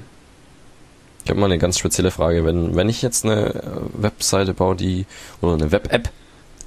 Ich 1.24 1.30
habe 1.30 1.40
mal 1.40 1.46
eine 1.46 1.60
ganz 1.60 1.78
spezielle 1.78 2.10
Frage. 2.10 2.46
Wenn, 2.46 2.76
wenn 2.76 2.90
ich 2.90 3.02
jetzt 3.02 3.26
eine 3.26 3.54
äh, 3.54 3.62
Webseite 3.94 4.54
baue, 4.54 4.76
die, 4.76 5.06
oder 5.42 5.54
eine 5.54 5.72
Web-App, 5.72 6.10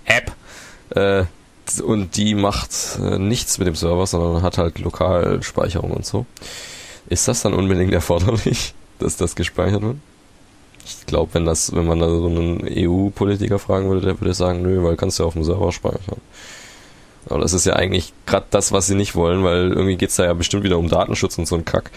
App, 0.04 0.32
äh, 0.90 1.24
und 1.82 2.16
die 2.16 2.34
macht 2.34 2.70
äh, 3.02 3.18
nichts 3.18 3.58
mit 3.58 3.66
dem 3.66 3.74
Server, 3.74 4.06
sondern 4.06 4.42
hat 4.42 4.58
halt 4.58 4.78
Lokalspeicherung 4.78 5.90
und 5.90 6.06
so. 6.06 6.26
Ist 7.08 7.26
das 7.26 7.42
dann 7.42 7.54
unbedingt 7.54 7.92
erforderlich? 7.92 8.74
Dass 8.98 9.16
das 9.16 9.34
gespeichert 9.34 9.82
wird? 9.82 9.96
Ich 10.86 11.06
glaube, 11.06 11.32
wenn 11.34 11.46
das, 11.46 11.74
wenn 11.74 11.86
man 11.86 11.98
da 11.98 12.08
so 12.08 12.26
einen 12.26 12.66
EU-Politiker 12.68 13.58
fragen 13.58 13.88
würde, 13.88 14.06
der 14.06 14.20
würde 14.20 14.34
sagen, 14.34 14.62
nö, 14.62 14.82
weil 14.82 14.96
kannst 14.96 15.18
du 15.18 15.22
ja 15.22 15.26
auf 15.26 15.32
dem 15.32 15.44
Server 15.44 15.72
speichern. 15.72 16.20
Aber 17.26 17.40
das 17.40 17.54
ist 17.54 17.64
ja 17.64 17.74
eigentlich 17.74 18.12
gerade 18.26 18.46
das, 18.50 18.70
was 18.72 18.86
sie 18.86 18.94
nicht 18.94 19.14
wollen, 19.14 19.44
weil 19.44 19.72
irgendwie 19.72 19.96
geht's 19.96 20.16
da 20.16 20.24
ja 20.24 20.34
bestimmt 20.34 20.64
wieder 20.64 20.78
um 20.78 20.88
Datenschutz 20.88 21.38
und 21.38 21.46
so 21.46 21.54
ein 21.54 21.64
Kack. 21.64 21.90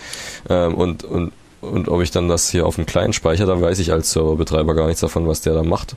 Ähm, 0.50 0.76
und, 0.76 1.04
und, 1.04 1.34
und 1.60 1.90
ob 1.90 2.02
ich 2.02 2.12
dann 2.12 2.30
das 2.30 2.50
hier 2.50 2.66
auf 2.66 2.76
dem 2.76 2.86
Client 2.86 3.14
speichere, 3.14 3.48
da 3.48 3.60
weiß 3.60 3.80
ich 3.80 3.92
als 3.92 4.12
Serverbetreiber 4.12 4.74
gar 4.74 4.88
nichts 4.88 5.02
davon, 5.02 5.28
was 5.28 5.42
der 5.42 5.54
da 5.54 5.64
macht. 5.64 5.96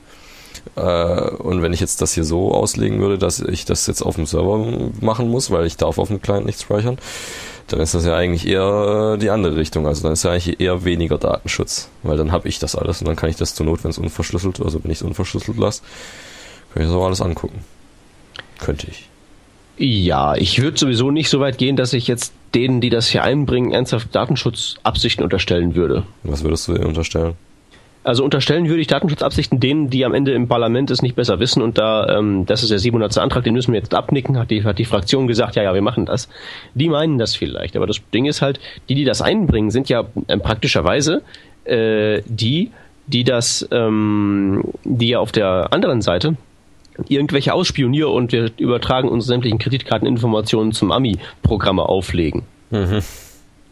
Äh, 0.75 0.81
und 0.81 1.61
wenn 1.61 1.73
ich 1.73 1.79
jetzt 1.79 2.01
das 2.01 2.13
hier 2.13 2.23
so 2.23 2.51
auslegen 2.53 2.99
würde, 2.99 3.17
dass 3.17 3.39
ich 3.39 3.65
das 3.65 3.87
jetzt 3.87 4.01
auf 4.01 4.15
dem 4.15 4.25
Server 4.25 4.89
machen 5.01 5.29
muss, 5.29 5.51
weil 5.51 5.65
ich 5.65 5.77
darf 5.77 5.97
auf 5.97 6.07
dem 6.07 6.21
Client 6.21 6.45
nichts 6.45 6.63
speichern, 6.63 6.97
dann 7.67 7.79
ist 7.79 7.93
das 7.93 8.05
ja 8.05 8.15
eigentlich 8.15 8.47
eher 8.47 9.17
die 9.17 9.29
andere 9.29 9.55
Richtung. 9.55 9.87
Also 9.87 10.03
dann 10.03 10.13
ist 10.13 10.23
ja 10.23 10.31
eigentlich 10.31 10.59
eher 10.59 10.83
weniger 10.83 11.17
Datenschutz, 11.17 11.89
weil 12.03 12.17
dann 12.17 12.31
habe 12.31 12.47
ich 12.47 12.59
das 12.59 12.75
alles 12.75 13.01
und 13.01 13.07
dann 13.07 13.15
kann 13.15 13.29
ich 13.29 13.37
das 13.37 13.55
zur 13.55 13.65
Not, 13.65 13.83
wenn 13.83 13.91
es 13.91 13.97
unverschlüsselt, 13.97 14.61
also 14.61 14.83
wenn 14.83 14.91
ich 14.91 14.99
es 14.99 15.03
unverschlüsselt 15.03 15.57
lasse, 15.57 15.81
kann 16.73 16.83
ich 16.83 16.89
das 16.89 16.95
auch 16.95 17.05
alles 17.05 17.21
angucken. 17.21 17.63
Könnte 18.59 18.87
ich. 18.89 19.07
Ja, 19.77 20.35
ich 20.35 20.61
würde 20.61 20.77
sowieso 20.77 21.11
nicht 21.11 21.29
so 21.29 21.39
weit 21.39 21.57
gehen, 21.57 21.75
dass 21.75 21.93
ich 21.93 22.07
jetzt 22.07 22.33
denen, 22.53 22.81
die 22.81 22.89
das 22.89 23.07
hier 23.07 23.23
einbringen, 23.23 23.71
ernsthaft 23.71 24.13
Datenschutzabsichten 24.13 25.23
unterstellen 25.23 25.75
würde. 25.75 26.03
Was 26.23 26.43
würdest 26.43 26.67
du 26.67 26.73
denen 26.73 26.87
unterstellen? 26.87 27.33
Also 28.03 28.23
unterstellen 28.23 28.67
würde 28.67 28.81
ich 28.81 28.87
Datenschutzabsichten 28.87 29.59
denen, 29.59 29.89
die 29.91 30.05
am 30.05 30.13
Ende 30.13 30.31
im 30.33 30.47
Parlament 30.47 30.89
es 30.89 31.03
nicht 31.03 31.15
besser 31.15 31.39
wissen 31.39 31.61
und 31.61 31.77
da, 31.77 32.17
ähm, 32.17 32.45
das 32.47 32.63
ist 32.63 32.71
der 32.71 32.79
700. 32.79 33.15
Antrag, 33.19 33.43
den 33.43 33.53
müssen 33.53 33.73
wir 33.73 33.79
jetzt 33.79 33.93
abnicken, 33.93 34.39
hat 34.39 34.49
die, 34.49 34.63
hat 34.63 34.79
die 34.79 34.85
Fraktion 34.85 35.27
gesagt, 35.27 35.55
ja, 35.55 35.63
ja, 35.63 35.73
wir 35.73 35.83
machen 35.83 36.07
das. 36.07 36.27
Die 36.73 36.89
meinen 36.89 37.19
das 37.19 37.35
vielleicht, 37.35 37.75
aber 37.75 37.85
das 37.85 38.01
Ding 38.11 38.25
ist 38.25 38.41
halt, 38.41 38.59
die, 38.89 38.95
die 38.95 39.05
das 39.05 39.21
einbringen, 39.21 39.69
sind 39.69 39.87
ja 39.87 40.05
äh, 40.27 40.37
praktischerweise 40.37 41.21
äh, 41.65 42.21
die, 42.25 42.71
die 43.05 43.23
das, 43.23 43.67
ähm, 43.71 44.63
die 44.83 45.09
ja 45.09 45.19
auf 45.19 45.31
der 45.31 45.71
anderen 45.71 46.01
Seite 46.01 46.37
irgendwelche 47.07 47.53
Ausspionier- 47.53 48.11
und 48.11 48.31
wir 48.31 48.51
übertragen 48.57 49.09
unsere 49.09 49.35
sämtlichen 49.35 49.59
Kreditkarteninformationen 49.59 50.71
zum 50.71 50.91
AMI-Programme 50.91 51.83
auflegen. 51.83 52.43
Mhm. 52.71 53.01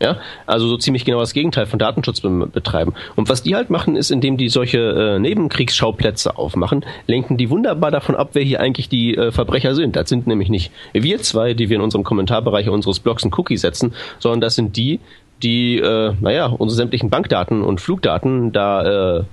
Ja, 0.01 0.17
also 0.45 0.67
so 0.67 0.77
ziemlich 0.77 1.03
genau 1.03 1.19
das 1.19 1.33
Gegenteil 1.33 1.65
von 1.65 1.77
Datenschutz 1.77 2.21
betreiben. 2.21 2.93
Und 3.17 3.27
was 3.27 3.43
die 3.43 3.55
halt 3.55 3.69
machen, 3.69 3.97
ist, 3.97 4.11
indem 4.11 4.37
die 4.37 4.47
solche 4.47 4.77
äh, 4.77 5.19
Nebenkriegsschauplätze 5.19 6.37
aufmachen, 6.37 6.85
lenken 7.05 7.35
die 7.35 7.49
wunderbar 7.49 7.91
davon 7.91 8.15
ab, 8.15 8.29
wer 8.31 8.43
hier 8.43 8.61
eigentlich 8.61 8.87
die 8.87 9.17
äh, 9.17 9.31
Verbrecher 9.31 9.75
sind. 9.75 9.97
Das 9.97 10.07
sind 10.07 10.25
nämlich 10.25 10.47
nicht 10.47 10.71
wir 10.93 11.21
zwei, 11.21 11.53
die 11.53 11.69
wir 11.69 11.75
in 11.75 11.81
unserem 11.81 12.05
Kommentarbereich 12.05 12.69
unseres 12.69 13.01
Blogs 13.01 13.23
einen 13.23 13.33
Cookie 13.33 13.57
setzen, 13.57 13.93
sondern 14.19 14.39
das 14.39 14.55
sind 14.55 14.77
die, 14.77 15.01
die, 15.43 15.79
äh, 15.79 16.13
naja, 16.21 16.45
unsere 16.45 16.77
sämtlichen 16.77 17.09
Bankdaten 17.09 17.61
und 17.61 17.81
Flugdaten 17.81 18.53
da 18.53 19.17
äh, 19.17 19.23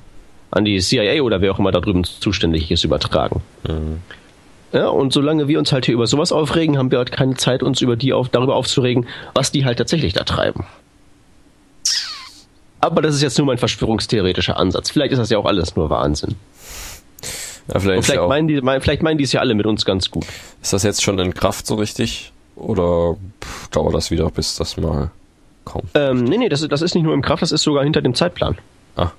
an 0.51 0.65
die 0.65 0.79
CIA 0.81 1.23
oder 1.23 1.41
wer 1.41 1.53
auch 1.53 1.61
immer 1.61 1.71
da 1.71 1.81
drüben 1.81 2.03
zuständig 2.03 2.73
ist, 2.73 2.85
übertragen. 2.85 3.43
Mhm. 3.69 4.01
Ja, 4.73 4.89
und 4.89 5.13
solange 5.13 5.49
wir 5.49 5.59
uns 5.59 5.73
halt 5.73 5.87
hier 5.87 5.95
über 5.95 6.07
sowas 6.07 6.33
aufregen, 6.33 6.77
haben 6.77 6.91
wir 6.91 6.99
halt 6.99 7.13
keine 7.13 7.35
Zeit, 7.35 7.63
uns 7.63 7.81
über 7.81 7.97
die 7.97 8.13
auf, 8.13 8.29
darüber 8.29 8.57
aufzuregen, 8.57 9.07
was 9.35 9.53
die 9.53 9.65
halt 9.65 9.79
tatsächlich 9.79 10.13
da 10.13 10.25
treiben. 10.25 10.67
Aber 12.81 13.03
das 13.03 13.15
ist 13.15 13.23
jetzt 13.23 13.39
nur 13.39 13.47
mein 13.47 13.59
verschwörungstheoretischer 13.59 14.57
Ansatz. 14.59 14.91
Vielleicht 14.91 15.13
ist 15.13 15.19
das 15.19 15.31
ja 15.31 15.39
auch 15.39 15.47
alles 15.47 15.77
nur 15.77 15.91
Wahnsinn. 15.91 16.35
Ja, 17.73 17.81
vielleicht, 17.81 18.05
vielleicht, 18.05 18.21
ja 18.21 18.29
meinen 18.29 18.49
die, 18.49 18.61
vielleicht 18.81 19.03
meinen 19.03 19.19
die 19.19 19.25
es 19.25 19.33
ja 19.33 19.41
alle 19.41 19.55
mit 19.55 19.67
uns 19.67 19.85
ganz 19.85 20.11
gut. 20.11 20.25
Ist 20.63 20.73
das 20.73 20.83
jetzt 20.83 21.03
schon 21.03 21.19
in 21.19 21.35
Kraft 21.35 21.67
so 21.67 21.75
richtig? 21.77 22.33
Oder 22.55 23.17
dauert 23.71 23.95
das 23.95 24.11
wieder, 24.11 24.31
bis 24.31 24.57
das 24.57 24.77
mal 24.77 25.11
kommt? 25.65 25.91
Ähm, 25.95 26.25
nee, 26.25 26.39
nee, 26.39 26.49
das, 26.49 26.67
das 26.67 26.83
ist 26.83 26.95
nicht 26.95 27.05
nur 27.05 27.15
im 27.15 27.23
Kraft, 27.23 27.43
das 27.43 27.53
ist 27.53 27.63
sogar 27.63 27.83
hinter 27.83 28.03
dem 28.03 28.15
Zeitplan. 28.15 28.57
Ah. 28.95 29.11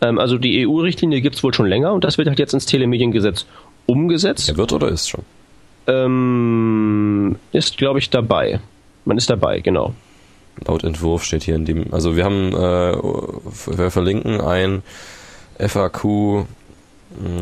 Ähm, 0.00 0.18
also 0.18 0.36
die 0.36 0.66
EU-Richtlinie 0.66 1.20
gibt 1.20 1.36
es 1.36 1.42
wohl 1.42 1.54
schon 1.54 1.66
länger 1.66 1.92
und 1.92 2.04
das 2.04 2.18
wird 2.18 2.28
halt 2.28 2.38
jetzt 2.38 2.54
ins 2.54 2.66
Telemediengesetz 2.66 3.46
umgesetzt. 3.90 4.48
Er 4.48 4.56
wird 4.56 4.72
oder 4.72 4.88
ist 4.88 5.08
schon? 5.08 5.24
Ähm, 5.86 7.36
ist, 7.52 7.76
glaube 7.78 7.98
ich, 7.98 8.10
dabei. 8.10 8.60
Man 9.04 9.18
ist 9.18 9.30
dabei, 9.30 9.60
genau. 9.60 9.94
Laut 10.66 10.84
Entwurf 10.84 11.24
steht 11.24 11.42
hier 11.42 11.56
in 11.56 11.64
dem, 11.64 11.92
also 11.92 12.16
wir 12.16 12.24
haben, 12.24 12.52
äh, 12.52 13.76
wir 13.76 13.90
verlinken 13.90 14.40
ein 14.40 14.82
FAQ 15.58 16.04
hm, 16.04 16.46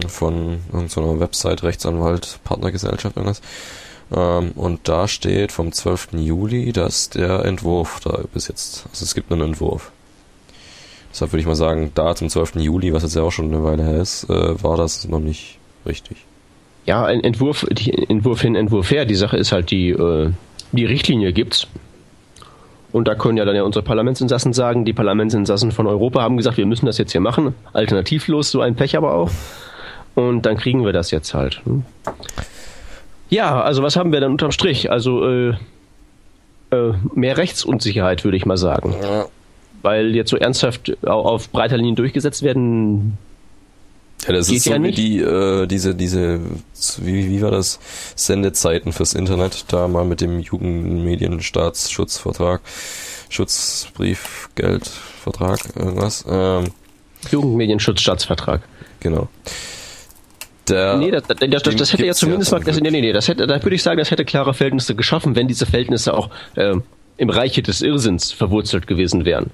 von 0.06 0.60
irgendeiner 0.72 1.20
Website, 1.20 1.62
Rechtsanwalt, 1.62 2.40
Partnergesellschaft, 2.44 3.16
irgendwas. 3.16 3.42
Ähm, 4.14 4.52
und 4.54 4.88
da 4.88 5.08
steht 5.08 5.52
vom 5.52 5.72
12. 5.72 6.10
Juli, 6.12 6.72
dass 6.72 7.10
der 7.10 7.44
Entwurf 7.44 8.00
da 8.00 8.20
bis 8.32 8.48
jetzt, 8.48 8.86
also 8.90 9.04
es 9.04 9.14
gibt 9.14 9.32
einen 9.32 9.42
Entwurf. 9.42 9.90
Deshalb 11.10 11.32
würde 11.32 11.40
ich 11.40 11.46
mal 11.46 11.56
sagen, 11.56 11.90
da 11.94 12.14
zum 12.14 12.28
12. 12.28 12.56
Juli, 12.56 12.92
was 12.92 13.02
jetzt 13.02 13.16
ja 13.16 13.22
auch 13.22 13.32
schon 13.32 13.52
eine 13.52 13.64
Weile 13.64 13.82
her 13.82 14.00
ist, 14.00 14.24
äh, 14.30 14.62
war 14.62 14.76
das 14.76 15.06
noch 15.08 15.20
nicht 15.20 15.58
richtig 15.84 16.27
ja, 16.88 17.04
ein 17.04 17.22
Entwurf, 17.22 17.66
Entwurf 18.08 18.40
hin, 18.40 18.54
Entwurf 18.54 18.90
her. 18.90 19.04
Die 19.04 19.14
Sache 19.14 19.36
ist 19.36 19.52
halt, 19.52 19.70
die, 19.70 19.90
äh, 19.90 20.30
die 20.72 20.86
Richtlinie 20.86 21.34
gibt's. 21.34 21.66
Und 22.92 23.06
da 23.06 23.14
können 23.14 23.36
ja 23.36 23.44
dann 23.44 23.54
ja 23.54 23.62
unsere 23.62 23.84
Parlamentsinsassen 23.84 24.54
sagen, 24.54 24.86
die 24.86 24.94
Parlamentsinsassen 24.94 25.70
von 25.70 25.86
Europa 25.86 26.22
haben 26.22 26.38
gesagt, 26.38 26.56
wir 26.56 26.64
müssen 26.64 26.86
das 26.86 26.96
jetzt 26.96 27.12
hier 27.12 27.20
machen. 27.20 27.54
Alternativlos, 27.74 28.50
so 28.50 28.62
ein 28.62 28.74
Pech 28.74 28.96
aber 28.96 29.12
auch. 29.12 29.30
Und 30.14 30.46
dann 30.46 30.56
kriegen 30.56 30.86
wir 30.86 30.94
das 30.94 31.10
jetzt 31.10 31.34
halt. 31.34 31.60
Hm. 31.66 31.82
Ja, 33.28 33.60
also 33.60 33.82
was 33.82 33.96
haben 33.96 34.10
wir 34.10 34.20
dann 34.20 34.32
unterm 34.32 34.50
Strich? 34.50 34.90
Also 34.90 35.28
äh, 35.28 35.48
äh, 36.70 36.94
mehr 37.14 37.36
Rechtsunsicherheit, 37.36 38.24
würde 38.24 38.38
ich 38.38 38.46
mal 38.46 38.56
sagen. 38.56 38.94
Weil 39.82 40.16
jetzt 40.16 40.30
so 40.30 40.38
ernsthaft 40.38 40.96
auf 41.06 41.50
breiter 41.50 41.76
Linie 41.76 41.96
durchgesetzt 41.96 42.42
werden 42.42 43.18
ja, 44.26 44.32
das 44.32 44.48
Geht 44.48 44.56
ist 44.56 44.64
so 44.64 44.72
ja 44.72 44.82
wie 44.82 44.90
die, 44.90 45.18
äh, 45.18 45.66
diese, 45.66 45.94
diese, 45.94 46.40
wie, 46.98 47.30
wie 47.30 47.40
war 47.42 47.52
das? 47.52 47.78
Sendezeiten 48.16 48.92
fürs 48.92 49.14
Internet, 49.14 49.66
da 49.68 49.86
mal 49.88 50.04
mit 50.04 50.20
dem 50.20 50.40
Jugendmedienstaatsschutzvertrag, 50.40 52.60
Schutzbriefgeldvertrag, 53.28 55.60
irgendwas. 55.76 56.24
Ähm, 56.28 56.72
Jugendmedienschutzstaatsvertrag. 57.30 58.62
Genau. 59.00 59.28
Der, 60.68 60.96
nee, 60.98 61.10
das, 61.10 61.24
das, 61.26 61.38
das, 61.38 61.76
das 61.76 61.92
hätte 61.92 62.06
ja 62.06 62.12
zumindest 62.12 62.52
mal, 62.52 62.60
das, 62.60 62.80
nee, 62.80 62.90
nee, 62.90 63.00
nee, 63.00 63.12
das 63.12 63.28
hätte, 63.28 63.46
da 63.46 63.62
würde 63.62 63.74
ich 63.74 63.82
sagen, 63.82 63.98
das 63.98 64.10
hätte 64.10 64.24
klare 64.24 64.52
Verhältnisse 64.52 64.94
geschaffen, 64.94 65.36
wenn 65.36 65.48
diese 65.48 65.64
Verhältnisse 65.64 66.14
auch 66.14 66.30
äh, 66.56 66.74
im 67.16 67.30
Reiche 67.30 67.62
des 67.62 67.82
Irrsinns 67.82 68.32
verwurzelt 68.32 68.86
gewesen 68.86 69.24
wären. 69.24 69.50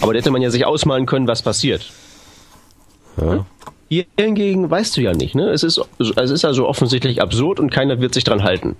Aber 0.00 0.12
da 0.12 0.18
hätte 0.18 0.30
man 0.30 0.42
ja 0.42 0.50
sich 0.50 0.66
ausmalen 0.66 1.06
können, 1.06 1.28
was 1.28 1.42
passiert. 1.42 1.90
Ja. 3.20 3.46
Hier 3.88 4.06
hingegen 4.18 4.70
weißt 4.70 4.96
du 4.96 5.02
ja 5.02 5.12
nicht, 5.12 5.34
ne? 5.34 5.50
Es 5.50 5.62
ist, 5.62 5.80
es 5.98 6.30
ist 6.30 6.44
also 6.44 6.66
offensichtlich 6.66 7.20
absurd 7.20 7.60
und 7.60 7.70
keiner 7.70 8.00
wird 8.00 8.14
sich 8.14 8.24
dran 8.24 8.42
halten. 8.42 8.76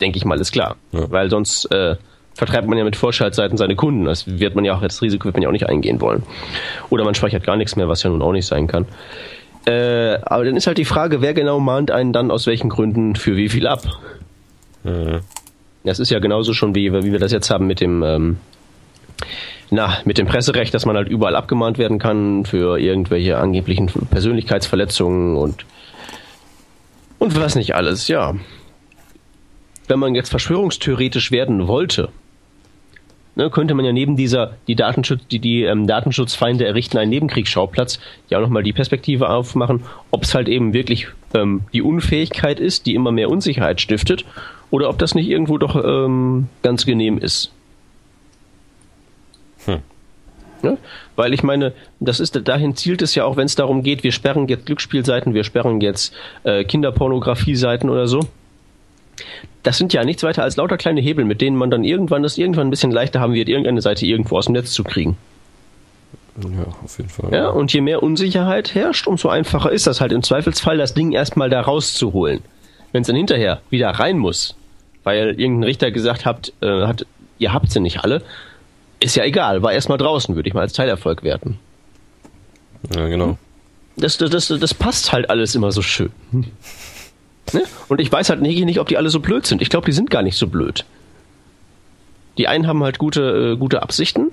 Denke 0.00 0.18
ich 0.18 0.24
mal, 0.24 0.38
ist 0.38 0.52
klar. 0.52 0.76
Ja. 0.92 1.10
Weil 1.10 1.30
sonst 1.30 1.64
äh, 1.72 1.96
vertreibt 2.34 2.68
man 2.68 2.76
ja 2.76 2.84
mit 2.84 2.96
Vorschaltseiten 2.96 3.56
seine 3.56 3.76
Kunden. 3.76 4.04
Das 4.04 4.26
wird 4.26 4.54
man 4.54 4.64
ja 4.64 4.76
auch, 4.76 4.82
das 4.82 5.00
Risiko 5.00 5.24
wird 5.24 5.36
man 5.36 5.42
ja 5.42 5.48
auch 5.48 5.52
nicht 5.52 5.68
eingehen 5.68 6.00
wollen. 6.00 6.22
Oder 6.90 7.04
man 7.04 7.14
speichert 7.14 7.44
gar 7.44 7.56
nichts 7.56 7.76
mehr, 7.76 7.88
was 7.88 8.02
ja 8.02 8.10
nun 8.10 8.20
auch 8.20 8.32
nicht 8.32 8.46
sein 8.46 8.66
kann. 8.66 8.86
Äh, 9.64 10.18
aber 10.22 10.44
dann 10.44 10.56
ist 10.56 10.66
halt 10.66 10.78
die 10.78 10.84
Frage, 10.84 11.22
wer 11.22 11.34
genau 11.34 11.60
mahnt 11.60 11.90
einen 11.90 12.12
dann 12.12 12.30
aus 12.30 12.46
welchen 12.46 12.68
Gründen 12.68 13.14
für 13.14 13.36
wie 13.36 13.48
viel 13.48 13.66
ab? 13.66 13.82
Mhm. 14.82 15.20
Das 15.84 15.98
ist 15.98 16.10
ja 16.10 16.18
genauso 16.18 16.52
schon, 16.52 16.74
wie, 16.74 16.92
wie 16.92 17.12
wir 17.12 17.18
das 17.18 17.32
jetzt 17.32 17.50
haben 17.50 17.66
mit 17.66 17.80
dem 17.80 18.02
ähm, 18.02 18.36
na, 19.72 19.96
mit 20.04 20.18
dem 20.18 20.26
Presserecht, 20.26 20.74
dass 20.74 20.84
man 20.84 20.96
halt 20.96 21.08
überall 21.08 21.34
abgemahnt 21.34 21.78
werden 21.78 21.98
kann 21.98 22.44
für 22.44 22.78
irgendwelche 22.78 23.38
angeblichen 23.38 23.86
Persönlichkeitsverletzungen 23.86 25.36
und 25.36 25.64
und 27.18 27.40
was 27.40 27.54
nicht 27.54 27.74
alles, 27.74 28.06
ja. 28.08 28.34
Wenn 29.88 29.98
man 29.98 30.14
jetzt 30.14 30.28
verschwörungstheoretisch 30.28 31.30
werden 31.30 31.68
wollte, 31.68 32.10
ne, 33.34 33.48
könnte 33.48 33.72
man 33.72 33.86
ja 33.86 33.92
neben 33.92 34.14
dieser 34.14 34.58
die 34.68 34.74
Datenschutz 34.74 35.26
die 35.30 35.38
die 35.38 35.62
ähm, 35.62 35.86
Datenschutzfeinde 35.86 36.66
errichten 36.66 36.98
einen 36.98 37.10
Nebenkriegsschauplatz 37.10 37.98
ja 38.28 38.38
auch 38.38 38.42
nochmal 38.42 38.64
die 38.64 38.74
Perspektive 38.74 39.30
aufmachen, 39.30 39.84
ob 40.10 40.24
es 40.24 40.34
halt 40.34 40.48
eben 40.48 40.74
wirklich 40.74 41.08
ähm, 41.32 41.62
die 41.72 41.80
Unfähigkeit 41.80 42.60
ist, 42.60 42.84
die 42.84 42.94
immer 42.94 43.10
mehr 43.10 43.30
Unsicherheit 43.30 43.80
stiftet, 43.80 44.26
oder 44.70 44.90
ob 44.90 44.98
das 44.98 45.14
nicht 45.14 45.30
irgendwo 45.30 45.56
doch 45.56 45.82
ähm, 45.82 46.48
ganz 46.62 46.84
genehm 46.84 47.16
ist. 47.16 47.52
Hm. 49.66 49.78
Ne? 50.62 50.78
Weil 51.16 51.34
ich 51.34 51.42
meine, 51.42 51.72
das 52.00 52.20
ist 52.20 52.40
dahin 52.46 52.76
zielt 52.76 53.02
es 53.02 53.14
ja 53.14 53.24
auch, 53.24 53.36
wenn 53.36 53.46
es 53.46 53.54
darum 53.54 53.82
geht, 53.82 54.02
wir 54.02 54.12
sperren 54.12 54.48
jetzt 54.48 54.66
Glücksspielseiten, 54.66 55.34
wir 55.34 55.44
sperren 55.44 55.80
jetzt 55.80 56.14
äh, 56.44 56.64
Kinderpornografie-Seiten 56.64 57.90
oder 57.90 58.06
so. 58.06 58.20
Das 59.62 59.78
sind 59.78 59.92
ja 59.92 60.04
nichts 60.04 60.22
weiter 60.22 60.42
als 60.42 60.56
lauter 60.56 60.76
kleine 60.76 61.00
Hebel, 61.00 61.24
mit 61.24 61.40
denen 61.40 61.56
man 61.56 61.70
dann 61.70 61.84
irgendwann 61.84 62.22
das 62.22 62.38
irgendwann 62.38 62.68
ein 62.68 62.70
bisschen 62.70 62.90
leichter 62.90 63.20
haben 63.20 63.34
wird, 63.34 63.48
irgendeine 63.48 63.80
Seite 63.80 64.06
irgendwo 64.06 64.36
aus 64.36 64.46
dem 64.46 64.54
Netz 64.54 64.72
zu 64.72 64.82
kriegen. 64.82 65.16
Ja, 66.40 66.66
auf 66.82 66.96
jeden 66.98 67.10
Fall. 67.10 67.32
Ja, 67.32 67.48
und 67.50 67.72
je 67.72 67.82
mehr 67.82 68.02
Unsicherheit 68.02 68.74
herrscht, 68.74 69.06
umso 69.06 69.28
einfacher 69.28 69.70
ist 69.70 69.86
das 69.86 70.00
halt 70.00 70.12
im 70.12 70.22
Zweifelsfall, 70.22 70.78
das 70.78 70.94
Ding 70.94 71.12
erstmal 71.12 71.50
da 71.50 71.60
rauszuholen. 71.60 72.40
Wenn 72.92 73.02
es 73.02 73.06
dann 73.06 73.16
hinterher 73.16 73.60
wieder 73.70 73.90
rein 73.90 74.18
muss, 74.18 74.56
weil 75.04 75.38
irgendein 75.38 75.64
Richter 75.64 75.90
gesagt 75.90 76.24
hat, 76.24 76.52
äh, 76.60 76.86
hat 76.86 77.06
ihr 77.38 77.52
habt 77.52 77.70
sie 77.70 77.80
nicht 77.80 78.00
alle, 78.00 78.22
ist 79.02 79.16
ja 79.16 79.24
egal, 79.24 79.62
war 79.62 79.72
erstmal 79.72 79.98
draußen, 79.98 80.34
würde 80.34 80.48
ich 80.48 80.54
mal 80.54 80.60
als 80.60 80.72
Teilerfolg 80.72 81.22
werten. 81.22 81.58
Ja, 82.94 83.08
genau. 83.08 83.38
Das, 83.96 84.16
das, 84.18 84.30
das, 84.30 84.48
das 84.48 84.74
passt 84.74 85.12
halt 85.12 85.28
alles 85.28 85.54
immer 85.54 85.72
so 85.72 85.82
schön. 85.82 86.10
Ne? 86.30 87.62
Und 87.88 88.00
ich 88.00 88.10
weiß 88.10 88.30
halt 88.30 88.40
nicht, 88.40 88.64
nicht, 88.64 88.80
ob 88.80 88.88
die 88.88 88.96
alle 88.96 89.10
so 89.10 89.20
blöd 89.20 89.46
sind. 89.46 89.60
Ich 89.60 89.68
glaube, 89.68 89.86
die 89.86 89.92
sind 89.92 90.10
gar 90.10 90.22
nicht 90.22 90.36
so 90.36 90.46
blöd. 90.46 90.84
Die 92.38 92.48
einen 92.48 92.66
haben 92.66 92.82
halt 92.82 92.98
gute, 92.98 93.52
äh, 93.52 93.56
gute 93.56 93.82
Absichten, 93.82 94.30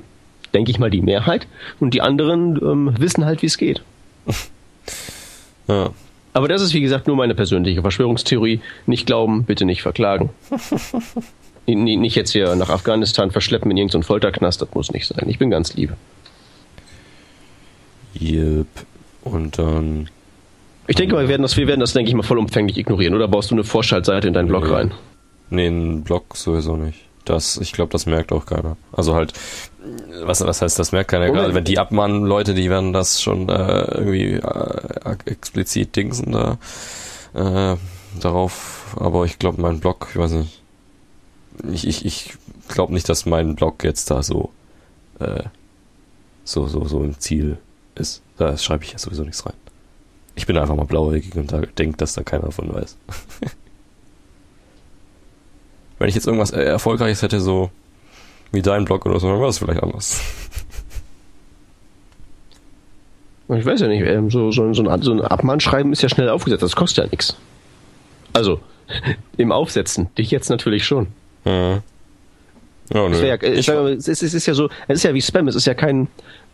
denke 0.54 0.72
ich 0.72 0.80
mal 0.80 0.90
die 0.90 1.02
Mehrheit, 1.02 1.48
und 1.80 1.94
die 1.94 2.02
anderen 2.02 2.56
ähm, 2.64 2.94
wissen 2.98 3.26
halt, 3.26 3.42
wie 3.42 3.48
es 3.48 3.58
geht. 3.58 3.82
Ja. 5.68 5.92
Aber 6.34 6.48
das 6.48 6.64
ist, 6.64 6.74
wie 6.74 6.82
gesagt, 6.82 7.06
nur 7.06 7.16
meine 7.16 7.36
persönliche 7.36 7.82
Verschwörungstheorie. 7.82 8.60
Nicht 8.88 9.06
glauben, 9.06 9.44
bitte 9.44 9.66
nicht 9.66 9.84
verklagen. 9.84 10.32
nicht 11.76 12.16
jetzt 12.16 12.32
hier 12.32 12.56
nach 12.56 12.70
Afghanistan 12.70 13.32
verschleppen 13.32 13.72
in 13.72 13.78
irgendeinen 13.78 14.04
Folterknast, 14.04 14.62
das 14.62 14.70
muss 14.74 14.92
nicht 14.92 15.08
sein. 15.08 15.28
Ich 15.28 15.40
bin 15.40 15.50
ganz 15.50 15.74
lieb. 15.74 15.94
Yep. 18.20 18.68
Und 19.24 19.58
dann. 19.58 20.10
Ich 20.88 20.96
denke 20.96 21.16
mal, 21.16 21.22
wir 21.22 21.30
werden 21.30 21.44
das, 21.44 21.58
wir 21.58 21.68
werden 21.68 21.80
das, 21.80 21.94
denke 21.94 22.10
ich 22.10 22.16
mal, 22.16 22.24
vollumfänglich 22.24 22.78
ignorieren. 22.78 23.14
Oder 23.14 23.28
baust 23.28 23.52
du 23.52 23.56
eine 23.56 23.64
Vorschaltseite 23.64 24.28
in 24.28 24.34
deinen 24.34 24.48
Blog 24.48 24.64
nee. 24.66 24.72
rein? 24.72 24.94
Nee, 25.50 25.68
einen 25.68 26.04
Blog 26.04 26.36
sowieso 26.36 26.76
nicht. 26.76 27.00
Das, 27.26 27.58
ich 27.58 27.74
glaube, 27.74 27.92
das 27.92 28.08
merkt 28.08 28.32
auch 28.32 28.46
keiner. 28.48 28.76
Also 28.92 29.14
halt, 29.14 29.34
was, 30.24 30.42
was 30.42 30.62
heißt, 30.62 30.80
das 30.80 30.92
merkt 30.92 31.12
keiner. 31.12 31.30
Gerade 31.30 31.54
wenn 31.54 31.64
die 31.64 31.78
abmahnen, 31.78 32.24
Leute, 32.24 32.56
die 32.56 32.70
werden 32.70 32.92
das 32.92 33.22
schon 33.22 33.50
äh, 33.50 33.82
irgendwie 33.92 34.34
äh, 34.34 35.16
explizit 35.26 35.96
dingsen 35.96 36.32
da 36.32 36.58
äh, 37.36 37.78
darauf. 38.20 38.96
Aber 39.00 39.26
ich 39.26 39.38
glaube, 39.38 39.62
mein 39.62 39.80
Blog, 39.80 40.08
ich 40.12 40.18
weiß 40.18 40.32
nicht, 40.32 40.59
ich, 41.72 41.88
ich, 41.88 42.06
ich 42.06 42.34
glaube 42.68 42.94
nicht, 42.94 43.10
dass 43.10 43.26
mein 43.26 43.56
Blog 43.56 43.84
jetzt 43.84 44.12
da 44.12 44.24
so, 44.24 44.52
äh, 45.20 45.44
so, 46.44 46.68
so, 46.68 46.86
so 46.86 47.04
im 47.04 47.20
Ziel 47.20 47.58
ist. 47.96 48.22
Da 48.38 48.58
schreibe 48.58 48.84
ich 48.84 48.94
ja 48.94 48.98
sowieso 48.98 49.24
nichts 49.24 49.46
rein. 49.46 49.54
Ich 50.36 50.46
bin 50.46 50.58
einfach 50.58 50.76
mal 50.76 50.86
blauäugig 50.86 51.36
und 51.36 51.54
denke, 51.78 51.98
dass 51.98 52.14
da 52.14 52.24
keiner 52.24 52.46
davon 52.46 52.74
weiß. 52.74 52.98
Wenn 56.00 56.08
ich 56.08 56.16
jetzt 56.16 56.28
irgendwas 56.28 56.52
Erfolgreiches 56.52 57.22
hätte, 57.22 57.42
so 57.42 57.72
wie 58.52 58.62
dein 58.62 58.86
Blog 58.86 59.06
oder 59.06 59.20
so, 59.20 59.28
dann 59.28 59.40
wäre 59.40 59.50
es 59.50 59.60
vielleicht 59.60 59.84
anders. 59.84 60.22
Ich 63.50 63.66
weiß 63.66 63.82
ja 63.82 63.88
nicht, 63.88 64.06
ähm, 64.06 64.30
so, 64.30 64.52
so, 64.52 64.72
so 64.74 64.84
ein 64.84 65.22
Abmahnschreiben 65.22 65.92
ist 65.92 66.04
ja 66.04 66.10
schnell 66.10 66.30
aufgesetzt, 66.30 66.62
das 66.62 66.76
kostet 66.76 67.06
ja 67.06 67.10
nichts. 67.10 67.36
Also, 68.32 68.60
im 69.38 69.52
Aufsetzen, 69.52 70.14
dich 70.16 70.30
jetzt 70.32 70.50
natürlich 70.50 70.86
schon. 70.86 71.08
Ja, 71.46 73.08
nö. 73.08 73.26
Ja, 73.26 73.36
äh, 73.36 73.54
ich, 73.54 73.68
es, 73.68 74.08
ist, 74.08 74.24
es 74.24 74.34
ist 74.34 74.46
ja 74.46 74.54
so, 74.54 74.70
es 74.88 74.98
ist 74.98 75.04
ja 75.04 75.14
wie 75.14 75.22
Spam, 75.22 75.48
es 75.48 75.56
ist 75.56 75.68
ja 75.68 75.74
kein, 75.74 76.08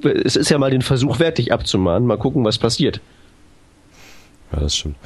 es 0.04 0.36
ist 0.36 0.50
ja 0.50 0.58
mal 0.58 0.72
den 0.72 0.82
Versuch 0.82 1.20
wert, 1.20 1.38
dich 1.38 1.54
abzumahnen, 1.54 2.08
mal 2.08 2.18
gucken, 2.18 2.44
was 2.44 2.58
passiert. 2.58 3.00
Ja, 4.52 4.60
das 4.60 4.76
stimmt. 4.76 4.98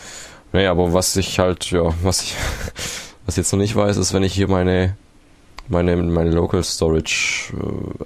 Naja, 0.52 0.72
aber 0.72 0.94
was 0.94 1.16
ich 1.16 1.38
halt, 1.38 1.70
ja, 1.70 1.94
was 2.02 2.24
ich, 2.24 2.36
was 3.26 3.36
ich 3.36 3.38
jetzt 3.38 3.52
noch 3.52 3.60
nicht 3.60 3.76
weiß, 3.76 3.98
ist, 3.98 4.14
wenn 4.14 4.24
ich 4.24 4.34
hier 4.34 4.48
meine 4.48 4.96
meine, 5.70 5.96
meine 5.96 6.32
Local 6.32 6.64
Storage 6.64 7.54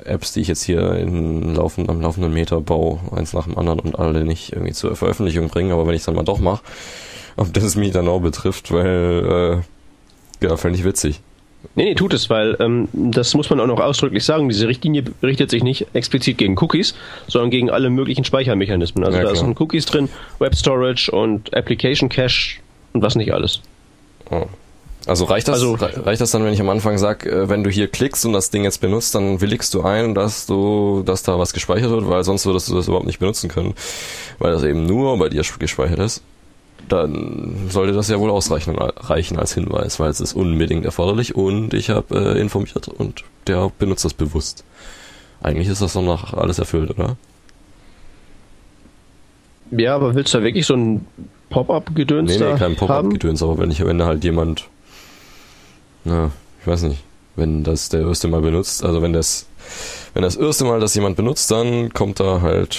äh, 0.05 0.09
Apps, 0.09 0.34
die 0.34 0.41
ich 0.41 0.47
jetzt 0.49 0.63
hier 0.63 0.95
in 0.95 1.55
laufend, 1.55 1.89
am 1.89 2.01
laufenden 2.01 2.34
Meter 2.34 2.61
baue, 2.61 2.99
eins 3.15 3.34
nach 3.34 3.45
dem 3.45 3.57
anderen 3.57 3.80
und 3.80 3.97
alle 3.97 4.26
nicht 4.26 4.51
irgendwie 4.51 4.74
zur 4.74 4.95
Veröffentlichung 4.95 5.47
bringen, 5.47 5.71
aber 5.71 5.88
wenn 5.88 5.93
ich 5.93 6.01
es 6.01 6.05
dann 6.05 6.15
mal 6.15 6.24
doch 6.24 6.39
mache, 6.39 6.63
ob 7.38 7.53
das 7.53 7.76
mich 7.76 7.91
dann 7.91 8.07
auch 8.07 8.19
betrifft, 8.19 8.71
weil, 8.71 9.63
äh, 10.41 10.45
ja, 10.45 10.57
fände 10.57 10.78
ich 10.78 10.86
witzig. 10.86 11.21
Nee, 11.76 11.86
nee, 11.86 11.95
tut 11.95 12.14
es, 12.14 12.30
weil 12.30 12.55
ähm, 12.59 12.88
das 12.93 13.34
muss 13.34 13.49
man 13.49 13.59
auch 13.59 13.68
noch 13.68 13.80
ausdrücklich 13.80 14.24
sagen. 14.24 14.47
Diese 14.49 14.68
Richtlinie 14.68 15.03
richtet 15.24 15.49
sich 15.49 15.64
nicht 15.64 15.88
explizit 15.93 16.38
gegen 16.38 16.57
Cookies, 16.57 16.93
sondern 17.28 17.49
gegen 17.49 17.70
alle 17.70 17.89
möglichen 17.89 18.24
Speichermechanismen. 18.24 19.03
Also 19.03 19.18
ja, 19.18 19.24
da 19.24 19.36
sind 19.36 19.59
Cookies 19.59 19.86
drin, 19.86 20.09
Web 20.39 20.55
Storage 20.55 21.09
und 21.11 21.55
Application 21.55 22.09
Cache 22.09 22.59
und 22.93 23.01
was 23.01 23.16
nicht 23.16 23.34
alles. 23.34 23.61
Oh. 24.30 24.45
Also 25.05 25.26
reicht 25.26 25.49
das, 25.49 25.55
also, 25.55 25.74
reicht 25.74 26.22
das 26.22 26.32
dann, 26.32 26.45
wenn 26.45 26.53
ich 26.53 26.61
am 26.61 26.70
Anfang 26.70 26.97
sage, 26.97 27.30
äh, 27.30 27.49
wenn 27.49 27.64
du 27.64 27.70
hier 27.70 27.89
klickst 27.89 28.26
und 28.26 28.32
das 28.32 28.51
Ding 28.51 28.64
jetzt 28.64 28.80
benutzt, 28.80 29.14
dann 29.16 29.41
willigst 29.41 29.74
du 29.74 29.82
ein, 29.82 30.16
dass 30.16 30.45
du, 30.45 31.03
dass 31.05 31.24
da 31.24 31.38
was 31.38 31.51
gespeichert 31.51 31.89
wird, 31.89 32.07
weil 32.07 32.24
sonst 32.24 32.45
würdest 32.45 32.70
du 32.70 32.76
das 32.76 32.88
überhaupt 32.88 33.05
nicht 33.05 33.20
benutzen 33.20 33.49
können, 33.49 33.74
weil 34.39 34.53
das 34.53 34.64
eben 34.64 34.86
nur 34.86 35.18
bei 35.20 35.28
dir 35.28 35.43
gespeichert 35.59 35.99
ist. 35.99 36.24
Dann 36.90 37.70
sollte 37.70 37.94
das 37.94 38.10
ja 38.10 38.20
wohl 38.20 38.30
ausreichen 38.30 38.76
reichen 38.78 39.38
als 39.40 39.54
Hinweis, 39.54 40.00
weil 40.00 40.10
es 40.10 40.20
ist 40.20 40.34
unbedingt 40.34 40.86
erforderlich 40.86 41.36
und 41.36 41.74
ich 41.74 41.90
habe 41.90 42.36
äh, 42.36 42.40
informiert 42.40 42.88
und 42.88 43.24
der 43.48 43.72
benutzt 43.80 44.06
das 44.06 44.14
bewusst. 44.14 44.64
Eigentlich 45.42 45.70
ist 45.70 45.82
das 45.82 45.94
dann 45.94 46.06
noch 46.06 46.34
alles 46.34 46.60
erfüllt, 46.60 46.92
oder? 46.92 47.18
Ja, 49.72 49.96
aber 49.96 50.14
willst 50.14 50.34
du 50.34 50.38
da 50.40 50.44
wirklich 50.44 50.66
so 50.66 50.76
ein 50.76 51.08
Pop-up-Gedöns 51.50 52.38
Nee, 52.38 52.52
nee, 52.52 52.58
kein 52.58 52.76
Pop-up-Gedöns, 52.76 53.42
aber 53.42 53.58
wenn 53.58 53.72
ich, 53.72 53.84
wenn 53.84 53.98
da 53.98 54.06
halt 54.06 54.24
jemand 54.24 54.68
ja, 56.06 56.32
ich 56.62 56.68
weiß 56.68 56.84
nicht, 56.84 57.04
wenn 57.36 57.64
das 57.64 57.90
der 57.90 58.02
erste 58.02 58.28
Mal 58.28 58.42
benutzt, 58.42 58.84
also 58.84 59.02
wenn 59.02 59.14
das, 59.14 59.48
wenn 60.14 60.24
das 60.24 60.36
erste 60.36 60.66
Mal 60.66 60.80
das 60.80 60.96
jemand 60.96 61.16
benutzt, 61.16 61.50
dann 61.52 61.94
kommt 61.94 62.20
da 62.20 62.42
halt 62.42 62.78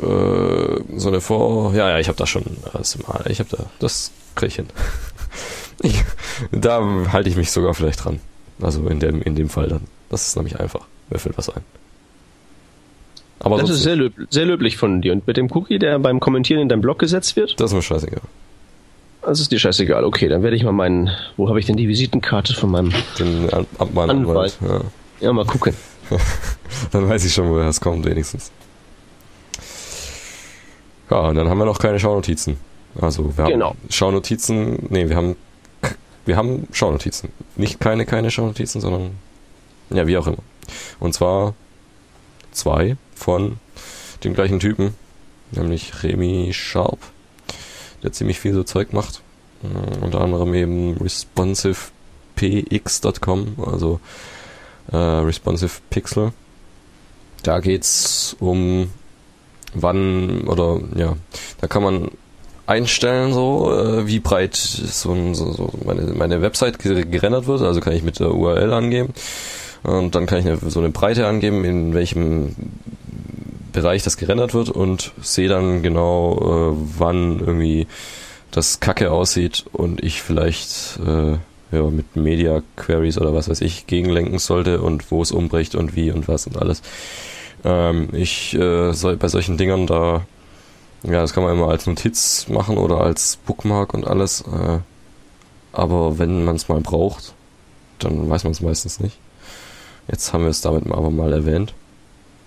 äh, 0.00 0.98
so 0.98 1.08
eine 1.08 1.20
Vor, 1.20 1.74
ja, 1.74 1.90
ja, 1.90 1.98
ich 1.98 2.08
habe 2.08 2.18
da 2.18 2.26
schon 2.26 2.44
das 2.72 2.98
Mal, 3.06 3.24
ich 3.28 3.40
habe 3.40 3.50
da, 3.50 3.64
das 3.78 4.10
krieg 4.34 4.48
ich 4.48 4.56
hin. 4.56 4.66
Ich, 5.84 6.04
da 6.52 6.80
halte 7.12 7.28
ich 7.28 7.34
mich 7.34 7.50
sogar 7.50 7.74
vielleicht 7.74 8.04
dran. 8.04 8.20
Also 8.60 8.86
in 8.86 9.00
dem, 9.00 9.20
in 9.20 9.34
dem 9.34 9.48
Fall 9.48 9.66
dann. 9.66 9.80
Das 10.10 10.28
ist 10.28 10.36
nämlich 10.36 10.60
einfach. 10.60 10.86
Mir 11.10 11.18
fällt 11.18 11.36
was 11.36 11.48
ein. 11.48 11.62
Aber 13.40 13.58
das 13.58 13.70
ist 13.70 13.82
sehr, 13.82 13.96
löb 13.96 14.12
sehr 14.30 14.46
löblich 14.46 14.76
von 14.76 15.02
dir. 15.02 15.12
Und 15.12 15.26
mit 15.26 15.36
dem 15.36 15.50
Cookie, 15.50 15.80
der 15.80 15.98
beim 15.98 16.20
Kommentieren 16.20 16.62
in 16.62 16.68
deinem 16.68 16.82
Blog 16.82 17.00
gesetzt 17.00 17.34
wird? 17.34 17.58
Das 17.58 17.72
ist 17.72 17.74
mir 17.74 17.82
scheißegal. 17.82 18.20
Das 19.22 19.40
ist 19.40 19.50
dir 19.50 19.58
scheißegal. 19.58 20.04
Okay, 20.04 20.28
dann 20.28 20.42
werde 20.42 20.56
ich 20.56 20.62
mal 20.62 20.72
meinen. 20.72 21.10
Wo 21.36 21.48
habe 21.48 21.58
ich 21.58 21.66
denn 21.66 21.76
die 21.76 21.88
Visitenkarte 21.88 22.54
von 22.54 22.70
meinem 22.70 22.92
Den 23.18 23.50
Abmann 23.78 24.10
Anwalt? 24.10 24.56
Ja. 24.60 24.80
ja, 25.20 25.32
mal 25.32 25.44
gucken. 25.44 25.74
dann 26.92 27.08
weiß 27.08 27.24
ich 27.24 27.34
schon, 27.34 27.48
woher 27.48 27.68
es 27.68 27.80
kommt, 27.80 28.04
wenigstens. 28.04 28.52
Ja, 31.12 31.28
und 31.28 31.34
dann 31.34 31.50
haben 31.50 31.58
wir 31.58 31.66
noch 31.66 31.78
keine 31.78 32.00
Schaunotizen. 32.00 32.56
Also 32.98 33.36
wir 33.36 33.44
haben 33.44 33.52
genau. 33.52 33.76
Schaunotizen. 33.90 34.86
Nee, 34.88 35.10
wir 35.10 35.16
haben 35.16 35.36
wir 36.24 36.38
haben 36.38 36.66
Schaunotizen. 36.72 37.28
Nicht 37.56 37.80
keine, 37.80 38.06
keine 38.06 38.30
Schaunotizen, 38.30 38.80
sondern 38.80 39.10
ja, 39.90 40.06
wie 40.06 40.16
auch 40.16 40.26
immer. 40.26 40.38
Und 41.00 41.12
zwar 41.12 41.52
zwei 42.52 42.96
von 43.14 43.58
dem 44.24 44.32
gleichen 44.32 44.58
Typen, 44.58 44.94
nämlich 45.50 46.02
Remy 46.02 46.52
Sharp 46.54 46.98
der 48.02 48.12
ziemlich 48.12 48.40
viel 48.40 48.54
so 48.54 48.64
Zeug 48.64 48.94
macht. 48.94 49.20
Uh, 49.62 50.04
unter 50.04 50.22
anderem 50.22 50.54
eben 50.54 50.96
responsivepx.com, 50.96 53.56
also 53.64 54.00
äh, 54.90 54.96
responsive 54.96 55.80
Pixel. 55.88 56.32
Da 57.44 57.60
geht's 57.60 58.34
um 58.40 58.90
wann 59.74 60.42
oder 60.48 60.80
ja, 60.96 61.16
da 61.60 61.66
kann 61.66 61.82
man 61.82 62.10
einstellen 62.66 63.32
so, 63.32 63.72
äh, 63.72 64.06
wie 64.06 64.20
breit 64.20 64.54
so, 64.54 65.34
so, 65.34 65.52
so 65.52 65.70
meine, 65.84 66.02
meine 66.14 66.42
Website 66.42 66.78
gerendert 66.78 67.46
wird, 67.46 67.62
also 67.62 67.80
kann 67.80 67.92
ich 67.92 68.02
mit 68.02 68.20
der 68.20 68.34
URL 68.34 68.72
angeben 68.72 69.12
und 69.82 70.14
dann 70.14 70.26
kann 70.26 70.38
ich 70.38 70.46
eine, 70.46 70.58
so 70.70 70.80
eine 70.80 70.90
Breite 70.90 71.26
angeben, 71.26 71.64
in 71.64 71.94
welchem 71.94 72.54
Bereich 73.72 74.02
das 74.02 74.16
gerendert 74.16 74.54
wird 74.54 74.68
und 74.68 75.12
sehe 75.20 75.48
dann 75.48 75.82
genau, 75.82 76.72
äh, 76.72 76.76
wann 76.98 77.40
irgendwie 77.40 77.86
das 78.50 78.80
Kacke 78.80 79.10
aussieht 79.10 79.64
und 79.72 80.02
ich 80.04 80.22
vielleicht 80.22 81.00
äh, 81.06 81.38
ja, 81.72 81.82
mit 81.90 82.16
Media 82.16 82.62
Queries 82.76 83.18
oder 83.18 83.34
was 83.34 83.48
weiß 83.48 83.62
ich 83.62 83.86
gegenlenken 83.86 84.38
sollte 84.38 84.82
und 84.82 85.10
wo 85.10 85.22
es 85.22 85.32
umbricht 85.32 85.74
und 85.74 85.96
wie 85.96 86.12
und 86.12 86.28
was 86.28 86.46
und 86.46 86.58
alles. 86.58 86.82
Ähm, 87.64 88.08
ich 88.12 88.54
äh, 88.54 88.92
soll 88.92 89.16
bei 89.16 89.28
solchen 89.28 89.56
Dingern 89.56 89.86
da, 89.86 90.24
ja, 91.02 91.20
das 91.20 91.32
kann 91.32 91.44
man 91.44 91.54
immer 91.54 91.68
als 91.68 91.86
Notiz 91.86 92.46
machen 92.48 92.78
oder 92.78 93.00
als 93.00 93.38
Bookmark 93.46 93.94
und 93.94 94.06
alles. 94.06 94.42
Äh, 94.42 94.78
aber 95.72 96.18
wenn 96.18 96.44
man 96.44 96.56
es 96.56 96.68
mal 96.68 96.80
braucht, 96.80 97.34
dann 97.98 98.28
weiß 98.28 98.44
man 98.44 98.52
es 98.52 98.60
meistens 98.60 99.00
nicht. 99.00 99.18
Jetzt 100.08 100.32
haben 100.32 100.42
wir 100.42 100.50
es 100.50 100.60
damit 100.60 100.90
aber 100.90 101.10
mal 101.10 101.32
erwähnt. 101.32 101.74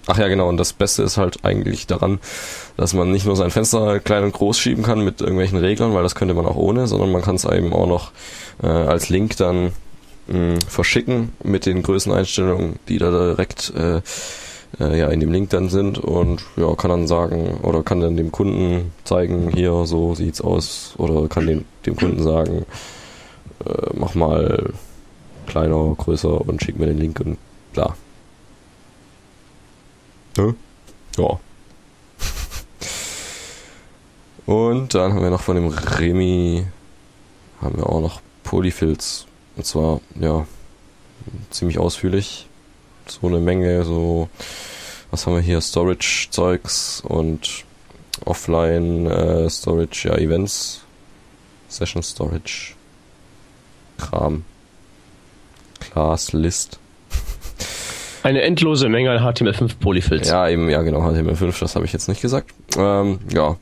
Ach 0.08 0.18
ja, 0.18 0.28
genau. 0.28 0.50
Und 0.50 0.58
das 0.58 0.74
Beste 0.74 1.02
ist 1.04 1.18
halt 1.18 1.44
eigentlich 1.44 1.88
daran, 1.88 2.20
dass 2.78 2.94
man 2.94 3.12
nicht 3.12 3.26
nur 3.26 3.36
sein 3.36 3.50
Fenster 3.50 4.00
klein 4.00 4.24
und 4.24 4.34
groß 4.34 4.60
schieben 4.60 4.84
kann 4.84 5.04
mit 5.04 5.22
irgendwelchen 5.22 5.58
Reglern, 5.58 5.94
weil 5.94 6.04
das 6.04 6.16
könnte 6.16 6.36
man 6.36 6.46
auch 6.46 6.56
ohne, 6.56 6.88
sondern 6.88 7.12
man 7.12 7.24
kann 7.24 7.36
es 7.36 7.46
eben 7.46 7.74
auch 7.74 7.88
noch 7.88 8.12
äh, 8.62 8.68
als 8.68 9.10
Link 9.10 9.38
dann 9.38 9.72
mh, 10.28 10.60
verschicken 10.68 11.34
mit 11.44 11.66
den 11.66 11.82
Größeneinstellungen, 11.82 12.78
die 12.88 13.00
da 13.00 13.10
direkt 13.10 13.74
äh, 13.76 14.02
äh, 14.80 15.00
ja 15.00 15.10
in 15.10 15.20
dem 15.20 15.32
Link 15.32 15.50
dann 15.50 15.70
sind 15.70 15.98
und 16.00 16.44
ja 16.56 16.74
kann 16.76 16.90
dann 16.90 17.08
sagen 17.08 17.60
oder 17.64 17.84
kann 17.84 18.00
dann 18.00 18.18
dem 18.18 18.32
Kunden 18.32 18.92
zeigen, 19.04 19.52
hier 19.52 19.86
so 19.86 20.16
sieht's 20.16 20.42
aus 20.42 20.96
oder 20.98 21.28
kann 21.28 21.48
dem, 21.48 21.66
dem 21.86 21.96
Kunden 21.96 22.22
sagen, 22.24 22.66
äh, 23.66 23.90
mach 23.94 24.16
mal 24.16 24.74
kleiner, 25.48 25.96
größer 25.98 26.42
und 26.42 26.62
schick 26.62 26.80
mir 26.80 26.88
den 26.88 26.98
Link 26.98 27.20
und 27.20 27.38
klar, 27.74 27.96
Ne? 30.38 30.56
Ja. 31.18 31.40
Und 34.46 34.94
dann 34.94 35.14
haben 35.14 35.24
wir 35.24 35.30
noch 35.30 35.42
von 35.42 35.56
dem 35.56 35.68
Remi, 35.70 36.66
haben 37.62 37.78
wir 37.78 37.90
auch 37.90 38.02
noch 38.02 38.22
Polyfills. 38.44 39.26
Und 39.56 39.66
zwar, 39.66 40.02
ja, 40.20 40.46
ziemlich 41.50 41.80
ausführlich. 41.80 42.48
So 43.08 43.28
eine 43.28 43.40
Menge, 43.40 43.84
so, 43.84 44.30
was 45.12 45.26
haben 45.26 45.36
wir 45.36 45.42
hier? 45.42 45.62
Storage-Zeugs 45.62 47.02
und 47.02 47.66
Offline 48.26 49.06
äh, 49.08 49.50
Storage, 49.50 50.10
ja, 50.10 50.18
Events, 50.18 50.82
Session 51.70 52.02
Storage, 52.02 52.74
Kram, 53.98 54.44
Class 55.80 56.34
List. 56.34 56.80
Eine 58.24 58.42
endlose 58.42 58.90
Menge 58.90 59.12
an 59.12 59.20
HTML5 59.20 59.78
Polyfills. 59.80 60.30
Ja, 60.30 60.50
eben, 60.50 60.70
ja 60.70 60.82
genau, 60.82 61.02
HTML5, 61.02 61.60
das 61.60 61.76
habe 61.76 61.86
ich 61.86 61.94
jetzt 61.94 62.08
nicht 62.08 62.22
gesagt. 62.22 62.52
Ähm, 62.76 63.20
ja, 63.32 63.58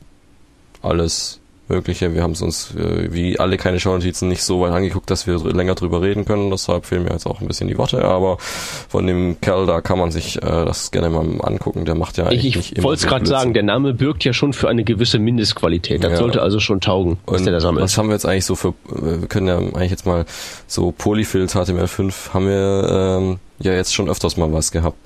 alles 0.82 1.40
Mögliche. 1.68 2.14
Wir 2.14 2.22
haben 2.22 2.32
es 2.32 2.42
uns, 2.42 2.74
äh, 2.74 3.12
wie 3.12 3.38
alle 3.38 3.56
keine 3.56 3.80
Schaunotizen, 3.80 4.28
nicht 4.28 4.42
so 4.42 4.60
weit 4.60 4.72
angeguckt, 4.72 5.10
dass 5.10 5.26
wir 5.26 5.38
länger 5.38 5.74
drüber 5.74 6.02
reden 6.02 6.24
können. 6.24 6.50
Deshalb 6.50 6.84
fehlen 6.84 7.04
mir 7.04 7.12
jetzt 7.12 7.26
auch 7.26 7.40
ein 7.40 7.48
bisschen 7.48 7.68
die 7.68 7.78
Worte. 7.78 8.04
Aber 8.04 8.36
von 8.38 9.06
dem 9.06 9.40
Kerl 9.40 9.66
da 9.66 9.80
kann 9.80 9.98
man 9.98 10.10
sich 10.10 10.36
äh, 10.36 10.40
das 10.40 10.90
gerne 10.90 11.08
mal 11.08 11.24
angucken. 11.42 11.84
Der 11.84 11.94
macht 11.94 12.18
ja 12.18 12.26
eigentlich 12.26 12.56
ich, 12.56 12.76
Ich 12.76 12.82
wollte 12.82 13.04
es 13.04 13.08
gerade 13.08 13.26
sagen, 13.26 13.54
der 13.54 13.62
Name 13.62 13.94
birgt 13.94 14.24
ja 14.24 14.32
schon 14.32 14.52
für 14.52 14.68
eine 14.68 14.84
gewisse 14.84 15.18
Mindestqualität. 15.18 16.04
Das 16.04 16.12
ja. 16.12 16.18
sollte 16.18 16.42
also 16.42 16.60
schon 16.60 16.80
taugen, 16.80 17.18
was 17.26 17.40
Und 17.40 17.46
der 17.46 17.54
da 17.54 17.60
sammelt. 17.60 17.82
Was 17.82 17.96
haben 17.96 18.08
wir 18.08 18.14
jetzt 18.14 18.26
eigentlich 18.26 18.44
so 18.44 18.54
für, 18.54 18.74
wir 18.88 19.26
können 19.28 19.46
ja 19.46 19.56
eigentlich 19.56 19.90
jetzt 19.90 20.06
mal 20.06 20.26
so 20.66 20.92
Polyfills 20.92 21.56
HTML5 21.56 22.34
haben 22.34 22.46
wir 22.46 23.18
ähm, 23.20 23.38
ja 23.58 23.72
jetzt 23.72 23.94
schon 23.94 24.08
öfters 24.08 24.36
mal 24.36 24.52
was 24.52 24.70
gehabt. 24.70 24.98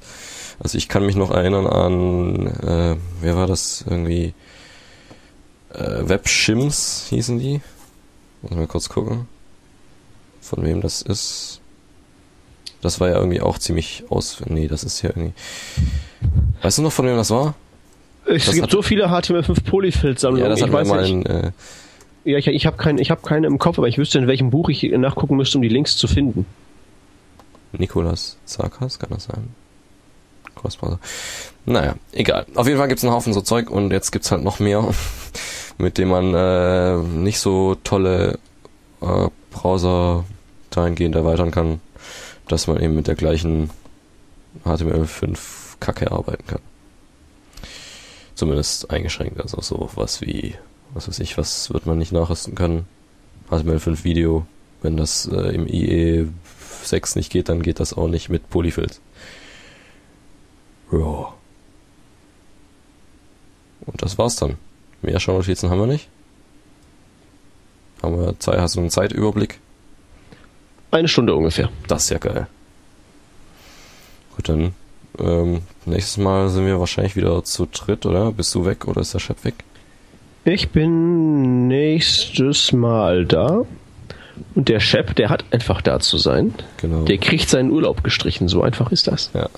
Also 0.61 0.77
ich 0.77 0.89
kann 0.89 1.07
mich 1.07 1.15
noch 1.15 1.31
erinnern 1.31 1.67
an, 1.67 2.47
äh, 2.47 2.97
wer 3.21 3.37
war 3.37 3.47
das 3.47 3.85
irgendwie? 3.89 4.35
Äh, 5.75 6.09
Webshims 6.09 7.07
hießen 7.11 7.39
die. 7.39 7.61
Muss 8.43 8.53
mal 8.53 8.67
kurz 8.67 8.89
gucken, 8.89 9.27
von 10.41 10.63
wem 10.65 10.81
das 10.81 11.03
ist. 11.03 11.61
Das 12.81 13.01
war 13.01 13.09
ja 13.09 13.17
irgendwie 13.17 13.41
auch 13.41 13.59
ziemlich 13.59 14.05
aus. 14.09 14.39
Nee, 14.47 14.69
das 14.69 14.85
ist 14.85 15.03
ja 15.03 15.11
irgendwie. 15.11 15.33
Weißt 16.63 16.79
du 16.79 16.83
noch, 16.83 16.93
von 16.93 17.07
wem 17.07 17.17
das 17.17 17.31
war? 17.31 17.55
Es 18.27 18.45
Das 18.47 18.55
gibt 18.55 18.65
hat- 18.65 18.71
so 18.71 18.83
viele 18.83 19.09
HTML5 19.09 19.65
Polyfill-Sammlungen. 19.65 20.45
Ja, 20.45 20.49
das 20.51 20.61
ich 20.61 20.73
weiß 20.73 20.87
mal 20.89 21.03
nicht. 21.03 21.11
in, 21.11 21.27
äh, 21.27 21.51
Ja, 22.25 22.39
ich, 22.39 22.47
ich 22.47 22.67
habe 22.67 22.77
keinen 22.77 22.99
ich 22.99 23.11
hab 23.11 23.23
keine 23.25 23.47
im 23.49 23.59
Kopf, 23.59 23.79
aber 23.79 23.89
ich 23.89 23.99
wüsste, 23.99 24.19
in 24.19 24.27
welchem 24.29 24.51
Buch 24.51 24.69
ich 24.69 24.83
nachgucken 24.85 25.37
müsste, 25.37 25.59
um 25.59 25.63
die 25.63 25.69
Links 25.69 25.97
zu 25.97 26.07
finden. 26.07 26.47
Nikolas 27.73 28.37
Zarkas, 28.45 28.99
kann 28.99 29.11
das 29.11 29.25
sein? 29.25 29.49
Crossbrowser. 30.55 30.99
Naja, 31.67 31.95
egal. 32.13 32.47
Auf 32.55 32.67
jeden 32.67 32.79
Fall 32.79 32.89
gibt's 32.89 33.05
einen 33.05 33.13
Haufen 33.13 33.33
so 33.33 33.41
Zeug 33.41 33.71
und 33.71 33.91
jetzt 33.93 34.11
gibt's 34.11 34.31
halt 34.31 34.43
noch 34.43 34.59
mehr, 34.59 34.89
mit 35.79 35.97
dem 35.97 36.09
man 36.09 36.35
äh, 36.35 36.97
nicht 36.99 37.39
so 37.39 37.77
tolle 37.77 38.39
äh, 39.01 39.29
Browser 39.51 40.25
dahingehend 40.71 41.15
erweitern 41.15 41.51
kann, 41.51 41.81
dass 42.49 42.67
man 42.67 42.81
eben 42.81 42.95
mit 42.95 43.07
der 43.07 43.15
gleichen 43.15 43.71
HTML5 44.65 45.39
Kacke 45.81 46.11
arbeiten 46.11 46.47
kann. 46.47 46.61
Zumindest 48.35 48.91
eingeschränkt, 48.91 49.41
also 49.41 49.61
so 49.61 49.91
was 49.95 50.21
wie, 50.21 50.55
was 50.95 51.09
weiß 51.09 51.21
ich, 51.21 51.39
was 51.39 51.73
wird 51.73 51.87
man 51.87 51.99
nicht 51.99 52.13
nachrüsten 52.13 52.55
können? 52.55 52.87
HTML5 53.51 54.05
Video, 54.05 54.47
wenn 54.83 54.97
das 54.97 55.27
äh, 55.27 55.55
im 55.55 55.67
IE 55.67 56.29
6 56.83 57.17
nicht 57.17 57.31
geht, 57.31 57.49
dann 57.49 57.63
geht 57.63 57.81
das 57.81 57.93
auch 57.93 58.09
nicht 58.09 58.29
mit 58.29 58.51
Polyfills. 58.51 59.01
Ja. 60.93 61.35
Und 63.87 64.03
das 64.03 64.19
war's 64.19 64.37
dann. 64.37 64.57
Mehr 65.03 65.21
Schaunotizen 65.21 65.71
haben 65.71 65.81
wir 65.81 65.87
nicht. 65.87 66.09
Haben 68.03 68.21
wir 68.21 68.39
Zeit, 68.39 68.59
hast 68.59 68.77
du 68.77 68.81
einen 68.81 68.91
Zeitüberblick? 68.91 69.59
Eine 70.91 71.09
Stunde 71.09 71.35
ungefähr. 71.35 71.69
Das 71.87 72.05
ist 72.05 72.11
ja 72.11 72.19
geil. 72.19 72.47
Gut, 74.37 74.49
dann 74.49 74.75
ähm, 75.19 75.63
nächstes 75.85 76.17
Mal 76.17 76.49
sind 76.49 76.67
wir 76.67 76.79
wahrscheinlich 76.79 77.17
wieder 77.17 77.43
zu 77.45 77.67
dritt, 77.67 78.07
oder? 78.07 78.33
Bist 78.33 78.55
du 78.55 78.65
weg 78.65 78.87
oder 78.87 79.01
ist 79.01 79.15
der 79.15 79.19
Chef 79.19 79.45
weg? 79.45 79.55
Ich 80.45 80.71
bin 80.71 81.69
nächstes 81.69 82.73
Mal 82.73 83.27
da. 83.27 83.65
Und 84.55 84.69
der 84.69 84.81
Chef, 84.81 85.15
der 85.15 85.31
hat 85.31 85.45
einfach 85.51 85.83
da 85.83 85.99
zu 85.99 86.17
sein. 86.17 86.55
Genau. 86.79 87.03
Der 87.05 87.19
kriegt 87.19 87.49
seinen 87.49 87.71
Urlaub 87.71 88.05
gestrichen. 88.05 88.49
So 88.49 88.63
einfach 88.63 88.93
ist 88.93 89.09
das. 89.09 89.31
Ja. 89.35 89.49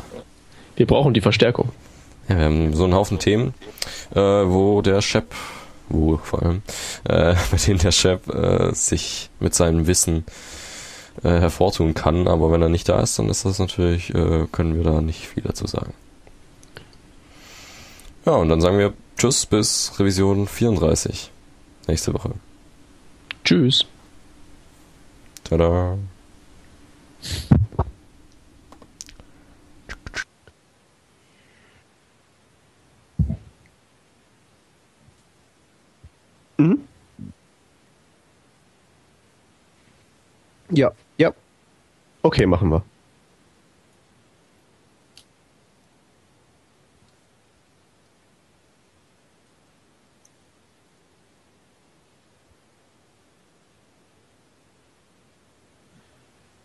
Wir 0.76 0.86
brauchen 0.86 1.12
die 1.12 1.20
Verstärkung. 1.20 1.68
Ja, 2.30 2.38
wir 2.38 2.44
haben 2.44 2.74
so 2.74 2.84
einen 2.84 2.94
Haufen 2.94 3.18
Themen, 3.18 3.54
äh, 4.14 4.20
wo 4.20 4.82
der 4.82 5.02
Chef, 5.02 5.24
wo 5.88 6.16
vor 6.18 6.42
allem, 6.42 6.62
äh, 7.08 7.34
mit 7.52 7.66
denen 7.66 7.80
der 7.80 7.90
Chef 7.90 8.24
äh, 8.28 8.72
sich 8.72 9.30
mit 9.40 9.52
seinem 9.52 9.88
Wissen 9.88 10.24
äh, 11.24 11.28
hervortun 11.28 11.94
kann, 11.94 12.28
aber 12.28 12.52
wenn 12.52 12.62
er 12.62 12.68
nicht 12.68 12.88
da 12.88 13.00
ist, 13.00 13.18
dann 13.18 13.28
ist 13.28 13.44
das 13.44 13.58
natürlich, 13.58 14.14
äh, 14.14 14.46
können 14.52 14.76
wir 14.76 14.84
da 14.84 15.00
nicht 15.00 15.26
viel 15.26 15.42
dazu 15.42 15.66
sagen. 15.66 15.92
Ja, 18.24 18.32
und 18.32 18.48
dann 18.48 18.60
sagen 18.60 18.78
wir 18.78 18.92
Tschüss 19.16 19.44
bis 19.44 19.98
Revision 19.98 20.46
34 20.46 21.32
nächste 21.88 22.14
Woche. 22.14 22.30
Tschüss. 23.44 23.84
Tada. 25.42 25.98
Mhm. 36.60 36.78
Ja, 40.70 40.92
ja. 41.16 41.32
Okay, 42.22 42.46
machen 42.46 42.68
wir. 42.70 42.84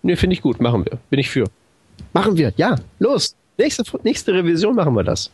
Ne, 0.03 0.15
finde 0.17 0.33
ich 0.35 0.41
gut. 0.41 0.59
Machen 0.61 0.85
wir. 0.85 0.99
Bin 1.09 1.19
ich 1.19 1.29
für. 1.29 1.45
Machen 2.13 2.37
wir. 2.37 2.53
Ja, 2.57 2.75
los. 2.99 3.35
Nächste, 3.57 3.83
nächste 4.03 4.33
Revision 4.33 4.75
machen 4.75 4.93
wir 4.93 5.03
das. 5.03 5.31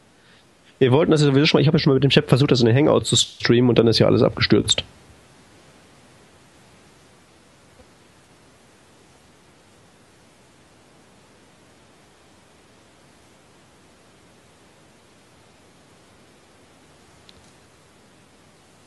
Wir 0.82 0.92
wollten 0.92 1.12
das 1.12 1.22
ja 1.22 1.28
sowieso 1.28 1.46
schon 1.46 1.60
mal. 1.60 1.62
Ich 1.62 1.68
habe 1.68 1.78
ja 1.78 1.80
schon 1.80 1.92
mal 1.92 1.96
mit 1.96 2.04
dem 2.04 2.10
Chef 2.10 2.26
versucht, 2.28 2.50
das 2.50 2.60
in 2.60 2.66
den 2.66 2.76
Hangout 2.76 3.02
zu 3.02 3.16
streamen 3.16 3.70
und 3.70 3.78
dann 3.78 3.86
ist 3.86 4.00
ja 4.00 4.08
alles 4.08 4.24
abgestürzt. 4.24 4.84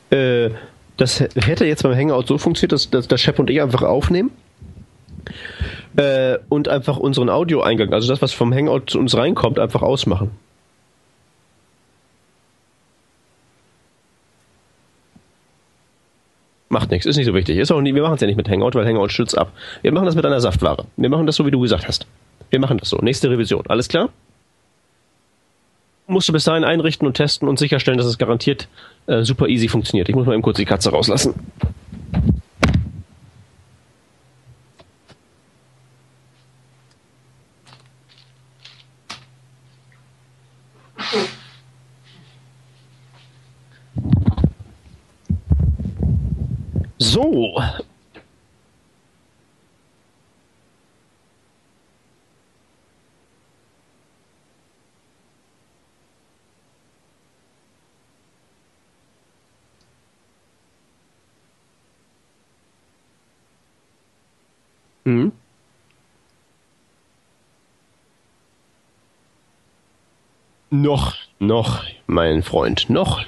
Äh, 0.09 0.49
das 0.97 1.21
hätte 1.21 1.65
jetzt 1.65 1.83
beim 1.83 1.95
Hangout 1.95 2.23
so 2.27 2.37
funktioniert, 2.37 2.73
dass, 2.73 2.89
dass 2.89 3.07
der 3.07 3.15
Chef 3.15 3.39
und 3.39 3.49
ich 3.49 3.61
einfach 3.61 3.83
aufnehmen 3.83 4.31
äh, 5.95 6.39
und 6.49 6.67
einfach 6.67 6.97
unseren 6.97 7.29
Audioeingang, 7.29 7.93
also 7.93 8.09
das, 8.09 8.21
was 8.21 8.33
vom 8.33 8.53
Hangout 8.53 8.87
zu 8.87 8.99
uns 8.99 9.15
reinkommt, 9.15 9.59
einfach 9.59 9.81
ausmachen. 9.81 10.31
Macht 16.75 16.91
nichts, 16.91 17.05
ist 17.05 17.15
nicht 17.15 17.25
so 17.25 17.33
wichtig. 17.33 17.57
Ist 17.57 17.71
auch 17.71 17.79
nie, 17.79 17.95
wir 17.95 18.01
machen 18.01 18.15
es 18.15 18.19
ja 18.19 18.27
nicht 18.27 18.35
mit 18.35 18.49
Hangout, 18.49 18.71
weil 18.73 18.85
Hangout 18.85 19.07
stürzt 19.07 19.37
ab. 19.37 19.53
Wir 19.81 19.93
machen 19.93 20.07
das 20.07 20.15
mit 20.15 20.25
einer 20.25 20.41
Saftware. 20.41 20.75
Wir 20.97 21.09
machen 21.09 21.25
das 21.25 21.37
so, 21.37 21.45
wie 21.45 21.51
du 21.51 21.61
gesagt 21.61 21.87
hast. 21.87 22.05
Wir 22.49 22.59
machen 22.59 22.79
das 22.79 22.89
so. 22.89 22.97
Nächste 22.97 23.29
Revision. 23.29 23.63
Alles 23.69 23.87
klar? 23.87 24.09
Musst 26.07 26.27
du 26.27 26.33
bis 26.33 26.43
dahin 26.43 26.65
einrichten 26.65 27.07
und 27.07 27.13
testen 27.13 27.47
und 27.47 27.59
sicherstellen, 27.59 27.97
dass 27.97 28.07
es 28.07 28.17
garantiert 28.17 28.67
äh, 29.07 29.23
super 29.23 29.47
easy 29.47 29.69
funktioniert. 29.69 30.09
Ich 30.09 30.15
muss 30.15 30.25
mal 30.25 30.33
eben 30.33 30.41
kurz 30.41 30.57
die 30.57 30.65
Katze 30.65 30.91
rauslassen. 30.91 31.33
So. 47.15 47.55
Mhm. 65.05 65.31
Noch, 70.71 71.15
noch, 71.39 71.83
mein 72.07 72.43
Freund, 72.43 72.89
noch. 72.89 73.25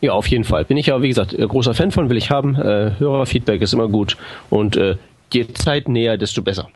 Ja, 0.00 0.12
auf 0.12 0.28
jeden 0.28 0.44
Fall. 0.44 0.64
Bin 0.64 0.76
ich 0.76 0.86
ja, 0.86 1.00
wie 1.02 1.08
gesagt, 1.08 1.32
äh, 1.32 1.46
großer 1.46 1.74
Fan 1.74 1.90
von, 1.90 2.10
will 2.10 2.16
ich 2.18 2.30
haben. 2.30 2.54
Äh, 2.54 2.92
Hörerfeedback 2.98 3.62
ist 3.62 3.72
immer 3.72 3.88
gut. 3.88 4.16
Und 4.50 4.76
äh, 4.76 4.96
je 5.32 5.48
Zeit 5.54 5.88
näher, 5.88 6.18
desto 6.18 6.42
besser. 6.42 6.68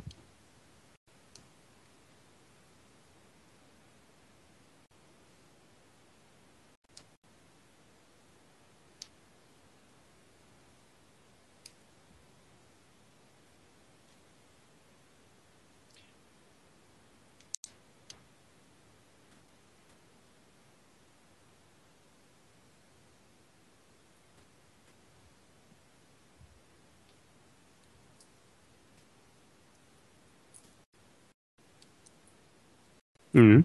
Mhm. 33.32 33.64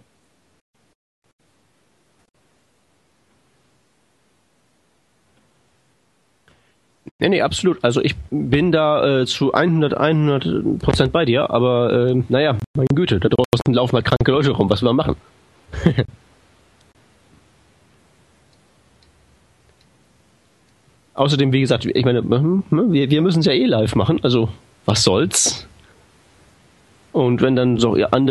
Nee, 7.19 7.29
nee, 7.29 7.41
absolut. 7.41 7.81
Also 7.83 8.01
ich 8.01 8.15
bin 8.29 8.71
da 8.71 9.21
äh, 9.21 9.25
zu 9.25 9.53
100, 9.53 9.93
100 9.95 10.79
Prozent 10.79 11.11
bei 11.13 11.23
dir, 11.23 11.49
aber 11.49 12.09
äh, 12.09 12.23
naja, 12.27 12.57
meine 12.75 12.87
Güte, 12.93 13.19
da 13.19 13.29
draußen 13.29 13.73
laufen 13.73 13.95
halt 13.95 14.05
kranke 14.05 14.31
Leute 14.31 14.51
rum, 14.51 14.69
was 14.69 14.81
will 14.81 14.91
man 14.93 14.97
machen? 14.97 15.15
Außerdem, 21.13 21.53
wie 21.53 21.61
gesagt, 21.61 21.85
ich 21.85 22.05
meine, 22.05 22.19
hm, 22.19 22.63
hm, 22.69 22.91
wir, 22.91 23.09
wir 23.09 23.21
müssen 23.21 23.39
es 23.39 23.45
ja 23.45 23.53
eh 23.53 23.65
live 23.65 23.95
machen, 23.95 24.19
also 24.21 24.49
was 24.85 25.03
soll's? 25.03 25.65
Und 27.13 27.41
wenn 27.41 27.55
dann 27.55 27.77
so 27.77 27.93
andere 27.93 28.11